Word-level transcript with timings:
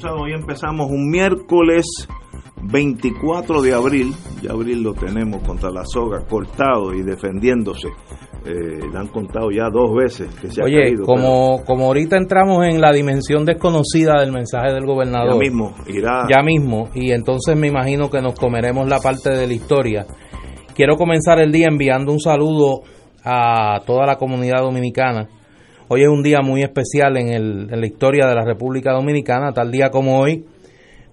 Cruzado. 0.00 0.22
Hoy 0.22 0.32
empezamos 0.32 0.90
un 0.90 1.10
miércoles 1.10 1.84
24 2.62 3.60
de 3.60 3.74
abril. 3.74 4.14
Ya 4.42 4.52
abril 4.52 4.82
lo 4.82 4.94
tenemos 4.94 5.42
contra 5.42 5.70
la 5.70 5.84
soga, 5.84 6.24
cortado 6.26 6.94
y 6.94 7.02
defendiéndose. 7.02 7.88
Eh, 8.46 8.80
le 8.90 8.98
han 8.98 9.08
contado 9.08 9.50
ya 9.50 9.68
dos 9.70 9.94
veces 9.94 10.34
que 10.36 10.50
se 10.50 10.62
ha 10.62 10.64
Oye, 10.64 10.84
caído, 10.84 11.04
como, 11.04 11.62
como 11.66 11.86
ahorita 11.86 12.16
entramos 12.16 12.64
en 12.64 12.80
la 12.80 12.92
dimensión 12.92 13.44
desconocida 13.44 14.18
del 14.20 14.32
mensaje 14.32 14.72
del 14.72 14.86
gobernador, 14.86 15.34
ya 15.34 15.38
mismo 15.38 15.74
irá. 15.86 16.26
ya 16.26 16.42
mismo, 16.42 16.88
y 16.94 17.12
entonces 17.12 17.54
me 17.54 17.68
imagino 17.68 18.08
que 18.08 18.22
nos 18.22 18.32
comeremos 18.40 18.88
la 18.88 18.98
parte 18.98 19.28
de 19.28 19.46
la 19.46 19.52
historia. 19.52 20.06
Quiero 20.74 20.96
comenzar 20.96 21.38
el 21.38 21.52
día 21.52 21.66
enviando 21.70 22.12
un 22.12 22.20
saludo 22.20 22.80
a 23.22 23.80
toda 23.84 24.06
la 24.06 24.16
comunidad 24.16 24.62
dominicana. 24.62 25.28
Hoy 25.92 26.02
es 26.02 26.08
un 26.08 26.22
día 26.22 26.38
muy 26.40 26.62
especial 26.62 27.16
en, 27.16 27.66
la 27.66 27.84
historia 27.84 28.28
de 28.28 28.34
la 28.36 28.44
República 28.44 28.92
Dominicana, 28.92 29.52
tal 29.52 29.72
día 29.72 29.90
como 29.90 30.20
hoy, 30.20 30.44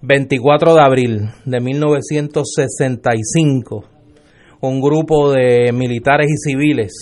24 0.02 0.72
de 0.72 0.80
abril 0.80 1.30
de 1.44 1.58
1965, 1.58 3.84
un 4.60 4.80
grupo 4.80 5.32
de 5.32 5.72
militares 5.72 6.28
y 6.30 6.36
civiles 6.36 6.92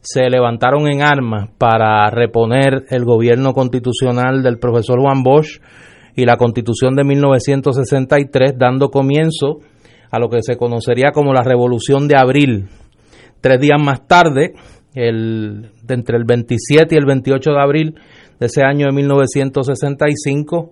se 0.00 0.28
levantaron 0.28 0.88
en 0.88 1.02
armas 1.02 1.50
para 1.56 2.10
reponer 2.10 2.84
el 2.90 3.04
gobierno 3.04 3.52
constitucional 3.52 4.42
del 4.42 4.58
profesor 4.58 5.00
Juan 5.00 5.22
Bosch 5.22 5.60
y 6.16 6.24
la 6.24 6.36
constitución 6.36 6.96
de 6.96 7.04
1963, 7.04 8.58
dando 8.58 8.88
comienzo 8.88 9.60
a 10.10 10.18
lo 10.18 10.28
que 10.28 10.42
se 10.42 10.56
conocería 10.56 11.12
como 11.12 11.32
la 11.32 11.44
Revolución 11.44 12.08
de 12.08 12.16
Abril. 12.16 12.66
Tres 13.40 13.60
días 13.60 13.80
más 13.80 14.08
tarde, 14.08 14.54
el, 14.94 15.70
de 15.82 15.94
entre 15.94 16.16
el 16.16 16.24
27 16.24 16.94
y 16.94 16.98
el 16.98 17.06
28 17.06 17.50
de 17.50 17.60
abril 17.60 17.94
de 18.38 18.46
ese 18.46 18.62
año 18.62 18.86
de 18.86 18.92
1965, 18.92 20.70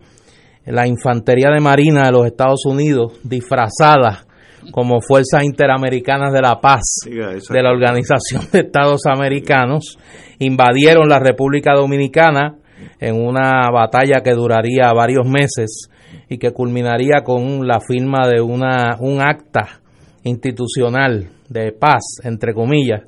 la 0.67 0.87
Infantería 0.87 1.49
de 1.51 1.61
Marina 1.61 2.07
de 2.07 2.13
los 2.13 2.27
Estados 2.27 2.65
Unidos, 2.67 3.19
disfrazada 3.23 4.25
como 4.73 5.01
Fuerzas 5.01 5.43
Interamericanas 5.45 6.33
de 6.33 6.43
la 6.43 6.61
Paz 6.61 6.83
de 7.05 7.63
la 7.63 7.71
Organización 7.71 8.43
de 8.53 8.61
Estados 8.61 9.07
Americanos, 9.07 9.99
invadieron 10.39 11.09
la 11.09 11.19
República 11.19 11.75
Dominicana 11.75 12.57
en 12.99 13.17
una 13.17 13.71
batalla 13.73 14.23
que 14.23 14.33
duraría 14.33 14.93
varios 14.95 15.27
meses 15.27 15.91
y 16.29 16.39
que 16.39 16.53
culminaría 16.53 17.23
con 17.25 17.67
la 17.67 17.81
firma 17.81 18.29
de 18.29 18.41
una, 18.41 18.97
un 19.01 19.21
acta 19.21 19.81
institucional 20.23 21.29
de 21.49 21.73
paz, 21.73 22.03
entre 22.23 22.53
comillas, 22.55 23.03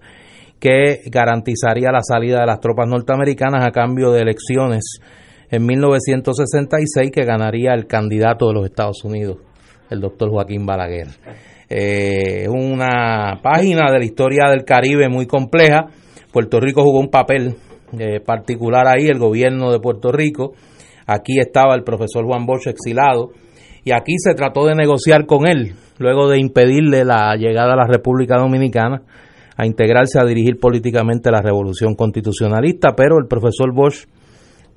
que 0.63 1.03
garantizaría 1.07 1.91
la 1.91 2.03
salida 2.03 2.39
de 2.39 2.47
las 2.47 2.61
tropas 2.61 2.87
norteamericanas 2.87 3.67
a 3.67 3.73
cambio 3.73 4.13
de 4.13 4.21
elecciones 4.21 5.01
en 5.51 5.67
1966 5.67 7.11
que 7.13 7.25
ganaría 7.25 7.75
el 7.75 7.89
candidato 7.89 8.47
de 8.47 8.55
los 8.55 8.67
Estados 8.67 9.03
Unidos, 9.03 9.39
el 9.91 10.01
doctor 10.01 10.31
Joaquín 10.31 10.65
Balaguer. 10.65 11.09
Eh, 11.69 12.47
una 12.49 13.41
página 13.43 13.91
de 13.91 13.99
la 13.99 14.05
historia 14.05 14.51
del 14.51 14.65
Caribe 14.65 15.09
muy 15.09 15.27
compleja. 15.27 15.87
Puerto 16.33 16.61
Rico 16.61 16.85
jugó 16.85 17.01
un 17.01 17.11
papel 17.11 17.57
eh, 17.99 18.21
particular 18.21 18.87
ahí, 18.87 19.09
el 19.09 19.19
gobierno 19.19 19.73
de 19.73 19.81
Puerto 19.81 20.13
Rico. 20.13 20.53
Aquí 21.09 21.41
estaba 21.41 21.75
el 21.75 21.83
profesor 21.83 22.25
Juan 22.25 22.47
Bosch 22.47 22.69
exilado 22.69 23.31
y 23.83 23.91
aquí 23.91 24.15
se 24.17 24.35
trató 24.35 24.65
de 24.67 24.77
negociar 24.77 25.27
con 25.27 25.49
él, 25.49 25.75
luego 25.99 26.29
de 26.29 26.39
impedirle 26.39 27.05
la 27.05 27.35
llegada 27.35 27.73
a 27.73 27.77
la 27.77 27.89
República 27.89 28.37
Dominicana 28.39 29.03
a 29.63 29.67
integrarse 29.67 30.19
a 30.19 30.25
dirigir 30.25 30.59
políticamente 30.59 31.31
la 31.31 31.41
revolución 31.41 31.95
constitucionalista, 31.95 32.95
pero 32.97 33.19
el 33.19 33.29
profesor 33.29 33.73
Bosch, 33.73 34.07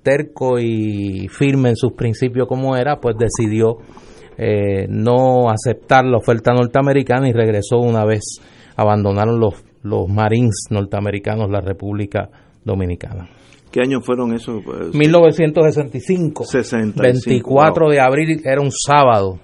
terco 0.03 0.59
y 0.59 1.27
firme 1.27 1.69
en 1.69 1.75
sus 1.75 1.93
principios 1.93 2.47
como 2.47 2.77
era, 2.77 2.99
pues 2.99 3.15
decidió 3.17 3.77
eh, 4.37 4.85
no 4.87 5.49
aceptar 5.49 6.05
la 6.05 6.17
oferta 6.17 6.53
norteamericana 6.53 7.27
y 7.27 7.33
regresó 7.33 7.77
una 7.77 8.05
vez 8.05 8.21
abandonaron 8.75 9.39
los, 9.39 9.55
los 9.81 10.07
Marines 10.07 10.67
norteamericanos 10.69 11.49
la 11.49 11.61
República 11.61 12.29
Dominicana. 12.63 13.27
¿Qué 13.71 13.81
años 13.81 14.05
fueron 14.05 14.33
esos? 14.33 14.63
Pues, 14.63 14.93
1965, 14.93 16.43
65, 16.43 17.01
24 17.01 17.89
de 17.89 17.99
abril, 17.99 18.41
era 18.45 18.61
un 18.61 18.71
sábado, 18.71 19.39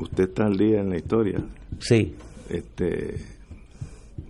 Usted 0.00 0.24
está 0.24 0.46
al 0.46 0.56
día 0.56 0.80
en 0.80 0.90
la 0.90 0.96
historia. 0.96 1.38
sí. 1.78 2.14
Este, 2.50 3.14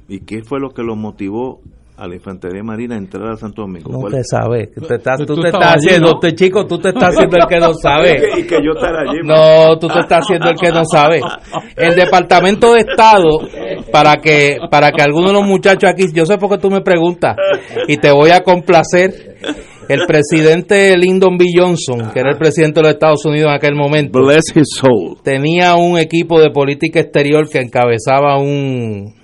¿Y 0.08 0.20
qué 0.20 0.42
fue 0.42 0.60
lo 0.60 0.70
que 0.70 0.82
lo 0.82 0.96
motivó 0.96 1.60
a 1.96 2.08
la 2.08 2.16
Infantería 2.16 2.62
Marina 2.64 2.94
a 2.96 2.98
entrar 2.98 3.30
a 3.30 3.36
Santo 3.36 3.62
Domingo? 3.62 3.90
No 3.92 4.00
¿Cuál- 4.00 4.12
te 4.14 4.24
sabes, 4.24 4.68
tú 4.74 4.80
te 4.82 4.96
estás, 4.96 5.18
Tú 5.18 5.26
tú 5.26 5.40
te 5.40 5.48
estás 5.48 5.62
allí, 5.76 5.86
haciendo, 5.86 6.10
¿no? 6.12 6.18
tú, 6.20 6.30
chico, 6.32 6.66
tú 6.66 6.78
te 6.78 6.88
estás 6.90 7.14
haciendo 7.14 7.36
el 7.38 7.46
que 7.48 7.58
no 7.60 7.72
sabe. 7.74 8.22
y 8.38 8.42
que 8.42 8.56
yo 8.62 8.72
estar 8.74 8.94
allí. 8.96 9.18
No, 9.24 9.78
tú 9.78 9.88
te 9.88 10.00
estás 10.00 10.20
haciendo 10.24 10.50
el 10.50 10.56
que 10.56 10.70
no 10.70 10.84
sabe. 10.84 11.20
El 11.76 11.94
Departamento 11.94 12.74
de 12.74 12.80
Estado, 12.80 13.28
para 13.90 14.16
que 14.16 14.58
para 14.70 14.90
que 14.92 15.02
algunos 15.02 15.30
de 15.30 15.38
los 15.38 15.46
muchachos 15.46 15.88
aquí, 15.90 16.04
yo 16.12 16.26
sé 16.26 16.36
por 16.36 16.50
qué 16.50 16.58
tú 16.58 16.70
me 16.70 16.80
preguntas 16.82 17.36
y 17.88 17.96
te 17.96 18.10
voy 18.12 18.30
a 18.30 18.42
complacer. 18.42 19.36
El 19.88 20.06
presidente 20.06 20.96
Lyndon 20.96 21.36
B. 21.36 21.44
Johnson, 21.54 22.10
que 22.12 22.20
era 22.20 22.30
el 22.30 22.38
presidente 22.38 22.80
de 22.80 22.86
los 22.86 22.92
Estados 22.94 23.24
Unidos 23.26 23.48
en 23.48 23.54
aquel 23.54 23.74
momento, 23.74 24.18
Bless 24.20 24.44
his 24.54 24.68
soul. 24.80 25.18
tenía 25.22 25.74
un 25.74 25.98
equipo 25.98 26.40
de 26.40 26.50
política 26.50 27.00
exterior 27.00 27.48
que 27.50 27.58
encabezaba 27.58 28.38
un 28.38 29.14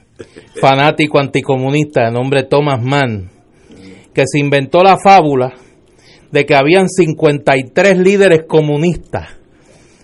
fanático 0.60 1.18
anticomunista 1.18 2.04
de 2.04 2.12
nombre 2.12 2.44
Thomas 2.44 2.82
Mann, 2.82 3.30
que 4.12 4.24
se 4.26 4.38
inventó 4.38 4.82
la 4.82 4.98
fábula 4.98 5.54
de 6.30 6.44
que 6.44 6.54
habían 6.54 6.88
53 6.88 7.98
líderes 7.98 8.44
comunistas 8.46 9.28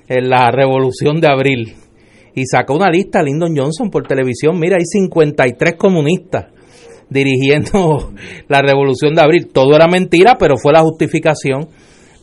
en 0.09 0.31
la 0.31 0.51
revolución 0.51 1.21
de 1.21 1.29
abril. 1.29 1.75
Y 2.35 2.47
sacó 2.47 2.75
una 2.75 2.91
lista 2.91 3.23
Lyndon 3.23 3.55
Johnson 3.57 3.91
por 3.91 4.07
televisión, 4.07 4.59
mira, 4.59 4.77
hay 4.77 4.85
53 4.85 5.75
comunistas 5.77 6.47
dirigiendo 7.11 8.13
la 8.49 8.63
revolución 8.63 9.15
de 9.15 9.23
abril. 9.23 9.49
Todo 9.53 9.75
era 9.75 9.87
mentira, 9.89 10.37
pero 10.39 10.57
fue 10.57 10.73
la 10.73 10.83
justificación 10.83 11.69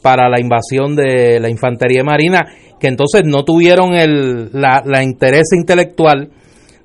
para 0.02 0.30
la 0.30 0.40
invasión 0.40 0.96
de 0.96 1.40
la 1.40 1.50
infantería 1.50 2.04
marina, 2.04 2.42
que 2.80 2.88
entonces 2.88 3.24
no 3.26 3.46
tuvieron 3.46 3.94
el, 3.94 4.50
la, 4.52 4.84
la 4.86 5.02
interés 5.02 5.54
intelectual 5.54 6.30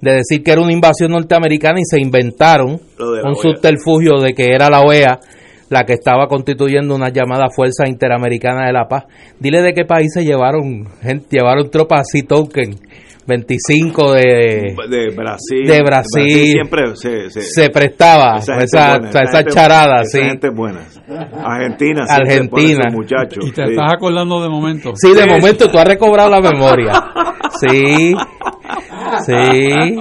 de 0.01 0.13
decir 0.13 0.45
que 0.45 0.53
era 0.53 0.61
una 0.61 0.73
invasión 0.73 1.11
norteamericana 1.11 1.81
y 1.81 1.85
se 1.85 2.01
inventaron 2.01 2.71
un 2.71 2.81
OEA. 3.01 3.35
subterfugio 3.35 4.21
de 4.21 4.33
que 4.33 4.55
era 4.55 4.71
la 4.71 4.83
OEA 4.83 5.19
la 5.71 5.85
que 5.85 5.93
estaba 5.93 6.29
constituyendo 6.29 6.95
una 6.95 7.11
llamada 7.11 7.51
Fuerza 7.55 7.87
Interamericana 7.87 8.67
de 8.67 8.73
la 8.73 8.89
Paz. 8.89 9.05
Dile 9.39 9.61
de 9.63 9.75
qué 9.75 9.85
países 9.85 10.25
llevaron 10.25 10.87
gente, 11.03 11.27
llevaron 11.31 11.71
tropas 11.71 12.03
así 12.09 12.23
token, 12.23 12.77
25 13.29 14.13
de 14.15 14.75
de 14.89 15.15
Brasil. 15.15 15.67
De 15.67 15.83
Brasil. 15.83 16.53
siempre 16.53 16.97
se, 16.97 17.31
se, 17.31 17.43
se 17.43 17.69
prestaba 17.71 18.39
esa 18.39 18.57
esa, 18.57 18.59
gente 18.59 18.65
esa, 18.65 18.89
buena, 18.99 19.09
esa 19.11 19.21
esa 19.23 19.39
gente- 19.39 19.53
charada, 19.53 20.01
esa 20.03 20.19
sí. 20.19 20.25
gente 20.25 20.49
buena. 20.49 20.81
Argentina. 21.45 22.05
Argentina. 22.09 22.85
Y 22.91 23.51
te 23.53 23.65
sí. 23.67 23.71
estás 23.71 23.93
acordando 23.93 24.43
de 24.43 24.49
momento. 24.49 24.93
Sí, 24.97 25.13
de 25.15 25.27
momento 25.27 25.71
tú 25.71 25.79
has 25.79 25.87
recobrado 25.87 26.31
la 26.31 26.41
memoria. 26.41 26.93
Sí. 27.61 28.15
Sí. 29.27 29.97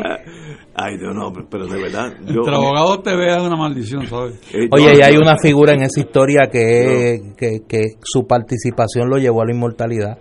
Ay, 0.79 0.95
Dios, 0.99 1.15
no, 1.15 1.33
pero 1.49 1.65
de 1.65 1.81
verdad. 1.81 2.13
Yo, 2.27 2.41
Entre 2.41 2.53
abogados 2.55 3.01
te 3.01 3.15
vean 3.15 3.41
una 3.41 3.55
maldición, 3.55 4.05
¿sabes? 4.05 4.35
eh, 4.53 4.67
Oye, 4.71 4.95
y 4.99 5.01
hay 5.01 5.17
una 5.17 5.35
figura 5.37 5.73
en 5.73 5.81
esa 5.81 5.99
historia 5.99 6.49
que, 6.51 7.19
que, 7.35 7.61
que 7.67 7.81
su 8.03 8.27
participación 8.27 9.09
lo 9.09 9.17
llevó 9.17 9.41
a 9.41 9.45
la 9.45 9.53
inmortalidad, 9.53 10.19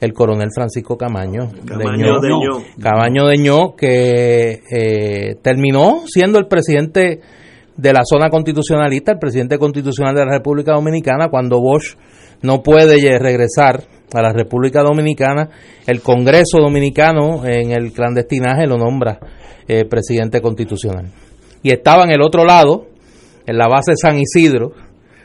el 0.00 0.12
coronel 0.12 0.48
Francisco 0.54 0.96
Camaño. 0.96 1.50
Camaño 1.66 2.20
de 2.20 2.28
Ño. 2.28 2.64
Cabaño 2.80 3.26
de 3.26 3.38
Ño, 3.38 3.74
que 3.76 4.62
eh, 4.70 5.36
terminó 5.42 6.02
siendo 6.06 6.38
el 6.38 6.46
presidente 6.46 7.20
de 7.76 7.92
la 7.92 8.00
zona 8.04 8.28
constitucionalista, 8.30 9.12
el 9.12 9.18
presidente 9.18 9.58
constitucional 9.58 10.14
de 10.14 10.24
la 10.24 10.32
República 10.32 10.72
Dominicana, 10.72 11.28
cuando 11.28 11.60
Bosch 11.60 11.96
no 12.42 12.62
puede 12.62 13.18
regresar 13.18 13.84
a 14.12 14.22
la 14.22 14.32
República 14.32 14.82
Dominicana, 14.82 15.50
el 15.86 16.00
Congreso 16.00 16.58
Dominicano 16.60 17.44
en 17.44 17.72
el 17.72 17.92
clandestinaje 17.92 18.66
lo 18.66 18.78
nombra 18.78 19.18
eh, 19.66 19.84
presidente 19.84 20.40
constitucional. 20.40 21.06
Y 21.62 21.70
estaba 21.70 22.04
en 22.04 22.10
el 22.10 22.22
otro 22.22 22.44
lado, 22.44 22.86
en 23.46 23.58
la 23.58 23.68
base 23.68 23.96
San 23.96 24.18
Isidro, 24.18 24.72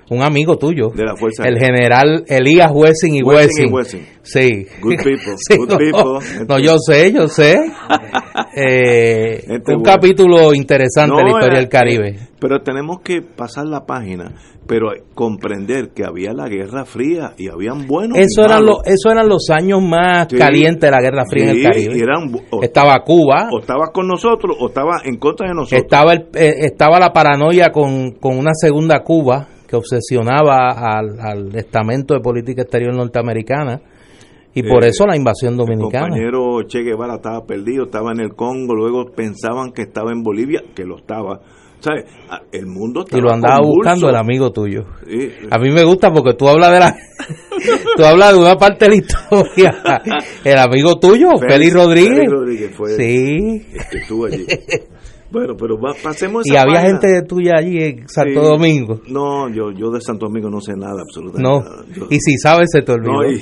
un 0.09 0.21
amigo 0.21 0.57
tuyo, 0.57 0.89
de 0.89 1.03
la 1.05 1.15
fuerza 1.15 1.43
el 1.47 1.57
general 1.57 2.23
Elías 2.27 2.71
Wessing 2.73 3.15
y 3.15 3.23
Wessing. 3.23 3.71
Sí. 4.23 4.65
Good 4.81 4.95
people. 5.03 5.35
Good 5.57 5.69
no, 5.69 5.77
people. 5.77 6.45
no, 6.47 6.59
yo 6.59 6.77
sé, 6.79 7.11
yo 7.13 7.27
sé. 7.27 7.57
Eh, 8.55 9.43
Gente 9.47 9.75
un 9.75 9.83
capítulo 9.83 10.53
interesante 10.53 11.15
de 11.15 11.23
la 11.23 11.29
historia 11.29 11.47
era- 11.47 11.57
del 11.59 11.69
Caribe. 11.69 12.15
Pero 12.39 12.61
tenemos 12.61 12.99
que 13.03 13.21
pasar 13.21 13.65
la 13.65 13.85
página, 13.85 14.33
pero 14.67 14.89
comprender 15.15 15.89
que 15.95 16.03
había 16.03 16.33
la 16.33 16.47
Guerra 16.49 16.85
Fría 16.85 17.33
y 17.37 17.47
habían 17.49 17.87
buenos. 17.87 18.17
Eso 18.17 18.43
eran, 18.43 18.65
los, 18.65 18.77
eso 18.85 19.09
eran 19.11 19.27
los 19.29 19.49
años 19.49 19.81
más 19.81 20.27
Sí. 20.29 20.35
calientes 20.37 20.81
de 20.81 20.91
la 20.91 21.01
Guerra 21.01 21.23
Fría 21.29 21.43
en 21.45 21.49
el 21.51 21.55
Sí, 21.57 21.63
Caribe. 21.63 21.95
eran 21.99 22.31
o, 22.51 22.61
Estaba 22.63 22.99
Cuba, 23.03 23.49
o 23.51 23.59
estabas 23.59 23.89
con 23.93 24.07
nosotros 24.07 24.55
o 24.59 24.67
estabas 24.67 25.03
en 25.05 25.17
contra 25.17 25.47
de 25.47 25.53
nosotros. 25.53 25.81
estaba, 25.81 26.13
el, 26.13 26.19
eh, 26.35 26.53
estaba 26.65 26.99
la 26.99 27.11
paranoia 27.13 27.69
con, 27.71 28.11
con 28.19 28.37
una 28.37 28.51
segunda 28.53 29.01
Cuba 29.03 29.47
que 29.73 29.77
obsesionaba 29.77 30.69
al, 30.69 31.19
al 31.19 31.55
estamento 31.55 32.13
de 32.13 32.19
política 32.19 32.61
exterior 32.61 32.95
norteamericana 32.95 33.81
y 34.53 34.61
por 34.63 34.83
Eh, 34.83 34.89
eso 34.89 35.05
la 35.07 35.15
invasión 35.17 35.53
El 35.53 35.57
dominicana. 35.57 36.09
compañero 36.09 36.61
Che 36.67 36.83
Guevara 36.83 37.15
estaba 37.15 37.43
perdido, 37.45 37.85
estaba 37.85 38.11
en 38.11 38.19
el 38.19 38.35
Congo, 38.35 38.75
luego 38.75 39.05
pensaban 39.15 39.71
que 39.71 39.81
estaba 39.81 40.11
en 40.11 40.21
Bolivia, 40.21 40.61
que 40.75 40.83
lo 40.85 40.97
estaba. 40.97 41.41
¿Sabes? 41.79 42.05
El 42.53 42.67
mundo 42.67 43.01
estaba 43.01 43.19
Y 43.19 43.21
lo 43.23 43.33
andaba 43.33 43.57
convulso. 43.57 43.75
buscando 43.79 44.09
el 44.09 44.15
amigo 44.15 44.51
tuyo. 44.51 44.83
Sí, 45.05 45.29
A 45.51 45.57
mí 45.59 45.69
me 45.71 45.83
gusta 45.83 46.11
porque 46.13 46.33
tú 46.35 46.47
hablas 46.47 46.71
de 46.71 46.79
la 46.79 46.95
tú 47.97 48.05
hablas 48.05 48.33
de 48.33 48.39
una 48.39 48.55
parte 48.55 48.85
de 48.85 48.89
la 48.89 48.95
historia. 48.95 49.81
El 50.45 50.57
amigo 50.59 50.97
tuyo, 50.99 51.27
Félix 51.39 51.73
Rodríguez. 51.73 52.09
Félix 52.15 52.31
Rodríguez 52.31 52.75
fue 52.75 52.89
Sí. 52.91 53.65
el 53.73 53.89
que 53.89 53.97
estuvo 53.97 54.25
allí. 54.27 54.45
Bueno, 55.33 55.55
pero 55.57 55.77
va- 55.77 55.93
pasemos 56.01 56.45
Y 56.45 56.51
esa 56.51 56.61
había 56.61 56.75
página. 56.81 56.99
gente 57.01 57.21
tuya 57.27 57.53
allí 57.57 57.77
en 57.83 58.07
Santo 58.07 58.41
Sí. 58.43 58.47
Domingo. 58.49 59.01
No, 59.09 59.49
yo, 59.49 59.71
yo 59.71 59.89
de 59.91 59.99
Santo 59.99 60.27
Domingo 60.27 60.49
no 60.49 60.61
sé 60.61 60.73
nada, 60.77 61.01
absolutamente 61.01 61.41
No. 61.41 61.59
nada. 61.59 61.83
Yo- 61.93 62.05
Y 62.09 62.19
si 62.19 62.37
sabes, 62.37 62.69
se 62.71 62.81
te 62.83 62.91
olvidó. 62.93 63.13
no, 63.13 63.29
y, 63.29 63.35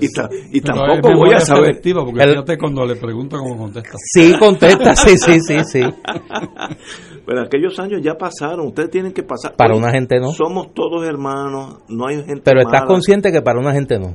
y 0.00 0.06
y 0.52 0.60
tampoco 0.62 1.10
voy 1.16 1.34
a 1.34 1.40
saber. 1.40 1.64
selectiva, 1.66 2.04
porque 2.04 2.22
El- 2.22 2.30
fíjate 2.30 2.56
cuando 2.56 2.86
le 2.86 2.96
pregunto 2.96 3.36
cómo 3.36 3.58
contesta. 3.58 3.90
Sí, 4.14 4.32
contesta. 4.38 4.94
Sí, 4.96 5.18
sí, 5.18 5.40
sí, 5.40 5.56
sí. 5.64 5.80
Pero 7.26 7.40
aquellos 7.42 7.78
años 7.78 8.00
ya 8.02 8.14
pasaron, 8.14 8.66
ustedes 8.68 8.90
tienen 8.90 9.12
que 9.12 9.22
pasar. 9.22 9.54
Para 9.56 9.74
Oye, 9.74 9.82
una 9.82 9.90
gente 9.92 10.20
no. 10.20 10.30
Somos 10.32 10.72
todos 10.74 11.06
hermanos, 11.06 11.78
no 11.88 12.06
hay 12.06 12.16
gente 12.22 12.42
Pero 12.44 12.60
estás 12.60 12.82
mala. 12.82 12.86
consciente 12.86 13.32
que 13.32 13.40
para 13.42 13.58
una 13.58 13.72
gente 13.72 13.98
no. 13.98 14.14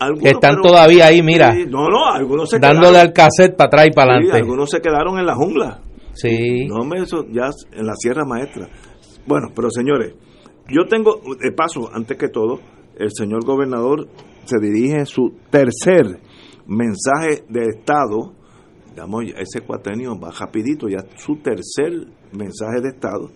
Algunos, 0.00 0.22
que 0.22 0.28
están 0.30 0.50
pero- 0.56 0.62
todavía 0.62 1.06
ahí, 1.06 1.20
mira, 1.22 1.52
Sí, 1.54 1.64
no, 1.68 1.88
no, 1.88 2.06
algunos 2.06 2.48
se 2.48 2.60
Dándole 2.60 2.90
quedaron. 2.90 3.08
al 3.08 3.12
cassette 3.12 3.56
para 3.56 3.66
atrás 3.66 3.86
y 3.88 3.90
para 3.90 4.12
sí, 4.12 4.16
adelante. 4.18 4.38
algunos 4.38 4.70
se 4.70 4.80
quedaron 4.80 5.18
en 5.18 5.26
la 5.26 5.34
jungla. 5.34 5.80
Sí. 6.20 6.66
No, 6.66 6.82
hombre, 6.82 7.02
eso 7.02 7.24
ya 7.30 7.50
en 7.72 7.86
la 7.86 7.94
Sierra 7.94 8.24
Maestra. 8.24 8.68
Bueno, 9.26 9.48
pero 9.54 9.70
señores, 9.70 10.14
yo 10.68 10.86
tengo, 10.88 11.20
de 11.40 11.52
paso, 11.52 11.88
antes 11.92 12.16
que 12.18 12.28
todo, 12.28 12.60
el 12.96 13.10
señor 13.12 13.44
gobernador 13.44 14.08
se 14.44 14.58
dirige 14.60 14.96
en 14.98 15.06
su 15.06 15.32
tercer 15.50 16.20
mensaje 16.66 17.44
de 17.48 17.66
Estado, 17.66 18.34
digamos, 18.90 19.24
ese 19.36 19.60
cuatrenio 19.60 20.18
va 20.18 20.30
rapidito, 20.30 20.88
ya 20.88 21.04
su 21.16 21.36
tercer 21.36 22.08
mensaje 22.32 22.80
de 22.82 22.88
Estado, 22.88 23.30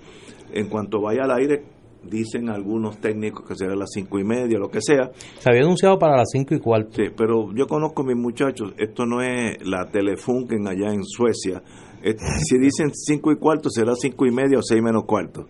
en 0.52 0.68
cuanto 0.68 1.00
vaya 1.00 1.22
al 1.24 1.32
aire, 1.32 1.64
dicen 2.02 2.50
algunos 2.50 2.98
técnicos 2.98 3.46
que 3.46 3.54
será 3.54 3.74
a 3.74 3.76
las 3.76 3.90
cinco 3.92 4.18
y 4.18 4.24
media, 4.24 4.58
lo 4.58 4.68
que 4.68 4.80
sea, 4.80 5.12
Se 5.38 5.48
había 5.48 5.62
anunciado 5.62 5.98
para 5.98 6.16
las 6.16 6.30
cinco 6.32 6.54
y 6.54 6.58
cuarto. 6.58 6.90
Sí, 6.94 7.04
pero 7.16 7.52
yo 7.54 7.66
conozco 7.66 8.02
a 8.02 8.06
mis 8.06 8.16
muchachos, 8.16 8.74
esto 8.76 9.06
no 9.06 9.22
es 9.22 9.56
la 9.66 9.86
Telefunken 9.86 10.66
allá 10.66 10.92
en 10.92 11.04
Suecia. 11.04 11.62
Es- 12.02 12.16
si 12.48 12.58
dicen 12.58 12.90
cinco 12.94 13.32
y 13.32 13.36
cuarto, 13.36 13.70
será 13.70 13.94
cinco 13.94 14.26
y 14.26 14.30
media 14.30 14.58
o 14.58 14.62
seis 14.62 14.82
menos 14.82 15.04
cuarto. 15.04 15.46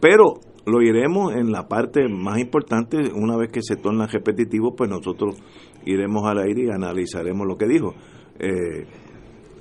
Pero 0.00 0.40
lo 0.66 0.82
iremos 0.82 1.34
en 1.34 1.52
la 1.52 1.68
parte 1.68 2.08
más 2.08 2.38
importante, 2.38 2.98
una 3.14 3.36
vez 3.36 3.50
que 3.52 3.62
se 3.62 3.76
torna 3.76 4.06
repetitivo, 4.06 4.74
pues 4.74 4.90
nosotros 4.90 5.36
iremos 5.84 6.24
al 6.26 6.38
aire 6.38 6.64
y 6.66 6.70
analizaremos 6.70 7.46
lo 7.46 7.56
que 7.56 7.66
dijo. 7.68 7.94
Eh, 8.38 8.86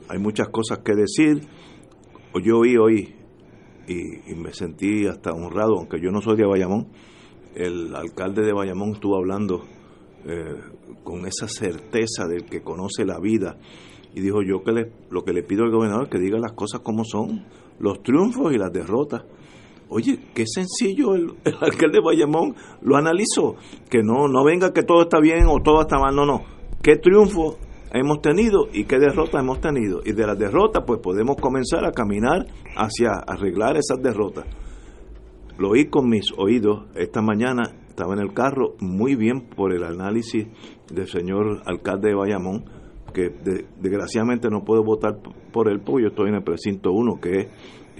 hay 0.09 0.19
muchas 0.19 0.49
cosas 0.49 0.79
que 0.79 0.93
decir. 0.95 1.47
Yo 2.43 2.57
oí 2.59 2.75
hoy 2.75 3.15
y, 3.87 4.31
y 4.31 4.35
me 4.35 4.51
sentí 4.51 5.07
hasta 5.07 5.31
honrado, 5.31 5.77
aunque 5.77 6.01
yo 6.01 6.11
no 6.11 6.21
soy 6.21 6.35
de 6.35 6.45
Bayamón, 6.45 6.87
el 7.55 7.95
alcalde 7.95 8.41
de 8.43 8.51
Bayamón 8.51 8.91
estuvo 8.91 9.15
hablando 9.15 9.63
eh, 10.25 10.55
con 11.03 11.25
esa 11.25 11.47
certeza 11.47 12.27
del 12.27 12.43
que 12.45 12.61
conoce 12.61 13.05
la 13.05 13.19
vida 13.19 13.57
y 14.15 14.21
dijo 14.21 14.41
yo 14.41 14.63
que 14.63 14.71
le, 14.71 14.91
lo 15.09 15.23
que 15.23 15.33
le 15.33 15.43
pido 15.43 15.65
al 15.65 15.71
gobernador 15.71 16.05
es 16.05 16.09
que 16.09 16.19
diga 16.19 16.39
las 16.39 16.53
cosas 16.53 16.79
como 16.79 17.03
son, 17.03 17.45
los 17.79 18.01
triunfos 18.01 18.53
y 18.53 18.57
las 18.57 18.71
derrotas. 18.71 19.23
Oye, 19.89 20.19
qué 20.33 20.45
sencillo 20.47 21.15
el, 21.15 21.31
alcalde 21.61 21.99
de 21.99 22.03
Bayamón 22.03 22.55
lo 22.81 22.95
analizó, 22.95 23.55
que 23.89 24.01
no, 24.01 24.29
no 24.29 24.43
venga 24.45 24.73
que 24.73 24.83
todo 24.83 25.03
está 25.03 25.19
bien 25.19 25.47
o 25.47 25.61
todo 25.61 25.81
está 25.81 25.99
mal, 25.99 26.15
no, 26.15 26.25
no, 26.25 26.43
qué 26.81 26.95
triunfo 26.95 27.57
hemos 27.91 28.21
tenido 28.21 28.67
y 28.71 28.85
qué 28.85 28.99
derrotas 28.99 29.41
hemos 29.41 29.59
tenido. 29.59 29.99
Y 30.05 30.13
de 30.13 30.25
las 30.25 30.39
derrotas 30.39 30.83
pues 30.87 31.01
podemos 31.01 31.35
comenzar 31.35 31.85
a 31.85 31.91
caminar 31.91 32.47
hacia 32.77 33.11
arreglar 33.27 33.75
esas 33.75 34.01
derrotas. 34.01 34.45
Lo 35.57 35.71
oí 35.71 35.87
con 35.89 36.09
mis 36.09 36.31
oídos 36.37 36.85
esta 36.95 37.21
mañana, 37.21 37.63
estaba 37.89 38.13
en 38.13 38.19
el 38.21 38.33
carro, 38.33 38.75
muy 38.79 39.15
bien 39.15 39.41
por 39.41 39.73
el 39.73 39.83
análisis 39.83 40.47
del 40.93 41.07
señor 41.07 41.61
alcalde 41.65 42.09
de 42.09 42.15
Bayamón, 42.15 42.65
que 43.15 43.29
de- 43.29 43.65
desgraciadamente 43.81 44.49
no 44.49 44.63
puedo 44.63 44.83
votar 44.83 45.17
por 45.53 45.69
él 45.69 45.79
porque 45.83 46.03
yo 46.03 46.09
estoy 46.09 46.29
en 46.29 46.35
el 46.35 46.43
precinto 46.43 46.91
1, 46.91 47.19
que 47.21 47.29
es, 47.39 47.47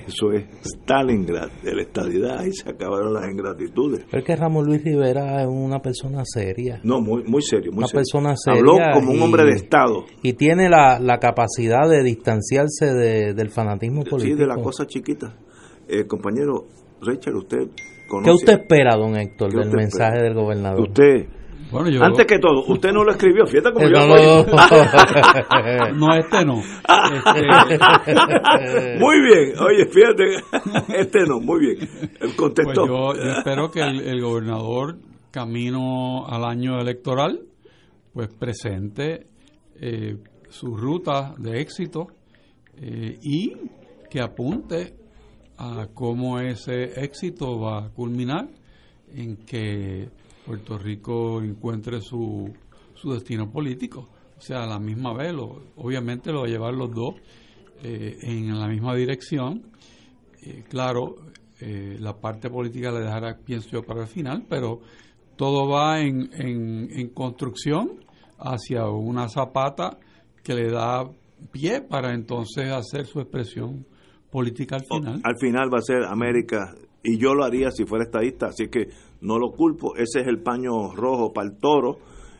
eso 0.07 0.31
es 0.33 0.43
Stalingrad, 0.61 1.49
de 1.63 1.73
la 1.73 1.81
estadidad, 1.83 2.43
y 2.45 2.51
se 2.51 2.69
acabaron 2.69 3.13
las 3.13 3.31
ingratitudes. 3.31 4.03
Pero 4.11 4.19
es 4.19 4.25
que 4.25 4.35
Ramón 4.35 4.65
Luis 4.65 4.83
Rivera 4.83 5.41
es 5.41 5.47
una 5.47 5.79
persona 5.79 6.21
seria. 6.25 6.81
No, 6.83 6.99
muy, 6.99 7.23
muy 7.23 7.41
serio, 7.41 7.71
muy 7.71 7.79
Una 7.79 7.87
serio. 7.87 7.99
persona 8.01 8.35
seria 8.35 8.59
Habló 8.59 8.75
como 8.93 9.11
un 9.13 9.21
hombre 9.21 9.43
de 9.45 9.51
Estado, 9.55 10.03
Y 10.21 10.33
tiene 10.33 10.69
la, 10.69 10.99
la 10.99 11.17
capacidad 11.19 11.89
de 11.89 12.03
distanciarse 12.03 12.93
de- 12.93 13.33
del 13.33 13.49
fanatismo 13.49 14.03
sí, 14.03 14.09
político. 14.09 14.37
de 14.41 14.47
las 14.47 14.57
cosas 14.61 14.87
chiquitas. 14.87 15.33
Eh, 15.87 16.05
compañero 16.05 16.65
Richard, 17.01 17.35
usted 17.35 17.59
conoce... 18.09 18.29
¿Qué 18.29 18.35
usted 18.35 18.53
espera, 18.61 18.95
don 18.97 19.15
Héctor, 19.15 19.49
¿Qué 19.51 19.57
del 19.59 19.71
mensaje 19.71 20.15
espera? 20.17 20.23
del 20.23 20.33
gobernador? 20.33 20.81
Usted, 20.81 21.27
Bueno, 21.71 21.89
yo. 21.89 22.03
antes 22.03 22.25
que 22.25 22.39
todo, 22.39 22.63
usted 22.67 22.91
no 22.91 23.03
lo 23.03 23.11
escribió, 23.11 23.45
fíjate 23.45 23.73
como 23.73 23.85
Eh, 23.87 23.91
yo 23.93 24.07
no, 24.07 24.15
lo 24.15 24.45
no. 24.45 25.93
No, 26.07 26.13
este 26.13 26.45
no. 26.45 26.61
Este, 28.55 28.99
Muy 28.99 29.21
bien, 29.21 29.53
oye, 29.59 29.85
fíjate, 29.87 30.99
este 30.99 31.25
no, 31.27 31.39
muy 31.39 31.59
bien. 31.59 31.77
Él 31.81 32.17
pues 32.19 32.33
contestó. 32.35 32.85
yo, 32.87 33.13
yo 33.15 33.31
espero 33.37 33.71
que 33.71 33.81
el, 33.81 34.01
el 34.01 34.21
gobernador, 34.21 34.97
camino 35.31 36.25
al 36.27 36.45
año 36.45 36.79
electoral, 36.79 37.41
pues 38.13 38.29
presente 38.29 39.27
eh, 39.81 40.17
su 40.49 40.77
ruta 40.77 41.35
de 41.37 41.59
éxito 41.59 42.07
eh, 42.77 43.19
y 43.21 43.53
que 44.09 44.21
apunte 44.21 44.95
a 45.57 45.87
cómo 45.93 46.39
ese 46.39 47.03
éxito 47.03 47.59
va 47.59 47.85
a 47.85 47.89
culminar 47.89 48.47
en 49.13 49.35
que 49.35 50.07
Puerto 50.45 50.77
Rico 50.77 51.41
encuentre 51.41 52.01
su, 52.01 52.51
su 52.93 53.11
destino 53.13 53.49
político. 53.51 54.07
O 54.37 54.41
sea, 54.41 54.63
a 54.63 54.67
la 54.67 54.79
misma 54.79 55.13
vez, 55.13 55.33
lo- 55.33 55.61
obviamente 55.77 56.31
lo 56.31 56.41
va 56.41 56.45
a 56.47 56.49
llevar 56.49 56.73
los 56.73 56.91
dos 56.93 57.15
eh, 57.83 58.17
en 58.21 58.57
la 58.59 58.67
misma 58.67 58.93
dirección. 58.95 59.63
Eh, 60.43 60.63
claro, 60.69 61.15
eh, 61.61 61.97
la 61.99 62.13
parte 62.19 62.49
política 62.49 62.91
la 62.91 62.99
dejará, 62.99 63.37
pienso 63.37 63.69
yo, 63.71 63.83
para 63.83 64.01
el 64.01 64.07
final, 64.07 64.45
pero 64.49 64.79
todo 65.35 65.67
va 65.69 65.99
en, 66.01 66.29
en, 66.33 66.89
en 66.91 67.09
construcción 67.09 68.05
hacia 68.37 68.87
una 68.89 69.29
zapata 69.29 69.97
que 70.43 70.53
le 70.53 70.69
da 70.69 71.09
pie 71.51 71.81
para 71.81 72.13
entonces 72.13 72.71
hacer 72.71 73.05
su 73.05 73.19
expresión 73.19 73.85
política 74.31 74.75
al 74.75 74.83
final. 74.85 75.21
Al 75.23 75.37
final 75.39 75.69
va 75.73 75.77
a 75.79 75.81
ser 75.81 76.03
América, 76.03 76.75
y 77.05 77.17
yo 77.17 77.33
lo 77.33 77.43
haría 77.45 77.71
si 77.71 77.85
fuera 77.85 78.03
estadista, 78.03 78.47
así 78.47 78.67
que 78.67 78.87
no 79.21 79.37
lo 79.39 79.51
culpo. 79.51 79.95
Ese 79.95 80.21
es 80.21 80.27
el 80.27 80.39
paño 80.41 80.93
rojo 80.95 81.31
para 81.31 81.47
el 81.49 81.57
toro, 81.57 81.99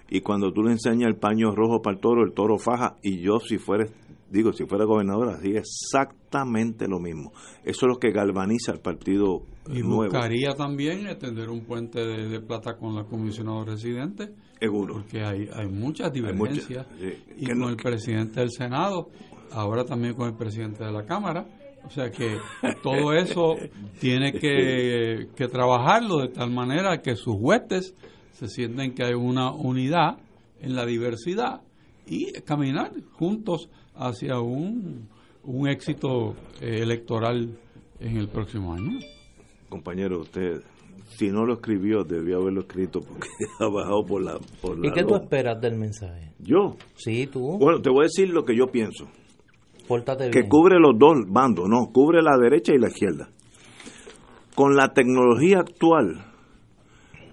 y 0.09 0.21
cuando 0.21 0.51
tú 0.51 0.61
le 0.63 0.71
enseñas 0.71 1.07
el 1.09 1.15
paño 1.17 1.55
rojo 1.55 1.81
para 1.81 1.95
el 1.95 2.01
toro, 2.01 2.23
el 2.25 2.33
toro 2.33 2.57
faja, 2.57 2.97
y 3.01 3.19
yo 3.21 3.39
si 3.39 3.57
fuera, 3.57 3.85
digo, 4.29 4.51
si 4.53 4.65
fuera 4.65 4.85
gobernador, 4.85 5.29
hacía 5.29 5.59
exactamente 5.59 6.87
lo 6.87 6.99
mismo. 6.99 7.31
Eso 7.63 7.85
es 7.85 7.89
lo 7.93 7.97
que 7.97 8.11
galvaniza 8.11 8.71
al 8.71 8.79
partido 8.81 9.43
Y 9.67 9.79
nuevo, 9.81 10.11
buscaría 10.11 10.53
también 10.55 11.07
extender 11.07 11.49
un 11.49 11.61
puente 11.65 11.99
de, 12.05 12.27
de 12.29 12.39
plata 12.41 12.77
con 12.77 12.95
la 12.95 13.03
comisionada 13.05 13.63
residente, 13.65 14.29
seguro. 14.59 14.95
porque 14.95 15.23
hay, 15.23 15.49
hay 15.53 15.67
muchas 15.67 16.11
Hay 16.13 16.21
muchas, 16.33 16.67
divergencias. 16.67 16.87
sí. 16.99 17.13
y 17.37 17.45
con 17.47 17.59
no- 17.59 17.69
el 17.69 17.77
presidente 17.77 18.39
del 18.41 18.51
Senado, 18.51 19.09
ahora 19.51 19.85
también 19.85 20.13
con 20.13 20.27
el 20.27 20.35
presidente 20.35 20.83
de 20.83 20.91
la 20.91 21.05
Cámara, 21.05 21.45
O 21.85 21.89
sea 21.89 22.09
que 22.09 22.37
todo 22.81 23.13
eso 23.13 23.55
tiene 23.99 24.33
que, 24.33 25.27
que 25.35 25.47
trabajarlo 25.47 26.19
de 26.19 26.29
tal 26.29 26.51
manera 26.51 27.01
que 27.01 27.15
sus 27.15 27.35
huestes 27.37 27.95
se 28.31 28.47
sienten 28.47 28.93
que 28.93 29.03
hay 29.05 29.13
una 29.13 29.51
unidad 29.51 30.17
en 30.61 30.75
la 30.75 30.85
diversidad 30.85 31.61
y 32.07 32.31
caminar 32.41 32.91
juntos 33.13 33.69
hacia 33.95 34.39
un, 34.39 35.07
un 35.43 35.67
éxito 35.69 36.35
eh, 36.61 36.79
electoral 36.81 37.57
en 37.99 38.17
el 38.17 38.27
próximo 38.27 38.73
año. 38.73 38.99
Compañero, 39.69 40.21
usted, 40.21 40.61
si 41.17 41.29
no 41.29 41.45
lo 41.45 41.53
escribió, 41.55 42.03
debió 42.03 42.41
haberlo 42.41 42.61
escrito 42.61 42.99
porque 43.01 43.27
ha 43.59 43.67
bajado 43.69 44.05
por 44.05 44.21
la... 44.23 44.37
Por 44.61 44.77
¿Y 44.79 44.89
la 44.89 44.93
qué 44.93 45.03
tú 45.03 45.09
loma. 45.11 45.23
esperas 45.23 45.61
del 45.61 45.75
mensaje? 45.77 46.31
Yo. 46.39 46.75
Sí, 46.95 47.27
tú. 47.27 47.57
Bueno, 47.57 47.81
te 47.81 47.89
voy 47.89 48.01
a 48.01 48.03
decir 48.03 48.29
lo 48.29 48.43
que 48.43 48.55
yo 48.55 48.67
pienso. 48.67 49.07
Pórtate 49.87 50.31
que 50.31 50.39
bien. 50.39 50.49
cubre 50.49 50.79
los 50.79 50.97
dos 50.97 51.13
bandos, 51.27 51.67
no, 51.69 51.91
cubre 51.91 52.21
la 52.21 52.37
derecha 52.37 52.73
y 52.73 52.79
la 52.79 52.87
izquierda. 52.87 53.29
Con 54.55 54.75
la 54.75 54.93
tecnología 54.93 55.59
actual, 55.59 56.25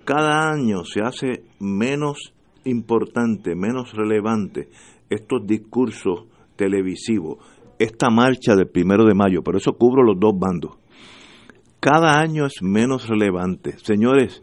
cada 0.04 0.50
año 0.50 0.84
se 0.84 1.00
hace 1.00 1.44
menos 1.60 2.34
importante, 2.64 3.54
menos 3.54 3.92
relevante 3.94 4.68
estos 5.08 5.46
discursos 5.46 6.26
televisivos, 6.56 7.38
esta 7.78 8.10
marcha 8.10 8.54
del 8.54 8.68
primero 8.68 9.04
de 9.04 9.14
mayo, 9.14 9.42
por 9.42 9.56
eso 9.56 9.72
cubro 9.72 10.02
los 10.02 10.18
dos 10.18 10.32
bandos. 10.38 10.72
Cada 11.80 12.20
año 12.20 12.46
es 12.46 12.62
menos 12.62 13.08
relevante. 13.08 13.76
Señores, 13.78 14.42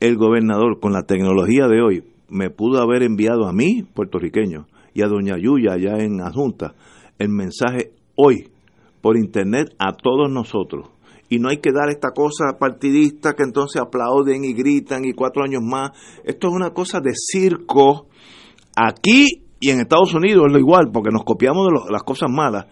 el 0.00 0.16
gobernador 0.16 0.78
con 0.78 0.92
la 0.92 1.04
tecnología 1.04 1.68
de 1.68 1.80
hoy 1.80 2.04
me 2.28 2.50
pudo 2.50 2.82
haber 2.82 3.02
enviado 3.02 3.46
a 3.46 3.52
mí, 3.52 3.82
puertorriqueño, 3.82 4.66
y 4.92 5.02
a 5.02 5.06
doña 5.06 5.36
Yuya 5.38 5.72
allá 5.72 5.98
en 5.98 6.20
Adjunta, 6.20 6.74
el 7.18 7.28
mensaje 7.28 7.92
hoy 8.14 8.48
por 9.00 9.16
internet 9.16 9.74
a 9.78 9.92
todos 9.92 10.30
nosotros. 10.30 10.90
Y 11.28 11.38
no 11.38 11.48
hay 11.48 11.58
que 11.58 11.72
dar 11.72 11.88
esta 11.90 12.10
cosa 12.10 12.56
partidista 12.58 13.34
que 13.34 13.42
entonces 13.42 13.82
aplauden 13.82 14.44
y 14.44 14.52
gritan 14.52 15.04
y 15.04 15.12
cuatro 15.12 15.42
años 15.42 15.62
más. 15.62 15.90
Esto 16.24 16.48
es 16.48 16.54
una 16.54 16.70
cosa 16.70 17.00
de 17.00 17.12
circo. 17.14 18.06
Aquí 18.76 19.26
y 19.58 19.70
en 19.70 19.80
Estados 19.80 20.14
Unidos 20.14 20.44
es 20.46 20.52
lo 20.52 20.58
igual, 20.58 20.90
porque 20.92 21.10
nos 21.10 21.24
copiamos 21.24 21.66
de 21.66 21.92
las 21.92 22.02
cosas 22.02 22.30
malas. 22.30 22.66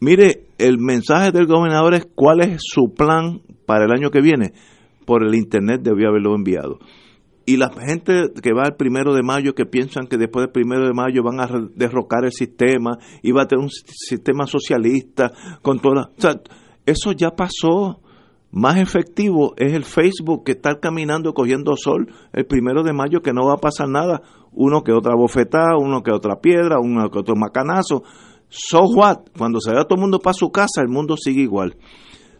Mire, 0.00 0.48
el 0.58 0.78
mensaje 0.78 1.32
del 1.32 1.46
gobernador 1.46 1.94
es 1.94 2.06
cuál 2.14 2.42
es 2.42 2.58
su 2.60 2.92
plan 2.94 3.40
para 3.64 3.84
el 3.84 3.92
año 3.92 4.10
que 4.10 4.20
viene. 4.20 4.52
Por 5.06 5.24
el 5.24 5.34
internet 5.34 5.80
debió 5.82 6.08
haberlo 6.08 6.34
enviado. 6.34 6.78
Y 7.48 7.58
la 7.58 7.70
gente 7.70 8.32
que 8.42 8.52
va 8.52 8.64
el 8.66 8.74
primero 8.74 9.14
de 9.14 9.22
mayo, 9.22 9.54
que 9.54 9.66
piensan 9.66 10.08
que 10.08 10.16
después 10.18 10.42
del 10.46 10.52
primero 10.52 10.84
de 10.84 10.92
mayo 10.92 11.22
van 11.22 11.38
a 11.40 11.48
derrocar 11.76 12.24
el 12.24 12.32
sistema 12.32 12.98
y 13.22 13.30
va 13.30 13.42
a 13.42 13.46
tener 13.46 13.62
un 13.62 13.70
si- 13.70 13.84
sistema 13.86 14.46
socialista 14.48 15.32
con 15.62 15.78
toda. 15.78 16.10
O 16.18 16.20
sea, 16.20 16.40
eso 16.84 17.12
ya 17.12 17.30
pasó. 17.30 18.00
Más 18.50 18.78
efectivo 18.78 19.54
es 19.58 19.74
el 19.74 19.84
Facebook 19.84 20.44
que 20.44 20.52
está 20.52 20.80
caminando 20.80 21.34
cogiendo 21.34 21.76
sol 21.76 22.08
el 22.32 22.46
primero 22.46 22.82
de 22.82 22.92
mayo, 22.92 23.20
que 23.20 23.32
no 23.32 23.46
va 23.46 23.54
a 23.54 23.58
pasar 23.58 23.88
nada. 23.88 24.22
Uno 24.52 24.82
que 24.82 24.92
otra 24.92 25.14
bofetada, 25.14 25.76
uno 25.78 26.02
que 26.02 26.10
otra 26.10 26.40
piedra, 26.40 26.80
uno 26.80 27.10
que 27.10 27.18
otro 27.18 27.34
macanazo. 27.36 28.02
So 28.48 28.80
what? 28.94 29.18
Cuando 29.36 29.60
se 29.60 29.72
va 29.74 29.84
todo 29.84 29.96
el 29.96 30.00
mundo 30.00 30.18
para 30.20 30.32
su 30.34 30.50
casa, 30.50 30.80
el 30.80 30.88
mundo 30.88 31.16
sigue 31.16 31.42
igual. 31.42 31.76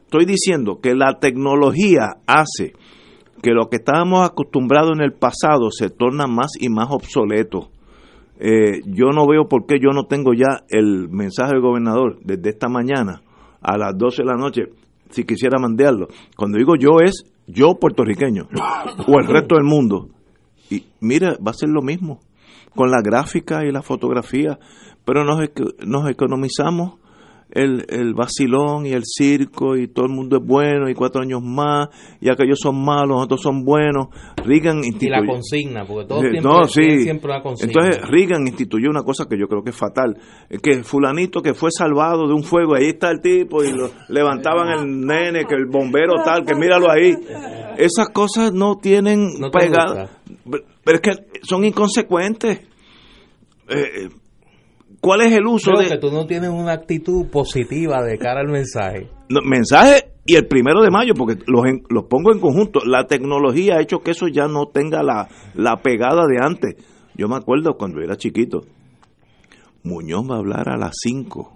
Estoy 0.05 0.25
diciendo 0.25 0.79
que 0.81 0.95
la 0.95 1.19
tecnología 1.19 2.15
hace 2.27 2.73
que 3.47 3.53
lo 3.53 3.69
que 3.69 3.77
estábamos 3.77 4.29
acostumbrados 4.29 4.91
en 4.97 5.03
el 5.03 5.13
pasado 5.13 5.71
se 5.71 5.89
torna 5.89 6.27
más 6.27 6.51
y 6.59 6.69
más 6.69 6.89
obsoleto. 6.91 7.69
Eh, 8.41 8.81
yo 8.87 9.13
no 9.15 9.25
veo 9.25 9.47
por 9.47 9.67
qué 9.67 9.79
yo 9.79 9.93
no 9.93 10.07
tengo 10.07 10.33
ya 10.35 10.65
el 10.69 11.09
mensaje 11.09 11.53
del 11.53 11.63
gobernador 11.63 12.19
desde 12.25 12.51
esta 12.51 12.69
mañana 12.69 13.23
a 13.61 13.79
las 13.79 13.97
12 13.97 14.23
de 14.23 14.27
la 14.27 14.35
noche, 14.35 14.63
si 15.11 15.23
quisiera 15.23 15.61
mandarlo. 15.61 16.09
Cuando 16.37 16.59
digo 16.59 16.75
yo 16.75 16.99
es 17.01 17.25
yo 17.47 17.77
puertorriqueño 17.79 18.49
o 19.07 19.21
el 19.21 19.29
resto 19.29 19.55
del 19.55 19.65
mundo. 19.65 20.09
Y 20.69 20.83
mira, 21.01 21.37
va 21.39 21.53
a 21.53 21.55
ser 21.55 21.69
lo 21.69 21.83
mismo 21.83 22.19
con 22.75 22.91
la 22.91 23.01
gráfica 23.01 23.65
y 23.65 23.71
la 23.71 23.83
fotografía, 23.83 24.59
pero 25.05 25.25
nos, 25.25 25.39
nos 25.87 26.11
economizamos 26.11 26.95
el, 27.51 27.87
el 27.89 28.13
vacilón 28.15 28.87
y 28.87 28.93
el 28.93 29.03
circo 29.05 29.77
y 29.77 29.89
todo 29.89 30.07
el 30.07 30.13
mundo 30.13 30.39
es 30.39 30.47
bueno 30.47 30.91
y 30.91 30.95
cuatro 30.95 31.23
años 31.23 31.41
más 31.43 31.89
y 32.21 32.29
aquellos 32.29 32.59
son 32.61 32.85
malos, 32.85 33.23
otros 33.23 33.41
son 33.41 33.65
buenos. 33.65 34.09
Reagan 34.45 34.79
Y 34.79 34.81
la 34.81 34.87
instituyó... 34.87 35.27
consigna, 35.27 35.85
porque 35.87 36.07
todo 36.09 36.23
Eh, 36.25 36.31
tiempo 36.33 36.49
no, 36.49 36.65
sí. 36.65 37.01
siempre 37.01 37.31
una 37.33 37.43
consigna. 37.43 37.73
Entonces 37.73 38.09
Reagan 38.11 38.47
instituyó 38.47 38.91
una 38.91 39.03
cosa 39.03 39.27
que 39.29 39.39
yo 39.39 39.47
creo 39.47 39.63
que 39.63 39.71
es 39.71 39.77
fatal, 39.77 40.17
que 40.63 40.83
fulanito 40.83 41.41
que 41.41 41.55
fue 41.55 41.71
salvado 41.71 42.27
de 42.27 42.35
un 42.35 42.43
fuego, 42.43 42.75
ahí 42.75 42.89
está 42.89 43.11
el 43.11 43.21
tipo 43.21 43.63
y 43.65 43.73
lo 43.73 43.91
levantaban 44.09 44.69
el 44.79 45.01
nene, 45.07 45.45
que 45.45 45.55
el 45.55 45.67
bombero 45.67 46.15
tal, 46.25 46.45
que 46.45 46.55
míralo 46.55 46.91
ahí. 46.91 47.15
Esas 47.79 48.09
cosas 48.11 48.53
no 48.53 48.77
tienen 48.77 49.29
No 49.39 49.51
pegada, 49.51 50.11
pero 50.85 50.97
es 50.97 51.01
que 51.01 51.11
son 51.43 51.65
inconsecuentes. 51.65 52.61
Eh, 53.69 54.09
¿Cuál 55.01 55.21
es 55.23 55.33
el 55.33 55.47
uso 55.47 55.71
Creo 55.73 55.83
de 55.83 55.89
que 55.95 55.99
tú 55.99 56.11
no 56.11 56.27
tienes 56.27 56.51
una 56.51 56.73
actitud 56.73 57.27
positiva 57.29 58.03
de 58.03 58.19
cara 58.19 58.41
al 58.41 58.49
mensaje. 58.49 59.09
no, 59.29 59.41
mensaje 59.43 60.11
y 60.27 60.35
el 60.35 60.47
primero 60.49 60.83
de 60.83 60.91
mayo, 60.91 61.15
porque 61.15 61.39
los, 61.47 61.65
en- 61.67 61.83
los 61.89 62.05
pongo 62.07 62.33
en 62.33 62.41
conjunto. 62.41 62.81
La 62.85 63.07
tecnología 63.07 63.77
ha 63.77 63.83
hecho 63.83 64.01
que 64.01 64.11
eso 64.11 64.27
ya 64.29 64.49
no 64.49 64.67
tenga 64.67 65.03
la, 65.05 65.29
la 65.55 65.77
pegada 65.83 66.27
de 66.27 66.39
antes. 66.45 66.75
Yo 67.15 67.29
me 67.29 67.37
acuerdo 67.37 67.75
cuando 67.79 68.01
era 68.01 68.17
chiquito, 68.17 68.63
Muñoz 69.85 70.29
va 70.29 70.37
a 70.37 70.39
hablar 70.39 70.69
a 70.69 70.77
las 70.77 70.93
5. 71.03 71.53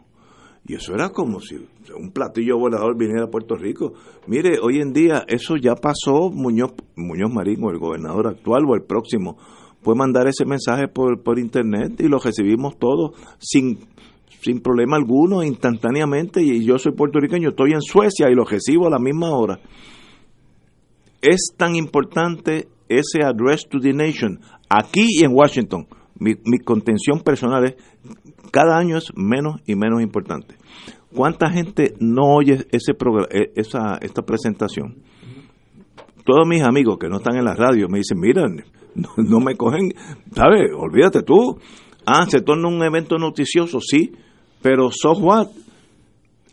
Y 0.66 0.74
eso 0.74 0.94
era 0.94 1.08
como 1.10 1.40
si 1.40 1.56
un 1.96 2.12
platillo 2.12 2.58
volador 2.58 2.96
viniera 2.96 3.24
a 3.24 3.30
Puerto 3.30 3.56
Rico. 3.56 3.94
Mire, 4.26 4.58
hoy 4.62 4.78
en 4.80 4.92
día 4.92 5.24
eso 5.26 5.56
ya 5.56 5.74
pasó. 5.74 6.30
Muñoz, 6.30 6.72
Muñoz 6.96 7.32
Marín, 7.32 7.64
o 7.64 7.70
el 7.70 7.78
gobernador 7.78 8.28
actual 8.28 8.62
o 8.68 8.74
el 8.76 8.82
próximo, 8.82 9.36
puede 9.82 9.98
mandar 9.98 10.26
ese 10.26 10.44
mensaje 10.44 10.88
por, 10.88 11.22
por 11.22 11.38
internet 11.38 12.00
y 12.00 12.08
lo 12.08 12.18
recibimos 12.18 12.78
todos 12.78 13.12
sin, 13.38 13.78
sin 14.40 14.60
problema 14.60 14.96
alguno, 14.96 15.42
instantáneamente. 15.42 16.42
Y 16.42 16.64
yo 16.64 16.78
soy 16.78 16.92
puertorriqueño, 16.92 17.50
estoy 17.50 17.72
en 17.72 17.82
Suecia 17.82 18.30
y 18.30 18.34
lo 18.34 18.44
recibo 18.44 18.86
a 18.86 18.90
la 18.90 18.98
misma 18.98 19.30
hora. 19.30 19.60
Es 21.22 21.52
tan 21.56 21.76
importante 21.76 22.68
ese 22.88 23.24
address 23.24 23.68
to 23.68 23.78
the 23.78 23.92
nation 23.92 24.40
aquí 24.68 25.06
y 25.20 25.24
en 25.24 25.32
Washington. 25.32 25.86
Mi, 26.18 26.34
mi 26.44 26.58
contención 26.58 27.20
personal 27.20 27.64
es 27.64 27.76
cada 28.50 28.76
año 28.76 28.96
es 28.96 29.12
menos 29.14 29.60
y 29.66 29.74
menos 29.74 30.02
importante. 30.02 30.56
¿Cuánta 31.14 31.50
gente 31.50 31.94
no 31.98 32.34
oye 32.34 32.66
ese 32.70 32.94
programa, 32.94 33.28
esa 33.54 33.98
esta 34.00 34.22
presentación? 34.22 34.96
Todos 36.24 36.46
mis 36.46 36.62
amigos 36.62 36.98
que 36.98 37.08
no 37.08 37.16
están 37.16 37.36
en 37.36 37.44
la 37.44 37.54
radio 37.54 37.88
me 37.88 37.98
dicen, 37.98 38.18
mira, 38.20 38.44
no, 38.94 39.08
no 39.16 39.40
me 39.40 39.56
cogen, 39.56 39.92
¿sabes? 40.32 40.70
Olvídate 40.76 41.22
tú. 41.22 41.58
Ah, 42.06 42.26
se 42.28 42.40
torna 42.40 42.68
un 42.68 42.82
evento 42.82 43.18
noticioso, 43.18 43.80
sí, 43.80 44.12
pero 44.62 44.90
so 44.90 45.12
what? 45.12 45.48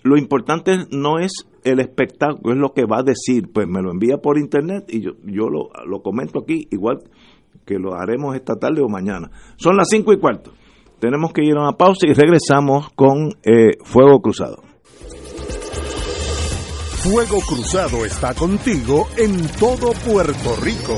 Lo 0.04 0.18
importante 0.18 0.86
no 0.92 1.20
es 1.20 1.32
el 1.64 1.80
espectáculo, 1.80 2.54
es 2.54 2.60
lo 2.60 2.74
que 2.74 2.86
va 2.86 3.00
a 3.00 3.04
decir. 3.04 3.50
Pues 3.52 3.68
me 3.68 3.82
lo 3.82 3.92
envía 3.92 4.18
por 4.18 4.38
internet 4.38 4.86
y 4.88 5.02
yo, 5.02 5.12
yo 5.24 5.50
lo, 5.50 5.70
lo 5.86 6.02
comento 6.02 6.40
aquí, 6.40 6.68
igual 6.72 7.00
que 7.66 7.78
lo 7.78 7.96
haremos 7.96 8.36
esta 8.36 8.56
tarde 8.56 8.82
o 8.82 8.88
mañana. 8.88 9.30
Son 9.58 9.76
las 9.76 9.90
cinco 9.90 10.14
y 10.14 10.20
cuarto. 10.20 10.52
Tenemos 11.00 11.32
que 11.32 11.44
ir 11.44 11.56
a 11.58 11.62
una 11.62 11.74
pausa 11.74 12.08
y 12.08 12.14
regresamos 12.14 12.90
con 12.96 13.34
eh, 13.44 13.78
Fuego 13.84 14.20
Cruzado. 14.22 14.64
Fuego 17.04 17.40
Cruzado 17.48 18.06
está 18.06 18.34
contigo 18.34 19.08
en 19.18 19.48
todo 19.60 19.92
Puerto 20.06 20.56
Rico. 20.62 20.98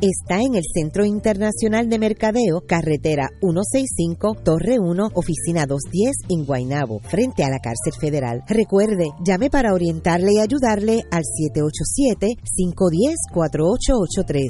está 0.00 0.40
en 0.40 0.54
el 0.54 0.64
Centro 0.72 1.04
Internacional 1.04 1.88
de 1.88 1.98
Mercadeo, 1.98 2.62
carretera 2.66 3.28
165, 3.40 4.36
Torre 4.44 4.78
1, 4.78 5.10
oficina 5.14 5.66
210 5.66 6.16
en 6.30 6.44
Guaynabo, 6.44 7.00
frente 7.00 7.44
a 7.44 7.50
la 7.50 7.58
cárcel 7.58 7.94
federal. 8.00 8.42
Recuerde, 8.48 9.10
llame 9.24 9.50
para 9.50 9.74
orientarle 9.74 10.34
y 10.34 10.40
ayudarle 10.40 11.02
al 11.10 11.22
787-510-4883, 13.34 14.46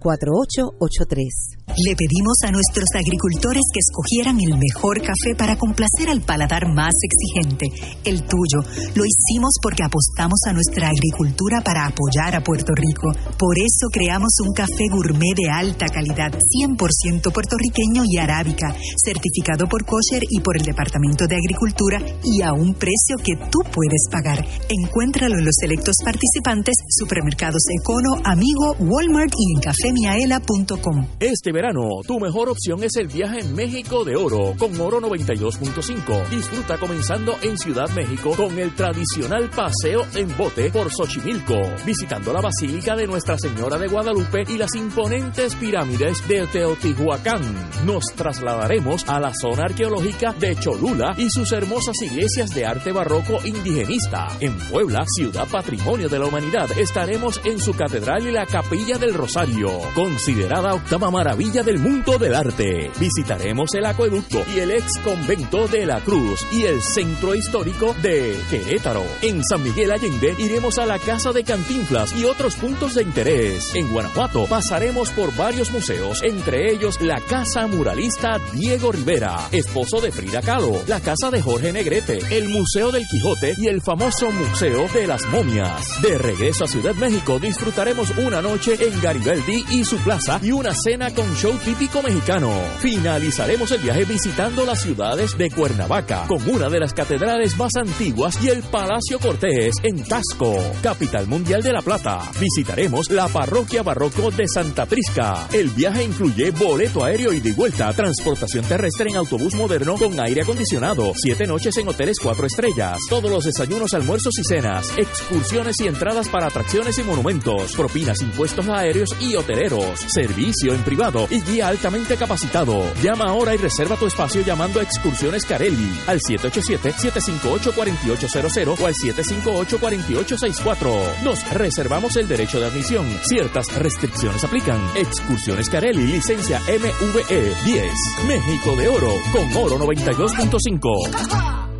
510-4883. 0.00 1.60
Le 1.86 1.94
pedimos 1.94 2.36
a 2.44 2.50
nuestros 2.50 2.88
agricultores 2.94 3.62
que 3.72 3.78
escogieran 3.78 4.40
el 4.40 4.58
mejor 4.58 5.00
café 5.00 5.36
para 5.38 5.56
complacer 5.56 6.10
al 6.10 6.20
paladar 6.20 6.66
más 6.74 6.94
exigente, 7.00 7.66
el 8.04 8.22
tuyo. 8.22 8.60
Lo 8.94 9.04
hicimos 9.06 9.54
porque 9.62 9.84
apostamos 9.84 10.40
a 10.46 10.52
nuestra 10.52 10.88
agricultura 10.88 11.62
para 11.62 11.86
apoyar 11.86 12.34
a 12.34 12.42
Puerto 12.42 12.72
Rico. 12.74 13.12
Por 13.38 13.56
eso 13.58 13.86
creamos 13.92 14.19
un 14.20 14.52
café 14.52 14.84
gourmet 14.90 15.34
de 15.34 15.50
alta 15.50 15.86
calidad, 15.86 16.30
100% 16.30 17.32
puertorriqueño 17.32 18.02
y 18.04 18.18
arábica, 18.18 18.74
certificado 19.02 19.66
por 19.66 19.84
kosher 19.84 20.22
y 20.28 20.40
por 20.40 20.56
el 20.56 20.64
Departamento 20.64 21.26
de 21.26 21.36
Agricultura 21.36 22.00
y 22.22 22.42
a 22.42 22.52
un 22.52 22.74
precio 22.74 23.16
que 23.24 23.36
tú 23.50 23.60
puedes 23.72 24.08
pagar. 24.10 24.44
Encuéntralo 24.68 25.38
en 25.38 25.44
los 25.44 25.54
selectos 25.58 25.96
participantes, 26.04 26.74
supermercados 26.88 27.62
Econo, 27.80 28.20
Amigo, 28.24 28.76
Walmart 28.78 29.32
y 29.36 29.54
en 29.54 29.60
cafemiaela.com. 29.60 31.06
Este 31.18 31.52
verano, 31.52 31.80
tu 32.06 32.20
mejor 32.20 32.50
opción 32.50 32.84
es 32.84 32.96
el 32.96 33.08
viaje 33.08 33.40
en 33.40 33.54
México 33.54 34.04
de 34.04 34.16
Oro 34.16 34.54
con 34.58 34.78
Oro 34.80 35.00
92.5. 35.00 36.28
Disfruta 36.28 36.78
comenzando 36.78 37.36
en 37.42 37.56
Ciudad 37.56 37.88
México 37.90 38.32
con 38.36 38.58
el 38.58 38.74
tradicional 38.74 39.48
paseo 39.50 40.02
en 40.14 40.36
bote 40.36 40.70
por 40.70 40.90
Xochimilco, 40.90 41.56
visitando 41.86 42.32
la 42.32 42.40
Basílica 42.40 42.94
de 42.94 43.06
Nuestra 43.06 43.38
Señora 43.38 43.78
de 43.78 43.88
Guadalupe 43.88 44.09
y 44.48 44.58
las 44.58 44.74
imponentes 44.74 45.54
pirámides 45.54 46.26
de 46.26 46.44
Teotihuacán. 46.48 47.42
Nos 47.84 48.02
trasladaremos 48.16 49.08
a 49.08 49.20
la 49.20 49.32
zona 49.32 49.66
arqueológica 49.66 50.32
de 50.32 50.56
Cholula 50.56 51.14
y 51.16 51.30
sus 51.30 51.52
hermosas 51.52 51.94
iglesias 52.02 52.52
de 52.52 52.66
arte 52.66 52.90
barroco 52.90 53.38
indigenista. 53.44 54.26
En 54.40 54.58
Puebla, 54.68 55.04
ciudad 55.06 55.46
patrimonio 55.46 56.08
de 56.08 56.18
la 56.18 56.26
humanidad, 56.26 56.68
estaremos 56.76 57.40
en 57.44 57.60
su 57.60 57.72
catedral 57.72 58.26
y 58.26 58.32
la 58.32 58.46
capilla 58.46 58.98
del 58.98 59.14
Rosario, 59.14 59.70
considerada 59.94 60.74
octava 60.74 61.08
maravilla 61.12 61.62
del 61.62 61.78
mundo 61.78 62.18
del 62.18 62.34
arte. 62.34 62.90
Visitaremos 62.98 63.72
el 63.74 63.86
acueducto 63.86 64.42
y 64.52 64.58
el 64.58 64.72
ex 64.72 64.98
convento 65.04 65.68
de 65.68 65.86
la 65.86 66.00
Cruz 66.00 66.44
y 66.50 66.64
el 66.64 66.82
centro 66.82 67.36
histórico 67.36 67.94
de 68.02 68.36
Querétaro. 68.50 69.04
En 69.22 69.44
San 69.44 69.62
Miguel 69.62 69.92
Allende 69.92 70.34
iremos 70.38 70.78
a 70.78 70.86
la 70.86 70.98
casa 70.98 71.30
de 71.30 71.44
Cantinflas 71.44 72.12
y 72.16 72.24
otros 72.24 72.56
puntos 72.56 72.94
de 72.94 73.02
interés. 73.02 73.72
En 73.76 73.99
Guanajuato 74.00 74.46
pasaremos 74.46 75.10
por 75.10 75.36
varios 75.36 75.70
museos, 75.70 76.22
entre 76.22 76.72
ellos 76.72 76.98
la 77.02 77.20
casa 77.20 77.66
muralista 77.66 78.40
Diego 78.54 78.92
Rivera, 78.92 79.46
esposo 79.52 80.00
de 80.00 80.10
Frida 80.10 80.40
Kahlo, 80.40 80.82
la 80.86 81.00
casa 81.00 81.30
de 81.30 81.42
Jorge 81.42 81.70
Negrete, 81.70 82.18
el 82.30 82.48
Museo 82.48 82.90
del 82.92 83.06
Quijote 83.06 83.56
y 83.58 83.66
el 83.66 83.82
famoso 83.82 84.30
Museo 84.30 84.88
de 84.94 85.06
las 85.06 85.26
Momias. 85.26 86.00
De 86.00 86.16
regreso 86.16 86.64
a 86.64 86.68
Ciudad 86.68 86.94
México 86.94 87.38
disfrutaremos 87.38 88.08
una 88.16 88.40
noche 88.40 88.78
en 88.80 88.98
Garibaldi 89.02 89.66
y 89.68 89.84
su 89.84 89.98
plaza 89.98 90.40
y 90.42 90.50
una 90.50 90.72
cena 90.72 91.10
con 91.14 91.34
show 91.36 91.52
típico 91.62 92.02
mexicano. 92.02 92.50
Finalizaremos 92.78 93.70
el 93.72 93.82
viaje 93.82 94.06
visitando 94.06 94.64
las 94.64 94.80
ciudades 94.80 95.36
de 95.36 95.50
Cuernavaca, 95.50 96.24
con 96.26 96.48
una 96.48 96.70
de 96.70 96.80
las 96.80 96.94
catedrales 96.94 97.54
más 97.58 97.76
antiguas 97.76 98.42
y 98.42 98.48
el 98.48 98.62
Palacio 98.62 99.18
Cortés 99.20 99.74
en 99.82 100.02
Tasco, 100.04 100.56
capital 100.82 101.26
mundial 101.26 101.62
de 101.62 101.74
La 101.74 101.82
Plata. 101.82 102.22
Visitaremos 102.40 103.10
la 103.10 103.28
parroquia 103.28 103.84
barroco 103.90 104.30
de 104.30 104.46
Santa 104.46 104.86
Prisca. 104.86 105.48
El 105.52 105.70
viaje 105.70 106.04
incluye 106.04 106.52
boleto 106.52 107.04
aéreo 107.04 107.32
y 107.32 107.40
de 107.40 107.54
vuelta, 107.54 107.92
transportación 107.92 108.64
terrestre 108.64 109.10
en 109.10 109.16
autobús 109.16 109.56
moderno 109.56 109.96
con 109.96 110.20
aire 110.20 110.42
acondicionado, 110.42 111.12
siete 111.16 111.44
noches 111.44 111.76
en 111.76 111.88
hoteles 111.88 112.18
cuatro 112.22 112.46
estrellas, 112.46 112.98
todos 113.08 113.28
los 113.28 113.42
desayunos, 113.42 113.92
almuerzos 113.92 114.38
y 114.38 114.44
cenas, 114.44 114.92
excursiones 114.96 115.80
y 115.80 115.88
entradas 115.88 116.28
para 116.28 116.46
atracciones 116.46 116.98
y 116.98 117.02
monumentos, 117.02 117.74
propinas, 117.74 118.22
impuestos 118.22 118.68
aéreos 118.68 119.10
y 119.18 119.34
hoteleros, 119.34 119.98
servicio 120.06 120.72
en 120.72 120.84
privado 120.84 121.26
y 121.28 121.40
guía 121.40 121.66
altamente 121.66 122.16
capacitado. 122.16 122.84
Llama 123.02 123.24
ahora 123.24 123.56
y 123.56 123.58
reserva 123.58 123.96
tu 123.96 124.06
espacio 124.06 124.42
llamando 124.42 124.78
a 124.78 124.84
Excursiones 124.84 125.44
Carelli 125.44 125.98
al 126.06 126.20
787-758-4800 126.20 128.78
o 128.78 128.86
al 128.86 128.94
758-4864. 128.94 131.22
Nos 131.24 131.52
reservamos 131.52 132.14
el 132.14 132.28
derecho 132.28 132.60
de 132.60 132.66
admisión. 132.66 133.04
Ciertas 133.24 133.79
restricciones 133.80 134.44
aplican. 134.44 134.78
Excursiones 134.94 135.68
Carelli, 135.70 136.06
licencia 136.06 136.60
MVE 136.60 137.54
10. 137.64 137.92
México 138.28 138.76
de 138.76 138.88
Oro 138.88 139.12
con 139.32 139.50
Oro 139.56 139.78
92.5. 139.78 141.70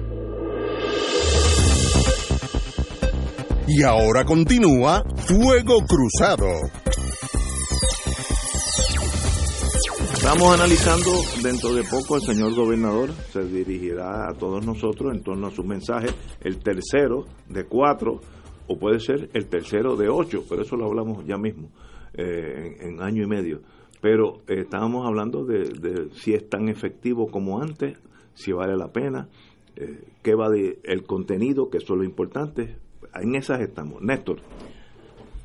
Y 3.68 3.83
ahora 3.83 4.24
continúa 4.24 5.05
Fuego 5.14 5.85
Cruzado. 5.87 6.48
Estamos 10.14 10.55
analizando 10.55 11.11
dentro 11.42 11.74
de 11.74 11.85
poco 11.85 12.16
el 12.16 12.22
señor 12.22 12.55
gobernador 12.55 13.11
se 13.33 13.42
dirigirá 13.44 14.29
a 14.29 14.35
todos 14.35 14.64
nosotros 14.66 15.14
en 15.14 15.22
torno 15.22 15.46
a 15.48 15.51
su 15.51 15.64
mensaje, 15.64 16.09
el 16.40 16.59
tercero 16.59 17.27
de 17.48 17.64
cuatro 17.64 18.20
o 18.66 18.79
puede 18.79 19.01
ser 19.01 19.31
el 19.35 19.46
tercero 19.48 19.96
de 19.96 20.09
ocho, 20.09 20.44
pero 20.48 20.62
eso 20.62 20.77
lo 20.77 20.87
hablamos 20.87 21.27
ya 21.27 21.37
mismo 21.37 21.70
eh, 22.14 22.77
en, 22.81 23.03
año 23.03 23.23
y 23.23 23.27
medio. 23.27 23.61
Pero 24.01 24.42
eh, 24.49 24.61
estábamos 24.62 25.07
hablando 25.07 25.44
de, 25.44 26.09
si 26.12 26.35
es 26.35 26.49
tan 26.49 26.68
efectivo 26.68 27.27
como 27.29 27.61
antes, 27.61 27.99
si 28.35 28.53
vale 28.53 28.77
la 28.77 28.88
pena, 28.88 29.29
eh, 29.77 30.05
qué 30.23 30.35
va 30.35 30.49
de 30.49 30.79
el 30.85 31.05
contenido, 31.05 31.70
que 31.70 31.79
eso 31.79 31.94
es 31.94 31.99
lo 31.99 32.05
importante. 32.05 32.77
En 33.14 33.35
esas 33.35 33.61
estamos. 33.61 34.01
Néstor. 34.03 34.40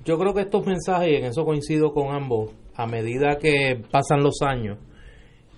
Yo 0.06 0.18
creo 0.18 0.34
que 0.34 0.42
estos 0.42 0.66
mensajes, 0.66 1.10
y 1.12 1.16
en 1.16 1.26
eso 1.26 1.46
coincido 1.46 1.92
con 1.92 2.14
ambos, 2.14 2.52
a 2.76 2.86
medida 2.86 3.38
que 3.38 3.82
pasan 3.92 4.22
los 4.22 4.42
años 4.42 4.78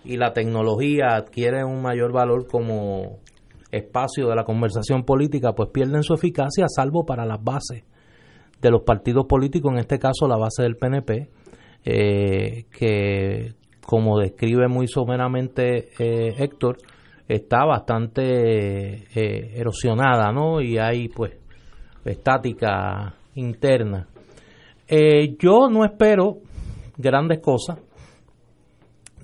y 0.05 0.17
la 0.17 0.31
tecnología 0.31 1.15
adquiere 1.15 1.65
un 1.65 1.81
mayor 1.81 2.13
valor 2.13 2.47
como 2.47 3.19
espacio 3.71 4.29
de 4.29 4.35
la 4.35 4.45
conversación 4.45 5.03
política, 5.03 5.53
pues 5.53 5.69
pierden 5.73 6.03
su 6.03 6.13
eficacia, 6.13 6.65
salvo 6.69 7.05
para 7.05 7.25
las 7.25 7.43
bases 7.43 7.83
de 8.61 8.71
los 8.71 8.83
partidos 8.83 9.25
políticos, 9.25 9.71
en 9.73 9.79
este 9.79 9.99
caso 9.99 10.27
la 10.27 10.37
base 10.37 10.63
del 10.63 10.77
PNP, 10.77 11.29
eh, 11.85 12.65
que 12.71 13.53
como 13.85 14.19
describe 14.19 14.67
muy 14.67 14.87
someramente 14.87 15.89
eh, 15.99 16.35
Héctor, 16.37 16.77
está 17.27 17.65
bastante 17.65 18.23
eh, 18.23 19.51
erosionada, 19.55 20.31
¿no? 20.31 20.61
Y 20.61 20.77
hay 20.77 21.07
pues 21.09 21.33
estática 22.03 23.15
interna. 23.35 24.07
yo 25.37 25.69
no 25.69 25.83
espero 25.83 26.37
grandes 26.97 27.39
cosas 27.39 27.79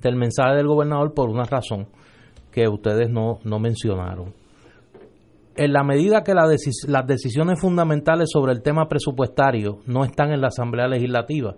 del 0.01 0.15
mensaje 0.17 0.55
del 0.55 0.67
gobernador 0.67 1.13
por 1.13 1.29
una 1.29 1.45
razón 1.45 1.87
que 2.51 2.67
ustedes 2.67 3.09
no, 3.09 3.39
no 3.45 3.59
mencionaron. 3.59 4.42
En 5.55 5.71
la 5.71 5.83
medida 5.83 6.23
que 6.23 6.33
las 6.33 7.05
decisiones 7.05 7.59
fundamentales 7.61 8.29
sobre 8.31 8.53
el 8.53 8.63
tema 8.63 8.87
presupuestario 8.87 9.79
no 9.85 10.03
están 10.03 10.31
en 10.31 10.41
la 10.41 10.47
Asamblea 10.47 10.87
Legislativa, 10.87 11.55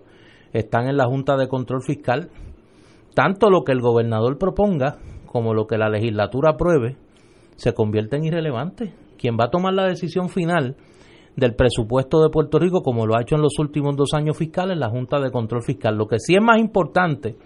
están 0.52 0.88
en 0.88 0.98
la 0.98 1.06
Junta 1.06 1.38
de 1.38 1.48
Control 1.48 1.82
Fiscal, 1.82 2.30
tanto 3.14 3.50
lo 3.50 3.64
que 3.64 3.72
el 3.72 3.80
gobernador 3.80 4.38
proponga 4.38 4.98
como 5.26 5.54
lo 5.54 5.66
que 5.66 5.78
la 5.78 5.90
legislatura 5.90 6.52
apruebe 6.52 6.98
se 7.56 7.74
convierte 7.74 8.18
en 8.18 8.26
irrelevante. 8.26 8.94
Quien 9.18 9.38
va 9.40 9.46
a 9.46 9.50
tomar 9.50 9.74
la 9.74 9.86
decisión 9.86 10.28
final 10.28 10.76
del 11.38 11.56
presupuesto 11.56 12.22
de 12.22 12.30
Puerto 12.30 12.60
Rico, 12.60 12.82
como 12.82 13.06
lo 13.06 13.16
ha 13.16 13.22
hecho 13.22 13.36
en 13.36 13.42
los 13.42 13.58
últimos 13.60 13.96
dos 13.96 14.14
años 14.14 14.38
fiscales, 14.38 14.78
la 14.78 14.90
Junta 14.90 15.22
de 15.22 15.32
Control 15.32 15.64
Fiscal. 15.64 15.96
Lo 15.96 16.08
que 16.08 16.20
sí 16.20 16.36
es 16.36 16.42
más 16.42 16.60
importante, 16.60 17.38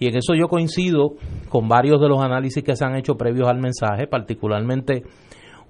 y 0.00 0.08
en 0.08 0.16
eso 0.16 0.34
yo 0.34 0.48
coincido 0.48 1.14
con 1.48 1.68
varios 1.68 2.00
de 2.00 2.08
los 2.08 2.20
análisis 2.20 2.64
que 2.64 2.74
se 2.74 2.84
han 2.84 2.96
hecho 2.96 3.14
previos 3.14 3.48
al 3.48 3.60
mensaje, 3.60 4.08
particularmente 4.08 5.04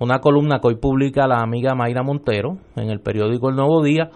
una 0.00 0.20
columna 0.20 0.58
que 0.60 0.68
hoy 0.68 0.76
publica 0.76 1.26
la 1.26 1.40
amiga 1.40 1.74
Mayra 1.74 2.02
Montero 2.02 2.58
en 2.76 2.90
el 2.90 3.00
periódico 3.00 3.48
El 3.48 3.56
Nuevo 3.56 3.82
Día, 3.82 4.10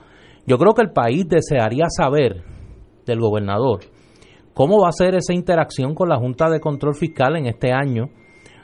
yo 0.46 0.58
creo 0.58 0.74
que 0.74 0.82
el 0.82 0.92
país 0.92 1.26
desearía 1.28 1.86
saber 1.88 2.42
del 3.06 3.20
gobernador 3.20 3.80
cómo 4.58 4.80
va 4.82 4.88
a 4.88 4.92
ser 4.92 5.14
esa 5.14 5.32
interacción 5.32 5.94
con 5.94 6.08
la 6.08 6.16
Junta 6.16 6.50
de 6.50 6.58
Control 6.58 6.96
Fiscal 6.96 7.36
en 7.36 7.46
este 7.46 7.72
año, 7.72 8.06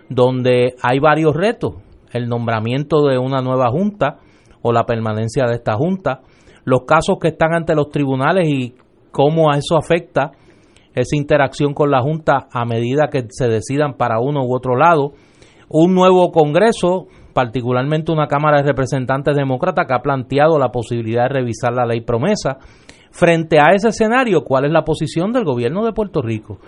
donde 0.08 0.74
hay 0.82 0.98
varios 0.98 1.36
retos, 1.36 1.76
el 2.12 2.28
nombramiento 2.28 3.06
de 3.06 3.16
una 3.16 3.40
nueva 3.42 3.70
junta, 3.70 4.18
o 4.60 4.72
la 4.72 4.86
permanencia 4.86 5.44
de 5.46 5.54
esta 5.54 5.74
Junta, 5.76 6.22
los 6.64 6.80
casos 6.84 7.18
que 7.20 7.28
están 7.28 7.54
ante 7.54 7.76
los 7.76 7.90
tribunales 7.90 8.48
y 8.48 8.74
cómo 9.12 9.52
a 9.52 9.58
eso 9.58 9.76
afecta 9.76 10.32
esa 10.94 11.16
interacción 11.16 11.74
con 11.74 11.92
la 11.92 12.00
Junta 12.00 12.48
a 12.50 12.64
medida 12.64 13.08
que 13.08 13.26
se 13.28 13.46
decidan 13.46 13.94
para 13.94 14.18
uno 14.18 14.40
u 14.44 14.52
otro 14.52 14.74
lado, 14.76 15.12
un 15.76 15.92
nuevo 15.92 16.30
Congreso, 16.30 17.08
particularmente 17.32 18.12
una 18.12 18.28
Cámara 18.28 18.58
de 18.58 18.68
Representantes 18.68 19.34
Demócrata 19.34 19.86
que 19.86 19.92
ha 19.92 20.02
planteado 20.02 20.56
la 20.56 20.68
posibilidad 20.68 21.24
de 21.24 21.40
revisar 21.40 21.72
la 21.72 21.84
ley 21.84 22.00
promesa. 22.00 22.58
Frente 23.10 23.58
a 23.58 23.74
ese 23.74 23.88
escenario, 23.88 24.42
¿cuál 24.42 24.66
es 24.66 24.70
la 24.70 24.84
posición 24.84 25.32
del 25.32 25.42
gobierno 25.42 25.84
de 25.84 25.92
Puerto 25.92 26.22
Rico? 26.22 26.60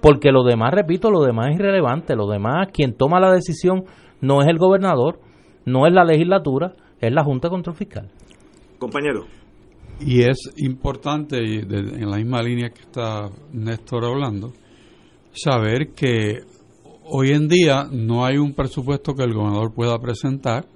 Porque 0.00 0.32
lo 0.32 0.44
demás, 0.44 0.72
repito, 0.72 1.10
lo 1.10 1.22
demás 1.22 1.48
es 1.50 1.56
irrelevante, 1.56 2.16
lo 2.16 2.26
demás, 2.26 2.68
quien 2.72 2.96
toma 2.96 3.20
la 3.20 3.32
decisión 3.32 3.84
no 4.22 4.40
es 4.40 4.48
el 4.48 4.56
gobernador, 4.56 5.20
no 5.66 5.86
es 5.86 5.92
la 5.92 6.04
legislatura, 6.04 6.72
es 7.00 7.12
la 7.12 7.22
Junta 7.22 7.48
de 7.48 7.52
Control 7.52 7.76
Fiscal. 7.76 8.10
Compañero. 8.78 9.26
Y 10.00 10.22
es 10.22 10.38
importante, 10.56 11.36
en 11.36 12.10
la 12.10 12.16
misma 12.16 12.40
línea 12.42 12.70
que 12.70 12.80
está 12.80 13.28
Néstor 13.52 14.06
hablando, 14.06 14.54
saber 15.34 15.88
que 15.94 16.44
hoy 17.04 17.30
en 17.30 17.48
día 17.48 17.86
no 17.90 18.24
hay 18.24 18.36
un 18.38 18.54
presupuesto 18.54 19.14
que 19.14 19.24
el 19.24 19.34
gobernador 19.34 19.72
pueda 19.72 19.98
presentar 19.98 20.66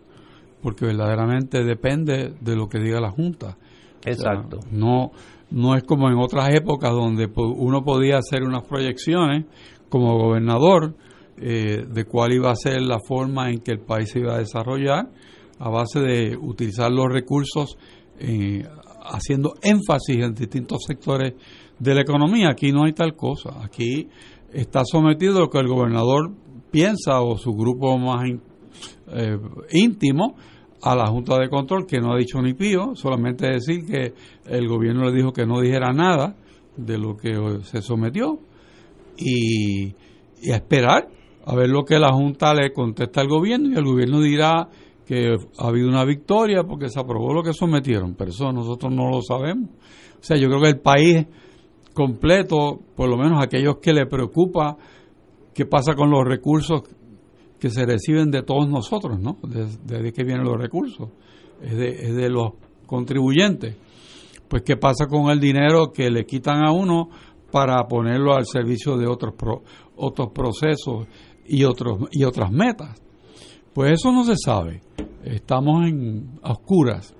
porque 0.62 0.86
verdaderamente 0.86 1.64
depende 1.64 2.34
de 2.40 2.56
lo 2.56 2.68
que 2.68 2.78
diga 2.78 3.00
la 3.00 3.10
Junta. 3.10 3.56
Exacto. 4.04 4.60
no, 4.70 5.10
no 5.50 5.74
es 5.74 5.82
como 5.82 6.08
en 6.08 6.18
otras 6.18 6.54
épocas 6.54 6.92
donde 6.92 7.28
uno 7.34 7.82
podía 7.82 8.18
hacer 8.18 8.42
unas 8.42 8.62
proyecciones 8.62 9.46
como 9.88 10.16
gobernador 10.16 10.94
eh, 11.36 11.84
de 11.86 12.04
cuál 12.04 12.32
iba 12.32 12.50
a 12.50 12.56
ser 12.56 12.80
la 12.82 12.98
forma 13.00 13.50
en 13.50 13.58
que 13.58 13.72
el 13.72 13.80
país 13.80 14.10
se 14.10 14.20
iba 14.20 14.34
a 14.34 14.38
desarrollar 14.38 15.08
a 15.58 15.68
base 15.68 16.00
de 16.00 16.36
utilizar 16.36 16.90
los 16.90 17.06
recursos 17.10 17.76
eh, 18.18 18.62
haciendo 19.02 19.54
énfasis 19.62 20.16
en 20.16 20.34
distintos 20.34 20.84
sectores 20.86 21.34
de 21.78 21.94
la 21.94 22.02
economía. 22.02 22.50
Aquí 22.50 22.72
no 22.72 22.84
hay 22.84 22.92
tal 22.92 23.14
cosa. 23.14 23.50
Aquí 23.62 24.08
está 24.52 24.82
sometido 24.84 25.40
lo 25.40 25.50
que 25.50 25.58
el 25.58 25.68
gobernador 25.68 26.30
piensa 26.70 27.20
o 27.20 27.36
su 27.36 27.52
grupo 27.52 27.98
más 27.98 28.24
eh, 29.12 29.38
íntimo 29.72 30.36
a 30.82 30.94
la 30.94 31.06
Junta 31.06 31.38
de 31.38 31.48
Control, 31.48 31.86
que 31.86 31.98
no 31.98 32.12
ha 32.12 32.18
dicho 32.18 32.40
ni 32.40 32.54
pío, 32.54 32.94
solamente 32.94 33.48
decir 33.48 33.84
que 33.84 34.14
el 34.46 34.68
gobierno 34.68 35.04
le 35.04 35.16
dijo 35.16 35.32
que 35.32 35.46
no 35.46 35.60
dijera 35.60 35.92
nada 35.92 36.36
de 36.76 36.98
lo 36.98 37.16
que 37.16 37.34
se 37.62 37.82
sometió 37.82 38.38
y, 39.16 39.86
y 40.40 40.50
esperar 40.52 41.08
a 41.44 41.54
ver 41.56 41.68
lo 41.70 41.84
que 41.84 41.98
la 41.98 42.12
Junta 42.12 42.54
le 42.54 42.72
contesta 42.72 43.20
al 43.20 43.28
gobierno 43.28 43.70
y 43.70 43.76
el 43.76 43.84
gobierno 43.84 44.20
dirá 44.20 44.68
que 45.06 45.36
ha 45.58 45.66
habido 45.66 45.88
una 45.88 46.04
victoria 46.04 46.62
porque 46.64 46.90
se 46.90 47.00
aprobó 47.00 47.32
lo 47.32 47.42
que 47.42 47.54
sometieron, 47.54 48.14
pero 48.14 48.30
eso 48.30 48.52
nosotros 48.52 48.92
no 48.92 49.08
lo 49.08 49.22
sabemos. 49.22 49.70
O 50.20 50.22
sea, 50.22 50.36
yo 50.36 50.48
creo 50.48 50.60
que 50.60 50.68
el 50.68 50.80
país 50.80 51.26
completo, 51.94 52.78
por 52.96 53.08
lo 53.08 53.16
menos 53.16 53.42
aquellos 53.42 53.78
que 53.78 53.92
le 53.92 54.06
preocupa 54.06 54.76
qué 55.54 55.66
pasa 55.66 55.94
con 55.94 56.10
los 56.10 56.24
recursos 56.24 56.82
que 57.58 57.70
se 57.70 57.84
reciben 57.84 58.30
de 58.30 58.42
todos 58.42 58.68
nosotros, 58.68 59.18
¿no? 59.18 59.36
Desde 59.42 60.02
de, 60.02 60.12
que 60.12 60.22
vienen 60.22 60.44
los 60.44 60.56
recursos, 60.56 61.08
es 61.60 61.76
de, 61.76 62.30
los 62.30 62.52
contribuyentes. 62.86 63.76
Pues 64.48 64.62
qué 64.62 64.76
pasa 64.76 65.06
con 65.06 65.30
el 65.30 65.40
dinero 65.40 65.92
que 65.92 66.10
le 66.10 66.24
quitan 66.24 66.64
a 66.64 66.72
uno 66.72 67.10
para 67.50 67.86
ponerlo 67.88 68.34
al 68.34 68.46
servicio 68.46 68.96
de 68.96 69.06
otros 69.06 69.34
otros 69.96 70.28
procesos 70.32 71.06
y 71.44 71.64
otros 71.64 72.08
y 72.12 72.24
otras 72.24 72.52
metas. 72.52 73.02
Pues 73.74 73.92
eso 73.92 74.12
no 74.12 74.24
se 74.24 74.36
sabe. 74.36 74.80
Estamos 75.24 75.86
en 75.86 76.38
oscuras. 76.42 77.14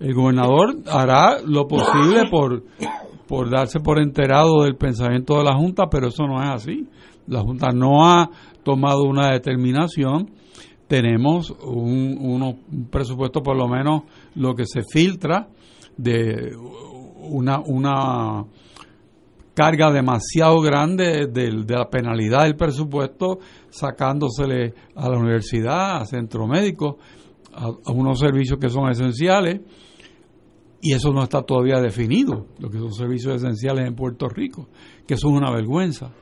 El 0.00 0.14
gobernador 0.14 0.76
hará 0.86 1.40
lo 1.42 1.66
posible 1.68 2.24
por, 2.30 2.64
por 3.26 3.50
darse 3.50 3.80
por 3.80 3.98
enterado 3.98 4.62
del 4.62 4.76
pensamiento 4.76 5.38
de 5.38 5.44
la 5.44 5.56
Junta, 5.56 5.84
pero 5.90 6.08
eso 6.08 6.26
no 6.26 6.42
es 6.42 6.50
así. 6.50 6.88
La 7.26 7.40
Junta 7.40 7.68
no 7.72 8.06
ha 8.06 8.30
tomado 8.62 9.02
una 9.04 9.32
determinación. 9.32 10.30
Tenemos 10.86 11.50
un, 11.50 12.88
presupuesto, 12.90 13.42
por 13.42 13.56
lo 13.56 13.68
menos 13.68 14.02
lo 14.34 14.54
que 14.54 14.64
se 14.66 14.82
filtra, 14.82 15.48
de 15.96 16.52
una, 17.18 17.58
una 17.58 18.44
carga 19.56 19.90
demasiado 19.90 20.60
grande 20.60 21.26
de, 21.28 21.50
la 21.66 21.88
penalidad 21.88 22.42
del 22.42 22.56
presupuesto, 22.56 23.38
sacándosele 23.70 24.74
a 24.94 25.08
la 25.08 25.18
universidad, 25.18 25.96
a 25.96 26.04
centro 26.04 26.46
médico, 26.46 26.98
a, 27.54 27.70
unos 27.90 28.20
servicios 28.20 28.58
que 28.60 28.68
son 28.68 28.90
esenciales, 28.90 29.62
y 30.86 30.92
eso 30.92 31.12
no 31.12 31.22
está 31.22 31.42
todavía 31.42 31.80
definido, 31.80 32.46
lo 32.58 32.70
que 32.70 32.78
son 32.78 32.92
servicios 32.92 33.36
esenciales 33.36 33.88
en 33.88 33.96
Puerto 33.96 34.28
Rico, 34.28 34.68
que 35.06 35.14
eso 35.14 35.28
es 35.28 35.34
una 35.34 35.50
vergüenza. 35.50 36.12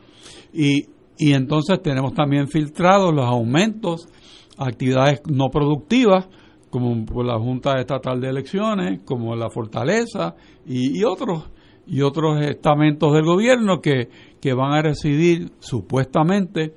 Y, 0.52 0.86
y 1.18 1.32
entonces 1.32 1.82
tenemos 1.82 2.14
también 2.14 2.48
filtrados 2.48 3.12
los 3.12 3.26
aumentos 3.26 4.08
a 4.56 4.68
actividades 4.68 5.20
no 5.26 5.48
productivas, 5.50 6.28
como 6.70 7.04
la 7.22 7.38
Junta 7.38 7.78
Estatal 7.78 8.20
de 8.20 8.30
Elecciones, 8.30 9.00
como 9.04 9.36
la 9.36 9.50
Fortaleza 9.50 10.34
y, 10.66 10.98
y 10.98 11.04
otros 11.04 11.50
y 11.86 12.00
otros 12.00 12.40
estamentos 12.40 13.12
del 13.12 13.24
gobierno 13.24 13.80
que, 13.80 14.08
van 14.54 14.72
a 14.72 14.82
recibir 14.82 15.52
supuestamente 15.58 16.74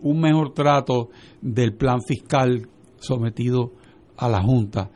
un 0.00 0.20
mejor 0.20 0.52
trato 0.52 1.08
del 1.40 1.74
plan 1.74 2.00
fiscal 2.02 2.68
sometido 2.98 3.72
a 4.16 4.28
la 4.28 4.42
Junta. 4.42 4.90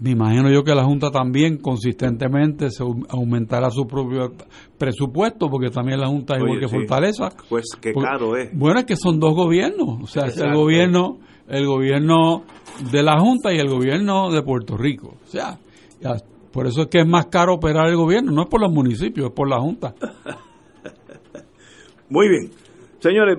Me 0.00 0.10
imagino 0.10 0.50
yo 0.50 0.64
que 0.64 0.74
la 0.74 0.84
Junta 0.84 1.10
también 1.10 1.58
consistentemente 1.58 2.70
se 2.70 2.82
aumentará 2.82 3.70
su 3.70 3.86
propio 3.86 4.32
presupuesto, 4.78 5.50
porque 5.50 5.70
también 5.70 6.00
la 6.00 6.08
Junta 6.08 6.36
es 6.36 6.42
igual 6.42 6.60
que 6.60 6.68
Fortaleza. 6.68 7.28
Pues 7.48 7.66
qué 7.80 7.92
caro 7.92 8.36
es. 8.36 8.56
Bueno, 8.56 8.80
es 8.80 8.86
que 8.86 8.96
son 8.96 9.20
dos 9.20 9.34
gobiernos, 9.34 10.02
o 10.02 10.06
sea, 10.06 10.26
es 10.26 10.38
el 10.38 10.54
gobierno, 10.54 11.18
el 11.46 11.66
gobierno 11.66 12.44
de 12.90 13.02
la 13.02 13.20
Junta 13.20 13.52
y 13.52 13.58
el 13.58 13.68
gobierno 13.68 14.30
de 14.30 14.42
Puerto 14.42 14.76
Rico. 14.76 15.14
O 15.24 15.28
sea, 15.28 15.58
ya 16.00 16.16
por 16.52 16.66
eso 16.66 16.82
es 16.82 16.88
que 16.88 17.00
es 17.00 17.06
más 17.06 17.26
caro 17.26 17.54
operar 17.54 17.88
el 17.88 17.96
gobierno, 17.96 18.32
no 18.32 18.42
es 18.42 18.48
por 18.48 18.60
los 18.60 18.72
municipios, 18.72 19.28
es 19.28 19.32
por 19.32 19.48
la 19.48 19.60
Junta. 19.60 19.94
Muy 22.08 22.28
bien. 22.28 22.50
Señores, 22.98 23.38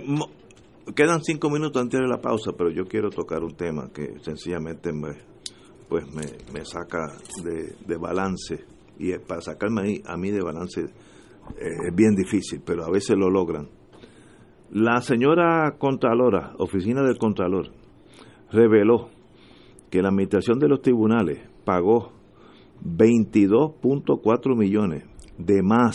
quedan 0.95 1.23
cinco 1.23 1.49
minutos 1.49 1.81
antes 1.81 1.99
de 1.99 2.07
la 2.07 2.19
pausa, 2.19 2.51
pero 2.57 2.71
yo 2.71 2.85
quiero 2.85 3.09
tocar 3.09 3.43
un 3.43 3.55
tema 3.55 3.89
que 3.93 4.19
sencillamente 4.21 4.91
me, 4.91 5.32
pues 5.93 6.11
me, 6.11 6.65
saca 6.65 7.05
de, 7.43 7.97
balance. 7.97 8.65
Y 8.97 9.15
para 9.19 9.41
sacarme 9.41 10.01
a 10.07 10.17
mí 10.17 10.31
de 10.31 10.41
balance 10.41 10.81
eh, 10.81 10.87
es 11.87 11.95
bien 11.95 12.15
difícil, 12.15 12.63
pero 12.65 12.83
a 12.83 12.89
veces 12.89 13.15
lo 13.15 13.29
logran. 13.29 13.69
La 14.71 15.01
señora 15.01 15.75
Contralora, 15.77 16.55
Oficina 16.57 17.03
del 17.03 17.19
Contralor, 17.19 17.67
reveló 18.51 19.11
que 19.91 20.01
la 20.01 20.09
Administración 20.09 20.57
de 20.57 20.67
los 20.67 20.81
Tribunales 20.81 21.47
pagó 21.63 22.11
22.4 22.83 24.57
millones 24.57 25.03
de 25.37 25.61
más 25.61 25.93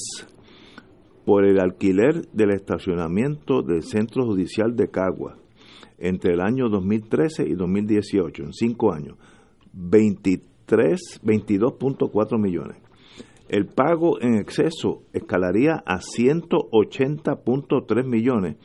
por 1.24 1.44
el 1.44 1.58
alquiler 1.58 2.28
del 2.30 2.52
estacionamiento 2.52 3.62
del 3.62 3.82
Centro 3.82 4.24
Judicial 4.26 4.76
de 4.76 4.90
Cagua 4.90 5.38
entre 5.98 6.34
el 6.34 6.40
año 6.40 6.68
2013 6.68 7.48
y 7.48 7.54
2018, 7.54 8.44
en 8.44 8.52
cinco 8.52 8.92
años, 8.92 9.16
23, 9.16 9.27
22.4 9.74 12.38
millones. 12.38 12.76
El 13.48 13.66
pago 13.66 14.20
en 14.20 14.34
exceso 14.34 15.02
escalaría 15.12 15.84
a 15.86 16.00
180.3 16.00 18.04
millones 18.04 18.56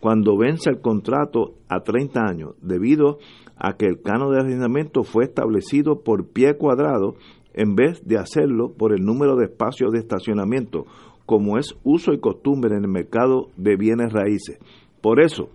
cuando 0.00 0.36
vence 0.36 0.68
el 0.68 0.80
contrato 0.80 1.54
a 1.68 1.78
30 1.80 2.20
años, 2.20 2.56
debido 2.60 3.18
a 3.56 3.76
que 3.76 3.86
el 3.86 4.02
cano 4.02 4.30
de 4.30 4.40
arrendamiento 4.40 5.04
fue 5.04 5.24
establecido 5.24 6.02
por 6.02 6.28
pie 6.28 6.58
cuadrado 6.58 7.14
en 7.54 7.74
vez 7.74 8.06
de 8.06 8.18
hacerlo 8.18 8.74
por 8.74 8.92
el 8.92 9.02
número 9.04 9.36
de 9.36 9.46
espacios 9.46 9.90
de 9.92 10.00
estacionamiento, 10.00 10.84
como 11.24 11.56
es 11.58 11.74
uso 11.82 12.12
y 12.12 12.20
costumbre 12.20 12.76
en 12.76 12.84
el 12.84 12.90
mercado 12.90 13.48
de 13.56 13.76
bienes 13.76 14.12
raíces. 14.12 14.58
Por 15.00 15.20
eso, 15.20 15.48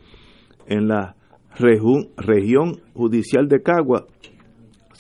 en 0.66 0.88
la 0.88 1.16
región 1.56 2.82
judicial 2.94 3.48
de 3.48 3.62
Cagua 3.62 4.08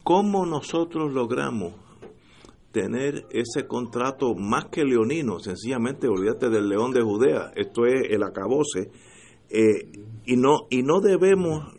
¿Cómo 0.05 0.45
nosotros 0.45 1.11
logramos 1.11 1.73
tener 2.71 3.25
ese 3.31 3.65
contrato 3.65 4.35
más 4.35 4.65
que 4.65 4.85
leonino? 4.85 5.39
Sencillamente, 5.39 6.07
olvídate 6.07 6.51
del 6.51 6.69
león 6.69 6.91
de 6.91 7.01
Judea, 7.01 7.51
esto 7.55 7.87
es 7.87 8.11
el 8.11 8.21
acabose, 8.21 8.91
eh, 9.49 9.91
y, 10.27 10.37
no, 10.37 10.67
y 10.69 10.83
no 10.83 11.01
debemos 11.01 11.73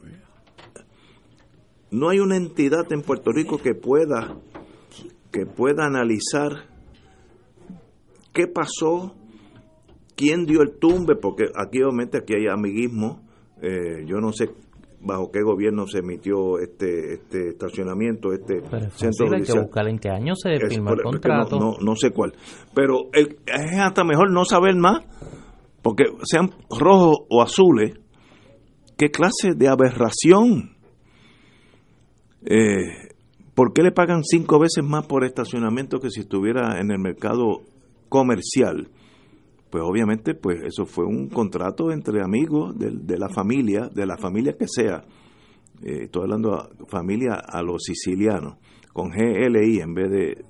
no 1.93 2.09
hay 2.09 2.19
una 2.19 2.37
entidad 2.37 2.93
en 2.93 3.03
Puerto 3.03 3.31
Rico 3.31 3.59
que 3.59 3.77
pueda 3.77 4.37
que 5.31 5.47
pueda 5.47 5.87
analizar 5.87 6.67
qué 8.33 8.49
pasó, 8.49 9.15
quién 10.17 10.47
dio 10.47 10.63
el 10.63 10.79
tumbe, 10.81 11.15
porque 11.15 11.45
aquí 11.55 11.81
obviamente 11.81 12.19
aquí 12.19 12.35
hay 12.35 12.49
amiguismo, 12.49 13.23
eh, 13.63 14.05
yo 14.05 14.17
no 14.17 14.33
sé 14.33 14.51
bajo 15.01 15.31
qué 15.31 15.43
gobierno 15.43 15.87
se 15.87 15.99
emitió 15.99 16.59
este 16.59 17.15
este 17.15 17.51
estacionamiento, 17.51 18.33
este 18.33 18.61
centro 18.91 19.33
Hay 19.33 19.43
que 19.43 19.59
buscar 19.59 19.89
en 19.89 19.99
qué 19.99 20.09
año 20.11 20.35
se 20.35 20.59
firmó 20.69 20.93
el 20.93 21.03
contrato. 21.03 21.59
No, 21.59 21.77
no, 21.81 21.97
sé 21.97 22.11
cuál. 22.11 22.33
Pero 22.75 23.11
es 23.13 23.79
hasta 23.79 24.05
mejor 24.05 24.33
no 24.33 24.45
saber 24.45 24.75
más, 24.77 25.03
porque 25.83 26.05
sean 26.25 26.51
rojos 26.71 27.27
o 27.31 27.43
azules, 27.43 27.99
¿qué 28.97 29.11
clase 29.11 29.55
de 29.57 29.69
aberración? 29.69 30.77
Eh, 32.45 33.15
¿Por 33.55 33.73
qué 33.73 33.83
le 33.83 33.93
pagan 33.93 34.23
cinco 34.23 34.59
veces 34.59 34.85
más 34.85 35.07
por 35.07 35.25
estacionamiento 35.25 35.99
que 35.99 36.11
si 36.11 36.21
estuviera 36.21 36.81
en 36.81 36.91
el 36.91 36.99
mercado 36.99 37.63
comercial? 38.09 38.89
Pues 39.71 39.83
obviamente, 39.85 40.35
pues 40.35 40.63
eso 40.63 40.87
fue 40.87 41.05
un 41.05 41.29
contrato 41.29 41.91
entre 41.91 42.23
amigos 42.23 42.79
de, 42.79 43.19
la 43.19 43.29
familia, 43.29 43.89
de 43.93 44.07
la 44.07 44.17
familia 44.17 44.57
que 44.57 44.67
sea. 44.69 45.03
Eh, 45.83 46.05
estoy 46.05 46.23
hablando 46.23 46.71
de 46.79 46.87
familia 46.87 47.35
a 47.35 47.63
los 47.63 47.83
sicilianos, 47.83 48.57
con 48.93 49.11
GLI 49.11 49.81
en 49.81 49.95
vez 49.95 50.11
de, 50.11 50.45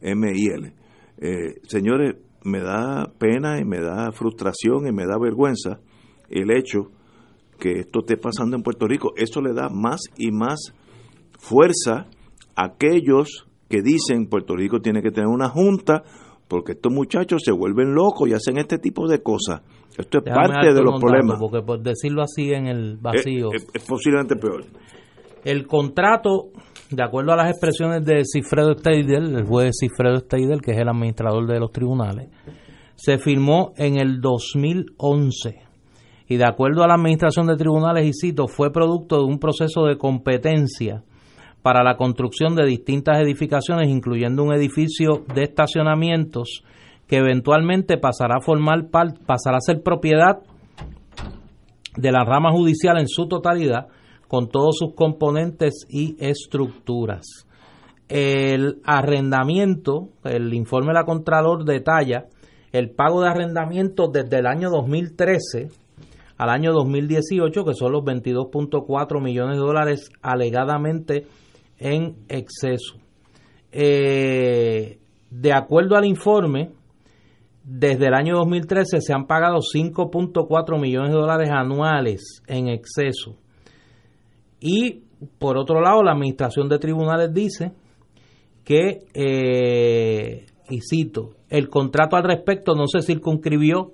de 0.00 0.14
MIL. 0.14 0.74
Eh, 1.18 1.60
señores, 1.62 2.16
me 2.44 2.60
da 2.60 3.12
pena 3.18 3.58
y 3.58 3.64
me 3.64 3.80
da 3.80 4.12
frustración 4.12 4.86
y 4.86 4.92
me 4.92 5.06
da 5.06 5.18
vergüenza 5.18 5.80
el 6.28 6.50
hecho 6.50 6.90
que 7.58 7.80
esto 7.80 8.00
esté 8.00 8.16
pasando 8.16 8.56
en 8.56 8.62
Puerto 8.62 8.86
Rico. 8.86 9.12
Eso 9.16 9.40
le 9.40 9.52
da 9.52 9.68
más 9.68 10.02
y 10.16 10.30
más 10.30 10.72
fuerza 11.38 12.08
a 12.54 12.64
aquellos 12.64 13.46
que 13.68 13.82
dicen 13.82 14.28
Puerto 14.28 14.54
Rico 14.54 14.80
tiene 14.80 15.02
que 15.02 15.10
tener 15.10 15.28
una 15.28 15.48
junta 15.48 16.04
porque 16.48 16.72
estos 16.72 16.92
muchachos 16.92 17.42
se 17.44 17.52
vuelven 17.52 17.94
locos 17.94 18.28
y 18.28 18.32
hacen 18.32 18.58
este 18.58 18.78
tipo 18.78 19.08
de 19.08 19.22
cosas. 19.22 19.62
Esto 19.96 20.18
es 20.18 20.24
parte 20.24 20.72
de 20.72 20.82
los 20.82 21.00
problemas. 21.00 21.38
Porque 21.38 21.62
por 21.62 21.80
decirlo 21.80 22.22
así 22.22 22.52
en 22.52 22.66
el 22.66 22.96
vacío. 22.96 23.50
Es, 23.52 23.84
posiblemente 23.84 24.36
peor. 24.36 24.64
El 25.44 25.66
contrato, 25.66 26.50
de 26.90 27.02
acuerdo 27.02 27.32
a 27.32 27.36
las 27.36 27.50
expresiones 27.50 28.04
de 28.04 28.22
Cifredo 28.24 28.74
Steidel, 28.74 29.36
el 29.36 29.44
juez 29.44 29.76
Cifredo 29.80 30.18
Steidel, 30.18 30.60
que 30.60 30.72
es 30.72 30.78
el 30.78 30.88
administrador 30.88 31.46
de 31.46 31.60
los 31.60 31.72
tribunales, 31.72 32.28
se 32.94 33.18
firmó 33.18 33.72
en 33.76 33.98
el 33.98 34.20
2011 34.20 35.66
y 36.28 36.36
de 36.36 36.44
acuerdo 36.44 36.82
a 36.82 36.88
la 36.88 36.94
administración 36.94 37.46
de 37.46 37.56
tribunales 37.56 38.06
y 38.06 38.12
cito, 38.12 38.48
fue 38.48 38.72
producto 38.72 39.18
de 39.18 39.24
un 39.24 39.38
proceso 39.38 39.84
de 39.84 39.96
competencia 39.96 41.04
para 41.66 41.82
la 41.82 41.96
construcción 41.96 42.54
de 42.54 42.64
distintas 42.64 43.18
edificaciones, 43.18 43.88
incluyendo 43.88 44.44
un 44.44 44.54
edificio 44.54 45.24
de 45.34 45.42
estacionamientos 45.42 46.62
que 47.08 47.16
eventualmente 47.16 47.98
pasará 47.98 48.36
a 48.36 48.40
formar 48.40 48.88
pasará 48.88 49.56
a 49.56 49.60
ser 49.60 49.82
propiedad 49.82 50.38
de 51.96 52.12
la 52.12 52.24
rama 52.24 52.52
judicial 52.52 53.00
en 53.00 53.08
su 53.08 53.26
totalidad, 53.26 53.88
con 54.28 54.48
todos 54.48 54.76
sus 54.78 54.94
componentes 54.94 55.88
y 55.90 56.14
estructuras. 56.20 57.48
El 58.08 58.80
arrendamiento, 58.84 60.10
el 60.22 60.54
informe 60.54 60.92
de 60.92 61.00
la 61.00 61.04
Contralor 61.04 61.64
detalla 61.64 62.26
el 62.70 62.90
pago 62.90 63.22
de 63.22 63.30
arrendamiento 63.30 64.06
desde 64.06 64.38
el 64.38 64.46
año 64.46 64.70
2013 64.70 65.66
al 66.38 66.48
año 66.48 66.72
2018, 66.72 67.64
que 67.64 67.74
son 67.74 67.90
los 67.90 68.04
22.4 68.04 69.20
millones 69.20 69.56
de 69.56 69.64
dólares 69.64 70.10
alegadamente 70.22 71.26
en 71.78 72.16
exceso. 72.28 72.98
Eh, 73.72 74.98
de 75.30 75.52
acuerdo 75.52 75.96
al 75.96 76.04
informe, 76.04 76.70
desde 77.62 78.06
el 78.06 78.14
año 78.14 78.36
2013 78.36 79.00
se 79.00 79.12
han 79.12 79.26
pagado 79.26 79.58
5.4 79.58 80.80
millones 80.80 81.10
de 81.10 81.18
dólares 81.18 81.50
anuales 81.50 82.42
en 82.46 82.68
exceso. 82.68 83.36
Y 84.60 85.02
por 85.38 85.58
otro 85.58 85.80
lado, 85.80 86.02
la 86.02 86.12
Administración 86.12 86.68
de 86.68 86.78
Tribunales 86.78 87.32
dice 87.34 87.72
que, 88.64 89.06
eh, 89.14 90.46
y 90.68 90.80
cito, 90.80 91.34
el 91.50 91.68
contrato 91.68 92.16
al 92.16 92.24
respecto 92.24 92.74
no 92.74 92.86
se 92.86 93.02
circunscribió 93.02 93.92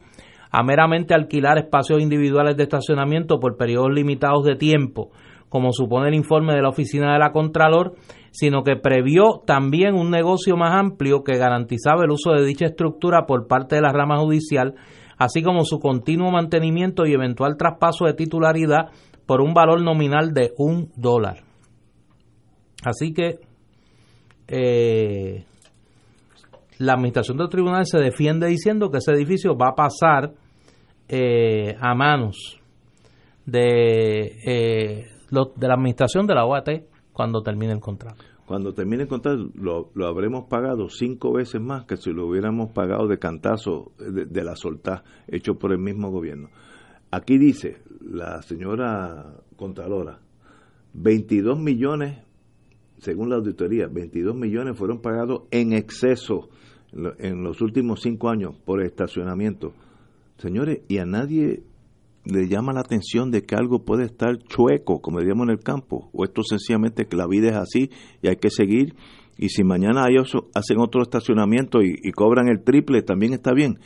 a 0.51 0.63
meramente 0.63 1.15
alquilar 1.15 1.59
espacios 1.59 2.03
individuales 2.03 2.57
de 2.57 2.65
estacionamiento 2.65 3.41
por 3.41 3.57
periodos 3.57 3.93
limitados 3.93 4.45
de 4.45 4.57
tiempo 4.57 5.11
como 5.53 5.71
supone 5.75 6.09
el 6.09 6.15
informe 6.15 6.55
de 6.55 6.63
la 6.63 6.71
Oficina 6.71 7.13
de 7.13 7.19
la 7.19 7.31
Contralor, 7.31 7.95
sino 8.31 8.63
que 8.63 8.77
previó 8.77 9.43
también 9.47 9.95
un 9.95 10.11
negocio 10.11 10.57
más 10.57 10.73
amplio 10.81 11.23
que 11.23 11.37
garantizaba 11.37 12.05
el 12.05 12.11
uso 12.11 12.33
de 12.33 12.47
dicha 12.47 12.65
estructura 12.65 13.27
por 13.27 13.47
parte 13.47 13.77
de 13.77 13.83
la 13.83 13.93
rama 13.93 14.17
judicial, 14.17 14.77
así 15.19 15.43
como 15.43 15.67
su 15.67 15.79
continuo 15.79 16.31
mantenimiento 16.31 17.05
y 17.05 17.13
eventual 17.13 17.59
traspaso 17.59 18.07
de 18.07 18.15
titularidad 18.15 18.93
por 19.27 19.43
un 19.43 19.53
valor 19.53 19.83
nominal 19.83 20.33
de 20.33 20.53
un 20.57 20.91
dólar. 20.97 21.45
Así 22.83 23.13
que 23.13 23.41
eh, 24.49 25.45
la 26.79 26.95
administración 26.95 27.37
del 27.37 27.51
tribunal 27.51 27.85
se 27.85 27.99
defiende 27.99 28.47
diciendo 28.47 28.91
que 28.91 28.99
ese 28.99 29.13
edificio 29.13 29.55
va 29.55 29.69
a 29.69 29.75
pasar 29.75 30.33
eh, 31.11 31.77
a 31.79 31.95
manos 31.95 32.59
de 33.45 34.39
eh, 34.47 35.13
de 35.33 35.69
la 35.69 35.75
administración 35.75 36.27
de 36.27 36.35
la 36.35 36.45
OAT 36.45 36.69
cuando 37.13 37.43
termine 37.43 37.73
el 37.73 37.81
contrato. 37.81 38.23
Cuando 38.47 38.75
termine 38.75 39.05
el 39.05 39.09
contrato 39.09 39.49
lo, 39.55 40.07
habremos 40.07 40.45
pagado 40.45 40.89
cinco 40.91 41.33
veces 41.33 41.61
más 41.61 41.87
que 41.87 41.97
si 41.97 42.13
lo 42.13 42.27
hubiéramos 42.27 42.71
pagado 42.73 43.09
de 43.09 43.19
cantazo 43.19 43.93
de, 43.99 44.45
la 44.45 44.57
soltá 44.57 45.05
hecho 45.27 45.55
por 45.55 45.73
el 45.73 45.79
mismo 45.79 46.11
gobierno. 46.11 46.51
Aquí 47.11 47.39
dice 47.39 47.79
la 48.01 48.43
señora 48.43 49.37
Contralora, 49.57 50.19
22 50.95 51.59
millones, 51.59 52.19
según 52.99 53.31
la 53.31 53.37
auditoría, 53.37 53.87
22 53.87 54.35
millones 54.35 54.77
fueron 54.77 55.01
pagados 55.01 55.45
en 55.51 55.73
exceso 55.73 56.51
en 56.93 57.43
los 57.43 57.63
últimos 57.63 58.03
cinco 58.03 58.29
años 58.29 58.55
por 58.67 58.83
estacionamiento. 58.83 59.73
Señores, 60.37 60.81
y 60.89 60.99
a 60.99 61.07
nadie 61.07 61.63
le 62.25 62.49
llama 62.49 62.73
la 62.73 62.81
atención 62.81 63.31
de 63.31 63.43
que 63.43 63.55
algo 63.55 63.85
puede 63.85 64.05
estar 64.05 64.39
chueco, 64.39 65.01
como 65.01 65.19
diríamos 65.19 65.49
en 65.49 65.55
el 65.55 65.61
campo, 65.61 66.11
o 66.13 66.25
esto 66.25 66.43
sencillamente 66.43 67.07
que 67.07 67.17
la 67.17 67.27
vida 67.27 67.51
es 67.51 67.57
así 67.57 67.91
y 68.23 68.29
hay 68.29 68.37
que 68.37 68.51
seguir, 68.51 68.95
y 69.37 69.49
si 69.49 69.65
mañana 69.65 70.07
ellos 70.09 70.37
hacen 70.55 70.79
otro 70.79 71.03
estacionamiento 71.03 71.83
y, 71.83 71.95
y 72.03 72.13
cobran 72.13 72.49
el 72.49 72.63
triple, 72.63 73.03
también 73.03 73.33
está 73.33 73.53
bien. 73.53 73.79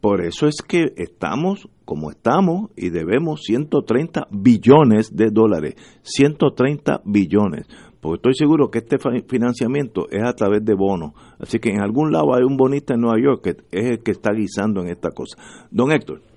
Por 0.00 0.20
eso 0.20 0.48
es 0.48 0.62
que 0.66 0.94
estamos 0.96 1.68
como 1.84 2.10
estamos 2.10 2.70
y 2.76 2.90
debemos 2.90 3.42
130 3.42 4.26
billones 4.30 5.14
de 5.14 5.30
dólares, 5.30 5.76
130 6.02 7.02
billones, 7.04 7.68
porque 8.00 8.16
estoy 8.16 8.34
seguro 8.34 8.68
que 8.68 8.78
este 8.78 8.96
financiamiento 9.28 10.08
es 10.10 10.24
a 10.24 10.32
través 10.32 10.64
de 10.64 10.74
bonos. 10.74 11.12
Así 11.38 11.60
que 11.60 11.70
en 11.70 11.80
algún 11.80 12.10
lado 12.10 12.34
hay 12.34 12.42
un 12.42 12.56
bonista 12.56 12.94
en 12.94 13.02
Nueva 13.02 13.20
York 13.22 13.42
que 13.44 13.50
es 13.70 13.90
el 13.90 14.02
que 14.02 14.10
está 14.10 14.32
guisando 14.32 14.80
en 14.80 14.88
esta 14.88 15.10
cosa. 15.10 15.36
Don 15.70 15.92
Héctor. 15.92 16.31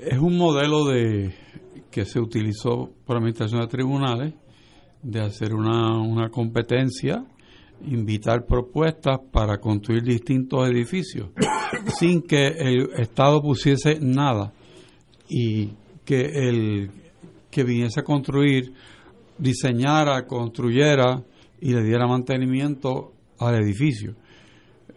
Es 0.00 0.18
un 0.18 0.36
modelo 0.36 0.84
de 0.84 1.34
que 1.90 2.04
se 2.04 2.20
utilizó 2.20 2.90
por 3.04 3.16
Administración 3.16 3.62
de 3.62 3.66
Tribunales 3.66 4.34
de 5.02 5.20
hacer 5.20 5.54
una, 5.54 5.98
una 5.98 6.28
competencia, 6.30 7.24
invitar 7.84 8.46
propuestas 8.46 9.18
para 9.32 9.58
construir 9.58 10.04
distintos 10.04 10.68
edificios 10.68 11.30
sin 11.98 12.22
que 12.22 12.46
el 12.46 12.90
Estado 12.96 13.42
pusiese 13.42 13.98
nada 14.00 14.52
y 15.28 15.70
que 16.04 16.48
el 16.48 16.90
que 17.50 17.64
viniese 17.64 18.00
a 18.00 18.04
construir 18.04 18.72
diseñara, 19.36 20.26
construyera 20.26 21.24
y 21.60 21.72
le 21.72 21.82
diera 21.82 22.06
mantenimiento 22.06 23.12
al 23.38 23.56
edificio. 23.56 24.14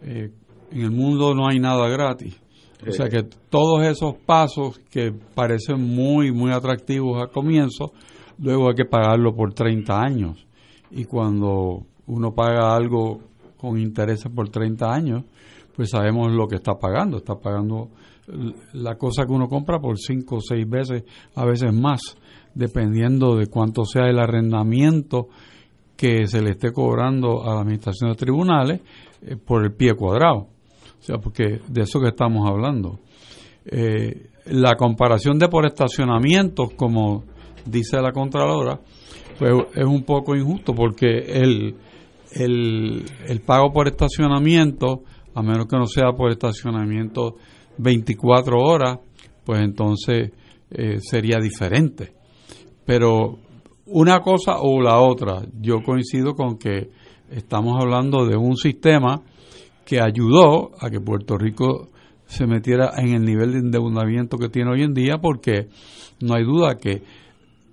Eh, 0.02 0.30
en 0.70 0.80
el 0.80 0.90
mundo 0.90 1.34
no 1.34 1.48
hay 1.48 1.58
nada 1.58 1.88
gratis. 1.88 2.41
O 2.86 2.92
sea 2.92 3.08
que 3.08 3.22
todos 3.22 3.84
esos 3.86 4.14
pasos 4.26 4.80
que 4.90 5.12
parecen 5.12 5.80
muy, 5.80 6.32
muy 6.32 6.50
atractivos 6.50 7.20
al 7.20 7.30
comienzo, 7.30 7.92
luego 8.38 8.68
hay 8.68 8.74
que 8.74 8.84
pagarlo 8.84 9.34
por 9.34 9.54
30 9.54 10.00
años. 10.00 10.46
Y 10.90 11.04
cuando 11.04 11.86
uno 12.06 12.34
paga 12.34 12.74
algo 12.74 13.20
con 13.56 13.78
intereses 13.78 14.30
por 14.34 14.48
30 14.48 14.92
años, 14.92 15.24
pues 15.76 15.90
sabemos 15.90 16.32
lo 16.32 16.48
que 16.48 16.56
está 16.56 16.74
pagando. 16.74 17.18
Está 17.18 17.36
pagando 17.36 17.90
la 18.72 18.96
cosa 18.96 19.26
que 19.26 19.32
uno 19.32 19.48
compra 19.48 19.78
por 19.78 19.98
5 19.98 20.36
o 20.36 20.40
6 20.40 20.68
veces, 20.68 21.04
a 21.34 21.44
veces 21.44 21.72
más, 21.72 22.00
dependiendo 22.54 23.36
de 23.36 23.46
cuánto 23.46 23.84
sea 23.84 24.08
el 24.08 24.18
arrendamiento 24.18 25.28
que 25.96 26.26
se 26.26 26.42
le 26.42 26.50
esté 26.50 26.72
cobrando 26.72 27.44
a 27.44 27.54
la 27.54 27.60
administración 27.60 28.10
de 28.10 28.16
tribunales 28.16 28.80
eh, 29.22 29.36
por 29.36 29.64
el 29.64 29.72
pie 29.72 29.94
cuadrado. 29.94 30.48
O 31.02 31.04
sea, 31.04 31.18
porque 31.18 31.60
de 31.68 31.82
eso 31.82 32.00
que 32.00 32.08
estamos 32.08 32.48
hablando. 32.48 33.00
Eh, 33.64 34.30
la 34.46 34.76
comparación 34.76 35.36
de 35.36 35.48
por 35.48 35.66
estacionamientos, 35.66 36.74
como 36.76 37.24
dice 37.66 38.00
la 38.00 38.12
Contralora, 38.12 38.80
pues 39.36 39.52
es 39.74 39.84
un 39.84 40.04
poco 40.04 40.36
injusto 40.36 40.74
porque 40.74 41.08
el, 41.08 41.74
el, 42.32 43.04
el 43.26 43.40
pago 43.40 43.72
por 43.72 43.88
estacionamiento, 43.88 45.02
a 45.34 45.42
menos 45.42 45.66
que 45.66 45.76
no 45.76 45.86
sea 45.86 46.12
por 46.12 46.30
estacionamiento 46.30 47.34
24 47.78 48.56
horas, 48.56 49.00
pues 49.44 49.60
entonces 49.60 50.30
eh, 50.70 50.98
sería 51.00 51.38
diferente. 51.40 52.12
Pero 52.86 53.38
una 53.86 54.20
cosa 54.20 54.58
o 54.60 54.80
la 54.80 55.00
otra, 55.00 55.42
yo 55.60 55.82
coincido 55.84 56.34
con 56.34 56.58
que 56.58 56.90
estamos 57.28 57.80
hablando 57.80 58.24
de 58.24 58.36
un 58.36 58.56
sistema 58.56 59.22
que 59.92 60.00
ayudó 60.00 60.70
a 60.80 60.88
que 60.88 61.00
Puerto 61.00 61.36
Rico 61.36 61.90
se 62.24 62.46
metiera 62.46 62.92
en 62.96 63.12
el 63.12 63.24
nivel 63.26 63.52
de 63.52 63.58
endeudamiento 63.58 64.38
que 64.38 64.48
tiene 64.48 64.70
hoy 64.70 64.84
en 64.84 64.94
día, 64.94 65.18
porque 65.20 65.68
no 66.22 66.32
hay 66.34 66.44
duda 66.44 66.78
que 66.78 67.02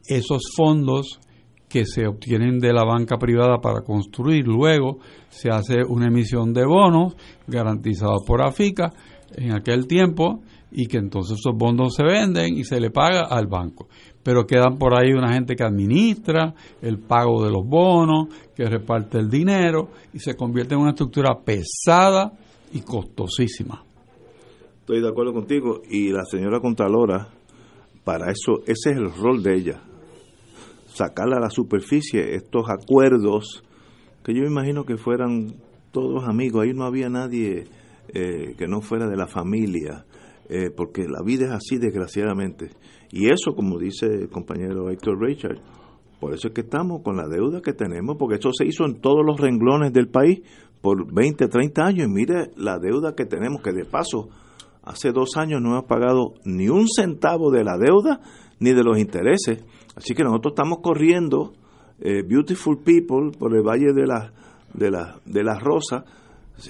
esos 0.06 0.42
fondos 0.54 1.22
que 1.70 1.86
se 1.86 2.08
obtienen 2.08 2.60
de 2.60 2.74
la 2.74 2.84
banca 2.84 3.18
privada 3.18 3.62
para 3.62 3.84
construir, 3.84 4.46
luego 4.46 5.00
se 5.30 5.50
hace 5.50 5.82
una 5.88 6.08
emisión 6.08 6.52
de 6.52 6.66
bonos 6.66 7.16
garantizados 7.48 8.24
por 8.28 8.46
AFICA 8.46 8.92
en 9.38 9.54
aquel 9.54 9.88
tiempo 9.88 10.42
y 10.74 10.88
que 10.88 10.98
entonces 10.98 11.38
esos 11.40 11.58
bonos 11.58 11.96
se 11.96 12.04
venden 12.04 12.58
y 12.58 12.66
se 12.66 12.82
le 12.82 12.92
paga 12.92 13.28
al 13.30 13.48
banco. 13.48 13.88
Pero 14.24 14.46
quedan 14.46 14.78
por 14.78 14.94
ahí 14.94 15.14
una 15.14 15.34
gente 15.34 15.56
que 15.56 15.64
administra 15.64 16.54
el 16.82 17.00
pago 17.00 17.44
de 17.44 17.52
los 17.52 17.66
bonos, 17.66 18.28
que 18.56 18.66
reparte 18.66 19.18
el 19.18 19.30
dinero 19.30 19.90
y 20.14 20.20
se 20.20 20.36
convierte 20.36 20.76
en 20.76 20.82
una 20.82 20.92
estructura 20.92 21.40
pesada 21.44 22.34
y 22.74 22.82
costosísima. 22.82 23.84
Estoy 24.82 25.02
de 25.02 25.10
acuerdo 25.10 25.34
contigo 25.34 25.82
y 25.90 26.12
la 26.12 26.26
señora 26.26 26.60
Contralora, 26.60 27.30
para 28.04 28.32
eso, 28.32 28.62
ese 28.66 28.92
es 28.92 28.98
el 28.98 29.12
rol 29.12 29.44
de 29.44 29.56
ella, 29.56 29.82
sacar 30.88 31.32
a 31.32 31.40
la 31.40 31.50
superficie 31.50 32.36
estos 32.36 32.70
acuerdos 32.70 33.64
que 34.24 34.34
yo 34.34 34.44
imagino 34.44 34.86
que 34.86 34.98
fueran 34.98 35.56
todos 35.92 36.28
amigos, 36.28 36.64
ahí 36.64 36.74
no 36.74 36.86
había 36.86 37.10
nadie 37.10 37.66
eh, 38.14 38.56
que 38.58 38.68
no 38.68 38.82
fuera 38.82 39.08
de 39.08 39.16
la 39.16 39.28
familia, 39.28 40.06
eh, 40.50 40.72
porque 40.76 41.04
la 41.08 41.22
vida 41.24 41.46
es 41.46 41.52
así 41.52 41.78
desgraciadamente. 41.78 42.70
Y 43.12 43.28
eso, 43.28 43.56
como 43.56 43.80
dice 43.80 44.06
el 44.06 44.30
compañero 44.30 44.90
Héctor 44.90 45.20
Richard, 45.20 45.60
por 46.20 46.34
eso 46.34 46.50
es 46.50 46.54
que 46.54 46.62
estamos 46.62 47.02
con 47.02 47.16
la 47.16 47.28
deuda 47.28 47.62
que 47.62 47.74
tenemos, 47.74 48.18
porque 48.18 48.36
eso 48.36 48.52
se 48.52 48.66
hizo 48.66 48.86
en 48.86 49.00
todos 49.00 49.26
los 49.26 49.40
renglones 49.40 49.94
del 49.94 50.10
país 50.10 50.42
por 50.82 51.12
20, 51.12 51.48
30 51.48 51.82
años. 51.82 52.08
Y 52.08 52.12
mire 52.12 52.52
la 52.58 52.78
deuda 52.78 53.16
que 53.16 53.26
tenemos, 53.26 53.62
que 53.62 53.72
de 53.72 53.86
paso, 53.86 54.30
hace 54.84 55.12
dos 55.12 55.38
años 55.38 55.62
no 55.62 55.72
hemos 55.72 55.86
pagado 55.86 56.34
ni 56.44 56.68
un 56.68 56.88
centavo 56.88 57.52
de 57.52 57.64
la 57.64 57.78
deuda 57.78 58.20
ni 58.60 58.72
de 58.72 58.84
los 58.84 58.98
intereses. 58.98 59.64
Así 59.96 60.14
que 60.14 60.24
nosotros 60.24 60.52
estamos 60.52 60.80
corriendo, 60.82 61.54
eh, 62.00 62.24
Beautiful 62.28 62.80
People, 62.80 63.32
por 63.38 63.56
el 63.56 63.64
Valle 63.64 63.94
de 63.94 64.06
la, 64.06 64.34
de 64.74 64.92
la, 64.92 65.20
de 65.26 65.44
las 65.44 65.62
Rosas, 65.62 66.04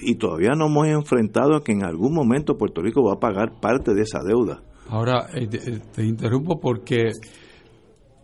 y 0.00 0.14
todavía 0.14 0.50
no 0.56 0.66
hemos 0.66 0.86
enfrentado 0.86 1.56
a 1.56 1.64
que 1.64 1.72
en 1.72 1.84
algún 1.84 2.14
momento 2.14 2.56
Puerto 2.56 2.80
Rico 2.80 3.02
va 3.02 3.14
a 3.14 3.20
pagar 3.20 3.60
parte 3.60 3.94
de 3.94 4.02
esa 4.02 4.20
deuda. 4.22 4.62
Ahora, 4.90 5.28
eh, 5.34 5.48
eh, 5.52 5.78
te 5.94 6.04
interrumpo 6.04 6.58
porque 6.58 7.12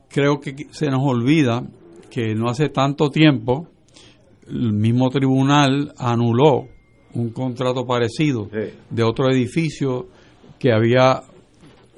creo 0.09 0.41
que 0.41 0.67
se 0.71 0.87
nos 0.87 1.01
olvida 1.05 1.63
que 2.11 2.35
no 2.35 2.49
hace 2.49 2.71
tanto 2.71 3.09
tiempo 3.09 3.69
el 4.49 4.73
mismo 4.73 5.09
tribunal 5.11 5.93
anuló 5.97 6.67
un 7.15 7.31
contrato 7.31 7.87
parecido 7.87 8.49
de 8.91 9.03
otro 9.03 9.31
edificio 9.31 10.09
que 10.59 10.73
había 10.73 11.23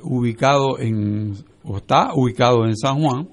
ubicado 0.02 0.78
en, 0.78 1.35
o 1.64 1.78
está 1.78 2.11
ubicado 2.14 2.66
en 2.66 2.76
San 2.76 3.00
Juan, 3.00 3.28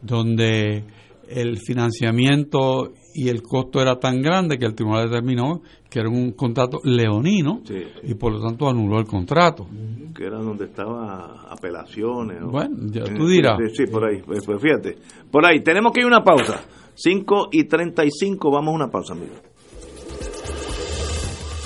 donde 0.00 0.84
el 1.28 1.58
financiamiento 1.58 2.92
y 3.14 3.28
el 3.28 3.42
costo 3.42 3.80
era 3.80 3.98
tan 3.98 4.22
grande 4.22 4.58
que 4.58 4.66
el 4.66 4.74
tribunal 4.74 5.08
determinó 5.08 5.62
que 5.88 6.00
era 6.00 6.08
un 6.08 6.32
contrato 6.32 6.80
leonino 6.84 7.62
y 8.02 8.14
por 8.14 8.32
lo 8.32 8.40
tanto 8.40 8.68
anuló 8.68 8.98
el 8.98 9.06
contrato. 9.06 9.66
Que 10.14 10.24
era 10.24 10.38
donde 10.38 10.64
estaba 10.66 11.46
apelaciones. 11.50 12.42
Bueno, 12.42 12.76
ya 12.90 13.04
tú 13.04 13.28
dirás. 13.28 13.58
Sí, 13.74 13.86
por 13.86 14.04
ahí, 14.04 14.22
pues, 14.24 14.44
pues, 14.44 14.60
fíjate. 14.60 14.96
Por 15.30 15.44
ahí, 15.44 15.60
tenemos 15.60 15.92
que 15.92 16.00
ir 16.00 16.04
a 16.04 16.08
una 16.08 16.24
pausa. 16.24 16.62
5 16.94 17.48
y 17.52 17.64
35, 17.64 18.50
vamos 18.50 18.72
a 18.72 18.74
una 18.74 18.88
pausa, 18.88 19.14
amigo. 19.14 19.34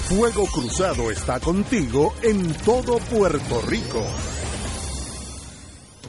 Fuego 0.08 0.46
Cruzado 0.46 1.10
está 1.10 1.40
contigo 1.40 2.12
en 2.22 2.52
todo 2.64 2.98
Puerto 3.10 3.60
Rico. 3.68 4.04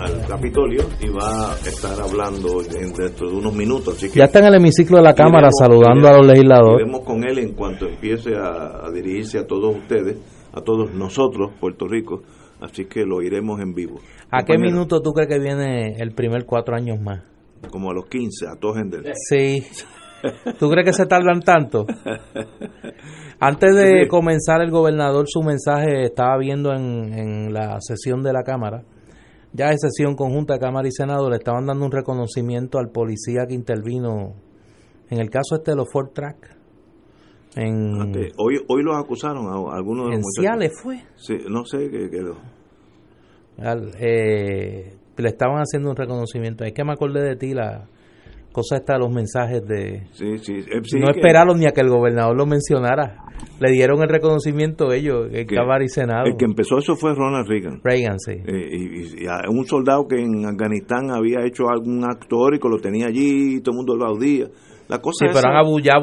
al 0.00 0.26
Capitolio 0.28 0.84
y 1.00 1.08
va 1.08 1.52
a 1.52 1.54
estar 1.56 2.00
hablando 2.00 2.60
en- 2.62 2.92
dentro 2.92 3.28
de 3.28 3.36
unos 3.36 3.52
minutos. 3.54 3.96
Así 3.96 4.08
que 4.10 4.18
Ya 4.20 4.26
está 4.26 4.38
en 4.38 4.46
el 4.46 4.54
hemiciclo 4.54 4.98
de 4.98 5.02
la 5.02 5.14
Cámara 5.14 5.48
iremos- 5.48 5.58
saludando 5.58 6.08
a 6.08 6.16
los 6.18 6.26
legisladores. 6.28 6.82
Iremos 6.86 7.00
con 7.04 7.24
él 7.28 7.38
en 7.40 7.54
cuanto 7.54 7.86
empiece 7.86 8.36
a, 8.36 8.86
a 8.86 8.90
dirigirse 8.92 9.38
a 9.38 9.46
todos 9.46 9.74
ustedes, 9.76 10.16
a 10.52 10.60
todos 10.60 10.92
nosotros, 10.94 11.50
Puerto 11.58 11.88
Rico. 11.88 12.22
Así 12.60 12.84
que 12.86 13.04
lo 13.04 13.20
iremos 13.20 13.60
en 13.60 13.74
vivo. 13.74 13.98
¿A 14.30 14.44
qué 14.44 14.56
minuto 14.56 15.02
tú 15.02 15.12
crees 15.12 15.28
que 15.28 15.38
viene 15.40 15.96
el 15.98 16.12
primer 16.14 16.46
cuatro 16.46 16.74
años 16.76 17.00
más? 17.00 17.22
Como 17.70 17.90
a 17.90 17.94
los 17.94 18.06
15, 18.06 18.46
a 18.46 18.54
todos 18.58 18.76
en 18.78 18.90
del. 18.90 19.12
Sí. 19.28 19.62
¿Tú 20.58 20.70
crees 20.70 20.86
que 20.86 20.92
se 20.94 21.06
tardan 21.06 21.40
tanto? 21.40 21.84
Antes 23.38 23.74
de 23.74 24.02
Sí. 24.04 24.08
comenzar 24.08 24.62
el 24.62 24.70
gobernador 24.70 25.26
su 25.28 25.42
mensaje, 25.42 26.04
estaba 26.04 26.38
viendo 26.38 26.72
en, 26.72 27.12
en 27.12 27.52
la 27.52 27.78
sesión 27.80 28.22
de 28.22 28.32
la 28.32 28.42
Cámara, 28.42 28.82
ya 29.52 29.70
es 29.70 29.80
sesión 29.80 30.14
conjunta 30.16 30.54
de 30.54 30.60
Cámara 30.60 30.88
y 30.88 30.92
Senado, 30.92 31.28
le 31.30 31.36
estaban 31.36 31.66
dando 31.66 31.84
un 31.84 31.92
reconocimiento 31.92 32.78
al 32.78 32.90
policía 32.90 33.46
que 33.46 33.54
intervino 33.54 34.34
en 35.10 35.18
el 35.20 35.28
caso 35.30 35.56
este 35.56 35.72
de 35.72 35.76
los 35.76 35.90
Ford 35.92 36.10
Track. 36.14 36.56
En, 37.56 38.00
Antes, 38.00 38.32
hoy, 38.38 38.60
hoy 38.68 38.82
los 38.82 38.96
acusaron 38.96 39.46
a 39.46 39.74
algunos 39.76 40.06
de 40.06 40.10
los 40.10 40.14
en 40.16 40.20
muchachos. 40.22 40.40
Ciales 40.42 40.72
fue. 40.82 41.02
Sí, 41.16 41.38
no 41.48 41.64
sé, 41.64 41.90
que, 41.90 42.10
que 42.10 42.20
lo- 42.20 42.36
Al- 43.58 43.92
eh, 43.98 44.94
le 45.16 45.28
estaban 45.28 45.56
haciendo 45.60 45.88
un 45.90 45.96
reconocimiento. 45.96 46.64
Es 46.64 46.72
que 46.74 46.84
me 46.84 46.92
acordé 46.92 47.22
de 47.22 47.36
ti, 47.36 47.54
la 47.54 47.86
cosa 48.56 48.76
esta 48.76 48.94
de 48.94 49.00
los 49.00 49.12
mensajes 49.12 49.62
de... 49.66 50.06
sí, 50.12 50.38
sí, 50.38 50.54
eh, 50.54 50.80
sí, 50.82 50.98
no 50.98 51.10
esperaron 51.10 51.58
ni 51.58 51.66
a 51.66 51.72
que 51.72 51.82
el 51.82 51.90
gobernador 51.90 52.34
lo 52.36 52.46
mencionara. 52.46 53.18
Le 53.60 53.70
dieron 53.70 54.02
el 54.02 54.08
reconocimiento 54.08 54.92
ellos, 54.92 55.28
el 55.30 55.46
que- 55.46 55.54
y 55.84 55.88
Senado. 55.88 56.24
El 56.24 56.36
que 56.38 56.46
empezó 56.46 56.78
eso 56.78 56.96
fue 56.96 57.14
Ronald 57.14 57.46
Reagan. 57.46 57.80
Reagan, 57.84 58.18
sí. 58.18 58.32
Eh, 58.32 58.68
y, 58.72 59.24
y 59.24 59.26
a 59.26 59.42
un 59.50 59.66
soldado 59.66 60.06
que 60.08 60.16
en 60.16 60.46
Afganistán 60.46 61.10
había 61.10 61.44
hecho 61.44 61.68
algún 61.68 62.02
acto 62.04 62.48
heroico, 62.48 62.68
lo 62.70 62.78
tenía 62.78 63.06
allí, 63.08 63.56
y 63.56 63.60
todo 63.60 63.72
el 63.72 63.76
mundo 63.76 63.94
lo 63.96 64.06
audía. 64.06 64.46
La 64.88 64.98
cosa 65.00 65.26
Sí, 65.26 65.32
pero 65.34 65.48
han 65.48 65.56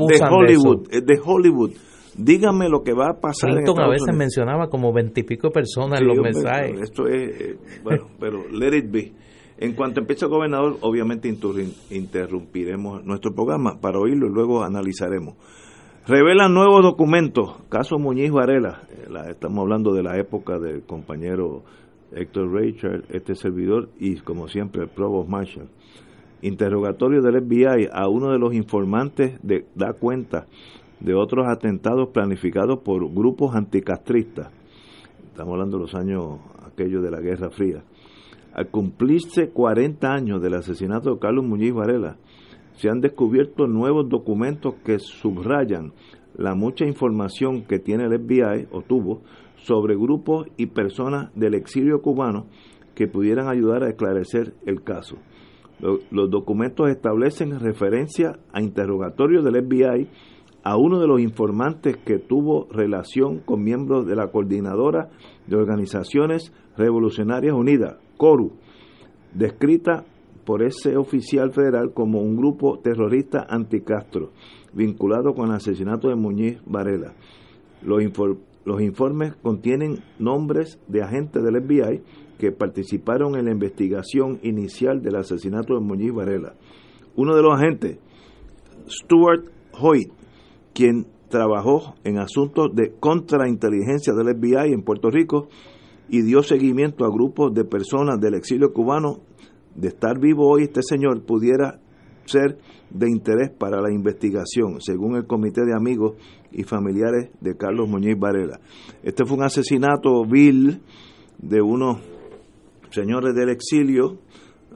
de 0.08 0.20
Hollywood, 0.30 0.88
eh, 0.92 1.02
de 1.02 1.20
Hollywood. 1.24 1.72
Dígame 2.16 2.70
lo 2.70 2.84
que 2.84 2.94
va 2.94 3.08
a 3.10 3.20
pasar 3.20 3.50
en 3.50 3.56
Clinton 3.58 3.80
a 3.82 3.88
veces 3.90 4.04
Unidos. 4.04 4.18
mencionaba 4.20 4.68
como 4.70 4.94
veintipico 4.94 5.50
personas 5.50 5.98
Sí, 6.00 6.04
en 6.04 6.08
los 6.10 6.18
mensajes. 6.24 6.82
Esto 6.82 7.08
es, 7.08 7.58
bueno, 7.84 8.06
pero 8.20 8.48
let 8.52 8.78
it 8.78 8.92
be. 8.92 9.12
En 9.64 9.76
cuanto 9.76 10.02
empiece 10.02 10.26
el 10.26 10.32
gobernador, 10.32 10.78
obviamente 10.82 11.30
interrum- 11.34 11.74
interrumpiremos 11.90 13.06
nuestro 13.06 13.34
programa 13.34 13.80
para 13.80 13.98
oírlo 13.98 14.28
y 14.28 14.30
luego 14.30 14.62
analizaremos. 14.62 15.36
Revelan 16.06 16.54
nuevos 16.54 16.84
documentos. 16.84 17.56
Caso 17.70 17.98
Muñiz 17.98 18.30
Varela. 18.30 18.82
Eh, 18.92 19.08
estamos 19.30 19.62
hablando 19.62 19.94
de 19.94 20.04
la 20.04 20.18
época 20.20 20.60
del 20.60 20.82
compañero 20.84 21.64
Héctor 22.12 22.52
Richard, 22.52 23.06
este 23.08 23.36
servidor, 23.36 23.88
y 24.02 24.18
como 24.18 24.50
siempre 24.50 24.82
el 24.84 24.90
Provost 24.90 25.30
Marshall. 25.30 25.70
Interrogatorio 26.42 27.22
del 27.22 27.42
FBI 27.42 27.88
a 27.94 28.10
uno 28.10 28.32
de 28.34 28.40
los 28.40 28.54
informantes 28.54 29.40
da 29.76 29.94
cuenta 29.94 30.46
de 31.00 31.14
otros 31.14 31.48
atentados 31.48 32.10
planificados 32.10 32.80
por 32.80 33.10
grupos 33.14 33.56
anticastristas. 33.56 34.50
Estamos 35.28 35.54
hablando 35.54 35.78
de 35.78 35.84
los 35.84 35.96
años 35.96 36.40
aquellos 36.68 37.02
de 37.02 37.12
la 37.12 37.22
Guerra 37.22 37.50
Fría. 37.50 37.82
Al 38.54 38.70
cumplirse 38.70 39.50
40 39.50 40.08
años 40.14 40.42
del 40.42 40.54
asesinato 40.56 41.14
de 41.14 41.20
Carlos 41.20 41.46
Muñiz 41.46 41.74
Varela, 41.74 42.18
se 42.74 42.90
han 42.90 43.02
descubierto 43.02 43.68
nuevos 43.68 44.10
documentos 44.10 44.76
que 44.86 45.00
subrayan 45.00 45.94
la 46.36 46.56
mucha 46.56 46.86
información 46.86 47.64
que 47.64 47.80
tiene 47.80 48.06
el 48.06 48.20
FBI 48.20 48.68
o 48.72 48.82
tuvo 48.82 49.22
sobre 49.58 49.96
grupos 49.96 50.48
y 50.58 50.68
personas 50.68 51.32
del 51.36 51.54
exilio 51.54 52.02
cubano 52.02 52.48
que 52.96 53.08
pudieran 53.08 53.48
ayudar 53.48 53.84
a 53.84 53.90
esclarecer 53.90 54.54
el 54.66 54.84
caso. 54.84 55.18
Lo- 55.80 56.00
Los 56.12 56.30
documentos 56.30 56.90
establecen 56.90 57.60
referencia 57.60 58.40
a 58.52 58.62
interrogatorios 58.62 59.44
del 59.44 59.64
FBI 59.66 60.08
a 60.64 60.78
uno 60.78 61.00
de 61.00 61.08
los 61.08 61.20
informantes 61.20 61.98
que 61.98 62.20
tuvo 62.20 62.68
relación 62.72 63.40
con 63.40 63.64
miembros 63.64 64.06
de 64.06 64.16
la 64.16 64.28
Coordinadora 64.32 65.10
de 65.48 65.56
Organizaciones 65.58 66.54
Revolucionarias 66.78 67.54
Unidas, 67.54 67.98
CORU, 68.18 68.52
descrita 69.34 70.06
por 70.46 70.64
ese 70.64 70.98
oficial 70.98 71.52
federal 71.54 71.94
como 71.94 72.20
un 72.22 72.36
grupo 72.36 72.80
terrorista 72.80 73.46
anticastro, 73.50 74.32
vinculado 74.74 75.34
con 75.34 75.50
el 75.50 75.56
asesinato 75.56 76.10
de 76.10 76.16
Muñiz 76.16 76.60
Varela. 76.66 77.14
Los, 77.82 78.04
los 78.66 78.82
informes 78.82 79.36
contienen 79.42 80.04
nombres 80.20 80.80
de 80.88 81.02
agentes 81.02 81.44
del 81.44 81.62
FBI 81.62 82.02
que 82.38 82.52
participaron 82.52 83.36
en 83.38 83.46
la 83.46 83.52
investigación 83.52 84.40
inicial 84.44 85.02
del 85.02 85.16
asesinato 85.16 85.76
de 85.76 85.82
Muñiz 85.82 86.14
Varela. 86.14 86.54
Uno 87.16 87.36
de 87.36 87.42
los 87.42 87.54
agentes, 87.54 88.00
Stuart 88.88 89.46
Hoyt, 89.80 90.12
quien 90.74 91.06
trabajó 91.30 91.96
en 92.04 92.20
asuntos 92.20 92.76
de 92.76 92.94
contrainteligencia 93.00 94.14
del 94.14 94.36
FBI 94.36 94.74
en 94.74 94.84
Puerto 94.84 95.10
Rico 95.10 95.48
y 96.14 96.22
dio 96.22 96.44
seguimiento 96.44 97.06
a 97.06 97.10
grupos 97.10 97.56
de 97.56 97.66
personas 97.66 98.20
del 98.22 98.36
exilio 98.36 98.72
cubano. 98.72 99.22
De 99.74 99.88
estar 99.88 100.20
vivo 100.20 100.48
hoy, 100.48 100.66
este 100.66 100.84
señor 100.84 101.26
pudiera 101.26 101.80
ser 102.26 102.60
de 102.92 103.10
interés 103.10 103.50
para 103.50 103.82
la 103.82 103.92
investigación, 103.92 104.80
según 104.80 105.16
el 105.16 105.26
Comité 105.26 105.62
de 105.66 105.76
Amigos 105.76 106.14
y 106.52 106.66
Familiares 106.66 107.32
de 107.42 107.58
Carlos 107.58 107.90
Muñiz 107.90 108.16
Varela. 108.20 108.60
Este 109.02 109.26
fue 109.26 109.38
un 109.38 109.44
asesinato 109.44 110.24
vil 110.24 110.84
de 111.40 111.64
unos 111.64 111.98
señores 112.92 113.34
del 113.34 113.50
exilio. 113.50 114.20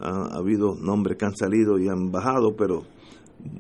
Ha, 0.02 0.10
ha 0.10 0.40
habido 0.40 0.74
nombres 0.74 1.20
que 1.20 1.26
han 1.26 1.36
salido 1.36 1.78
y 1.78 1.88
han 1.88 2.12
bajado, 2.12 2.56
pero 2.58 2.82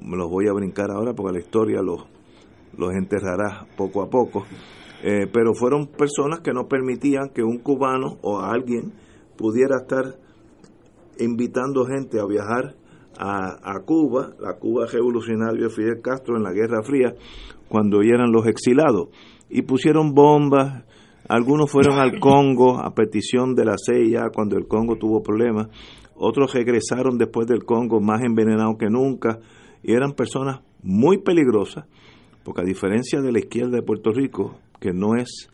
me 0.01 0.17
los 0.17 0.31
voy 0.31 0.47
a 0.47 0.53
brincar 0.53 0.89
ahora 0.89 1.13
porque 1.13 1.33
la 1.33 1.43
historia 1.43 1.83
los, 1.83 2.07
los 2.75 2.91
enterrará 2.95 3.67
poco 3.77 4.01
a 4.01 4.09
poco. 4.09 4.45
Eh, 5.03 5.27
pero 5.31 5.53
fueron 5.53 5.87
personas 5.87 6.39
que 6.39 6.53
no 6.53 6.67
permitían 6.67 7.29
que 7.33 7.43
un 7.43 7.59
cubano 7.59 8.17
o 8.21 8.39
alguien 8.39 8.93
pudiera 9.37 9.77
estar 9.81 10.15
invitando 11.19 11.85
gente 11.85 12.19
a 12.19 12.25
viajar 12.25 12.75
a, 13.19 13.75
a 13.75 13.79
Cuba, 13.85 14.33
la 14.39 14.57
Cuba 14.57 14.85
revolucionaria 14.91 15.67
de 15.67 15.69
Fidel 15.69 16.01
Castro 16.01 16.37
en 16.37 16.43
la 16.43 16.51
Guerra 16.51 16.83
Fría, 16.83 17.13
cuando 17.67 18.01
eran 18.01 18.31
los 18.31 18.47
exilados. 18.47 19.09
Y 19.49 19.63
pusieron 19.63 20.13
bombas, 20.13 20.83
algunos 21.27 21.71
fueron 21.71 21.99
al 21.99 22.19
Congo 22.19 22.79
a 22.79 22.93
petición 22.93 23.55
de 23.55 23.65
la 23.65 23.75
CIA 23.77 24.29
cuando 24.33 24.57
el 24.57 24.67
Congo 24.67 24.95
tuvo 24.95 25.21
problemas, 25.21 25.67
otros 26.15 26.53
regresaron 26.53 27.17
después 27.17 27.47
del 27.47 27.63
Congo 27.63 28.01
más 28.01 28.23
envenenados 28.23 28.77
que 28.77 28.89
nunca, 28.89 29.39
y 29.83 29.93
eran 29.93 30.13
personas 30.13 30.61
muy 30.81 31.19
peligrosas, 31.19 31.85
porque 32.47 32.61
a 32.61 32.63
diferencia 32.63 33.19
de 33.19 33.33
la 33.33 33.39
izquierda 33.39 33.75
de 33.75 33.81
Puerto 33.81 34.13
Rico, 34.13 34.55
que 34.79 34.93
no 34.93 35.17
es 35.17 35.49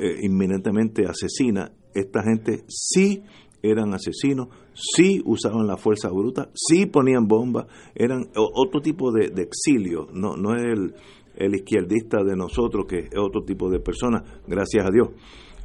eh, 0.00 0.20
inminentemente 0.22 1.04
asesina, 1.04 1.72
esta 1.92 2.22
gente 2.22 2.64
sí 2.68 3.22
eran 3.62 3.92
asesinos, 3.92 4.48
sí 4.72 5.20
usaban 5.26 5.66
la 5.66 5.76
fuerza 5.76 6.08
bruta, 6.08 6.48
sí 6.54 6.86
ponían 6.86 7.26
bombas, 7.28 7.66
eran 7.94 8.30
otro 8.34 8.80
tipo 8.80 9.12
de, 9.12 9.26
exilio, 9.42 10.08
no, 10.14 10.34
no 10.34 10.56
es 10.56 10.62
el, 10.62 10.94
el 11.36 11.54
izquierdista 11.54 12.24
de 12.24 12.34
nosotros 12.34 12.86
que 12.88 13.00
es 13.00 13.18
otro 13.18 13.42
tipo 13.44 13.68
de 13.68 13.80
persona, 13.80 14.24
gracias 14.48 14.86
a 14.86 14.90
Dios. 14.90 15.10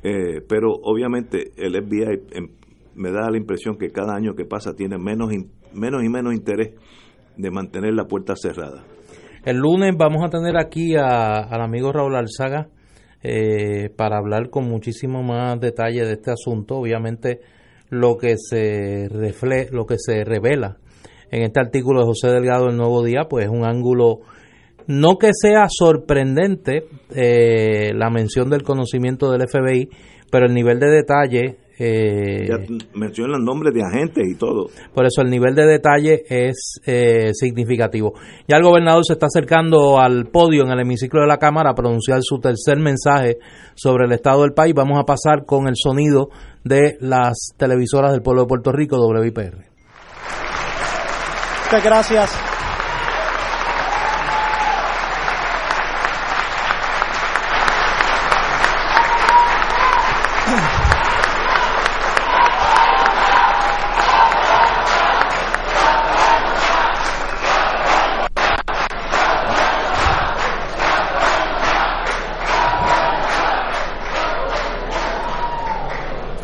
Eh, 0.04 0.42
pero 0.50 0.74
obviamente 0.84 1.54
el 1.56 1.82
FBI 1.82 2.24
em, 2.32 2.50
me 2.94 3.10
da 3.14 3.32
la 3.32 3.38
impresión 3.38 3.78
que 3.78 3.88
cada 3.88 4.14
año 4.14 4.36
que 4.36 4.44
pasa 4.44 4.76
tiene 4.76 4.98
menos, 4.98 5.32
menos 5.74 6.04
y 6.04 6.10
menos 6.10 6.34
interés 6.34 6.74
de 7.38 7.52
mantener 7.52 7.94
la 7.94 8.04
puerta 8.04 8.36
cerrada. 8.36 8.97
El 9.48 9.58
lunes 9.60 9.94
vamos 9.98 10.26
a 10.26 10.30
tener 10.30 10.58
aquí 10.58 10.98
a- 10.98 11.40
al 11.40 11.62
amigo 11.62 11.94
Raúl 11.94 12.18
Alzaga 12.18 12.68
eh, 13.24 13.90
para 13.96 14.18
hablar 14.18 14.50
con 14.50 14.68
muchísimo 14.68 15.24
más 15.24 15.58
detalle 15.62 16.06
de 16.06 16.14
este 16.14 16.32
asunto. 16.32 16.76
Obviamente 16.76 17.40
lo 17.90 18.18
que 18.18 18.36
se 18.38 19.08
refle 19.10 19.70
lo 19.72 19.86
que 19.86 19.96
se 19.98 20.26
revela 20.26 20.76
en 21.32 21.44
este 21.44 21.62
artículo 21.62 22.02
de 22.02 22.08
José 22.08 22.28
Delgado 22.28 22.66
del 22.66 22.76
Nuevo 22.76 23.04
Día, 23.06 23.22
pues 23.30 23.46
es 23.46 23.50
un 23.52 23.66
ángulo 23.66 24.20
no 24.88 25.18
que 25.18 25.30
sea 25.34 25.68
sorprendente 25.70 26.84
eh, 27.16 27.94
la 27.94 28.10
mención 28.10 28.50
del 28.50 28.64
conocimiento 28.64 29.32
del 29.32 29.48
FBI, 29.48 29.90
pero 30.30 30.46
el 30.48 30.54
nivel 30.54 30.80
de 30.80 30.88
detalle 30.90 31.58
Eh, 31.80 32.48
ya 32.48 32.58
mencionan 32.94 33.44
nombres 33.44 33.74
de 33.74 33.84
agentes 33.84 34.24
y 34.28 34.36
todo. 34.36 34.70
Por 34.94 35.06
eso 35.06 35.22
el 35.22 35.30
nivel 35.30 35.54
de 35.54 35.66
detalle 35.66 36.24
es 36.28 36.82
eh, 36.86 37.32
significativo. 37.34 38.14
Ya 38.48 38.58
el 38.58 38.64
gobernador 38.64 39.06
se 39.06 39.14
está 39.14 39.28
acercando 39.28 40.00
al 40.00 40.26
podio 40.26 40.64
en 40.64 40.72
el 40.72 40.80
hemiciclo 40.80 41.22
de 41.22 41.28
la 41.28 41.38
Cámara 41.38 41.72
a 41.72 41.76
pronunciar 41.76 42.20
su 42.22 42.40
tercer 42.40 42.80
mensaje 42.80 43.38
sobre 43.76 44.06
el 44.06 44.12
estado 44.12 44.42
del 44.42 44.54
país. 44.54 44.74
Vamos 44.74 45.00
a 45.00 45.04
pasar 45.04 45.46
con 45.46 45.68
el 45.68 45.76
sonido 45.76 46.30
de 46.64 46.98
las 47.00 47.54
televisoras 47.58 48.12
del 48.12 48.22
pueblo 48.22 48.44
de 48.44 48.48
Puerto 48.48 48.72
Rico, 48.72 48.98
WIPR. 48.98 49.58
Muchas 51.66 51.84
gracias. 51.84 52.57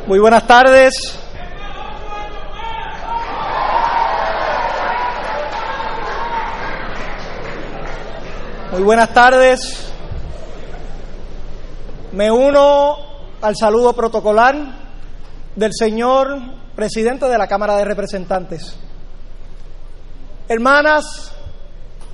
Muy 0.06 0.20
buenas 0.20 0.46
tardes. 0.46 1.18
Muy 8.74 8.82
buenas 8.82 9.14
tardes. 9.14 9.94
Me 12.12 12.30
uno 12.30 12.98
al 13.42 13.56
saludo 13.56 13.94
protocolar 13.94 14.56
del 15.56 15.72
señor 15.74 16.38
presidente 16.76 17.30
de 17.30 17.38
la 17.38 17.48
Cámara 17.48 17.78
de 17.78 17.86
Representantes. 17.86 18.76
Hermanas 20.50 21.34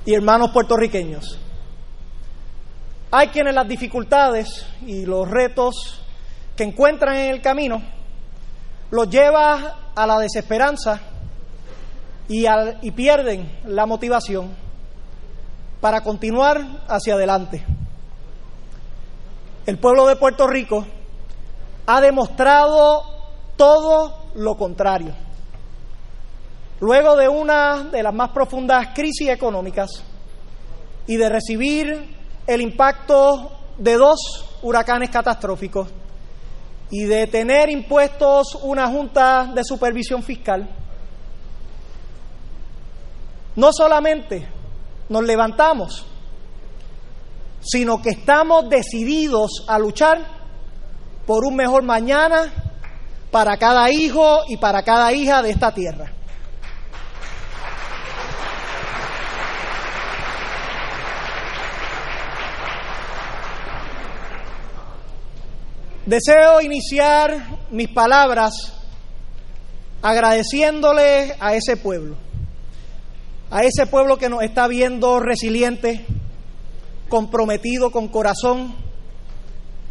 y 0.04 0.14
hermanos 0.14 0.52
puertorriqueños, 0.52 1.40
hay 3.10 3.28
quienes 3.28 3.52
las 3.52 3.66
dificultades 3.66 4.64
y 4.86 5.04
los 5.06 5.28
retos 5.28 6.00
que 6.60 6.64
encuentran 6.64 7.16
en 7.16 7.30
el 7.30 7.40
camino 7.40 7.80
los 8.90 9.08
lleva 9.08 9.92
a 9.94 10.06
la 10.06 10.18
desesperanza 10.18 11.00
y, 12.28 12.44
y 12.82 12.90
pierden 12.90 13.50
la 13.64 13.86
motivación 13.86 14.54
para 15.80 16.02
continuar 16.02 16.84
hacia 16.86 17.14
adelante. 17.14 17.64
El 19.64 19.78
pueblo 19.78 20.06
de 20.06 20.16
Puerto 20.16 20.46
Rico 20.46 20.84
ha 21.86 21.98
demostrado 22.02 23.04
todo 23.56 24.24
lo 24.34 24.54
contrario. 24.58 25.14
Luego 26.80 27.16
de 27.16 27.26
una 27.26 27.84
de 27.84 28.02
las 28.02 28.12
más 28.12 28.32
profundas 28.32 28.88
crisis 28.94 29.30
económicas 29.30 30.04
y 31.06 31.16
de 31.16 31.26
recibir 31.30 32.16
el 32.46 32.60
impacto 32.60 33.50
de 33.78 33.94
dos 33.94 34.58
huracanes 34.60 35.08
catastróficos, 35.08 35.88
y 36.90 37.04
de 37.04 37.26
tener 37.26 37.70
impuestos 37.70 38.56
una 38.62 38.88
junta 38.88 39.50
de 39.54 39.62
supervisión 39.64 40.22
fiscal, 40.22 40.68
no 43.56 43.70
solamente 43.72 44.48
nos 45.08 45.24
levantamos, 45.24 46.06
sino 47.60 48.00
que 48.00 48.10
estamos 48.10 48.68
decididos 48.68 49.64
a 49.68 49.78
luchar 49.78 50.18
por 51.26 51.44
un 51.44 51.56
mejor 51.56 51.82
mañana 51.82 52.52
para 53.30 53.56
cada 53.56 53.90
hijo 53.90 54.40
y 54.48 54.56
para 54.56 54.82
cada 54.82 55.12
hija 55.12 55.42
de 55.42 55.50
esta 55.50 55.72
tierra. 55.72 56.12
Deseo 66.06 66.62
iniciar 66.62 67.58
mis 67.70 67.90
palabras 67.90 68.72
agradeciéndole 70.00 71.34
a 71.38 71.54
ese 71.54 71.76
pueblo, 71.76 72.16
a 73.50 73.64
ese 73.64 73.86
pueblo 73.86 74.16
que 74.16 74.30
nos 74.30 74.42
está 74.42 74.66
viendo 74.66 75.20
resiliente, 75.20 76.06
comprometido 77.10 77.90
con 77.90 78.08
corazón, 78.08 78.74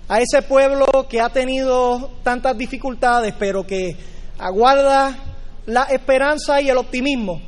a 0.07 0.19
ese 0.19 0.41
pueblo 0.41 0.87
que 1.07 1.21
ha 1.21 1.29
tenido 1.29 2.09
tantas 2.23 2.57
dificultades, 2.57 3.35
pero 3.37 3.67
que 3.67 3.95
aguarda 4.39 5.15
la 5.67 5.83
esperanza 5.83 6.59
y 6.59 6.69
el 6.69 6.77
optimismo 6.77 7.39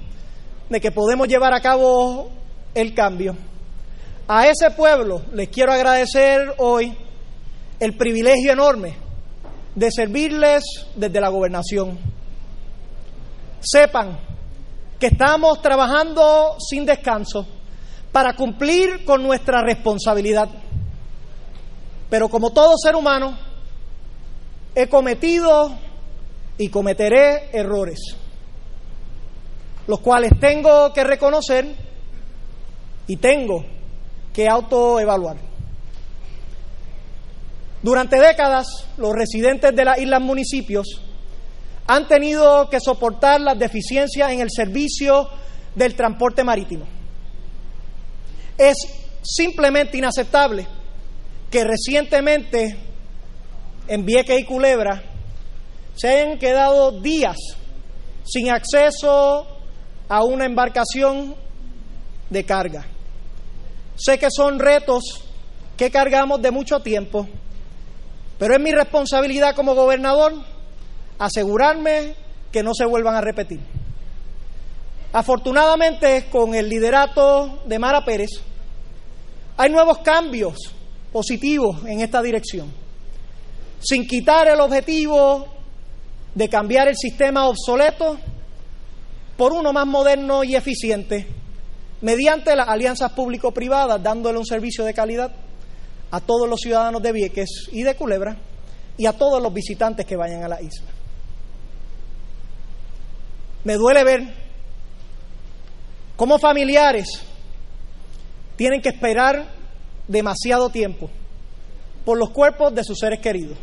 de 0.70 0.80
que 0.80 0.92
podemos 0.92 1.28
llevar 1.28 1.56
a 1.56 1.62
cabo 1.62 2.30
el 2.76 2.94
cambio. 2.94 3.36
A 4.28 4.48
ese 4.48 4.70
pueblo 4.70 5.24
les 5.34 5.50
quiero 5.50 5.74
agradecer 5.74 6.54
hoy 6.60 6.96
el 7.82 7.98
privilegio 7.98 8.52
enorme 8.52 8.96
de 9.74 9.90
servirles 9.92 10.64
desde 10.96 11.20
la 11.20 11.30
gobernación. 11.30 11.98
Sepan 13.60 14.20
que 15.00 15.08
estamos 15.08 15.64
trabajando 15.64 16.58
sin 16.60 16.86
descanso 16.86 17.48
para 18.12 18.36
cumplir 18.36 19.04
con 19.04 19.24
nuestra 19.24 19.64
responsabilidad. 19.64 20.48
Pero 22.08 22.30
como 22.30 22.52
todo 22.52 22.78
ser 22.78 22.96
humano, 22.96 23.36
he 24.76 24.88
cometido 24.88 25.76
y 26.60 26.70
cometeré 26.70 27.50
errores, 27.52 27.98
los 29.88 30.02
cuales 30.02 30.34
tengo 30.40 30.94
que 30.94 31.04
reconocer 31.04 31.76
y 33.08 33.16
tengo 33.16 33.66
que 34.32 34.48
autoevaluar. 34.48 35.51
Durante 37.84 38.20
décadas, 38.20 38.68
los 38.98 39.14
residentes 39.14 39.76
de 39.76 39.86
las 39.86 39.98
islas 40.00 40.22
municipios 40.22 41.02
han 41.88 42.08
tenido 42.08 42.70
que 42.70 42.80
soportar 42.80 43.42
las 43.42 43.58
deficiencias 43.58 44.32
en 44.32 44.40
el 44.40 44.50
servicio 44.52 45.28
del 45.76 45.96
transporte 45.96 46.44
marítimo. 46.44 46.86
Es 48.58 48.76
simplemente 49.24 49.98
inaceptable 49.98 50.68
que 51.50 51.64
recientemente 51.64 52.78
en 53.88 54.06
Vieques 54.06 54.40
y 54.40 54.46
Culebra 54.46 55.04
se 55.96 56.08
hayan 56.08 56.38
quedado 56.38 57.02
días 57.02 57.38
sin 58.24 58.52
acceso 58.52 59.48
a 60.08 60.24
una 60.24 60.46
embarcación 60.46 61.36
de 62.30 62.46
carga. 62.46 62.86
Sé 63.96 64.20
que 64.20 64.30
son 64.30 64.60
retos 64.60 65.04
que 65.76 65.90
cargamos 65.90 66.42
de 66.42 66.52
mucho 66.52 66.80
tiempo 66.80 67.28
pero 68.42 68.56
es 68.56 68.60
mi 68.60 68.72
responsabilidad 68.72 69.56
como 69.56 69.76
gobernador 69.76 70.34
asegurarme 71.20 72.16
que 72.52 72.64
no 72.64 72.74
se 72.74 72.86
vuelvan 72.88 73.14
a 73.14 73.22
repetir. 73.22 73.60
Afortunadamente, 75.14 76.26
con 76.32 76.56
el 76.56 76.68
liderato 76.68 77.60
de 77.68 77.78
Mara 77.78 78.04
Pérez, 78.04 78.32
hay 79.58 79.70
nuevos 79.70 80.00
cambios 80.00 80.56
positivos 81.14 81.86
en 81.86 82.02
esta 82.02 82.20
dirección, 82.24 82.74
sin 83.80 84.08
quitar 84.08 84.48
el 84.48 84.60
objetivo 84.60 85.46
de 86.34 86.50
cambiar 86.50 86.88
el 86.88 86.98
sistema 86.98 87.48
obsoleto 87.48 88.18
por 89.38 89.54
uno 89.54 89.72
más 89.72 89.86
moderno 89.86 90.44
y 90.44 90.56
eficiente, 90.56 91.28
mediante 92.02 92.56
las 92.56 92.68
alianzas 92.68 93.12
público-privadas, 93.12 94.02
dándole 94.02 94.40
un 94.40 94.48
servicio 94.48 94.84
de 94.84 94.96
calidad 94.96 95.32
a 96.12 96.20
todos 96.20 96.48
los 96.48 96.60
ciudadanos 96.60 97.02
de 97.02 97.12
Vieques 97.12 97.70
y 97.72 97.84
de 97.84 97.96
Culebra 97.96 98.38
y 98.98 99.06
a 99.06 99.14
todos 99.14 99.42
los 99.42 99.54
visitantes 99.54 100.06
que 100.06 100.18
vayan 100.18 100.44
a 100.44 100.48
la 100.50 100.62
isla. 100.62 100.90
Me 103.64 103.76
duele 103.76 104.04
ver 104.04 104.34
cómo 106.16 106.38
familiares 106.38 107.08
tienen 108.58 108.82
que 108.82 108.90
esperar 108.90 109.48
demasiado 110.08 110.70
tiempo 110.70 111.10
por 112.06 112.18
los 112.18 112.32
cuerpos 112.32 112.74
de 112.76 112.84
sus 112.84 113.00
seres 113.00 113.20
queridos. 113.20 113.58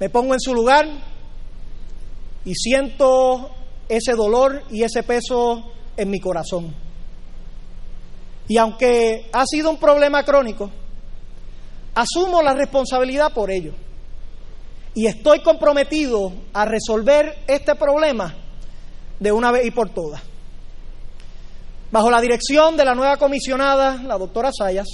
Me 0.00 0.08
pongo 0.08 0.34
en 0.34 0.40
su 0.40 0.54
lugar 0.54 0.88
y 2.44 2.54
siento 2.54 3.50
ese 3.88 4.12
dolor 4.12 4.62
y 4.70 4.82
ese 4.82 5.02
peso 5.02 5.72
en 5.96 6.10
mi 6.10 6.18
corazón. 6.18 6.74
Y 8.48 8.56
aunque 8.58 9.28
ha 9.32 9.44
sido 9.46 9.70
un 9.70 9.78
problema 9.78 10.24
crónico, 10.24 10.70
asumo 11.94 12.42
la 12.42 12.54
responsabilidad 12.54 13.32
por 13.32 13.50
ello. 13.50 13.72
Y 14.94 15.06
estoy 15.06 15.40
comprometido 15.40 16.32
a 16.52 16.64
resolver 16.64 17.44
este 17.46 17.74
problema 17.74 18.34
de 19.18 19.32
una 19.32 19.50
vez 19.50 19.66
y 19.66 19.70
por 19.70 19.90
todas. 19.90 20.22
Bajo 21.90 22.10
la 22.10 22.20
dirección 22.20 22.76
de 22.76 22.84
la 22.84 22.94
nueva 22.94 23.16
comisionada, 23.16 24.02
la 24.02 24.18
doctora 24.18 24.50
Sayas, 24.52 24.88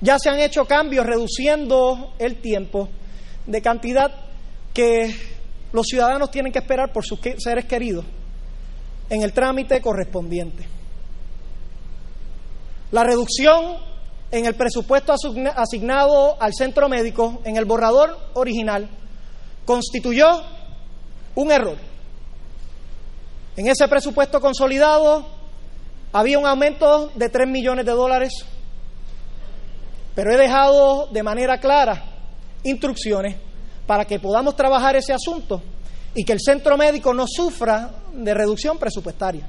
ya 0.00 0.18
se 0.18 0.30
han 0.30 0.40
hecho 0.40 0.64
cambios 0.64 1.06
reduciendo 1.06 2.14
el 2.18 2.40
tiempo 2.40 2.88
de 3.46 3.62
cantidad 3.62 4.10
que 4.72 5.14
los 5.72 5.86
ciudadanos 5.86 6.30
tienen 6.30 6.52
que 6.52 6.60
esperar 6.60 6.92
por 6.92 7.04
sus 7.04 7.20
seres 7.38 7.64
queridos 7.66 8.04
en 9.10 9.22
el 9.22 9.32
trámite 9.32 9.80
correspondiente. 9.80 10.77
La 12.90 13.04
reducción 13.04 13.76
en 14.30 14.46
el 14.46 14.54
presupuesto 14.54 15.12
asignado 15.12 16.40
al 16.40 16.54
centro 16.54 16.88
médico 16.88 17.40
en 17.44 17.56
el 17.56 17.64
borrador 17.64 18.18
original 18.34 18.88
constituyó 19.64 20.42
un 21.34 21.52
error. 21.52 21.76
En 23.56 23.68
ese 23.68 23.86
presupuesto 23.88 24.40
consolidado 24.40 25.26
había 26.12 26.38
un 26.38 26.46
aumento 26.46 27.10
de 27.14 27.28
3 27.28 27.48
millones 27.48 27.84
de 27.84 27.92
dólares, 27.92 28.32
pero 30.14 30.32
he 30.32 30.36
dejado 30.38 31.08
de 31.08 31.22
manera 31.22 31.58
clara 31.58 32.04
instrucciones 32.62 33.36
para 33.86 34.04
que 34.04 34.18
podamos 34.18 34.56
trabajar 34.56 34.96
ese 34.96 35.12
asunto 35.12 35.62
y 36.14 36.24
que 36.24 36.32
el 36.32 36.40
centro 36.40 36.76
médico 36.76 37.12
no 37.12 37.26
sufra 37.26 37.90
de 38.12 38.34
reducción 38.34 38.78
presupuestaria. 38.78 39.46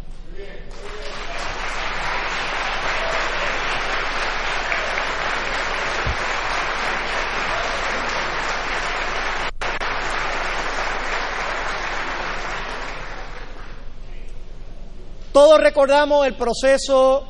Todos 15.32 15.60
recordamos 15.60 16.26
el 16.26 16.34
proceso 16.34 17.24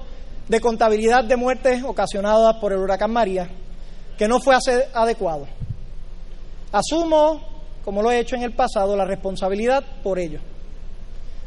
de 0.47 0.61
contabilidad 0.61 1.23
de 1.25 1.35
muertes 1.35 1.83
ocasionadas 1.83 2.55
por 2.61 2.71
el 2.71 2.79
huracán 2.79 3.11
María, 3.11 3.49
que 4.17 4.27
no 4.27 4.39
fue 4.39 4.57
adecuado. 4.93 5.47
Asumo, 6.71 7.41
como 7.83 8.01
lo 8.01 8.11
he 8.11 8.19
hecho 8.19 8.35
en 8.35 8.43
el 8.43 8.53
pasado, 8.53 8.95
la 8.95 9.05
responsabilidad 9.05 9.83
por 10.01 10.17
ello. 10.17 10.39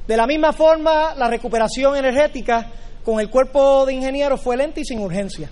De 0.06 0.16
la 0.16 0.26
misma 0.26 0.52
forma, 0.52 1.14
la 1.14 1.28
recuperación 1.28 1.96
energética 1.96 2.70
con 3.04 3.18
el 3.18 3.30
cuerpo 3.30 3.86
de 3.86 3.94
ingenieros 3.94 4.40
fue 4.40 4.56
lenta 4.56 4.80
y 4.80 4.84
sin 4.84 5.00
urgencia. 5.00 5.48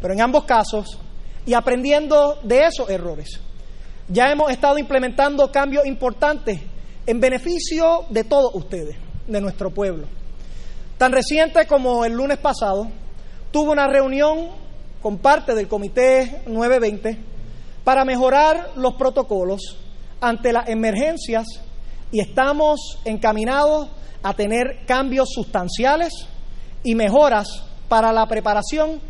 Pero 0.00 0.14
en 0.14 0.20
ambos 0.22 0.44
casos, 0.44 0.98
y 1.44 1.54
aprendiendo 1.54 2.38
de 2.42 2.64
esos 2.64 2.88
errores, 2.88 3.40
ya 4.08 4.30
hemos 4.30 4.50
estado 4.50 4.78
implementando 4.78 5.50
cambios 5.52 5.84
importantes 5.84 6.60
en 7.06 7.20
beneficio 7.20 8.04
de 8.10 8.24
todos 8.24 8.54
ustedes, 8.54 8.96
de 9.26 9.40
nuestro 9.40 9.70
pueblo. 9.70 10.06
Tan 10.98 11.12
reciente 11.12 11.66
como 11.66 12.04
el 12.04 12.12
lunes 12.12 12.38
pasado, 12.38 12.88
tuve 13.50 13.70
una 13.70 13.86
reunión 13.86 14.48
con 15.02 15.18
parte 15.18 15.54
del 15.54 15.68
Comité 15.68 16.42
920 16.46 17.18
para 17.84 18.04
mejorar 18.04 18.70
los 18.76 18.94
protocolos 18.94 19.78
ante 20.20 20.52
las 20.52 20.68
emergencias 20.68 21.46
y 22.10 22.20
estamos 22.20 22.98
encaminados 23.04 23.88
a 24.22 24.34
tener 24.34 24.84
cambios 24.86 25.28
sustanciales 25.32 26.12
y 26.82 26.94
mejoras 26.94 27.46
para 27.88 28.12
la 28.12 28.26
preparación 28.26 29.00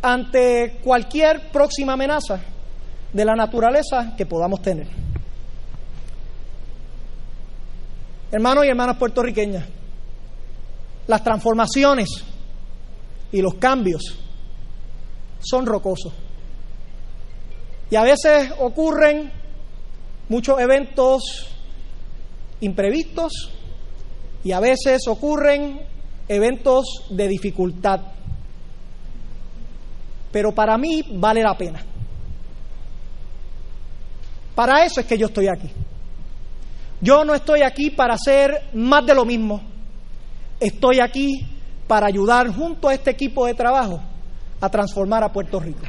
ante 0.00 0.78
cualquier 0.82 1.50
próxima 1.50 1.94
amenaza 1.94 2.40
de 3.12 3.24
la 3.24 3.34
naturaleza 3.34 4.14
que 4.16 4.26
podamos 4.26 4.62
tener. 4.62 5.05
Hermanos 8.30 8.64
y 8.64 8.68
hermanas 8.68 8.96
puertorriqueñas, 8.96 9.64
las 11.06 11.22
transformaciones 11.22 12.08
y 13.30 13.40
los 13.40 13.54
cambios 13.54 14.18
son 15.40 15.66
rocosos. 15.66 16.12
Y 17.90 17.96
a 17.96 18.02
veces 18.02 18.52
ocurren 18.58 19.30
muchos 20.28 20.58
eventos 20.58 21.22
imprevistos 22.60 23.52
y 24.42 24.52
a 24.52 24.60
veces 24.60 25.06
ocurren 25.06 25.80
eventos 26.28 26.84
de 27.10 27.28
dificultad. 27.28 28.00
Pero 30.32 30.52
para 30.52 30.76
mí 30.76 31.04
vale 31.12 31.42
la 31.42 31.56
pena. 31.56 31.82
Para 34.54 34.84
eso 34.84 35.00
es 35.00 35.06
que 35.06 35.18
yo 35.18 35.26
estoy 35.26 35.48
aquí. 35.48 35.70
Yo 37.00 37.24
no 37.24 37.34
estoy 37.34 37.62
aquí 37.62 37.90
para 37.90 38.14
hacer 38.14 38.70
más 38.72 39.04
de 39.04 39.14
lo 39.14 39.24
mismo 39.24 39.76
Estoy 40.58 41.00
aquí 41.00 41.46
para 41.86 42.06
ayudar 42.06 42.48
junto 42.48 42.88
a 42.88 42.94
este 42.94 43.10
equipo 43.10 43.46
de 43.46 43.52
trabajo 43.52 44.00
a 44.58 44.70
transformar 44.70 45.22
a 45.22 45.30
Puerto 45.30 45.60
Rico. 45.60 45.82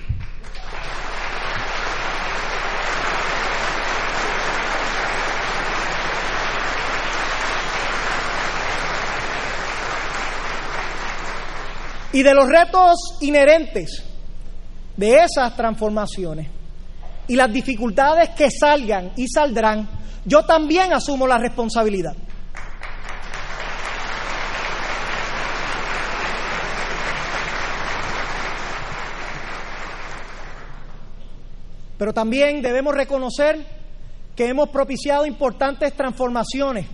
Y 12.12 12.24
de 12.24 12.34
los 12.34 12.48
retos 12.50 12.96
inherentes 13.22 14.04
de 14.98 15.24
esas 15.24 15.56
transformaciones 15.56 16.48
y 17.28 17.36
las 17.36 17.52
dificultades 17.54 18.30
que 18.30 18.50
salgan 18.50 19.12
y 19.16 19.28
saldrán, 19.28 19.88
yo 20.28 20.44
también 20.44 20.94
asumo 20.94 21.26
la 21.26 21.38
responsabilidad. 21.38 22.14
Pero 31.98 32.14
también 32.14 32.62
debemos 32.62 32.94
reconocer 32.94 33.66
que 34.36 34.50
hemos 34.50 34.68
propiciado 34.70 35.26
importantes 35.26 35.96
transformaciones 35.96 36.86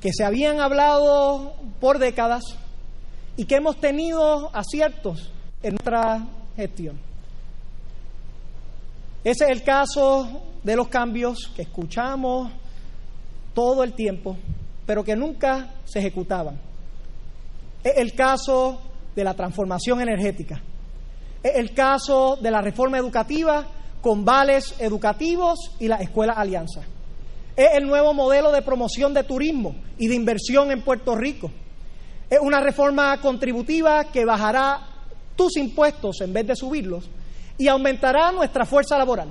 que 0.00 0.12
se 0.12 0.22
habían 0.22 0.60
hablado 0.60 1.54
por 1.80 1.98
décadas 1.98 2.44
y 3.36 3.46
que 3.46 3.56
hemos 3.56 3.80
tenido 3.80 4.54
aciertos 4.54 5.32
en 5.62 5.70
nuestra 5.70 6.26
gestión. 6.54 7.00
Ese 9.24 9.44
es 9.44 9.50
el 9.50 9.62
caso 9.62 10.49
de 10.62 10.76
los 10.76 10.88
cambios 10.88 11.50
que 11.54 11.62
escuchamos 11.62 12.52
todo 13.54 13.82
el 13.82 13.94
tiempo, 13.94 14.36
pero 14.86 15.02
que 15.04 15.16
nunca 15.16 15.74
se 15.84 16.00
ejecutaban. 16.00 16.60
El 17.82 18.14
caso 18.14 18.80
de 19.14 19.24
la 19.24 19.34
transformación 19.34 20.00
energética. 20.00 20.60
El 21.42 21.72
caso 21.72 22.36
de 22.40 22.50
la 22.50 22.60
reforma 22.60 22.98
educativa 22.98 23.66
con 24.00 24.24
vales 24.24 24.74
educativos 24.78 25.76
y 25.78 25.88
la 25.88 25.96
Escuela 25.96 26.34
Alianza. 26.34 26.82
Es 27.56 27.68
el 27.74 27.86
nuevo 27.86 28.14
modelo 28.14 28.52
de 28.52 28.62
promoción 28.62 29.12
de 29.12 29.24
turismo 29.24 29.74
y 29.98 30.08
de 30.08 30.14
inversión 30.14 30.70
en 30.70 30.82
Puerto 30.82 31.14
Rico. 31.14 31.50
Es 32.28 32.38
una 32.40 32.60
reforma 32.60 33.20
contributiva 33.20 34.04
que 34.04 34.24
bajará 34.24 34.86
tus 35.36 35.56
impuestos 35.56 36.20
en 36.20 36.32
vez 36.32 36.46
de 36.46 36.56
subirlos 36.56 37.08
y 37.58 37.68
aumentará 37.68 38.32
nuestra 38.32 38.64
fuerza 38.64 38.96
laboral. 38.96 39.28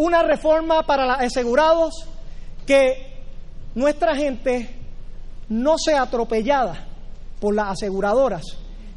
Una 0.00 0.22
reforma 0.22 0.82
para 0.84 1.04
los 1.04 1.18
asegurados 1.18 1.92
que 2.66 3.18
nuestra 3.74 4.16
gente 4.16 4.74
no 5.50 5.76
sea 5.76 6.00
atropellada 6.00 6.86
por 7.38 7.54
las 7.54 7.72
aseguradoras 7.72 8.42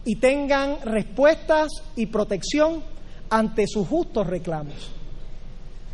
y 0.06 0.16
tengan 0.16 0.78
respuestas 0.82 1.68
y 1.98 2.06
protección 2.06 2.82
ante 3.30 3.68
sus 3.68 3.86
justos 3.86 4.28
reclamos. 4.28 4.94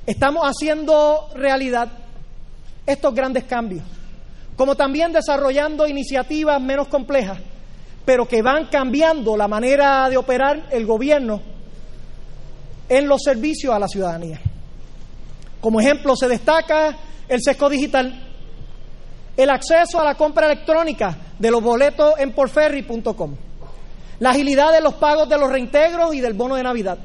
Estamos 0.05 0.43
haciendo 0.45 1.30
realidad 1.34 1.89
estos 2.86 3.16
grandes 3.16 3.45
cambios, 3.45 3.84
como 4.55 4.76
también 4.76 5.12
desarrollando 5.12 5.88
iniciativas 5.88 6.62
menos 6.62 6.88
complejas, 6.88 7.39
pero 8.05 8.28
que 8.28 8.43
van 8.43 8.68
cambiando 8.68 9.36
la 9.36 9.47
manera 9.47 10.07
de 10.07 10.18
operar 10.18 10.68
el 10.70 10.86
gobierno 10.86 11.41
en 12.88 13.07
los 13.07 13.24
servicios 13.24 13.74
a 13.74 13.80
la 13.80 13.88
ciudadanía. 13.88 14.39
Como 15.62 15.80
ejemplo 15.80 16.16
se 16.16 16.28
destaca 16.28 16.95
el 17.28 17.41
sesco 17.41 17.70
digital, 17.70 18.28
el 19.36 19.49
acceso 19.49 19.99
a 19.99 20.03
la 20.03 20.16
compra 20.16 20.45
electrónica 20.45 21.18
de 21.38 21.51
los 21.51 21.62
boletos 21.62 22.14
en 22.18 22.34
porferry.com, 22.34 23.36
la 24.20 24.32
agilidad 24.32 24.72
de 24.72 24.82
los 24.82 24.95
pagos 24.95 25.30
de 25.30 25.38
los 25.38 25.49
reintegros 25.49 26.14
y 26.14 26.22
del 26.22 26.34
bono 26.34 26.55
de 26.55 26.64
Navidad, 26.64 26.97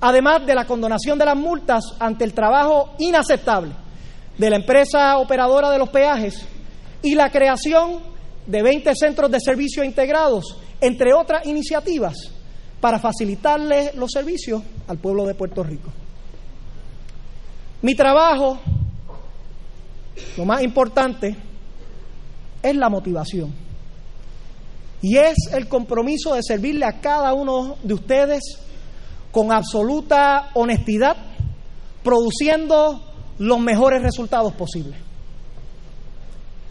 además 0.00 0.46
de 0.46 0.54
la 0.54 0.64
condonación 0.64 1.18
de 1.18 1.24
las 1.24 1.36
multas 1.36 1.84
ante 1.98 2.24
el 2.24 2.34
trabajo 2.34 2.94
inaceptable 2.98 3.72
de 4.38 4.50
la 4.50 4.56
empresa 4.56 5.18
operadora 5.18 5.70
de 5.70 5.78
los 5.78 5.88
peajes 5.90 6.46
y 7.02 7.14
la 7.14 7.30
creación 7.30 8.00
de 8.46 8.62
20 8.62 8.94
centros 8.94 9.30
de 9.30 9.38
servicio 9.40 9.84
integrados, 9.84 10.56
entre 10.80 11.12
otras 11.12 11.46
iniciativas, 11.46 12.16
para 12.80 12.98
facilitarle 12.98 13.92
los 13.94 14.10
servicios 14.10 14.62
al 14.88 14.98
pueblo 14.98 15.26
de 15.26 15.34
Puerto 15.34 15.62
Rico. 15.62 15.90
Mi 17.82 17.96
trabajo, 17.96 18.58
lo 20.36 20.44
más 20.44 20.62
importante, 20.62 21.36
es 22.62 22.76
la 22.76 22.88
motivación. 22.88 23.52
Y 25.02 25.16
es 25.16 25.34
el 25.52 25.66
compromiso 25.68 26.34
de 26.34 26.42
servirle 26.44 26.86
a 26.86 27.00
cada 27.00 27.34
uno 27.34 27.76
de 27.82 27.94
ustedes 27.94 28.40
con 29.32 29.50
absoluta 29.50 30.50
honestidad, 30.54 31.16
produciendo 32.04 33.02
los 33.38 33.58
mejores 33.58 34.00
resultados 34.00 34.52
posibles. 34.52 34.96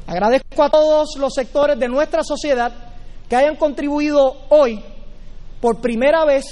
Agradezco 0.08 0.64
a 0.64 0.70
todos 0.70 1.16
los 1.18 1.34
sectores 1.34 1.78
de 1.78 1.90
nuestra 1.90 2.24
sociedad 2.24 2.72
que 3.28 3.36
hayan 3.36 3.58
contribuido 3.58 4.44
hoy 4.50 4.82
por 5.60 5.82
primera 5.82 6.24
vez 6.24 6.46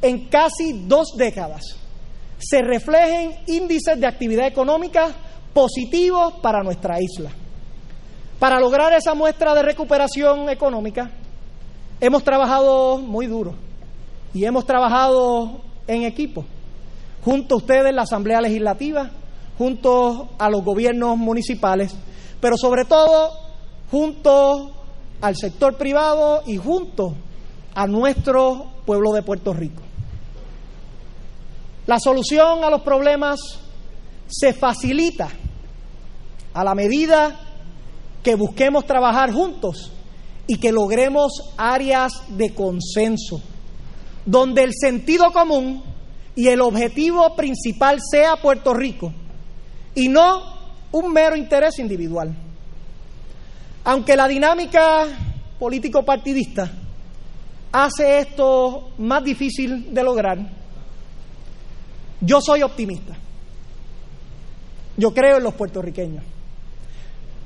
en 0.00 0.28
casi 0.28 0.86
dos 0.86 1.08
décadas. 1.16 1.85
Se 2.38 2.62
reflejen 2.62 3.36
índices 3.46 3.98
de 3.98 4.06
actividad 4.06 4.46
económica 4.46 5.08
positivos 5.52 6.34
para 6.42 6.62
nuestra 6.62 7.00
isla. 7.00 7.30
Para 8.38 8.60
lograr 8.60 8.92
esa 8.92 9.14
muestra 9.14 9.54
de 9.54 9.62
recuperación 9.62 10.50
económica, 10.50 11.10
hemos 12.00 12.22
trabajado 12.22 12.98
muy 12.98 13.26
duro 13.26 13.54
y 14.34 14.44
hemos 14.44 14.66
trabajado 14.66 15.62
en 15.86 16.02
equipo, 16.02 16.44
junto 17.24 17.54
a 17.54 17.58
ustedes, 17.58 17.94
la 17.94 18.02
Asamblea 18.02 18.42
Legislativa, 18.42 19.10
junto 19.56 20.28
a 20.38 20.50
los 20.50 20.62
gobiernos 20.62 21.16
municipales, 21.16 21.96
pero 22.40 22.58
sobre 22.58 22.84
todo 22.84 23.30
junto 23.90 24.72
al 25.22 25.36
sector 25.36 25.78
privado 25.78 26.42
y 26.46 26.58
junto 26.58 27.14
a 27.74 27.86
nuestro 27.86 28.66
pueblo 28.84 29.12
de 29.12 29.22
Puerto 29.22 29.54
Rico. 29.54 29.85
La 31.86 32.00
solución 32.00 32.64
a 32.64 32.70
los 32.70 32.82
problemas 32.82 33.38
se 34.26 34.52
facilita 34.52 35.28
a 36.52 36.64
la 36.64 36.74
medida 36.74 37.38
que 38.24 38.34
busquemos 38.34 38.86
trabajar 38.86 39.32
juntos 39.32 39.92
y 40.48 40.58
que 40.58 40.72
logremos 40.72 41.54
áreas 41.56 42.12
de 42.28 42.52
consenso, 42.54 43.40
donde 44.24 44.64
el 44.64 44.72
sentido 44.74 45.30
común 45.32 45.82
y 46.34 46.48
el 46.48 46.60
objetivo 46.60 47.36
principal 47.36 47.98
sea 48.00 48.36
Puerto 48.36 48.74
Rico 48.74 49.12
y 49.94 50.08
no 50.08 50.42
un 50.90 51.12
mero 51.12 51.36
interés 51.36 51.78
individual. 51.78 52.34
Aunque 53.84 54.16
la 54.16 54.26
dinámica 54.26 55.06
político-partidista 55.58 56.70
hace 57.70 58.18
esto 58.18 58.90
más 58.98 59.22
difícil 59.22 59.94
de 59.94 60.02
lograr, 60.02 60.55
yo 62.26 62.40
soy 62.40 62.62
optimista. 62.62 63.14
Yo 64.96 65.12
creo 65.12 65.38
en 65.38 65.44
los 65.44 65.54
puertorriqueños. 65.54 66.24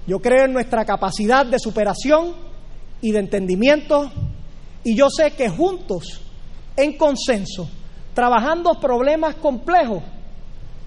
Yo 0.06 0.20
creo 0.20 0.46
en 0.46 0.52
nuestra 0.52 0.84
capacidad 0.84 1.44
de 1.44 1.58
superación 1.58 2.34
y 3.00 3.12
de 3.12 3.18
entendimiento 3.18 4.10
y 4.82 4.96
yo 4.96 5.08
sé 5.10 5.32
que 5.32 5.48
juntos, 5.48 6.20
en 6.76 6.96
consenso, 6.96 7.68
trabajando 8.14 8.80
problemas 8.80 9.34
complejos, 9.36 10.02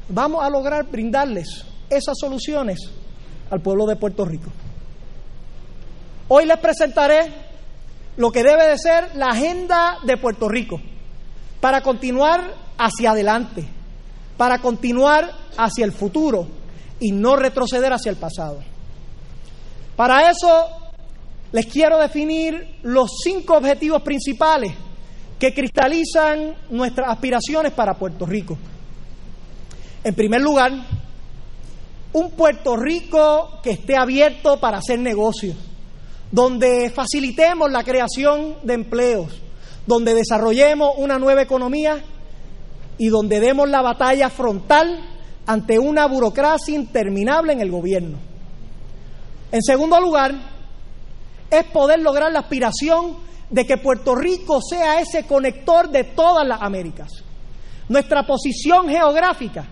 vamos 0.09 0.43
a 0.43 0.49
lograr 0.49 0.85
brindarles 0.89 1.63
esas 1.89 2.17
soluciones 2.19 2.79
al 3.51 3.61
pueblo 3.61 3.85
de 3.85 3.95
Puerto 3.95 4.25
Rico. 4.25 4.51
Hoy 6.27 6.45
les 6.45 6.57
presentaré 6.57 7.31
lo 8.17 8.31
que 8.31 8.43
debe 8.43 8.67
de 8.67 8.77
ser 8.77 9.15
la 9.15 9.29
agenda 9.29 9.97
de 10.03 10.17
Puerto 10.17 10.49
Rico 10.49 10.81
para 11.59 11.81
continuar 11.81 12.55
hacia 12.77 13.11
adelante, 13.11 13.67
para 14.37 14.59
continuar 14.59 15.31
hacia 15.57 15.85
el 15.85 15.91
futuro 15.91 16.47
y 16.99 17.11
no 17.11 17.35
retroceder 17.35 17.91
hacia 17.93 18.09
el 18.09 18.17
pasado. 18.17 18.59
Para 19.95 20.29
eso 20.29 20.69
les 21.51 21.67
quiero 21.67 21.99
definir 21.99 22.79
los 22.83 23.11
cinco 23.23 23.57
objetivos 23.57 24.01
principales 24.01 24.73
que 25.37 25.53
cristalizan 25.53 26.55
nuestras 26.69 27.09
aspiraciones 27.11 27.73
para 27.73 27.93
Puerto 27.93 28.25
Rico. 28.25 28.57
En 30.03 30.15
primer 30.15 30.41
lugar, 30.41 30.71
un 32.13 32.31
Puerto 32.31 32.75
Rico 32.75 33.59
que 33.61 33.71
esté 33.71 33.95
abierto 33.95 34.59
para 34.59 34.77
hacer 34.77 34.99
negocios, 34.99 35.55
donde 36.31 36.89
facilitemos 36.89 37.71
la 37.71 37.83
creación 37.83 38.57
de 38.63 38.73
empleos, 38.73 39.41
donde 39.85 40.13
desarrollemos 40.13 40.93
una 40.97 41.19
nueva 41.19 41.41
economía 41.41 42.03
y 43.03 43.09
donde 43.09 43.41
demos 43.41 43.69
la 43.69 43.81
batalla 43.81 44.29
frontal 44.29 44.97
ante 45.45 45.77
una 45.77 46.05
burocracia 46.05 46.73
interminable 46.73 47.51
en 47.51 47.59
el 47.59 47.69
gobierno. 47.69 48.17
En 49.51 49.61
segundo 49.61 49.99
lugar, 49.99 50.33
es 51.51 51.65
poder 51.65 51.99
lograr 51.99 52.31
la 52.31 52.39
aspiración 52.39 53.17
de 53.49 53.65
que 53.65 53.75
Puerto 53.75 54.15
Rico 54.15 54.61
sea 54.61 55.01
ese 55.01 55.27
conector 55.27 55.89
de 55.89 56.05
todas 56.05 56.47
las 56.47 56.61
Américas. 56.61 57.09
Nuestra 57.89 58.25
posición 58.25 58.87
geográfica, 58.87 59.65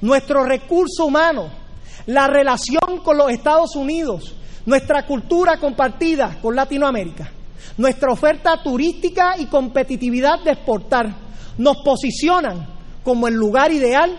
nuestro 0.00 0.42
recurso 0.42 1.04
humano, 1.04 1.50
la 2.06 2.26
relación 2.26 3.02
con 3.04 3.16
los 3.16 3.30
Estados 3.30 3.76
Unidos, 3.76 4.34
nuestra 4.66 5.06
cultura 5.06 5.60
compartida 5.60 6.38
con 6.42 6.56
Latinoamérica, 6.56 7.30
nuestra 7.78 8.10
oferta 8.10 8.60
turística 8.64 9.38
y 9.38 9.46
competitividad 9.46 10.42
de 10.42 10.50
exportar 10.50 11.23
nos 11.58 11.78
posicionan 11.78 12.66
como 13.02 13.28
el 13.28 13.34
lugar 13.34 13.72
ideal 13.72 14.16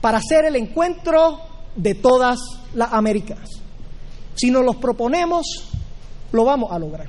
para 0.00 0.18
hacer 0.18 0.44
el 0.44 0.56
encuentro 0.56 1.40
de 1.76 1.94
todas 1.94 2.38
las 2.74 2.92
Américas. 2.92 3.38
Si 4.34 4.50
nos 4.50 4.64
los 4.64 4.76
proponemos, 4.76 5.46
lo 6.32 6.44
vamos 6.44 6.70
a 6.72 6.78
lograr. 6.78 7.08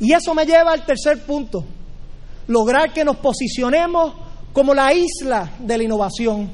Y 0.00 0.12
eso 0.12 0.34
me 0.34 0.46
lleva 0.46 0.72
al 0.72 0.84
tercer 0.86 1.24
punto, 1.24 1.64
lograr 2.46 2.92
que 2.92 3.04
nos 3.04 3.16
posicionemos 3.16 4.14
como 4.52 4.74
la 4.74 4.92
isla 4.92 5.52
de 5.58 5.78
la 5.78 5.84
innovación, 5.84 6.50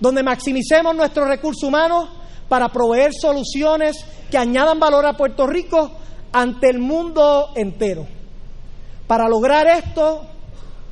donde 0.00 0.22
maximicemos 0.22 0.94
nuestros 0.94 1.28
recursos 1.28 1.64
humanos 1.64 2.08
para 2.48 2.68
proveer 2.68 3.10
soluciones 3.12 3.96
que 4.30 4.38
añadan 4.38 4.78
valor 4.78 5.06
a 5.06 5.16
Puerto 5.16 5.46
Rico 5.46 5.90
ante 6.32 6.70
el 6.70 6.78
mundo 6.78 7.50
entero. 7.54 8.06
Para 9.06 9.28
lograr 9.28 9.66
esto, 9.68 10.26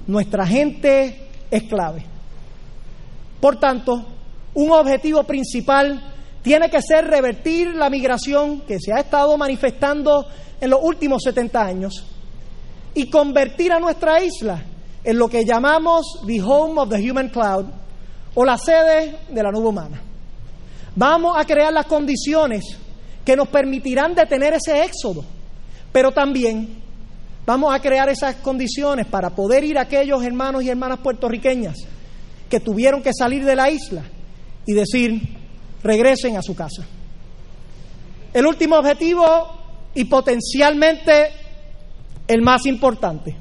nuestra 0.06 0.46
gente 0.46 1.28
es 1.50 1.62
clave. 1.64 2.04
Por 3.40 3.56
tanto, 3.56 4.04
un 4.54 4.70
objetivo 4.70 5.24
principal 5.24 6.12
tiene 6.42 6.68
que 6.70 6.80
ser 6.82 7.06
revertir 7.06 7.74
la 7.74 7.88
migración 7.88 8.60
que 8.62 8.78
se 8.78 8.92
ha 8.92 9.00
estado 9.00 9.36
manifestando 9.36 10.26
en 10.60 10.70
los 10.70 10.80
últimos 10.82 11.22
70 11.22 11.62
años 11.62 12.04
y 12.94 13.10
convertir 13.10 13.72
a 13.72 13.80
nuestra 13.80 14.22
isla 14.22 14.62
en 15.02 15.18
lo 15.18 15.28
que 15.28 15.44
llamamos 15.44 16.20
the 16.26 16.40
home 16.40 16.80
of 16.80 16.88
the 16.88 17.10
human 17.10 17.28
cloud 17.28 17.66
o 18.34 18.44
la 18.44 18.56
sede 18.58 19.18
de 19.28 19.42
la 19.42 19.50
nube 19.50 19.68
humana. 19.68 20.00
Vamos 20.96 21.36
a 21.36 21.44
crear 21.44 21.72
las 21.72 21.86
condiciones 21.86 22.64
que 23.24 23.36
nos 23.36 23.48
permitirán 23.48 24.14
detener 24.14 24.54
ese 24.54 24.84
éxodo, 24.84 25.24
pero 25.92 26.12
también 26.12 26.83
vamos 27.46 27.74
a 27.74 27.80
crear 27.80 28.08
esas 28.08 28.36
condiciones 28.36 29.06
para 29.06 29.30
poder 29.30 29.64
ir 29.64 29.78
a 29.78 29.82
aquellos 29.82 30.22
hermanos 30.22 30.62
y 30.62 30.70
hermanas 30.70 30.98
puertorriqueñas 30.98 31.76
que 32.48 32.60
tuvieron 32.60 33.02
que 33.02 33.12
salir 33.12 33.44
de 33.44 33.56
la 33.56 33.70
isla 33.70 34.02
y 34.66 34.72
decir, 34.72 35.20
regresen 35.82 36.36
a 36.36 36.42
su 36.42 36.54
casa. 36.54 36.84
El 38.32 38.46
último 38.46 38.76
objetivo 38.76 39.24
y 39.94 40.04
potencialmente 40.04 41.30
el 42.26 42.42
más 42.42 42.66
importante 42.66 43.36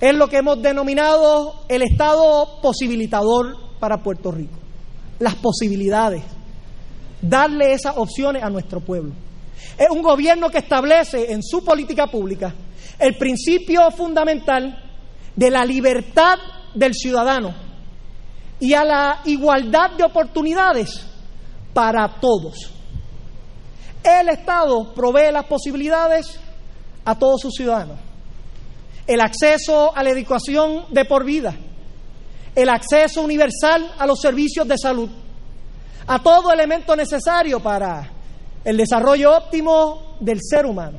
es 0.00 0.14
lo 0.14 0.28
que 0.28 0.38
hemos 0.38 0.60
denominado 0.60 1.64
el 1.68 1.82
estado 1.82 2.60
posibilitador 2.60 3.56
para 3.78 4.02
Puerto 4.02 4.30
Rico. 4.30 4.58
Las 5.18 5.34
posibilidades. 5.36 6.22
Darle 7.22 7.72
esas 7.72 7.96
opciones 7.96 8.42
a 8.42 8.50
nuestro 8.50 8.80
pueblo. 8.80 9.12
Es 9.76 9.90
un 9.90 10.02
gobierno 10.02 10.50
que 10.50 10.58
establece 10.58 11.32
en 11.32 11.42
su 11.42 11.64
política 11.64 12.06
pública 12.06 12.54
el 12.98 13.16
principio 13.16 13.90
fundamental 13.90 14.82
de 15.34 15.50
la 15.50 15.64
libertad 15.64 16.38
del 16.74 16.94
ciudadano 16.94 17.54
y 18.58 18.72
a 18.72 18.84
la 18.84 19.20
igualdad 19.24 19.92
de 19.96 20.04
oportunidades 20.04 21.06
para 21.74 22.20
todos. 22.20 22.72
El 24.02 24.28
Estado 24.30 24.94
provee 24.94 25.32
las 25.32 25.44
posibilidades 25.44 26.38
a 27.04 27.18
todos 27.18 27.40
sus 27.42 27.54
ciudadanos. 27.54 27.98
El 29.06 29.20
acceso 29.20 29.94
a 29.94 30.02
la 30.02 30.10
educación 30.10 30.86
de 30.90 31.04
por 31.04 31.24
vida, 31.24 31.54
el 32.54 32.68
acceso 32.68 33.22
universal 33.22 33.92
a 33.98 34.06
los 34.06 34.20
servicios 34.20 34.66
de 34.66 34.78
salud, 34.78 35.10
a 36.06 36.22
todo 36.22 36.52
elemento 36.52 36.96
necesario 36.96 37.60
para 37.60 38.15
el 38.66 38.76
desarrollo 38.76 39.36
óptimo 39.36 40.16
del 40.18 40.40
ser 40.42 40.66
humano. 40.66 40.98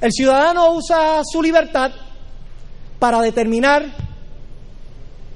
El 0.00 0.12
ciudadano 0.12 0.74
usa 0.74 1.22
su 1.24 1.42
libertad 1.42 1.90
para 3.00 3.20
determinar 3.20 3.84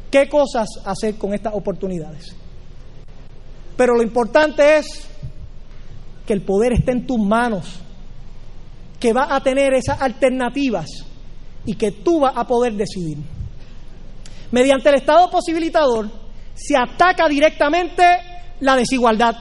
qué 0.08 0.28
cosas 0.28 0.68
hacer 0.84 1.18
con 1.18 1.34
estas 1.34 1.52
oportunidades. 1.52 2.36
Pero 3.76 3.96
lo 3.96 4.04
importante 4.04 4.76
es 4.76 5.08
que 6.24 6.32
el 6.32 6.42
poder 6.42 6.74
esté 6.74 6.92
en 6.92 7.04
tus 7.08 7.18
manos, 7.18 7.80
que 9.00 9.12
vas 9.12 9.32
a 9.32 9.40
tener 9.40 9.74
esas 9.74 10.00
alternativas 10.00 10.86
y 11.66 11.74
que 11.74 11.90
tú 11.90 12.20
vas 12.20 12.34
a 12.36 12.46
poder 12.46 12.74
decidir. 12.74 13.18
mediante 14.52 14.90
el 14.90 14.94
Estado 14.94 15.28
posibilitador, 15.28 16.08
se 16.54 16.76
ataca 16.76 17.28
directamente 17.28 18.04
la 18.60 18.76
desigualdad, 18.76 19.34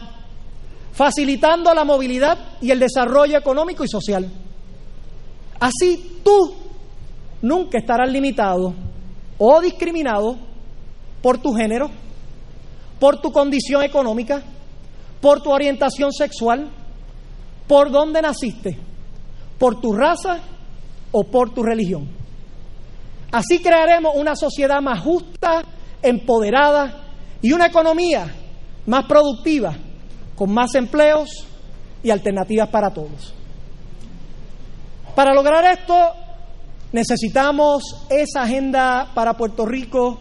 facilitando 0.94 1.74
la 1.74 1.84
movilidad 1.84 2.38
y 2.62 2.72
el 2.72 2.80
desarrollo 2.80 3.38
económico 3.38 3.84
y 3.84 3.88
social. 3.90 4.32
Así 5.60 6.22
tú 6.24 6.54
nunca 7.42 7.78
estarás 7.78 8.10
limitado 8.12 8.74
o 9.38 9.60
discriminado 9.60 10.38
por 11.22 11.40
tu 11.40 11.54
género, 11.54 11.90
por 13.00 13.20
tu 13.20 13.32
condición 13.32 13.84
económica, 13.84 14.44
por 15.20 15.42
tu 15.42 15.52
orientación 15.52 16.12
sexual, 16.14 16.70
por 17.68 17.92
dónde 17.92 18.22
naciste, 18.22 18.78
por 19.58 19.82
tu 19.82 19.94
raza 19.94 20.40
o 21.12 21.24
por 21.24 21.54
tu 21.54 21.64
religión. 21.64 22.08
Así 23.32 23.60
crearemos 23.60 24.14
una 24.16 24.36
sociedad 24.36 24.80
más 24.82 25.02
justa, 25.02 25.64
empoderada 26.02 27.08
y 27.42 27.52
una 27.52 27.66
economía 27.66 28.32
más 28.86 29.06
productiva, 29.06 29.76
con 30.44 30.54
más 30.54 30.76
empleos 30.76 31.30
y 32.04 32.10
alternativas 32.10 32.68
para 32.68 32.90
todos. 32.90 33.34
Para 35.16 35.34
lograr 35.34 35.64
esto 35.64 35.96
necesitamos 36.92 37.82
esa 38.10 38.42
agenda 38.42 39.12
para 39.16 39.38
Puerto 39.38 39.66
Rico 39.66 40.20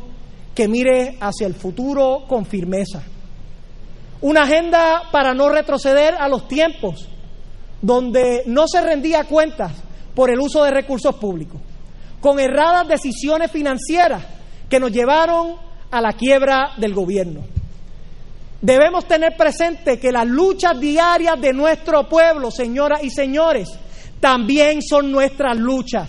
que 0.54 0.68
mire 0.68 1.18
hacia 1.20 1.48
el 1.48 1.54
futuro 1.54 2.22
con 2.28 2.46
firmeza. 2.46 3.02
Una 4.20 4.44
agenda 4.44 5.02
para 5.10 5.34
no 5.34 5.48
retroceder 5.48 6.14
a 6.14 6.28
los 6.28 6.46
tiempos 6.46 7.08
donde 7.80 8.44
no 8.46 8.68
se 8.68 8.80
rendía 8.80 9.24
cuentas 9.24 9.72
por 10.14 10.30
el 10.30 10.38
uso 10.38 10.62
de 10.62 10.70
recursos 10.70 11.16
públicos, 11.16 11.60
con 12.20 12.38
erradas 12.38 12.86
decisiones 12.86 13.50
financieras 13.50 14.22
que 14.68 14.78
nos 14.78 14.92
llevaron 14.92 15.56
a 15.90 16.00
la 16.00 16.12
quiebra 16.12 16.74
del 16.76 16.94
gobierno. 16.94 17.40
Debemos 18.62 19.08
tener 19.08 19.36
presente 19.36 19.98
que 19.98 20.12
las 20.12 20.24
luchas 20.24 20.78
diarias 20.78 21.40
de 21.40 21.52
nuestro 21.52 22.08
pueblo, 22.08 22.48
señoras 22.52 23.02
y 23.02 23.10
señores, 23.10 23.68
también 24.20 24.80
son 24.82 25.10
nuestras 25.10 25.56
luchas 25.56 26.08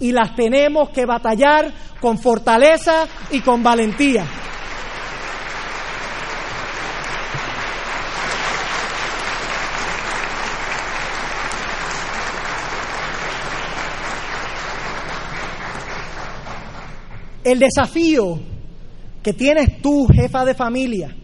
y 0.00 0.10
las 0.10 0.34
tenemos 0.34 0.88
que 0.88 1.04
batallar 1.04 1.70
con 2.00 2.16
fortaleza 2.16 3.06
y 3.30 3.42
con 3.42 3.62
valentía. 3.62 4.24
El 17.44 17.58
desafío 17.58 18.40
que 19.22 19.34
tienes 19.34 19.82
tú, 19.82 20.06
jefa 20.06 20.46
de 20.46 20.54
familia, 20.54 21.16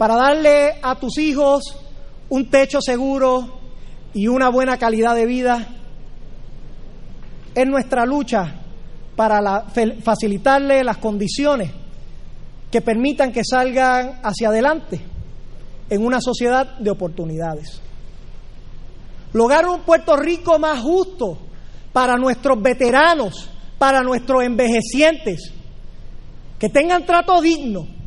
para 0.00 0.16
darle 0.16 0.76
a 0.80 0.94
tus 0.94 1.18
hijos 1.18 1.76
un 2.30 2.48
techo 2.48 2.80
seguro 2.80 3.60
y 4.14 4.28
una 4.28 4.48
buena 4.48 4.78
calidad 4.78 5.14
de 5.14 5.26
vida, 5.26 5.68
es 7.54 7.66
nuestra 7.66 8.06
lucha 8.06 8.62
para 9.14 9.66
facilitarle 10.02 10.82
las 10.84 10.96
condiciones 10.96 11.70
que 12.70 12.80
permitan 12.80 13.30
que 13.30 13.42
salgan 13.44 14.20
hacia 14.22 14.48
adelante 14.48 15.02
en 15.90 16.02
una 16.02 16.22
sociedad 16.22 16.78
de 16.78 16.90
oportunidades. 16.90 17.82
Lograr 19.34 19.68
un 19.68 19.82
Puerto 19.82 20.16
Rico 20.16 20.58
más 20.58 20.80
justo 20.80 21.36
para 21.92 22.16
nuestros 22.16 22.58
veteranos, 22.62 23.50
para 23.76 24.02
nuestros 24.02 24.44
envejecientes, 24.44 25.52
que 26.58 26.70
tengan 26.70 27.04
trato 27.04 27.42
digno 27.42 27.99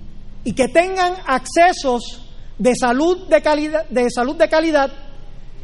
y 0.44 0.54
que 0.54 0.68
tengan 0.68 1.14
accesos 1.26 2.22
de 2.58 2.76
salud 2.76 3.28
de 3.28 3.42
calidad, 3.42 3.88
de 3.90 4.10
salud 4.10 4.36
de 4.36 4.50
calidad 4.50 4.92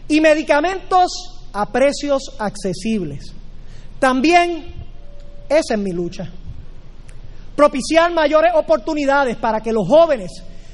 y 0.08 0.22
medicamentos 0.22 1.12
a 1.54 1.72
precios 1.72 2.36
accesibles. 2.40 3.34
También 4.00 4.74
esa 5.50 5.74
es 5.74 5.80
mi 5.80 5.92
lucha. 5.92 6.30
Propiciar 7.56 8.12
mayores 8.14 8.54
oportunidades 8.56 9.36
para 9.36 9.60
que 9.60 9.74
los 9.74 9.88
jóvenes 9.88 10.32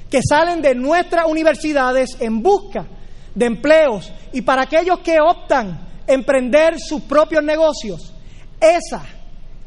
que 0.09 0.21
salen 0.21 0.61
de 0.61 0.75
nuestras 0.75 1.25
universidades 1.25 2.17
en 2.19 2.41
busca 2.41 2.85
de 3.33 3.45
empleos 3.45 4.11
y 4.31 4.41
para 4.41 4.63
aquellos 4.63 4.99
que 4.99 5.19
optan 5.19 6.03
emprender 6.07 6.75
sus 6.79 7.01
propios 7.01 7.43
negocios, 7.43 8.13
esa 8.61 9.03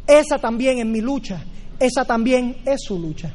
esa 0.09 0.39
también 0.39 0.79
es 0.79 0.87
mi 0.87 1.03
lucha, 1.03 1.45
esa 1.79 2.05
también 2.05 2.63
es 2.65 2.81
su 2.83 2.99
lucha. 2.99 3.31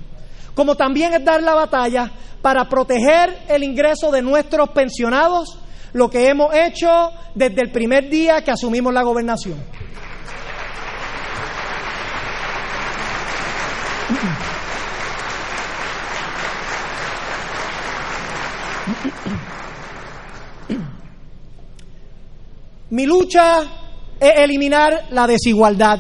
Como 0.56 0.76
también 0.76 1.14
es 1.14 1.24
dar 1.24 1.42
la 1.42 1.54
batalla 1.56 2.12
para 2.42 2.68
proteger 2.68 3.46
el 3.48 3.64
ingreso 3.64 4.12
de 4.12 4.22
nuestros 4.22 4.70
pensionados, 4.70 5.58
lo 5.94 6.10
que 6.10 6.28
hemos 6.28 6.54
hecho 6.54 7.12
desde 7.34 7.62
el 7.62 7.72
primer 7.72 8.10
día 8.10 8.44
que 8.44 8.52
asumimos 8.52 8.94
la 8.94 9.04
gobernación. 9.04 9.64
Mi 22.90 23.08
lucha 23.08 23.62
es 24.20 24.34
eliminar 24.38 25.08
la 25.10 25.26
desigualdad. 25.26 25.98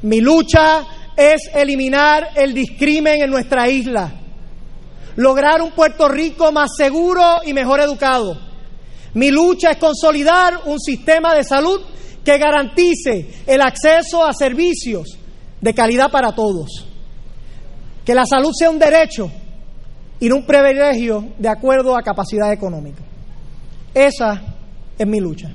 Mi 0.00 0.20
lucha 0.20 0.82
es 1.16 1.50
eliminar 1.54 2.30
el 2.34 2.54
discrimen 2.54 3.22
en 3.22 3.30
nuestra 3.30 3.68
isla, 3.68 4.12
lograr 5.16 5.62
un 5.62 5.72
Puerto 5.72 6.08
Rico 6.08 6.52
más 6.52 6.70
seguro 6.76 7.40
y 7.44 7.52
mejor 7.52 7.80
educado. 7.80 8.38
Mi 9.14 9.30
lucha 9.30 9.72
es 9.72 9.76
consolidar 9.78 10.60
un 10.64 10.80
sistema 10.80 11.34
de 11.34 11.44
salud 11.44 11.80
que 12.24 12.38
garantice 12.38 13.42
el 13.46 13.60
acceso 13.60 14.24
a 14.24 14.32
servicios 14.32 15.18
de 15.60 15.74
calidad 15.74 16.10
para 16.10 16.34
todos. 16.34 16.86
Que 18.04 18.14
la 18.14 18.24
salud 18.24 18.52
sea 18.56 18.70
un 18.70 18.78
derecho 18.78 19.30
y 20.18 20.28
no 20.28 20.36
un 20.36 20.46
privilegio 20.46 21.32
de 21.38 21.48
acuerdo 21.48 21.96
a 21.96 22.02
capacidad 22.02 22.52
económica. 22.52 23.02
Esa 23.94 24.40
es 24.98 25.06
mi 25.06 25.20
lucha. 25.20 25.50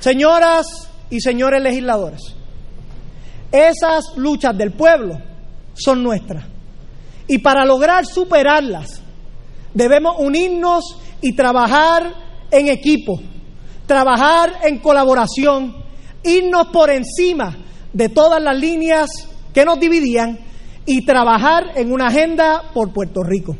Señoras 0.00 0.66
y 1.10 1.20
señores 1.20 1.62
legisladores, 1.62 2.34
esas 3.52 4.16
luchas 4.16 4.56
del 4.56 4.72
pueblo 4.72 5.18
son 5.74 6.02
nuestras. 6.02 6.44
Y 7.26 7.38
para 7.38 7.64
lograr 7.64 8.06
superarlas, 8.06 9.02
debemos 9.74 10.16
unirnos 10.18 10.98
y 11.20 11.34
trabajar 11.34 12.14
en 12.50 12.68
equipo, 12.68 13.20
trabajar 13.86 14.60
en 14.64 14.78
colaboración, 14.78 15.76
irnos 16.22 16.68
por 16.68 16.90
encima 16.90 17.56
de 17.92 18.08
todas 18.08 18.42
las 18.42 18.56
líneas 18.56 19.08
que 19.52 19.64
nos 19.64 19.78
dividían 19.78 20.38
y 20.86 21.04
trabajar 21.04 21.72
en 21.74 21.92
una 21.92 22.06
agenda 22.06 22.62
por 22.72 22.92
Puerto 22.92 23.22
Rico. 23.22 23.56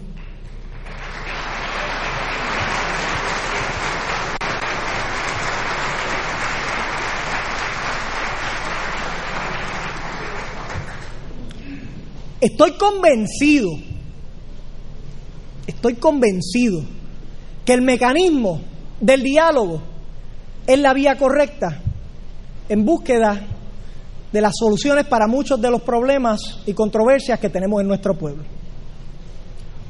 Estoy 12.40 12.72
convencido, 12.72 13.68
estoy 15.66 15.94
convencido 15.94 16.82
que 17.64 17.72
el 17.72 17.82
mecanismo 17.82 18.60
del 19.00 19.24
diálogo 19.24 19.82
es 20.64 20.78
la 20.78 20.94
vía 20.94 21.16
correcta 21.16 21.80
en 22.68 22.84
búsqueda 22.84 23.44
de 24.30 24.40
las 24.40 24.52
soluciones 24.56 25.06
para 25.06 25.26
muchos 25.26 25.60
de 25.60 25.68
los 25.68 25.82
problemas 25.82 26.60
y 26.64 26.74
controversias 26.74 27.40
que 27.40 27.48
tenemos 27.48 27.80
en 27.80 27.88
nuestro 27.88 28.16
pueblo. 28.16 28.44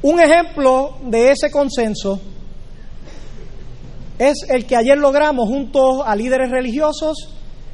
Un 0.01 0.19
ejemplo 0.19 0.97
de 1.03 1.31
ese 1.31 1.51
consenso 1.51 2.19
es 4.17 4.37
el 4.49 4.65
que 4.65 4.75
ayer 4.75 4.97
logramos 4.97 5.47
junto 5.47 6.03
a 6.03 6.15
líderes 6.15 6.49
religiosos 6.49 7.29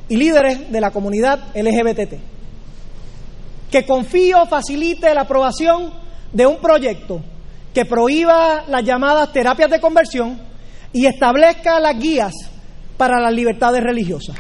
y 0.10 0.18
líderes 0.18 0.70
de 0.70 0.82
la 0.82 0.92
comunidad 0.92 1.40
LGBT 1.56 2.35
que 3.76 3.86
confío 3.86 4.46
facilite 4.46 5.14
la 5.14 5.24
aprobación 5.24 5.92
de 6.32 6.46
un 6.46 6.60
proyecto 6.62 7.22
que 7.74 7.84
prohíba 7.84 8.64
las 8.70 8.86
llamadas 8.86 9.34
terapias 9.34 9.70
de 9.70 9.82
conversión 9.82 10.40
y 10.94 11.06
establezca 11.06 11.78
las 11.82 12.00
guías 12.00 12.32
para 12.96 13.20
las 13.20 13.34
libertades 13.34 13.84
religiosas. 13.84 14.38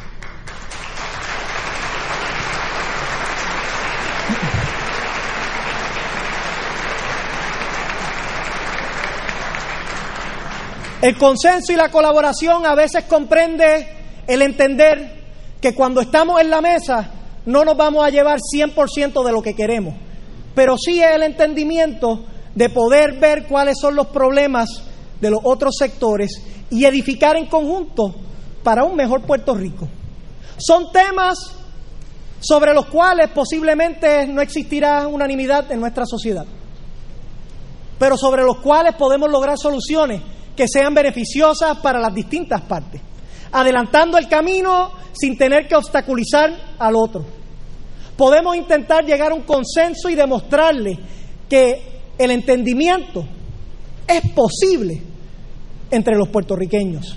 El 11.01 11.17
consenso 11.17 11.73
y 11.73 11.75
la 11.75 11.89
colaboración 11.89 12.65
a 12.65 12.73
veces 12.73 13.03
comprende 13.03 13.86
el 14.27 14.41
entender 14.41 15.25
que 15.59 15.75
cuando 15.75 15.99
estamos 15.99 16.39
en 16.39 16.49
la 16.49 16.61
mesa 16.61 17.24
no 17.45 17.63
nos 17.63 17.77
vamos 17.77 18.05
a 18.05 18.09
llevar 18.09 18.39
100% 18.39 19.23
de 19.23 19.31
lo 19.31 19.41
que 19.41 19.55
queremos, 19.55 19.95
pero 20.53 20.77
sí 20.77 21.01
es 21.01 21.15
el 21.15 21.23
entendimiento 21.23 22.25
de 22.53 22.69
poder 22.69 23.19
ver 23.19 23.45
cuáles 23.47 23.77
son 23.79 23.95
los 23.95 24.07
problemas 24.07 24.69
de 25.19 25.29
los 25.29 25.39
otros 25.43 25.75
sectores 25.77 26.41
y 26.69 26.85
edificar 26.85 27.35
en 27.35 27.47
conjunto 27.47 28.15
para 28.63 28.83
un 28.83 28.95
mejor 28.95 29.21
Puerto 29.21 29.53
Rico. 29.53 29.87
Son 30.57 30.91
temas 30.91 31.37
sobre 32.39 32.73
los 32.73 32.85
cuales 32.87 33.29
posiblemente 33.31 34.27
no 34.27 34.41
existirá 34.41 35.07
unanimidad 35.07 35.71
en 35.71 35.79
nuestra 35.79 36.05
sociedad, 36.05 36.45
pero 37.99 38.17
sobre 38.17 38.43
los 38.43 38.57
cuales 38.57 38.95
podemos 38.95 39.29
lograr 39.29 39.57
soluciones 39.57 40.21
que 40.55 40.67
sean 40.67 40.93
beneficiosas 40.93 41.77
para 41.79 41.99
las 41.99 42.13
distintas 42.13 42.61
partes, 42.61 43.01
adelantando 43.55 44.17
el 44.17 44.27
camino 44.27 44.91
sin 45.13 45.37
tener 45.37 45.65
que 45.65 45.75
obstaculizar 45.75 46.75
al 46.77 46.93
otro. 46.97 47.25
Podemos 48.17 48.53
intentar 48.57 49.05
llegar 49.05 49.31
a 49.31 49.35
un 49.35 49.43
consenso 49.43 50.09
y 50.09 50.15
demostrarle 50.15 50.99
que 51.47 52.01
el 52.17 52.31
entendimiento 52.31 53.25
es 54.05 54.29
posible 54.31 55.01
entre 55.89 56.17
los 56.17 56.27
puertorriqueños. 56.27 57.15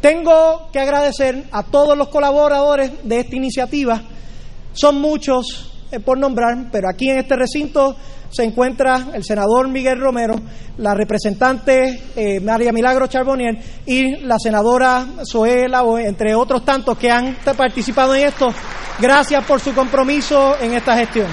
Tengo 0.00 0.68
que 0.72 0.78
agradecer 0.78 1.46
a 1.50 1.64
todos 1.64 1.98
los 1.98 2.08
colaboradores 2.08 2.92
de 3.02 3.20
esta 3.20 3.34
iniciativa. 3.34 4.00
Son 4.74 5.00
muchos 5.00 5.72
eh, 5.90 5.98
por 5.98 6.16
nombrar, 6.16 6.70
pero 6.70 6.86
aquí 6.88 7.10
en 7.10 7.18
este 7.18 7.34
recinto 7.34 7.96
se 8.30 8.44
encuentra 8.44 9.08
el 9.12 9.24
senador 9.24 9.68
Miguel 9.68 10.00
Romero, 10.00 10.36
la 10.78 10.94
representante 10.94 12.00
eh, 12.14 12.40
María 12.40 12.72
Milagro 12.72 13.08
Charbonnier 13.08 13.58
y 13.84 14.18
la 14.18 14.38
senadora 14.38 15.04
Zoe 15.30 15.66
entre 16.06 16.34
otros 16.34 16.64
tantos 16.64 16.96
que 16.96 17.10
han 17.10 17.36
participado 17.56 18.14
en 18.14 18.28
esto. 18.28 18.48
Gracias 19.00 19.44
por 19.44 19.60
su 19.60 19.74
compromiso 19.74 20.56
en 20.60 20.74
esta 20.74 20.96
gestión. 20.96 21.28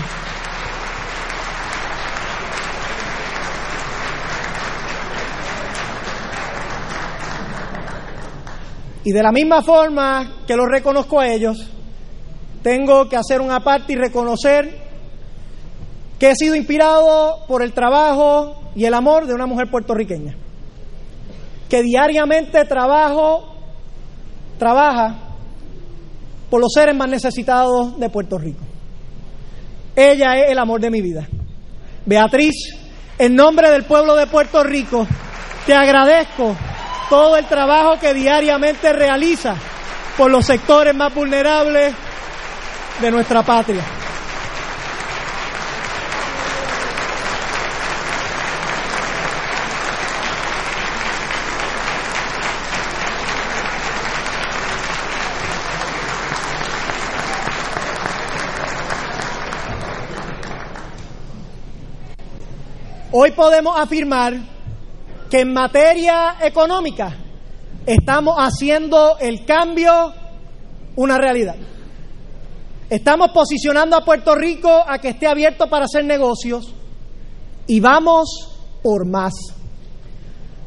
Y 9.03 9.11
de 9.11 9.23
la 9.23 9.31
misma 9.31 9.61
forma 9.61 10.43
que 10.45 10.55
los 10.55 10.65
reconozco 10.69 11.19
a 11.19 11.27
ellos, 11.27 11.57
tengo 12.61 13.07
que 13.07 13.15
hacer 13.15 13.39
una 13.39 13.61
parte 13.61 13.93
y 13.93 13.95
reconocer 13.95 14.86
que 16.19 16.31
he 16.31 16.35
sido 16.35 16.55
inspirado 16.55 17.45
por 17.47 17.61
el 17.61 17.73
trabajo 17.73 18.55
y 18.75 18.85
el 18.85 18.93
amor 18.93 19.27
de 19.27 19.33
una 19.33 19.45
mujer 19.45 19.69
puertorriqueña, 19.69 20.35
que 21.69 21.83
diariamente 21.83 22.63
trabajo, 22.65 23.55
trabaja 24.57 25.15
por 26.49 26.61
los 26.61 26.71
seres 26.73 26.95
más 26.95 27.09
necesitados 27.09 27.99
de 27.99 28.09
Puerto 28.09 28.37
Rico. 28.37 28.63
Ella 29.95 30.37
es 30.37 30.51
el 30.51 30.59
amor 30.59 30.79
de 30.79 30.91
mi 30.91 31.01
vida. 31.01 31.27
Beatriz, 32.05 32.55
en 33.17 33.35
nombre 33.35 33.69
del 33.69 33.83
pueblo 33.83 34.15
de 34.15 34.27
Puerto 34.27 34.63
Rico, 34.63 35.07
te 35.65 35.73
agradezco 35.73 36.55
todo 37.09 37.37
el 37.37 37.45
trabajo 37.45 37.99
que 37.99 38.13
diariamente 38.13 38.93
realiza 38.93 39.55
por 40.17 40.31
los 40.31 40.45
sectores 40.45 40.95
más 40.95 41.13
vulnerables 41.13 41.93
de 43.01 43.11
nuestra 43.11 43.43
patria. 43.43 43.83
Hoy 63.19 63.31
podemos 63.31 63.75
afirmar 63.79 64.35
que 65.27 65.39
en 65.39 65.51
materia 65.51 66.35
económica 66.39 67.15
estamos 67.83 68.35
haciendo 68.37 69.17
el 69.17 69.43
cambio 69.43 70.13
una 70.95 71.17
realidad. 71.17 71.55
Estamos 72.87 73.31
posicionando 73.31 73.95
a 73.95 74.05
Puerto 74.05 74.35
Rico 74.35 74.69
a 74.69 74.99
que 74.99 75.09
esté 75.09 75.25
abierto 75.25 75.67
para 75.67 75.85
hacer 75.85 76.05
negocios 76.05 76.75
y 77.65 77.79
vamos 77.79 78.55
por 78.83 79.07
más. 79.07 79.33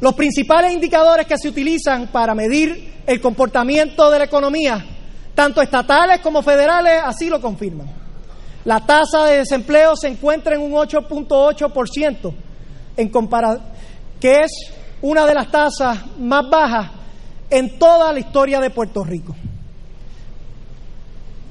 Los 0.00 0.14
principales 0.14 0.72
indicadores 0.72 1.28
que 1.28 1.38
se 1.38 1.48
utilizan 1.48 2.08
para 2.08 2.34
medir 2.34 2.94
el 3.06 3.20
comportamiento 3.20 4.10
de 4.10 4.18
la 4.18 4.24
economía, 4.24 4.84
tanto 5.36 5.62
estatales 5.62 6.18
como 6.18 6.42
federales, 6.42 7.00
así 7.04 7.28
lo 7.28 7.40
confirman. 7.40 7.99
La 8.64 8.80
tasa 8.80 9.24
de 9.24 9.38
desempleo 9.38 9.96
se 9.96 10.08
encuentra 10.08 10.54
en 10.54 10.60
un 10.60 10.72
8.8% 10.72 12.34
en 12.96 13.10
que 14.20 14.40
es 14.42 14.50
una 15.00 15.26
de 15.26 15.34
las 15.34 15.50
tasas 15.50 15.98
más 16.18 16.48
bajas 16.50 16.90
en 17.48 17.78
toda 17.78 18.12
la 18.12 18.20
historia 18.20 18.60
de 18.60 18.70
Puerto 18.70 19.02
Rico. 19.02 19.34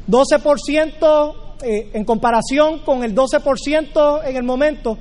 12% 0.07 1.35
eh, 1.61 1.89
en 1.93 2.05
comparación 2.05 2.79
con 2.79 3.03
el 3.03 3.15
12% 3.15 4.21
en 4.25 4.35
el 4.35 4.43
momento 4.43 4.97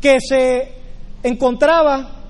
que 0.00 0.18
se 0.20 0.74
encontraba 1.22 2.22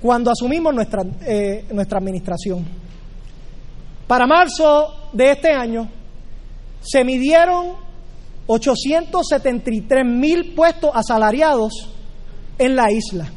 cuando 0.00 0.30
asumimos 0.30 0.74
nuestra, 0.74 1.02
eh, 1.24 1.64
nuestra 1.72 1.98
administración. 1.98 2.64
Para 4.06 4.26
marzo 4.26 5.08
de 5.12 5.32
este 5.32 5.50
año 5.50 5.88
se 6.80 7.04
midieron 7.04 7.85
873 8.46 10.04
mil 10.04 10.54
puestos 10.54 10.90
asalariados 10.94 11.72
en 12.58 12.76
la 12.76 12.90
isla 12.90 13.30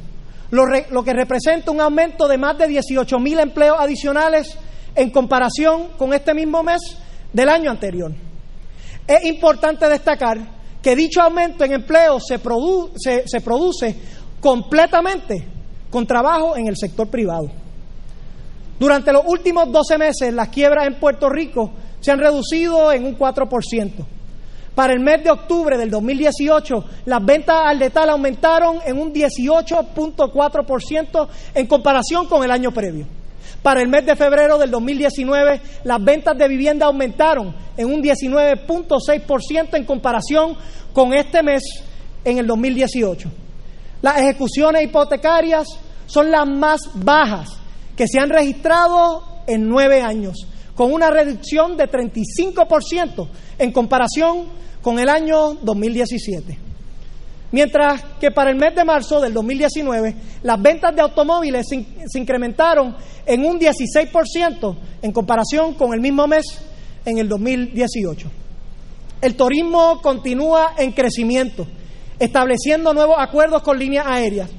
lo, 0.52 1.04
que 1.04 1.14
representa 1.14 1.72
un 1.72 1.82
aumento 1.82 2.28
de 2.28 2.38
más 2.38 2.58
de 2.58 2.68
18 2.68 3.20
mil 3.20 3.40
empleos 3.40 3.78
adicionales 3.80 4.58
en 4.96 5.12
comparación 5.12 5.90
con 5.98 6.14
este 6.14 6.34
mismo 6.34 6.64
mes 6.64 6.82
del 7.32 7.50
año 7.50 7.70
anterior. 7.70 8.12
Es 9.08 9.26
importante 9.26 9.88
destacar 9.88 10.38
que 10.82 10.96
dicho 10.96 11.22
aumento 11.22 11.64
en 11.64 11.74
empleo 11.74 12.20
se, 12.20 12.40
se 13.26 13.42
produce 13.42 13.96
completamente 14.40 15.48
con 15.90 16.08
trabajo 16.08 16.56
en 16.56 16.68
el 16.68 16.78
sector 16.78 17.08
privado. 17.08 17.50
Durante 18.80 19.12
los 19.12 19.24
últimos 19.28 19.72
12 19.72 19.98
meses, 19.98 20.34
las 20.34 20.50
quiebras 20.50 20.88
en 20.88 21.00
Puerto 21.00 21.30
Rico 21.30 21.72
se 22.00 22.12
han 22.12 22.20
reducido 22.20 22.92
en 22.92 23.06
un 23.06 23.18
4%. 23.18 24.06
Para 24.80 24.94
el 24.94 25.02
mes 25.02 25.22
de 25.26 25.30
octubre 25.30 25.78
del 25.78 25.92
2018, 25.92 26.86
las 27.04 27.26
ventas 27.26 27.58
al 27.66 27.80
detal 27.80 28.12
aumentaron 28.12 28.80
en 28.86 28.98
un 28.98 29.14
18.4% 29.14 31.28
en 31.54 31.68
comparación 31.68 32.28
con 32.28 32.46
el 32.46 32.52
año 32.52 32.72
previo. 32.72 33.06
Para 33.62 33.82
el 33.82 33.90
mes 33.90 34.06
de 34.06 34.16
febrero 34.16 34.58
del 34.58 34.72
2019, 34.72 35.60
las 35.84 36.02
ventas 36.02 36.38
de 36.38 36.48
vivienda 36.48 36.86
aumentaron 36.86 37.54
en 37.76 37.88
un 37.88 38.02
19.6% 38.02 39.74
en 39.74 39.84
comparación 39.84 40.56
con 40.94 41.14
este 41.14 41.44
mes 41.44 41.62
en 42.24 42.38
el 42.38 42.48
2018. 42.48 43.30
Las 44.02 44.18
ejecuciones 44.20 44.84
hipotecarias 44.84 45.68
son 46.06 46.32
las 46.32 46.48
más 46.48 46.80
bajas 46.94 47.50
que 47.98 48.08
se 48.08 48.18
han 48.18 48.30
registrado 48.30 49.42
en 49.46 49.68
nueve 49.68 50.02
años, 50.02 50.38
con 50.74 50.94
una 50.94 51.10
reducción 51.10 51.76
de 51.76 51.92
35% 51.92 53.28
en 53.58 53.74
comparación 53.74 54.58
con 54.82 55.00
el 55.00 55.10
año 55.10 55.56
2017. 55.62 56.70
Mientras 57.52 58.04
que 58.20 58.30
para 58.32 58.52
el 58.52 58.58
mes 58.58 58.76
de 58.76 58.86
marzo 58.86 59.20
del 59.20 59.34
2019 59.34 60.16
las 60.44 60.62
ventas 60.62 60.96
de 60.96 61.02
automóviles 61.02 61.66
se, 61.68 62.20
incrementaron 62.20 62.96
en 63.26 63.44
un 63.44 63.60
16% 63.60 64.76
en 65.02 65.12
comparación 65.12 65.74
con 65.74 65.94
el 65.94 66.00
mismo 66.00 66.28
mes 66.28 66.46
en 67.06 67.18
el 67.18 67.28
2018. 67.28 68.30
El 69.22 69.36
turismo 69.36 70.00
continúa 70.02 70.76
en 70.78 70.92
crecimiento, 70.92 71.68
estableciendo 72.20 72.94
nuevos 72.94 73.18
acuerdos 73.20 73.64
con 73.64 73.78
líneas 73.78 74.06
aéreas 74.08 74.50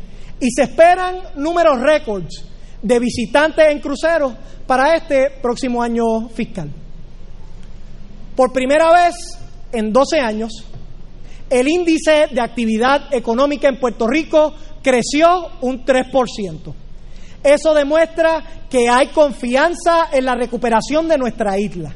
y 0.40 0.50
se 0.50 0.62
esperan 0.62 1.16
números 1.36 1.80
récords 1.80 2.44
de 2.82 2.98
visitantes 2.98 3.66
en 3.70 3.78
cruceros 3.78 4.34
para 4.66 4.96
este 4.96 5.30
próximo 5.42 5.82
año 5.82 6.28
fiscal. 6.28 6.70
Por 8.34 8.52
primera 8.52 8.90
vez 8.92 9.39
en 9.72 9.92
12 9.92 10.20
años, 10.20 10.52
el 11.48 11.68
índice 11.68 12.28
de 12.30 12.40
actividad 12.40 13.12
económica 13.12 13.68
en 13.68 13.78
Puerto 13.78 14.06
Rico 14.06 14.54
creció 14.82 15.48
un 15.60 15.84
3%. 15.84 16.74
Eso 17.42 17.74
demuestra 17.74 18.44
que 18.68 18.88
hay 18.88 19.08
confianza 19.08 20.08
en 20.12 20.26
la 20.26 20.34
recuperación 20.34 21.08
de 21.08 21.18
nuestra 21.18 21.58
isla. 21.58 21.94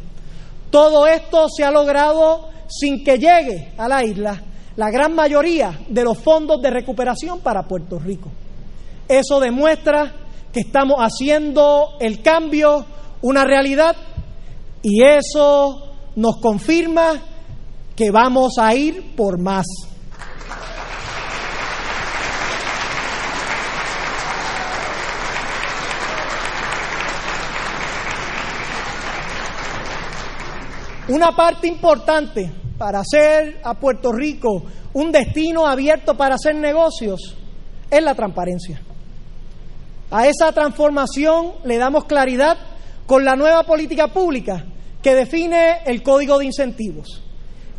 Todo 0.71 1.07
esto 1.07 1.47
se 1.49 1.65
ha 1.65 1.71
logrado 1.71 2.49
sin 2.69 3.05
que 3.05 3.19
llegue 3.19 3.73
a 3.77 3.87
la 3.89 4.05
isla 4.05 4.43
la 4.77 4.91
gran 4.91 5.15
mayoría 5.15 5.79
de 5.89 6.03
los 6.03 6.19
fondos 6.19 6.61
de 6.61 6.71
recuperación 6.71 7.41
para 7.41 7.63
Puerto 7.63 7.99
Rico. 7.99 8.31
Eso 9.07 9.39
demuestra 9.39 10.13
que 10.53 10.61
estamos 10.61 10.97
haciendo 10.99 11.91
el 12.01 12.23
cambio 12.23 12.85
una 13.23 13.45
realidad 13.45 13.95
y 14.83 15.05
eso 15.05 15.95
nos 16.17 16.39
confirma 16.39 17.21
que 17.97 18.11
vamos 18.11 18.55
a 18.59 18.75
ir 18.75 19.15
por 19.15 19.41
más. 19.41 19.67
Una 31.09 31.37
parte 31.37 31.69
importante 31.69 32.51
para 32.79 33.01
hacer 33.01 33.61
a 33.63 33.75
Puerto 33.75 34.11
Rico 34.11 34.65
un 34.95 35.13
destino 35.13 35.67
abierto 35.67 36.17
para 36.17 36.37
hacer 36.37 36.55
negocios 36.55 37.37
es 37.91 38.03
la 38.03 38.15
transparencia. 38.15 38.81
A 40.11 40.27
esa 40.27 40.53
transformación 40.53 41.55
le 41.65 41.77
damos 41.77 42.05
claridad 42.05 42.57
con 43.07 43.25
la 43.25 43.37
nueva 43.37 43.65
política 43.65 44.09
pública 44.09 44.65
que 45.03 45.15
define 45.15 45.83
el 45.85 46.03
Código 46.03 46.39
de 46.39 46.47
Incentivos, 46.47 47.24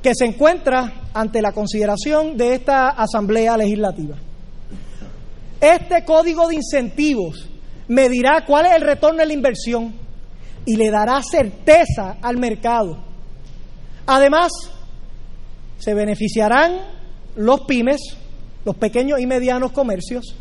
que 0.05 0.13
se 0.13 0.25
encuentra 0.25 1.09
ante 1.15 1.41
la 1.41 1.51
consideración 1.51 2.37
de 2.37 2.53
esta 2.53 2.89
Asamblea 2.89 3.57
Legislativa. 3.57 4.15
Este 5.59 6.05
Código 6.05 6.47
de 6.47 6.57
Incentivos 6.57 7.49
medirá 7.87 8.45
cuál 8.45 8.67
es 8.67 8.75
el 8.75 8.81
retorno 8.81 9.21
de 9.21 9.25
la 9.25 9.33
inversión 9.33 9.95
y 10.63 10.75
le 10.75 10.91
dará 10.91 11.23
certeza 11.23 12.17
al 12.21 12.37
mercado. 12.37 12.99
Además, 14.05 14.51
se 15.79 15.95
beneficiarán 15.95 16.81
los 17.35 17.61
pymes, 17.61 18.15
los 18.63 18.75
pequeños 18.75 19.19
y 19.19 19.25
medianos 19.25 19.71
comercios, 19.71 20.35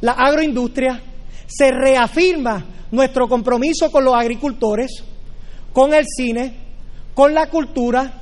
la 0.00 0.12
agroindustria, 0.12 1.02
se 1.46 1.70
reafirma 1.70 2.64
nuestro 2.92 3.28
compromiso 3.28 3.92
con 3.92 4.06
los 4.06 4.14
agricultores, 4.14 5.04
con 5.74 5.92
el 5.92 6.06
cine, 6.06 6.54
con 7.12 7.34
la 7.34 7.50
cultura, 7.50 8.19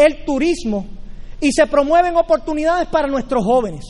el 0.00 0.24
turismo 0.24 0.86
y 1.40 1.52
se 1.52 1.66
promueven 1.66 2.16
oportunidades 2.16 2.88
para 2.88 3.06
nuestros 3.06 3.44
jóvenes. 3.44 3.84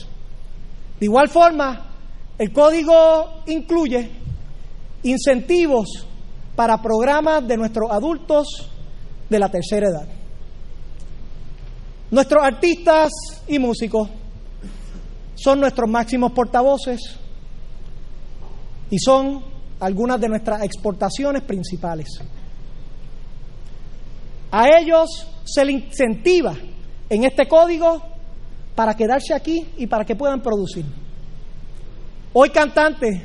De 0.99 1.05
igual 1.05 1.29
forma, 1.29 1.87
el 2.37 2.51
código 2.51 3.43
incluye 3.47 4.11
incentivos 5.03 6.05
para 6.55 6.81
programas 6.81 7.47
de 7.47 7.57
nuestros 7.57 7.89
adultos 7.91 8.69
de 9.29 9.39
la 9.39 9.49
tercera 9.49 9.87
edad. 9.87 10.07
Nuestros 12.11 12.43
artistas 12.43 13.09
y 13.47 13.57
músicos 13.57 14.09
son 15.35 15.61
nuestros 15.61 15.89
máximos 15.89 16.33
portavoces 16.33 16.99
y 18.89 18.99
son 18.99 19.43
algunas 19.79 20.19
de 20.19 20.27
nuestras 20.27 20.63
exportaciones 20.63 21.41
principales. 21.43 22.07
A 24.51 24.67
ellos 24.77 25.09
se 25.45 25.63
les 25.63 25.75
incentiva 25.75 26.55
en 27.09 27.23
este 27.23 27.47
código 27.47 28.01
para 28.75 28.95
quedarse 28.95 29.33
aquí 29.33 29.65
y 29.77 29.87
para 29.87 30.03
que 30.03 30.15
puedan 30.15 30.41
producir. 30.41 30.85
Hoy 32.33 32.49
cantantes 32.49 33.21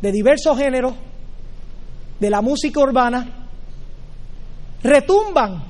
de 0.00 0.12
diversos 0.12 0.56
géneros 0.56 0.94
de 2.20 2.30
la 2.30 2.40
música 2.40 2.80
urbana 2.80 3.48
retumban 4.82 5.64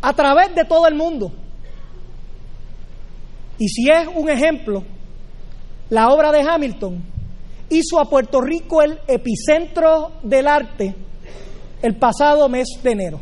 a 0.00 0.12
través 0.12 0.54
de 0.54 0.64
todo 0.64 0.86
el 0.86 0.94
mundo. 0.94 1.32
Y 3.58 3.68
si 3.68 3.90
es 3.90 4.06
un 4.14 4.28
ejemplo, 4.28 4.84
la 5.90 6.10
obra 6.10 6.30
de 6.30 6.42
Hamilton 6.42 7.02
hizo 7.70 7.98
a 7.98 8.08
Puerto 8.08 8.40
Rico 8.40 8.82
el 8.82 9.00
epicentro 9.08 10.12
del 10.22 10.46
arte 10.46 10.94
el 11.86 11.94
pasado 11.94 12.48
mes 12.48 12.66
de 12.82 12.90
enero. 12.90 13.20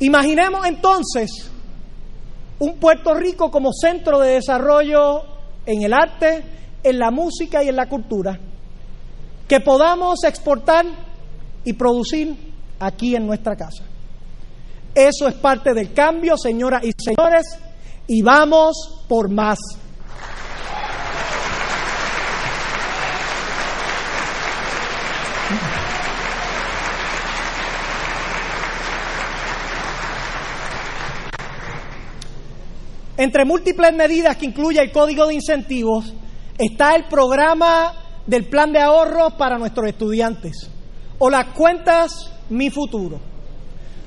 Imaginemos 0.00 0.66
entonces 0.66 1.30
un 2.58 2.78
Puerto 2.78 3.14
Rico 3.14 3.48
como 3.48 3.72
centro 3.72 4.18
de 4.18 4.32
desarrollo 4.32 5.22
en 5.66 5.82
el 5.82 5.92
arte, 5.92 6.42
en 6.82 6.98
la 6.98 7.12
música 7.12 7.62
y 7.62 7.68
en 7.68 7.76
la 7.76 7.88
cultura, 7.88 8.40
que 9.46 9.60
podamos 9.60 10.24
exportar 10.24 10.84
y 11.62 11.74
producir 11.74 12.36
aquí 12.80 13.14
en 13.14 13.24
nuestra 13.24 13.54
casa. 13.54 13.84
Eso 14.96 15.28
es 15.28 15.34
parte 15.34 15.74
del 15.74 15.92
cambio, 15.92 16.36
señoras 16.36 16.82
y 16.82 16.90
señores, 16.98 17.46
y 18.08 18.20
vamos 18.22 19.04
por 19.08 19.30
más. 19.30 19.58
Entre 33.24 33.46
múltiples 33.46 33.94
medidas 33.94 34.36
que 34.36 34.44
incluye 34.44 34.78
el 34.78 34.92
Código 34.92 35.26
de 35.26 35.32
Incentivos 35.32 36.12
está 36.58 36.94
el 36.94 37.04
programa 37.04 37.94
del 38.26 38.50
Plan 38.50 38.70
de 38.70 38.78
Ahorro 38.78 39.30
para 39.38 39.56
nuestros 39.56 39.88
estudiantes 39.88 40.68
o 41.18 41.30
las 41.30 41.46
cuentas 41.54 42.12
Mi 42.50 42.68
Futuro, 42.68 43.18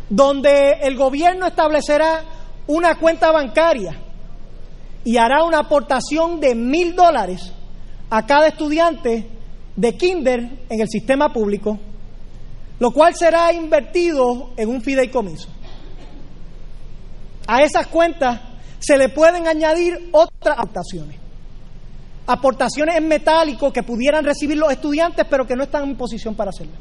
donde 0.07 0.73
el 0.83 0.95
gobierno 0.95 1.47
establecerá 1.47 2.25
una 2.67 2.99
cuenta 2.99 3.31
bancaria 3.31 3.99
y 5.03 5.17
hará 5.17 5.43
una 5.45 5.61
aportación 5.61 6.39
de 6.39 6.53
mil 6.53 6.95
dólares 6.95 7.51
a 8.11 8.23
cada 8.23 8.49
estudiante 8.49 9.27
de 9.75 9.97
kinder 9.97 10.41
en 10.69 10.79
el 10.79 10.87
sistema 10.87 11.33
público, 11.33 11.79
lo 12.77 12.91
cual 12.91 13.15
será 13.15 13.51
invertido 13.51 14.51
en 14.57 14.69
un 14.69 14.79
fideicomiso. 14.79 15.49
A 17.47 17.63
esas 17.63 17.87
cuentas 17.87 18.46
se 18.79 18.97
le 18.97 19.09
pueden 19.09 19.47
añadir 19.47 20.09
otras 20.11 20.57
aportaciones. 20.57 21.17
Aportaciones 22.27 22.97
en 22.97 23.07
metálico 23.07 23.71
que 23.71 23.83
pudieran 23.83 24.23
recibir 24.23 24.57
los 24.57 24.71
estudiantes, 24.71 25.25
pero 25.29 25.47
que 25.47 25.55
no 25.55 25.63
están 25.63 25.83
en 25.83 25.95
posición 25.95 26.35
para 26.35 26.49
hacerlo. 26.49 26.73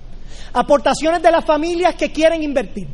Aportaciones 0.53 1.23
de 1.23 1.31
las 1.31 1.45
familias 1.45 1.95
que 1.95 2.11
quieren 2.11 2.43
invertir. 2.43 2.89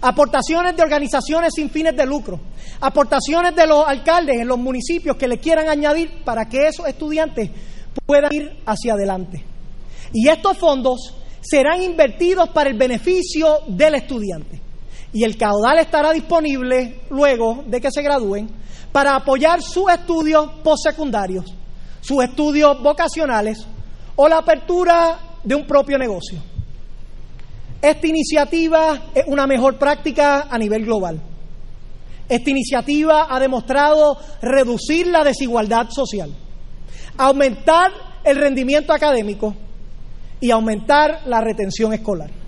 Aportaciones 0.00 0.76
de 0.76 0.82
organizaciones 0.82 1.52
sin 1.54 1.70
fines 1.70 1.96
de 1.96 2.04
lucro. 2.04 2.40
Aportaciones 2.80 3.54
de 3.54 3.66
los 3.66 3.86
alcaldes 3.86 4.40
en 4.40 4.48
los 4.48 4.58
municipios 4.58 5.16
que 5.16 5.28
le 5.28 5.38
quieran 5.38 5.68
añadir 5.68 6.24
para 6.24 6.48
que 6.48 6.66
esos 6.66 6.86
estudiantes 6.88 7.50
puedan 8.04 8.32
ir 8.32 8.62
hacia 8.66 8.94
adelante. 8.94 9.44
Y 10.12 10.28
estos 10.28 10.58
fondos 10.58 11.14
serán 11.40 11.82
invertidos 11.82 12.48
para 12.48 12.68
el 12.68 12.76
beneficio 12.76 13.60
del 13.68 13.94
estudiante 13.94 14.71
y 15.12 15.24
el 15.24 15.36
caudal 15.36 15.78
estará 15.78 16.12
disponible 16.12 17.00
luego 17.10 17.64
de 17.66 17.80
que 17.80 17.90
se 17.90 18.02
gradúen 18.02 18.48
para 18.90 19.14
apoyar 19.14 19.62
sus 19.62 19.90
estudios 19.90 20.50
postsecundarios, 20.62 21.44
sus 22.00 22.24
estudios 22.24 22.82
vocacionales 22.82 23.66
o 24.16 24.28
la 24.28 24.38
apertura 24.38 25.18
de 25.42 25.54
un 25.54 25.66
propio 25.66 25.98
negocio. 25.98 26.38
Esta 27.80 28.06
iniciativa 28.06 29.10
es 29.14 29.24
una 29.26 29.46
mejor 29.46 29.76
práctica 29.76 30.46
a 30.48 30.56
nivel 30.56 30.84
global. 30.84 31.20
Esta 32.28 32.50
iniciativa 32.50 33.26
ha 33.28 33.40
demostrado 33.40 34.16
reducir 34.40 35.08
la 35.08 35.24
desigualdad 35.24 35.90
social, 35.90 36.32
aumentar 37.18 37.90
el 38.24 38.36
rendimiento 38.36 38.92
académico 38.92 39.54
y 40.40 40.50
aumentar 40.50 41.22
la 41.26 41.40
retención 41.40 41.92
escolar. 41.92 42.41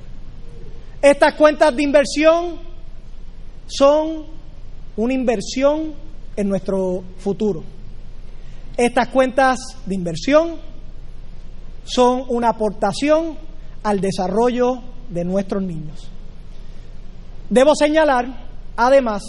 Estas 1.05 1.35
cuentas 1.35 1.76
de 1.76 1.82
inversión 1.82 2.59
son 3.66 4.24
una 4.97 5.12
inversión 5.12 5.93
en 6.35 6.48
nuestro 6.48 7.05
futuro. 7.18 7.62
Estas 8.74 9.09
cuentas 9.09 9.59
de 9.85 9.94
inversión 9.97 10.56
son 11.85 12.24
una 12.28 12.48
aportación 12.48 13.36
al 13.82 14.01
desarrollo 14.01 14.82
de 15.10 15.26
nuestros 15.26 15.62
niños. 15.62 16.09
Debo 17.51 17.74
señalar, 17.74 18.24
además, 18.74 19.24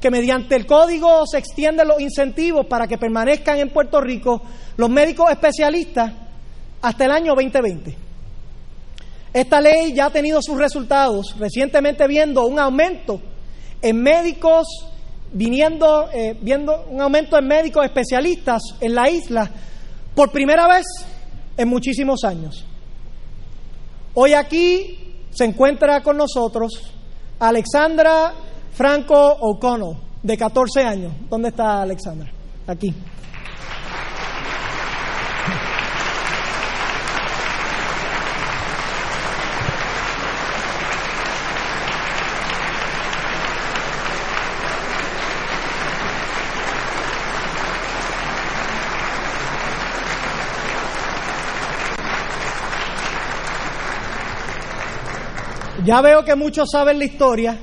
que 0.00 0.10
mediante 0.10 0.56
el 0.56 0.64
código 0.64 1.26
se 1.26 1.36
extienden 1.36 1.88
los 1.88 2.00
incentivos 2.00 2.64
para 2.64 2.86
que 2.86 2.96
permanezcan 2.96 3.58
en 3.58 3.68
Puerto 3.68 4.00
Rico 4.00 4.40
los 4.78 4.88
médicos 4.88 5.30
especialistas 5.30 6.10
hasta 6.80 7.04
el 7.04 7.10
año 7.10 7.34
2020. 7.34 8.05
Esta 9.36 9.60
ley 9.60 9.92
ya 9.92 10.06
ha 10.06 10.10
tenido 10.10 10.40
sus 10.40 10.56
resultados, 10.56 11.34
recientemente 11.38 12.08
viendo 12.08 12.46
un 12.46 12.58
aumento 12.58 13.20
en 13.82 14.02
médicos, 14.02 14.66
viniendo, 15.30 16.08
eh, 16.10 16.38
viendo 16.40 16.86
un 16.88 17.02
aumento 17.02 17.36
en 17.36 17.46
médicos 17.46 17.84
especialistas 17.84 18.62
en 18.80 18.94
la 18.94 19.10
isla 19.10 19.50
por 20.14 20.32
primera 20.32 20.66
vez 20.66 20.86
en 21.54 21.68
muchísimos 21.68 22.24
años. 22.24 22.64
Hoy 24.14 24.32
aquí 24.32 25.26
se 25.28 25.44
encuentra 25.44 26.02
con 26.02 26.16
nosotros 26.16 26.94
Alexandra 27.38 28.32
Franco 28.72 29.36
O'Connell, 29.38 29.98
de 30.22 30.34
14 30.38 30.80
años. 30.80 31.12
¿Dónde 31.28 31.50
está 31.50 31.82
Alexandra? 31.82 32.32
Aquí. 32.66 32.94
Ya 55.86 56.00
veo 56.00 56.24
que 56.24 56.34
muchos 56.34 56.68
saben 56.72 56.98
la 56.98 57.04
historia, 57.04 57.56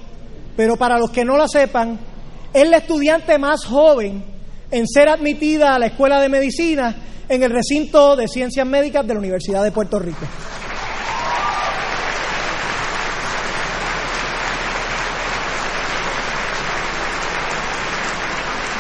pero 0.56 0.78
para 0.78 0.98
los 0.98 1.12
que 1.12 1.26
no 1.26 1.36
la 1.36 1.46
sepan, 1.46 2.00
es 2.54 2.70
la 2.70 2.78
estudiante 2.78 3.38
más 3.38 3.66
joven 3.66 4.24
en 4.72 4.88
ser 4.88 5.10
admitida 5.10 5.76
a 5.76 5.80
la 5.80 5.88
Escuela 5.88 6.22
de 6.22 6.30
Medicina 6.30 6.96
en 7.28 7.44
el 7.44 7.52
recinto 7.52 8.16
de 8.16 8.30
Ciencias 8.30 8.66
Médicas 8.66 9.06
de 9.06 9.14
la 9.14 9.20
Universidad 9.20 9.62
de 9.62 9.74
Puerto 9.74 10.00
Rico. 10.00 10.26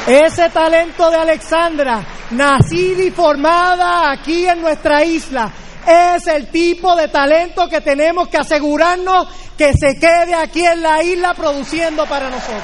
Ese 0.07 0.49
talento 0.51 1.11
de 1.11 1.17
Alexandra, 1.17 2.05
nacida 2.31 3.03
y 3.03 3.11
formada 3.11 4.09
aquí 4.09 4.47
en 4.47 4.61
nuestra 4.61 5.03
isla, 5.03 5.51
es 5.88 6.27
el 6.27 6.47
tipo 6.47 6.95
de 6.95 7.07
talento 7.07 7.68
que 7.68 7.81
tenemos 7.81 8.27
que 8.27 8.38
asegurarnos 8.38 9.27
que 9.57 9.73
se 9.73 9.99
quede 9.99 10.34
aquí 10.34 10.65
en 10.65 10.81
la 10.81 11.03
isla 11.03 11.34
produciendo 11.34 12.05
para 12.05 12.30
nosotros. 12.30 12.64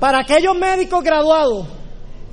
Para 0.00 0.20
aquellos 0.20 0.56
médicos 0.56 1.02
graduados 1.02 1.66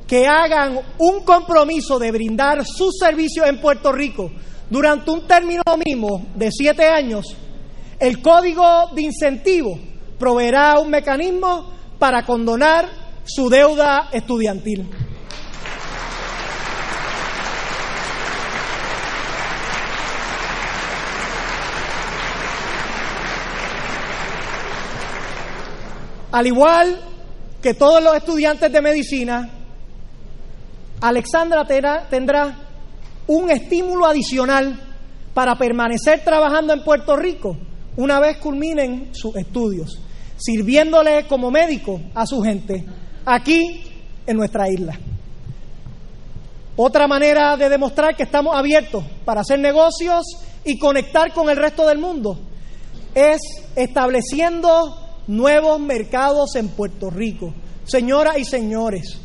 que 0.07 0.27
hagan 0.27 0.79
un 0.99 1.23
compromiso 1.23 1.97
de 1.97 2.11
brindar 2.11 2.65
sus 2.65 2.97
servicios 2.99 3.47
en 3.47 3.59
Puerto 3.59 3.91
Rico 3.91 4.29
durante 4.73 5.11
un 5.11 5.27
término 5.27 5.61
mínimo 5.85 6.25
de 6.33 6.49
siete 6.51 6.87
años, 6.87 7.27
el 7.99 8.23
código 8.23 8.87
de 8.95 9.03
incentivo 9.03 9.77
proveerá 10.17 10.79
un 10.79 10.89
mecanismo 10.89 11.71
para 11.99 12.25
condonar 12.25 12.89
su 13.23 13.51
deuda 13.51 14.09
estudiantil. 14.11 14.89
Al 26.31 26.47
igual 26.47 26.99
que 27.61 27.75
todos 27.75 28.03
los 28.03 28.15
estudiantes 28.15 28.71
de 28.71 28.81
medicina, 28.81 29.51
Alexandra 30.99 31.63
tendrá 32.09 32.62
un 33.27 33.49
estímulo 33.49 34.05
adicional 34.05 34.79
para 35.33 35.57
permanecer 35.57 36.23
trabajando 36.23 36.73
en 36.73 36.83
Puerto 36.83 37.15
Rico 37.15 37.57
una 37.95 38.19
vez 38.19 38.37
culminen 38.37 39.09
sus 39.13 39.35
estudios, 39.35 39.99
sirviéndole 40.37 41.25
como 41.27 41.51
médico 41.51 42.01
a 42.15 42.25
su 42.25 42.41
gente 42.41 42.83
aquí 43.25 43.83
en 44.25 44.37
nuestra 44.37 44.69
isla. 44.69 44.97
Otra 46.75 47.07
manera 47.07 47.55
de 47.55 47.69
demostrar 47.69 48.15
que 48.15 48.23
estamos 48.23 48.55
abiertos 48.55 49.03
para 49.25 49.41
hacer 49.41 49.59
negocios 49.59 50.23
y 50.65 50.79
conectar 50.79 51.31
con 51.33 51.49
el 51.49 51.57
resto 51.57 51.87
del 51.87 51.99
mundo 51.99 52.39
es 53.13 53.39
estableciendo 53.75 54.97
nuevos 55.27 55.79
mercados 55.79 56.55
en 56.55 56.69
Puerto 56.69 57.11
Rico. 57.11 57.53
Señoras 57.85 58.37
y 58.39 58.45
señores, 58.45 59.19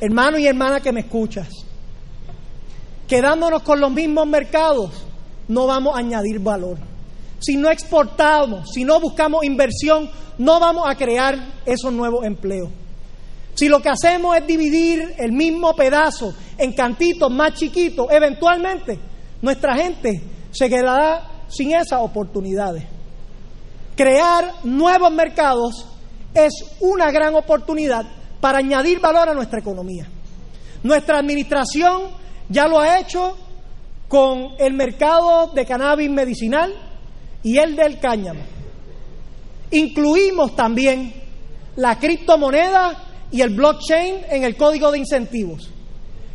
hermano 0.00 0.38
y 0.38 0.46
hermana 0.46 0.80
que 0.80 0.92
me 0.92 1.00
escuchas, 1.00 1.48
quedándonos 3.08 3.62
con 3.62 3.80
los 3.80 3.90
mismos 3.90 4.26
mercados, 4.26 4.90
no 5.48 5.66
vamos 5.66 5.96
a 5.96 6.00
añadir 6.00 6.38
valor. 6.38 6.78
Si 7.40 7.56
no 7.56 7.70
exportamos, 7.70 8.70
si 8.72 8.84
no 8.84 9.00
buscamos 9.00 9.44
inversión, 9.44 10.10
no 10.36 10.60
vamos 10.60 10.84
a 10.88 10.94
crear 10.94 11.36
esos 11.64 11.92
nuevos 11.92 12.24
empleos. 12.24 12.68
Si 13.54 13.68
lo 13.68 13.80
que 13.80 13.88
hacemos 13.88 14.36
es 14.36 14.46
dividir 14.46 15.14
el 15.18 15.32
mismo 15.32 15.74
pedazo 15.74 16.32
en 16.56 16.72
cantitos 16.74 17.30
más 17.30 17.54
chiquitos, 17.54 18.06
eventualmente 18.10 18.98
nuestra 19.42 19.74
gente 19.76 20.22
se 20.52 20.68
quedará 20.68 21.44
sin 21.48 21.74
esas 21.74 22.00
oportunidades. 22.00 22.84
Crear 23.96 24.52
nuevos 24.62 25.10
mercados 25.10 25.86
es 26.34 26.52
una 26.80 27.10
gran 27.10 27.34
oportunidad 27.34 28.06
para 28.40 28.58
añadir 28.58 29.00
valor 29.00 29.28
a 29.28 29.34
nuestra 29.34 29.58
economía. 29.58 30.06
Nuestra 30.82 31.18
administración 31.18 32.02
ya 32.48 32.66
lo 32.66 32.78
ha 32.78 32.98
hecho 32.98 33.36
con 34.08 34.52
el 34.58 34.72
mercado 34.74 35.48
de 35.48 35.66
cannabis 35.66 36.10
medicinal 36.10 36.72
y 37.42 37.58
el 37.58 37.76
del 37.76 37.98
cáñamo. 38.00 38.40
Incluimos 39.70 40.56
también 40.56 41.12
la 41.76 41.98
criptomoneda 41.98 43.04
y 43.30 43.42
el 43.42 43.50
blockchain 43.50 44.24
en 44.30 44.44
el 44.44 44.56
código 44.56 44.90
de 44.90 44.98
incentivos. 44.98 45.70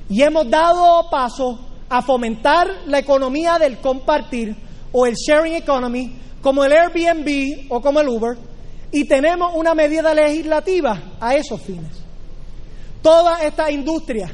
Y 0.09 0.21
hemos 0.21 0.49
dado 0.49 1.09
paso 1.09 1.59
a 1.89 2.01
fomentar 2.01 2.67
la 2.85 2.99
economía 2.99 3.57
del 3.57 3.79
compartir 3.79 4.55
o 4.91 5.05
el 5.05 5.15
sharing 5.15 5.55
economy 5.55 6.15
como 6.41 6.63
el 6.63 6.73
Airbnb 6.73 7.71
o 7.71 7.81
como 7.81 7.99
el 8.01 8.07
Uber 8.09 8.37
y 8.91 9.05
tenemos 9.05 9.53
una 9.55 9.73
medida 9.73 10.13
legislativa 10.13 11.15
a 11.19 11.35
esos 11.35 11.59
fines. 11.61 11.91
Todas 13.01 13.41
estas 13.41 13.71
industrias 13.71 14.31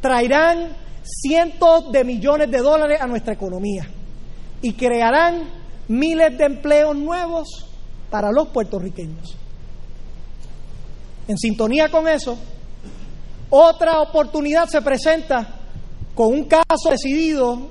traerán 0.00 0.76
cientos 1.06 1.90
de 1.92 2.04
millones 2.04 2.50
de 2.50 2.58
dólares 2.58 3.00
a 3.00 3.06
nuestra 3.06 3.34
economía 3.34 3.88
y 4.62 4.72
crearán 4.74 5.48
miles 5.88 6.36
de 6.36 6.44
empleos 6.44 6.96
nuevos 6.96 7.66
para 8.10 8.30
los 8.32 8.48
puertorriqueños. 8.48 9.36
En 11.28 11.36
sintonía 11.38 11.88
con 11.88 12.08
eso, 12.08 12.36
otra 13.50 14.00
oportunidad 14.00 14.68
se 14.68 14.82
presenta 14.82 15.48
con 16.14 16.28
un 16.28 16.44
caso 16.44 16.90
decidido 16.90 17.68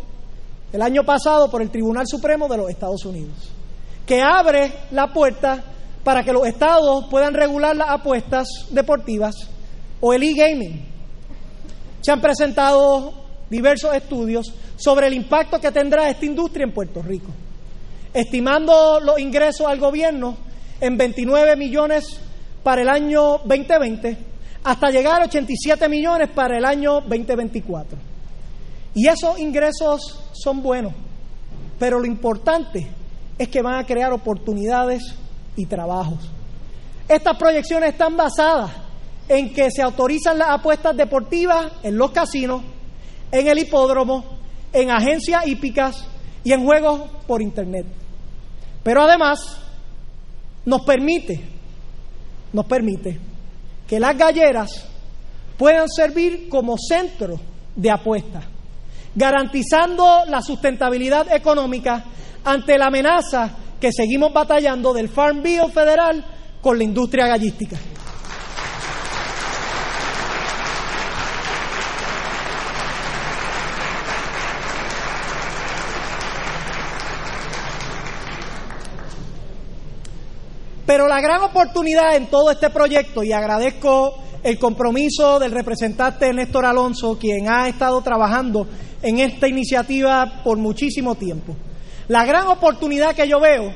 el 0.71 0.81
año 0.81 1.03
pasado 1.03 1.49
por 1.49 1.61
el 1.61 1.69
Tribunal 1.69 2.05
Supremo 2.07 2.47
de 2.47 2.57
los 2.57 2.69
Estados 2.69 3.05
Unidos, 3.05 3.51
que 4.05 4.21
abre 4.21 4.71
la 4.91 5.11
puerta 5.11 5.63
para 6.03 6.23
que 6.23 6.31
los 6.31 6.45
estados 6.45 7.07
puedan 7.09 7.33
regular 7.33 7.75
las 7.75 7.89
apuestas 7.89 8.47
deportivas 8.69 9.35
o 9.99 10.13
el 10.13 10.23
e-gaming. 10.23 10.85
Se 12.01 12.11
han 12.11 12.21
presentado 12.21 13.24
diversos 13.49 13.93
estudios 13.95 14.53
sobre 14.75 15.07
el 15.07 15.13
impacto 15.13 15.59
que 15.59 15.71
tendrá 15.71 16.09
esta 16.09 16.25
industria 16.25 16.63
en 16.63 16.71
Puerto 16.71 17.01
Rico, 17.01 17.31
estimando 18.13 18.99
los 18.99 19.19
ingresos 19.19 19.67
al 19.67 19.79
gobierno 19.79 20.37
en 20.79 20.97
29 20.97 21.55
millones 21.55 22.19
para 22.63 22.81
el 22.81 22.89
año 22.89 23.39
2020 23.45 24.17
hasta 24.65 24.89
llegar 24.89 25.21
a 25.21 25.25
87 25.25 25.87
millones 25.87 26.29
para 26.29 26.57
el 26.57 26.65
año 26.65 27.01
2024. 27.01 27.97
Y 28.95 29.07
esos 29.07 29.37
ingresos 29.37 30.23
son 30.33 30.63
buenos, 30.63 30.93
pero 31.77 31.99
lo 31.99 32.05
importante 32.05 32.87
es 33.37 33.47
que 33.47 33.61
van 33.61 33.75
a 33.75 33.85
crear 33.85 34.11
oportunidades 34.11 35.03
y 35.55 35.67
trabajos. 35.67 36.31
Estas 37.07 37.37
proyecciones 37.37 37.91
están 37.91 38.17
basadas 38.17 38.71
en 39.27 39.53
que 39.53 39.69
se 39.69 39.83
autorizan 39.83 40.39
las 40.39 40.49
apuestas 40.49 40.97
deportivas 40.97 41.71
en 41.83 41.97
los 41.97 42.09
casinos, 42.11 42.63
en 43.31 43.47
el 43.47 43.59
hipódromo, 43.59 44.23
en 44.71 44.91
agencias 44.91 45.47
hípicas 45.47 46.07
y 46.43 46.51
en 46.51 46.63
juegos 46.63 47.01
por 47.27 47.41
Internet. 47.41 47.85
Pero 48.83 49.01
además 49.03 49.39
nos 50.65 50.81
permite, 50.83 51.41
nos 52.53 52.65
permite 52.65 53.19
que 53.87 53.99
las 53.99 54.17
galleras 54.17 54.85
puedan 55.57 55.87
servir 55.89 56.49
como 56.49 56.75
centro 56.77 57.39
de 57.75 57.91
apuestas, 57.91 58.45
garantizando 59.13 60.25
la 60.27 60.41
sustentabilidad 60.41 61.31
económica 61.33 62.03
ante 62.43 62.77
la 62.77 62.87
amenaza 62.87 63.51
que 63.79 63.91
seguimos 63.91 64.33
batallando 64.33 64.93
del 64.93 65.09
Farm 65.09 65.41
Bill 65.41 65.71
federal 65.71 66.23
con 66.61 66.77
la 66.77 66.83
industria 66.83 67.27
gallística. 67.27 67.77
Pero 80.95 81.09
la 81.09 81.19
gran 81.19 81.41
oportunidad 81.41 82.15
en 82.15 82.27
todo 82.27 82.49
este 82.51 82.69
proyecto, 82.69 83.21
y 83.21 83.33
agradezco 83.33 84.15
el 84.41 84.57
compromiso 84.57 85.39
del 85.39 85.51
representante 85.51 86.31
Néstor 86.31 86.65
Alonso, 86.65 87.17
quien 87.19 87.49
ha 87.49 87.67
estado 87.67 88.01
trabajando 88.01 88.65
en 89.01 89.19
esta 89.19 89.49
iniciativa 89.49 90.41
por 90.41 90.57
muchísimo 90.57 91.15
tiempo. 91.15 91.53
La 92.07 92.23
gran 92.23 92.47
oportunidad 92.47 93.13
que 93.13 93.27
yo 93.27 93.41
veo 93.41 93.73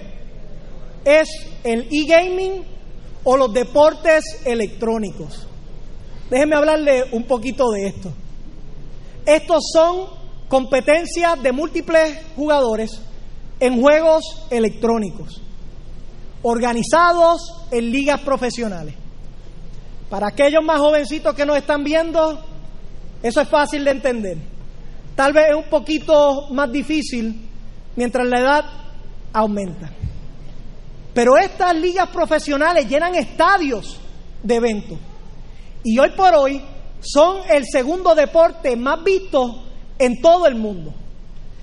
es 1.04 1.28
el 1.66 1.90
e-gaming 1.92 2.64
o 3.26 3.36
los 3.36 3.52
deportes 3.52 4.24
electrónicos. 4.46 5.46
Déjenme 6.30 6.56
hablarle 6.56 7.04
un 7.12 7.26
poquito 7.26 7.70
de 7.72 7.88
esto. 7.88 8.14
Estos 9.26 9.62
son 9.74 10.06
competencias 10.48 11.44
de 11.44 11.52
múltiples 11.52 12.18
jugadores 12.38 13.02
en 13.60 13.82
juegos 13.82 14.24
electrónicos. 14.50 15.42
Organizados 16.42 17.68
en 17.72 17.92
ligas 17.92 18.22
profesionales. 18.22 18.96
Para 20.10 20.28
aquellos 20.28 20.64
más 20.64 20.80
jovencitos 20.80 21.36
que 21.36 21.46
nos 21.46 21.58
están 21.58 21.84
viendo, 21.84 22.44
eso 23.22 23.42
es 23.42 23.48
fácil 23.48 23.84
de 23.84 23.92
entender. 23.92 24.38
Tal 25.16 25.34
vez 25.34 25.50
es 25.50 25.56
un 25.56 25.70
poquito 25.70 26.48
más 26.52 26.72
difícil 26.72 27.50
mientras 27.96 28.28
la 28.28 28.40
edad 28.40 28.66
aumenta. 29.34 29.92
Pero 31.14 31.38
estas 31.38 31.76
ligas 31.76 32.10
profesionales 32.10 32.88
llenan 32.88 33.16
estadios 33.16 34.00
de 34.42 34.56
eventos. 34.56 34.98
Y 35.84 36.00
hoy 36.00 36.12
por 36.12 36.34
hoy 36.36 36.62
son 37.02 37.42
el 37.50 37.66
segundo 37.66 38.16
deporte 38.16 38.76
más 38.76 39.04
visto 39.04 39.64
en 39.98 40.22
todo 40.22 40.48
el 40.48 40.56
mundo. 40.56 40.94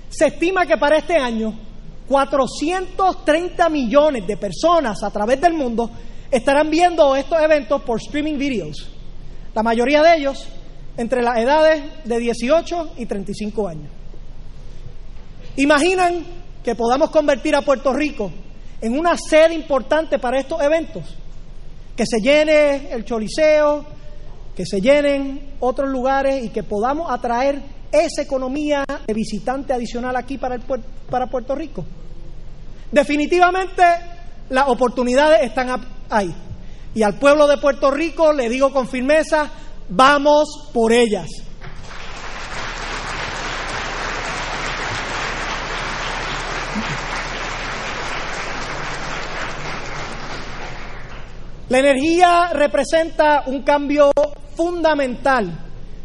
Se 0.09 0.27
estima 0.27 0.65
que 0.65 0.77
para 0.77 0.97
este 0.97 1.17
año 1.17 1.66
430 2.07 3.69
millones 3.69 4.25
de 4.25 4.37
personas 4.37 5.03
a 5.03 5.11
través 5.11 5.41
del 5.41 5.53
mundo 5.53 5.89
estarán 6.31 6.69
viendo 6.69 7.15
estos 7.15 7.39
eventos 7.41 7.81
por 7.81 7.99
streaming 7.99 8.37
videos. 8.37 8.89
La 9.53 9.63
mayoría 9.63 10.01
de 10.01 10.17
ellos 10.17 10.47
entre 10.97 11.21
las 11.21 11.37
edades 11.37 11.83
de 12.05 12.19
18 12.19 12.93
y 12.97 13.05
35 13.05 13.67
años. 13.67 13.91
Imaginan 15.57 16.25
que 16.63 16.75
podamos 16.75 17.09
convertir 17.09 17.55
a 17.55 17.61
Puerto 17.61 17.93
Rico 17.93 18.31
en 18.81 18.97
una 18.97 19.17
sede 19.17 19.53
importante 19.53 20.19
para 20.19 20.39
estos 20.39 20.61
eventos, 20.61 21.03
que 21.95 22.03
se 22.05 22.19
llene 22.19 22.91
el 22.91 23.05
Choliseo, 23.05 23.85
que 24.55 24.65
se 24.65 24.81
llenen 24.81 25.55
otros 25.59 25.89
lugares 25.89 26.43
y 26.43 26.49
que 26.49 26.63
podamos 26.63 27.09
atraer 27.11 27.61
esa 27.91 28.21
economía 28.21 28.83
de 29.05 29.13
visitante 29.13 29.73
adicional 29.73 30.15
aquí 30.15 30.37
para, 30.37 30.55
el, 30.55 30.61
para 31.09 31.27
Puerto 31.27 31.55
Rico. 31.55 31.85
Definitivamente 32.91 33.83
las 34.49 34.67
oportunidades 34.67 35.41
están 35.43 35.81
ahí. 36.09 36.33
Y 36.93 37.03
al 37.03 37.15
pueblo 37.15 37.47
de 37.47 37.57
Puerto 37.57 37.91
Rico 37.91 38.33
le 38.33 38.49
digo 38.49 38.71
con 38.71 38.87
firmeza, 38.87 39.49
vamos 39.89 40.69
por 40.73 40.93
ellas. 40.93 41.27
La 51.69 51.79
energía 51.79 52.49
representa 52.53 53.43
un 53.45 53.61
cambio 53.63 54.09
fundamental 54.55 55.51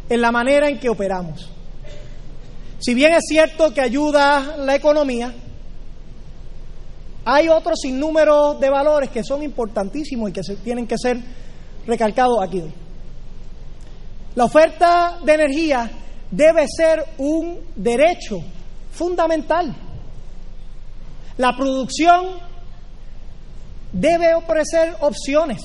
en 0.09 0.21
la 0.21 0.29
manera 0.29 0.67
en 0.67 0.77
que 0.77 0.89
operamos. 0.89 1.52
Si 2.83 2.93
bien 2.93 3.13
es 3.13 3.23
cierto 3.29 3.73
que 3.73 3.79
ayuda 3.79 4.57
la 4.57 4.75
economía, 4.75 5.33
hay 7.23 7.47
otros 7.47 7.79
sinnúmero 7.81 8.55
de 8.55 8.69
valores 8.69 9.09
que 9.09 9.23
son 9.23 9.41
importantísimos 9.41 10.29
y 10.29 10.33
que 10.33 10.43
se, 10.43 10.57
tienen 10.57 10.85
que 10.85 10.97
ser 10.97 11.17
recalcados 11.87 12.43
aquí 12.43 12.61
La 14.35 14.43
oferta 14.43 15.17
de 15.23 15.33
energía 15.33 15.89
debe 16.29 16.65
ser 16.67 17.05
un 17.19 17.61
derecho 17.73 18.39
fundamental. 18.91 19.73
La 21.37 21.55
producción 21.55 22.31
debe 23.93 24.33
ofrecer 24.33 24.97
opciones, 24.99 25.61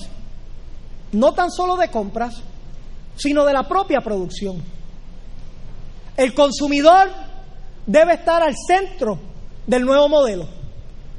no 1.10 1.34
tan 1.34 1.50
solo 1.50 1.76
de 1.76 1.90
compras, 1.90 2.34
sino 3.16 3.44
de 3.44 3.54
la 3.54 3.66
propia 3.66 3.98
producción. 4.00 4.77
El 6.18 6.34
consumidor 6.34 7.10
debe 7.86 8.14
estar 8.14 8.42
al 8.42 8.56
centro 8.56 9.20
del 9.68 9.84
nuevo 9.84 10.08
modelo, 10.08 10.48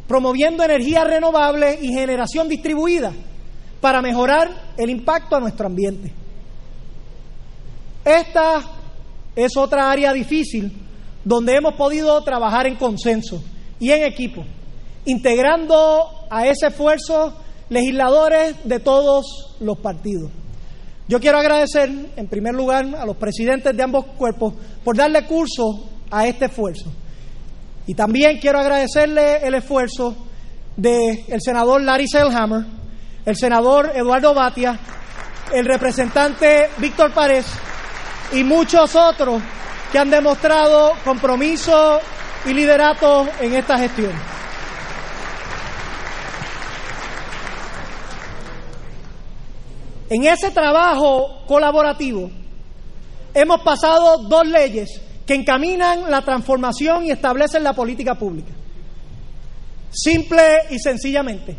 promoviendo 0.09 0.61
energía 0.61 1.05
renovable 1.05 1.79
y 1.81 1.93
generación 1.93 2.49
distribuida 2.49 3.13
para 3.79 4.01
mejorar 4.01 4.73
el 4.75 4.89
impacto 4.89 5.37
a 5.37 5.39
nuestro 5.39 5.67
ambiente. 5.67 6.11
Esta 8.03 8.61
es 9.37 9.55
otra 9.55 9.89
área 9.89 10.11
difícil 10.11 10.69
donde 11.23 11.55
hemos 11.55 11.75
podido 11.75 12.21
trabajar 12.21 12.67
en 12.67 12.75
consenso 12.75 13.41
y 13.79 13.91
en 13.91 14.03
equipo, 14.03 14.43
integrando 15.05 16.27
a 16.29 16.45
ese 16.45 16.67
esfuerzo 16.67 17.35
legisladores 17.69 18.57
de 18.65 18.81
todos 18.81 19.55
los 19.61 19.77
partidos. 19.77 20.29
Yo 21.09 21.19
quiero 21.19 21.39
agradecer, 21.39 21.89
en 22.15 22.27
primer 22.27 22.53
lugar, 22.53 22.85
a 22.95 23.03
los 23.03 23.17
presidentes 23.17 23.75
de 23.75 23.81
ambos 23.81 24.05
cuerpos 24.15 24.53
por 24.83 24.95
darle 24.95 25.25
curso 25.25 25.89
a 26.11 26.27
este 26.27 26.45
esfuerzo. 26.45 26.93
Y 27.87 27.95
también 27.95 28.37
quiero 28.37 28.59
agradecerle 28.59 29.37
el 29.37 29.55
esfuerzo 29.55 30.15
del 30.77 31.41
senador 31.43 31.81
Larry 31.81 32.07
Selhammer, 32.07 32.63
el 33.25 33.35
senador 33.35 33.91
Eduardo 33.95 34.35
Batia, 34.35 34.77
el 35.51 35.65
representante 35.65 36.69
Víctor 36.77 37.11
Párez 37.11 37.47
y 38.33 38.43
muchos 38.43 38.95
otros 38.95 39.41
que 39.91 39.97
han 39.97 40.11
demostrado 40.11 40.91
compromiso 41.03 42.01
y 42.45 42.53
liderato 42.53 43.27
en 43.41 43.55
esta 43.55 43.79
gestión. 43.79 44.38
En 50.09 50.25
ese 50.25 50.49
trabajo 50.49 51.43
colaborativo 51.45 52.31
hemos 53.31 53.61
pasado 53.61 54.23
dos 54.23 54.47
leyes 54.47 54.99
que 55.25 55.35
encaminan 55.35 56.09
la 56.09 56.23
transformación 56.23 57.05
y 57.05 57.11
establecen 57.11 57.63
la 57.63 57.73
política 57.73 58.15
pública. 58.15 58.51
Simple 59.91 60.41
y 60.71 60.79
sencillamente, 60.79 61.55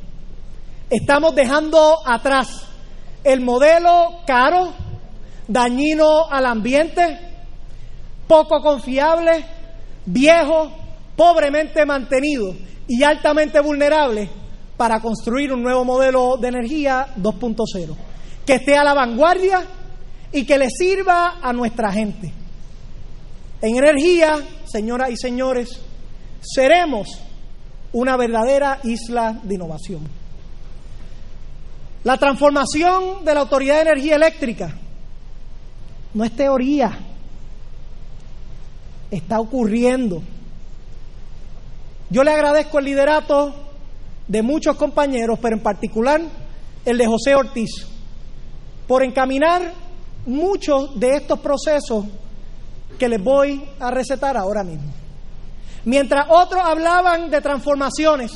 estamos 0.89 1.35
dejando 1.37 1.99
atrás 2.05 2.67
el 3.23 3.41
modelo 3.41 4.23
caro, 4.27 4.73
dañino 5.47 6.29
al 6.29 6.47
ambiente, 6.47 7.19
poco 8.27 8.61
confiable, 8.61 9.45
viejo, 10.07 10.73
pobremente 11.15 11.87
mantenido 11.87 12.53
y 12.89 13.05
altamente 13.05 13.61
vulnerable 13.61 14.29
para 14.77 15.01
construir 15.01 15.53
un 15.53 15.63
nuevo 15.63 15.85
modelo 15.85 16.37
de 16.37 16.49
energía 16.49 17.15
2.0 17.17 18.10
que 18.47 18.55
esté 18.55 18.77
a 18.77 18.85
la 18.85 18.95
vanguardia 18.95 19.67
y 20.33 20.45
que 20.45 20.59
le 20.59 20.69
sirva 20.71 21.39
a 21.43 21.53
nuestra 21.53 21.93
gente. 21.93 22.33
En 23.63 23.77
energía, 23.77 24.39
señoras 24.65 25.11
y 25.11 25.17
señores, 25.17 25.81
seremos 26.41 27.09
una 27.93 28.17
verdadera 28.17 28.81
isla 28.85 29.39
de 29.43 29.55
innovación. 29.55 30.09
La 32.05 32.17
transformación 32.17 33.25
de 33.25 33.35
la 33.35 33.41
Autoridad 33.41 33.77
de 33.77 33.83
Energía 33.83 34.17
Eléctrica 34.17 34.75
no 36.15 36.25
es 36.25 36.35
teoría, 36.35 36.99
está 39.11 39.39
ocurriendo. 39.39 40.23
Yo 42.09 42.25
le 42.25 42.31
agradezco 42.31 42.79
el 42.79 42.87
liderato 42.87 43.55
de 44.27 44.43
muchos 44.43 44.77
compañeros, 44.77 45.39
pero 45.43 45.57
en 45.57 45.63
particular 45.63 46.23
el 46.85 46.97
de 46.97 47.07
José 47.07 47.35
Ortiz, 47.35 47.87
por 48.91 49.05
encaminar 49.05 49.73
muchos 50.27 50.99
de 50.99 51.15
estos 51.15 51.39
procesos 51.39 52.07
que 52.99 53.09
les 53.09 53.23
voy 53.23 53.65
a 53.79 53.89
recetar 53.89 54.37
ahora 54.37 54.65
mismo. 54.65 54.91
Mientras 55.85 56.27
otros 56.29 56.61
hablaban 56.65 57.31
de 57.31 57.41
transformaciones, 57.41 58.33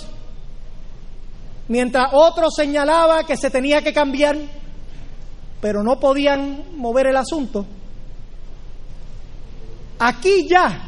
mientras 1.66 2.09
otros 2.12 2.55
señalaban 2.55 3.26
que 3.26 3.36
se 3.36 3.51
tenía 3.51 3.82
que 3.82 3.93
cambiar, 3.93 4.36
pero 5.60 5.82
no 5.82 5.98
podían 5.98 6.76
mover 6.76 7.09
el 7.09 7.16
asunto, 7.16 7.66
aquí 9.98 10.47
ya, 10.48 10.82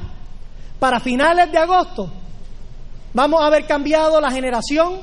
para 0.79 1.01
finales 1.01 1.51
de 1.51 1.59
agosto, 1.59 2.09
vamos 3.13 3.43
a 3.43 3.47
haber 3.49 3.67
cambiado 3.67 4.21
la 4.21 4.31
generación 4.31 5.01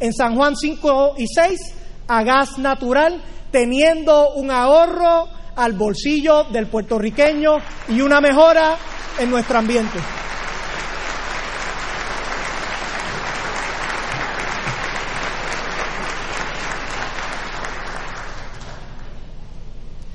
en 0.00 0.12
San 0.12 0.34
Juan 0.34 0.56
5 0.56 1.14
y 1.16 1.26
6 1.28 1.60
a 2.08 2.24
gas 2.24 2.58
natural 2.58 3.22
teniendo 3.50 4.30
un 4.34 4.50
ahorro 4.50 5.28
al 5.56 5.72
bolsillo 5.72 6.44
del 6.44 6.66
puertorriqueño 6.66 7.56
y 7.88 8.00
una 8.00 8.20
mejora 8.20 8.76
en 9.18 9.30
nuestro 9.30 9.58
ambiente. 9.58 9.98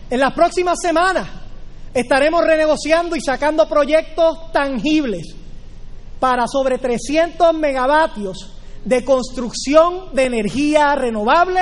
En 0.10 0.20
las 0.20 0.34
próximas 0.34 0.78
semanas 0.82 1.28
estaremos 1.94 2.44
renegociando 2.46 3.16
y 3.16 3.22
sacando 3.22 3.68
proyectos 3.68 4.52
tangibles 4.52 5.36
para 6.20 6.48
sobre 6.48 6.78
300 6.78 7.54
megavatios 7.54 8.52
de 8.86 9.04
construcción 9.04 10.14
de 10.14 10.26
energía 10.26 10.96
renovable 10.96 11.62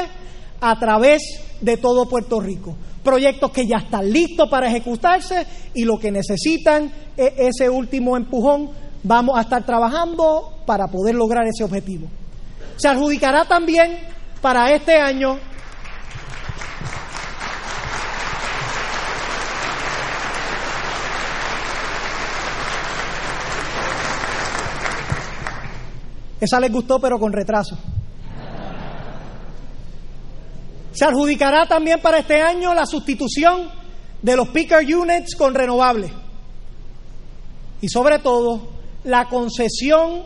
a 0.60 0.78
través 0.78 1.22
de 1.40 1.53
todo 1.78 2.08
Puerto 2.08 2.40
Rico. 2.40 2.76
Proyectos 3.04 3.52
que 3.52 3.66
ya 3.66 3.78
están 3.78 4.12
listos 4.12 4.50
para 4.50 4.68
ejecutarse 4.68 5.46
y 5.74 5.84
lo 5.84 5.98
que 5.98 6.12
necesitan 6.12 6.92
es 7.18 7.34
ese 7.38 7.70
último 7.70 8.16
empujón. 8.16 8.70
Vamos 9.04 9.38
a 9.38 9.42
estar 9.42 9.66
trabajando 9.66 10.64
para 10.66 10.88
poder 10.88 11.16
lograr 11.16 11.46
ese 11.48 11.64
objetivo. 11.64 12.08
se 12.78 12.88
adjudicará 12.88 13.46
también 13.46 13.98
para 14.42 14.74
este 14.74 14.96
año 14.96 15.38
Esa 26.44 26.60
les 26.60 26.74
gustó, 26.74 27.00
pero 27.00 27.18
con 27.20 27.32
retraso. 27.32 27.78
Se 30.94 31.06
adjudicará 31.06 31.66
también 31.66 32.00
para 32.00 32.20
este 32.20 32.42
año 32.42 32.74
la 32.74 32.86
sustitución 32.86 33.70
de 34.22 34.36
los 34.36 34.50
picker 34.50 34.84
units 34.96 35.36
con 35.36 35.56
renovables. 35.56 36.12
Y 37.82 37.90
sobre 37.90 38.20
todo, 38.20 38.70
la 39.04 39.28
concesión 39.28 40.24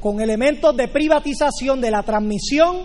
con 0.00 0.20
elementos 0.20 0.76
de 0.76 0.88
privatización 0.88 1.80
de 1.80 1.90
la 1.90 2.02
transmisión 2.02 2.84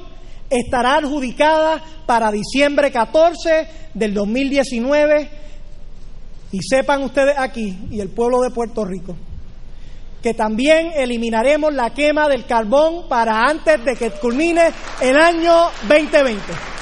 estará 0.50 0.96
adjudicada 0.96 1.82
para 2.06 2.32
diciembre 2.32 2.92
14 2.92 3.68
del 3.94 4.14
2019. 4.14 5.30
Y 6.52 6.60
sepan 6.64 7.04
ustedes 7.04 7.36
aquí 7.38 7.78
y 7.92 8.00
el 8.00 8.10
pueblo 8.10 8.42
de 8.42 8.50
Puerto 8.50 8.84
Rico 8.84 9.16
que 10.22 10.34
también 10.34 10.92
eliminaremos 10.96 11.74
la 11.74 11.94
quema 11.94 12.28
del 12.28 12.46
carbón 12.46 13.08
para 13.08 13.48
antes 13.48 13.84
de 13.86 13.96
que 13.96 14.12
culmine 14.12 14.70
el 15.02 15.16
año 15.16 15.70
2020. 15.88 16.79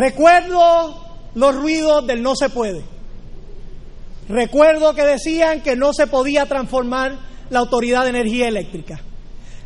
Recuerdo 0.00 0.96
los 1.34 1.54
ruidos 1.54 2.06
del 2.06 2.22
no 2.22 2.34
se 2.34 2.48
puede. 2.48 2.82
Recuerdo 4.30 4.94
que 4.94 5.02
decían 5.04 5.60
que 5.60 5.76
no 5.76 5.92
se 5.92 6.06
podía 6.06 6.46
transformar 6.46 7.18
la 7.50 7.58
Autoridad 7.58 8.04
de 8.04 8.08
Energía 8.08 8.48
Eléctrica. 8.48 8.98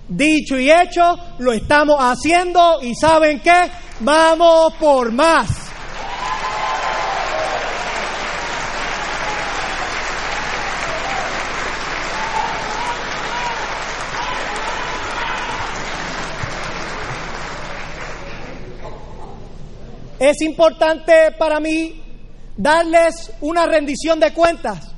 Dicho 0.08 0.58
y 0.58 0.72
hecho, 0.72 1.16
lo 1.38 1.52
estamos 1.52 1.98
haciendo 2.00 2.82
y 2.82 2.96
¿saben 2.96 3.38
qué? 3.38 3.70
Vamos 4.00 4.74
por 4.80 5.12
más. 5.12 5.63
Es 20.26 20.40
importante 20.40 21.32
para 21.36 21.60
mí 21.60 22.00
darles 22.56 23.30
una 23.42 23.66
rendición 23.66 24.18
de 24.18 24.32
cuentas 24.32 24.90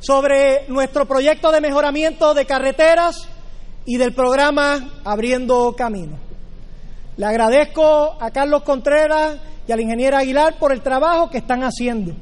sobre 0.00 0.66
nuestro 0.66 1.06
proyecto 1.06 1.52
de 1.52 1.60
mejoramiento 1.60 2.34
de 2.34 2.46
carreteras 2.46 3.28
y 3.84 3.96
del 3.96 4.12
programa 4.12 4.94
Abriendo 5.04 5.72
Camino. 5.78 6.18
Le 7.16 7.24
agradezco 7.24 8.16
a 8.20 8.32
Carlos 8.32 8.64
Contreras 8.64 9.36
y 9.68 9.70
a 9.70 9.76
la 9.76 9.82
ingeniera 9.82 10.18
Aguilar 10.18 10.58
por 10.58 10.72
el 10.72 10.82
trabajo 10.82 11.30
que 11.30 11.38
están 11.38 11.62
haciendo. 11.62 12.14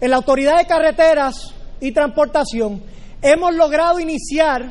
En 0.00 0.10
la 0.10 0.18
Autoridad 0.18 0.58
de 0.58 0.68
Carreteras 0.68 1.52
y 1.80 1.90
Transportación 1.90 2.80
hemos 3.22 3.56
logrado 3.56 3.98
iniciar 3.98 4.70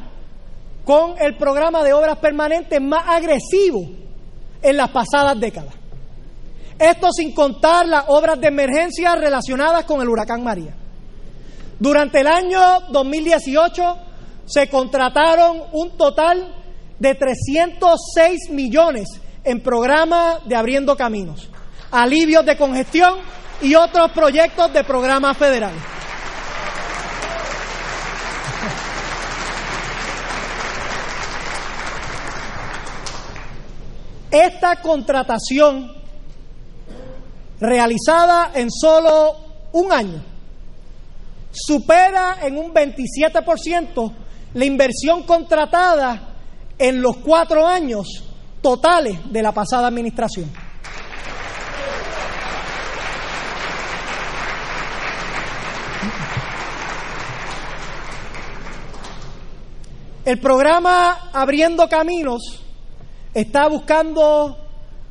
con 0.86 1.16
el 1.20 1.36
programa 1.36 1.84
de 1.84 1.92
obras 1.92 2.20
permanentes 2.20 2.80
más 2.80 3.04
agresivo 3.06 3.82
en 4.62 4.78
las 4.78 4.92
pasadas 4.92 5.38
décadas. 5.38 5.81
Esto 6.82 7.12
sin 7.12 7.32
contar 7.32 7.86
las 7.86 8.06
obras 8.08 8.42
de 8.42 8.48
emergencia 8.48 9.16
relacionadas 9.16 9.86
con 9.86 10.02
el 10.02 10.10
huracán 10.10 10.44
María. 10.44 10.74
Durante 11.80 12.22
el 12.22 12.28
año 12.28 12.60
2018 12.90 13.98
se 14.48 14.68
contrataron 14.68 15.62
un 15.74 15.96
total 15.96 16.56
de 16.98 17.14
306 17.14 18.50
millones 18.50 19.10
en 19.44 19.62
programas 19.62 20.44
de 20.48 20.56
abriendo 20.56 20.98
caminos, 20.98 21.50
alivios 21.92 22.44
de 22.48 22.58
congestión 22.58 23.20
y 23.62 23.76
otros 23.76 24.10
proyectos 24.14 24.74
de 24.74 24.84
programas 24.84 25.38
federales. 25.38 25.84
Esta 34.32 34.78
contratación 34.78 36.01
realizada 37.62 38.52
en 38.56 38.70
solo 38.72 39.36
un 39.72 39.94
año, 39.94 40.22
supera 41.52 42.40
en 42.42 42.58
un 42.58 42.74
27% 42.74 44.12
la 44.56 44.66
inversión 44.66 45.24
contratada 45.24 46.30
en 46.78 47.02
los 47.02 47.18
cuatro 47.18 47.66
años 47.66 48.08
totales 48.62 49.18
de 49.32 49.44
la 49.44 49.52
pasada 49.52 49.88
administración. 49.88 50.52
El 60.26 60.40
programa 60.40 61.30
Abriendo 61.34 61.88
Caminos 61.90 62.64
está 63.34 63.68
buscando 63.68 64.61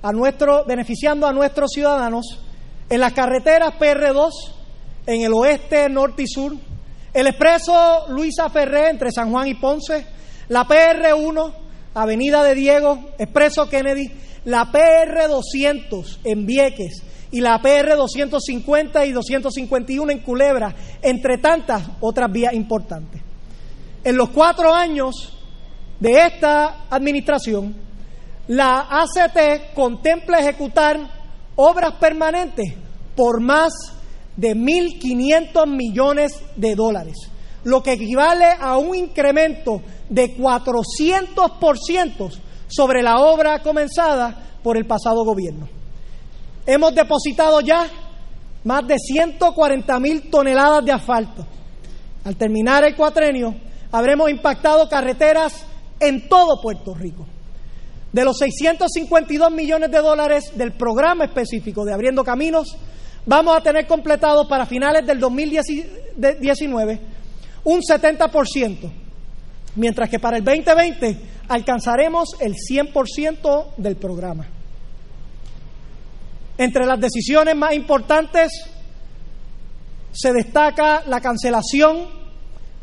a 0.02 0.12
nuestro, 0.12 0.64
beneficiando 0.64 1.26
a 1.26 1.32
nuestros 1.32 1.70
ciudadanos 1.72 2.40
en 2.88 3.00
las 3.00 3.12
carreteras 3.12 3.74
PR2, 3.78 4.30
en 5.06 5.22
el 5.22 5.32
oeste, 5.32 5.88
norte 5.88 6.22
y 6.22 6.26
sur, 6.26 6.54
el 7.12 7.26
expreso 7.26 8.06
Luisa 8.08 8.48
Ferré 8.50 8.90
entre 8.90 9.10
San 9.10 9.30
Juan 9.30 9.48
y 9.48 9.54
Ponce, 9.54 10.06
la 10.48 10.64
PR1, 10.64 11.52
Avenida 11.94 12.42
de 12.44 12.54
Diego, 12.54 13.10
expreso 13.18 13.68
Kennedy, 13.68 14.10
la 14.44 14.70
PR200 14.70 16.18
en 16.24 16.46
Vieques. 16.46 17.02
Y 17.32 17.40
la 17.40 17.62
PR250 17.62 19.06
y 19.06 19.12
251 19.12 20.10
en 20.10 20.18
Culebra, 20.18 20.74
entre 21.00 21.38
tantas 21.38 21.82
otras 22.00 22.30
vías 22.32 22.52
importantes. 22.54 23.22
En 24.02 24.16
los 24.16 24.30
cuatro 24.30 24.74
años 24.74 25.32
de 26.00 26.26
esta 26.26 26.86
administración, 26.90 27.76
la 28.50 28.86
ACT 28.90 29.72
contempla 29.74 30.40
ejecutar 30.40 30.98
obras 31.54 31.94
permanentes 32.00 32.74
por 33.14 33.40
más 33.40 33.72
de 34.36 34.56
1.500 34.56 35.68
millones 35.68 36.32
de 36.56 36.74
dólares, 36.74 37.14
lo 37.62 37.80
que 37.80 37.92
equivale 37.92 38.46
a 38.58 38.76
un 38.76 38.96
incremento 38.96 39.80
de 40.08 40.36
400% 40.36 42.40
sobre 42.66 43.04
la 43.04 43.20
obra 43.20 43.62
comenzada 43.62 44.36
por 44.64 44.76
el 44.76 44.84
pasado 44.84 45.24
gobierno. 45.24 45.68
Hemos 46.66 46.92
depositado 46.92 47.60
ya 47.60 47.86
más 48.64 48.84
de 48.84 48.98
140 48.98 50.00
mil 50.00 50.28
toneladas 50.28 50.84
de 50.84 50.90
asfalto. 50.90 51.46
Al 52.24 52.34
terminar 52.34 52.82
el 52.82 52.96
cuatrenio, 52.96 53.54
habremos 53.92 54.28
impactado 54.28 54.88
carreteras 54.88 55.64
en 56.00 56.28
todo 56.28 56.60
Puerto 56.60 56.94
Rico. 56.94 57.26
De 58.12 58.24
los 58.24 58.38
652 58.38 59.50
millones 59.52 59.90
de 59.90 59.98
dólares 59.98 60.52
del 60.54 60.72
programa 60.72 61.24
específico 61.24 61.84
de 61.84 61.92
Abriendo 61.92 62.24
Caminos, 62.24 62.76
vamos 63.24 63.56
a 63.56 63.60
tener 63.60 63.86
completado 63.86 64.48
para 64.48 64.66
finales 64.66 65.06
del 65.06 65.20
2019 65.20 67.00
un 67.64 67.80
70%, 67.80 68.90
mientras 69.76 70.08
que 70.08 70.18
para 70.18 70.38
el 70.38 70.44
2020 70.44 71.16
alcanzaremos 71.48 72.30
el 72.40 72.54
100% 72.54 73.74
del 73.76 73.96
programa. 73.96 74.46
Entre 76.58 76.84
las 76.84 77.00
decisiones 77.00 77.56
más 77.56 77.74
importantes 77.74 78.52
se 80.12 80.32
destaca 80.32 81.02
la 81.06 81.20
cancelación 81.20 82.06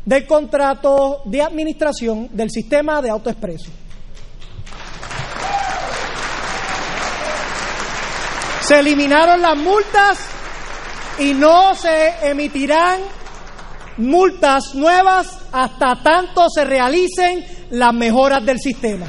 del 0.04 0.26
contrato 0.26 1.22
de 1.26 1.42
administración 1.42 2.28
del 2.32 2.50
sistema 2.50 3.02
de 3.02 3.10
autoexpreso. 3.10 3.70
Se 8.68 8.80
eliminaron 8.80 9.40
las 9.40 9.56
multas 9.56 10.18
y 11.18 11.32
no 11.32 11.74
se 11.74 12.28
emitirán 12.28 13.00
multas 13.96 14.74
nuevas 14.74 15.38
hasta 15.50 16.02
tanto 16.02 16.50
se 16.50 16.66
realicen 16.66 17.46
las 17.70 17.94
mejoras 17.94 18.44
del 18.44 18.58
sistema. 18.58 19.06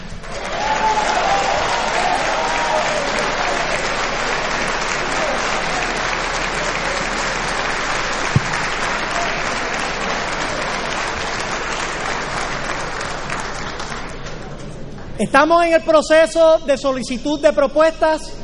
Estamos 15.17 15.65
en 15.65 15.73
el 15.73 15.81
proceso 15.81 16.59
de 16.59 16.77
solicitud 16.77 17.41
de 17.41 17.51
propuestas 17.51 18.39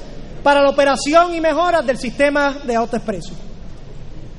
para 0.45 0.61
la 0.61 0.69
operación 0.69 1.33
y 1.33 1.41
mejoras 1.41 1.83
del 1.87 1.97
sistema 1.97 2.59
de 2.63 2.75
autoexpreso. 2.75 3.33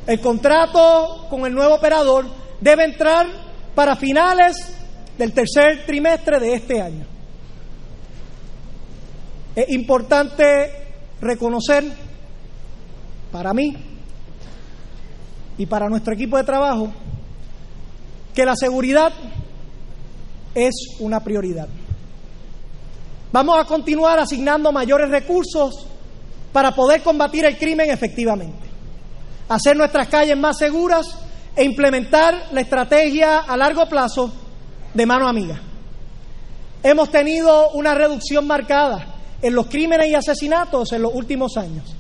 El 0.07 0.21
contrato 0.21 1.27
con 1.29 1.45
el 1.45 1.53
nuevo 1.53 1.75
operador 1.75 2.27
debe 2.61 2.85
entrar 2.85 3.27
para 3.75 3.97
finales 3.97 4.57
del 5.19 5.33
tercer 5.33 5.85
trimestre 5.85 6.39
de 6.39 6.55
este 6.55 6.81
año. 6.81 7.05
Es 9.57 9.69
importante 9.71 10.71
reconocer 11.21 11.83
para 13.33 13.53
mí 13.53 13.77
y 15.59 15.67
para 15.67 15.89
nuestro 15.89 16.15
equipo 16.15 16.37
de 16.37 16.45
trabajo 16.45 16.93
que 18.33 18.45
la 18.45 18.55
seguridad 18.55 19.13
es 20.55 20.73
una 21.01 21.19
prioridad. 21.19 21.67
Vamos 23.33 23.59
a 23.59 23.65
continuar 23.65 24.21
asignando 24.21 24.71
mayores 24.71 25.11
recursos 25.11 25.96
para 26.57 26.75
poder 26.75 27.03
combatir 27.03 27.45
el 27.45 27.59
crimen 27.59 27.91
efectivamente, 27.91 28.67
hacer 29.47 29.77
nuestras 29.77 30.09
calles 30.09 30.39
más 30.39 30.57
seguras 30.57 31.07
e 31.55 31.63
implementar 31.63 32.47
la 32.51 32.63
estrategia 32.63 33.41
a 33.41 33.59
largo 33.59 33.87
plazo 33.87 34.33
de 34.95 35.05
mano 35.05 35.29
amiga. 35.29 35.61
Hemos 36.83 37.11
tenido 37.11 37.73
una 37.73 37.95
reducción 37.95 38.47
marcada 38.47 39.17
en 39.43 39.55
los 39.55 39.67
crímenes 39.67 40.09
y 40.09 40.15
asesinatos 40.15 40.93
en 40.93 41.03
los 41.03 41.15
últimos 41.15 41.59
años, 41.59 41.95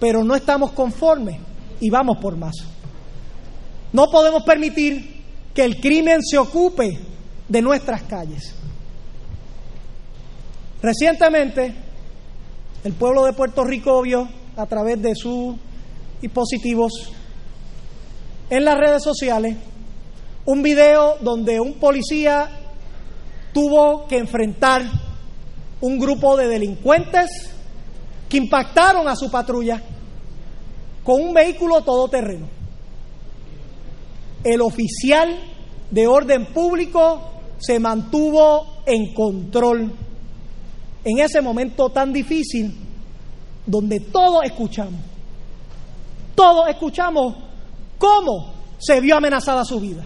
pero 0.00 0.24
no 0.24 0.34
estamos 0.34 0.72
conformes 0.72 1.36
y 1.78 1.88
vamos 1.88 2.18
por 2.20 2.36
más. 2.36 2.56
No 3.92 4.10
podemos 4.10 4.42
permitir 4.42 5.22
que 5.54 5.64
el 5.64 5.80
crimen 5.80 6.20
se 6.24 6.36
ocupe 6.36 6.98
de 7.46 7.62
nuestras 7.62 8.02
calles. 8.02 8.56
Recientemente, 10.82 11.87
el 12.84 12.92
pueblo 12.92 13.24
de 13.24 13.32
Puerto 13.32 13.64
Rico 13.64 14.02
vio 14.02 14.28
a 14.56 14.66
través 14.66 15.00
de 15.02 15.14
sus 15.14 15.56
dispositivos 16.20 16.92
en 18.50 18.64
las 18.64 18.76
redes 18.76 19.02
sociales 19.02 19.56
un 20.44 20.62
video 20.62 21.16
donde 21.20 21.60
un 21.60 21.74
policía 21.74 22.48
tuvo 23.52 24.06
que 24.06 24.18
enfrentar 24.18 24.82
un 25.80 25.98
grupo 25.98 26.36
de 26.36 26.48
delincuentes 26.48 27.28
que 28.28 28.36
impactaron 28.36 29.08
a 29.08 29.16
su 29.16 29.30
patrulla 29.30 29.82
con 31.04 31.20
un 31.20 31.34
vehículo 31.34 31.82
todoterreno. 31.82 32.48
El 34.44 34.60
oficial 34.60 35.36
de 35.90 36.06
orden 36.06 36.46
público 36.46 37.20
se 37.58 37.78
mantuvo 37.78 38.82
en 38.86 39.12
control 39.12 39.92
en 41.04 41.18
ese 41.18 41.40
momento 41.40 41.90
tan 41.90 42.12
difícil 42.12 42.74
donde 43.66 44.00
todos 44.00 44.44
escuchamos, 44.44 45.00
todos 46.34 46.68
escuchamos 46.68 47.34
cómo 47.98 48.54
se 48.78 49.00
vio 49.00 49.16
amenazada 49.16 49.64
su 49.64 49.80
vida. 49.80 50.04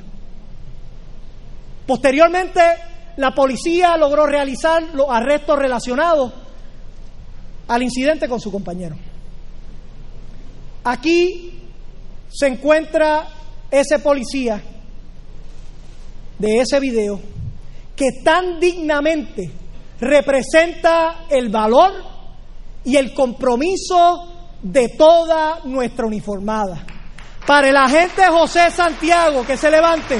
Posteriormente, 1.87 2.61
la 3.17 3.33
policía 3.35 3.97
logró 3.97 4.27
realizar 4.27 4.95
los 4.95 5.07
arrestos 5.11 5.59
relacionados 5.59 6.33
al 7.69 7.83
incidente 7.83 8.29
con 8.29 8.41
su 8.41 8.51
compañero. 8.51 8.97
Aquí 10.85 11.61
se 12.31 12.47
encuentra 12.47 13.29
ese 13.71 13.99
policía 13.99 14.63
de 16.39 16.59
ese 16.59 16.81
video 16.81 17.21
que 17.95 18.23
tan 18.25 18.59
dignamente 18.59 19.62
representa 20.03 21.27
el 21.31 21.49
valor 21.49 21.93
y 22.85 22.97
el 22.97 23.15
compromiso 23.15 24.59
de 24.61 24.89
toda 24.99 25.61
nuestra 25.63 26.07
uniformada. 26.07 26.85
Para 27.47 27.69
el 27.69 27.77
agente 27.77 28.27
José 28.27 28.73
Santiago, 28.73 29.47
que 29.47 29.57
se 29.57 29.71
levante. 29.71 30.19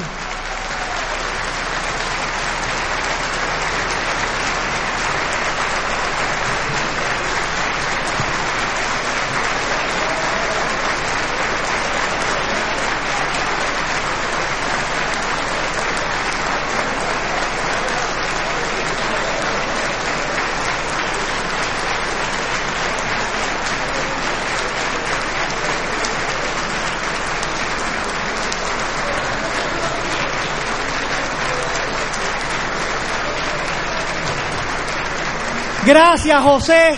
Gracias, 35.93 36.41
José. 36.41 36.95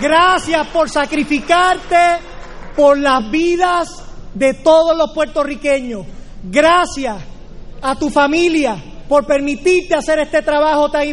Gracias 0.00 0.66
por 0.68 0.88
sacrificarte 0.88 2.16
por 2.74 2.96
las 2.96 3.30
vidas 3.30 3.90
de 4.32 4.54
todos 4.54 4.96
los 4.96 5.12
puertorriqueños. 5.12 6.06
Gracias 6.42 7.14
a 7.82 7.94
tu 7.94 8.08
familia 8.08 8.82
por 9.06 9.26
permitirte 9.26 9.94
hacer 9.94 10.20
este 10.20 10.40
trabajo 10.40 10.90
tan, 10.90 11.06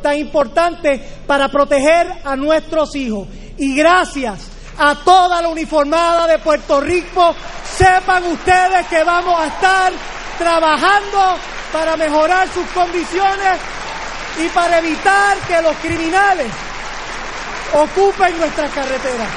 tan 0.00 0.16
importante 0.16 0.98
para 1.26 1.50
proteger 1.50 2.10
a 2.24 2.34
nuestros 2.36 2.96
hijos. 2.96 3.28
Y 3.58 3.76
gracias 3.76 4.48
a 4.78 4.94
toda 5.04 5.42
la 5.42 5.50
uniformada 5.50 6.26
de 6.26 6.38
Puerto 6.38 6.80
Rico. 6.80 7.34
Sepan 7.70 8.24
ustedes 8.32 8.86
que 8.86 9.04
vamos 9.04 9.38
a 9.38 9.46
estar 9.48 9.92
trabajando 10.38 11.36
para 11.70 11.98
mejorar 11.98 12.48
sus 12.48 12.66
condiciones 12.68 13.58
y 14.38 14.48
para 14.50 14.78
evitar 14.78 15.38
que 15.46 15.62
los 15.62 15.76
criminales 15.76 16.52
ocupen 17.72 18.38
nuestras 18.38 18.72
carreteras. 18.72 19.28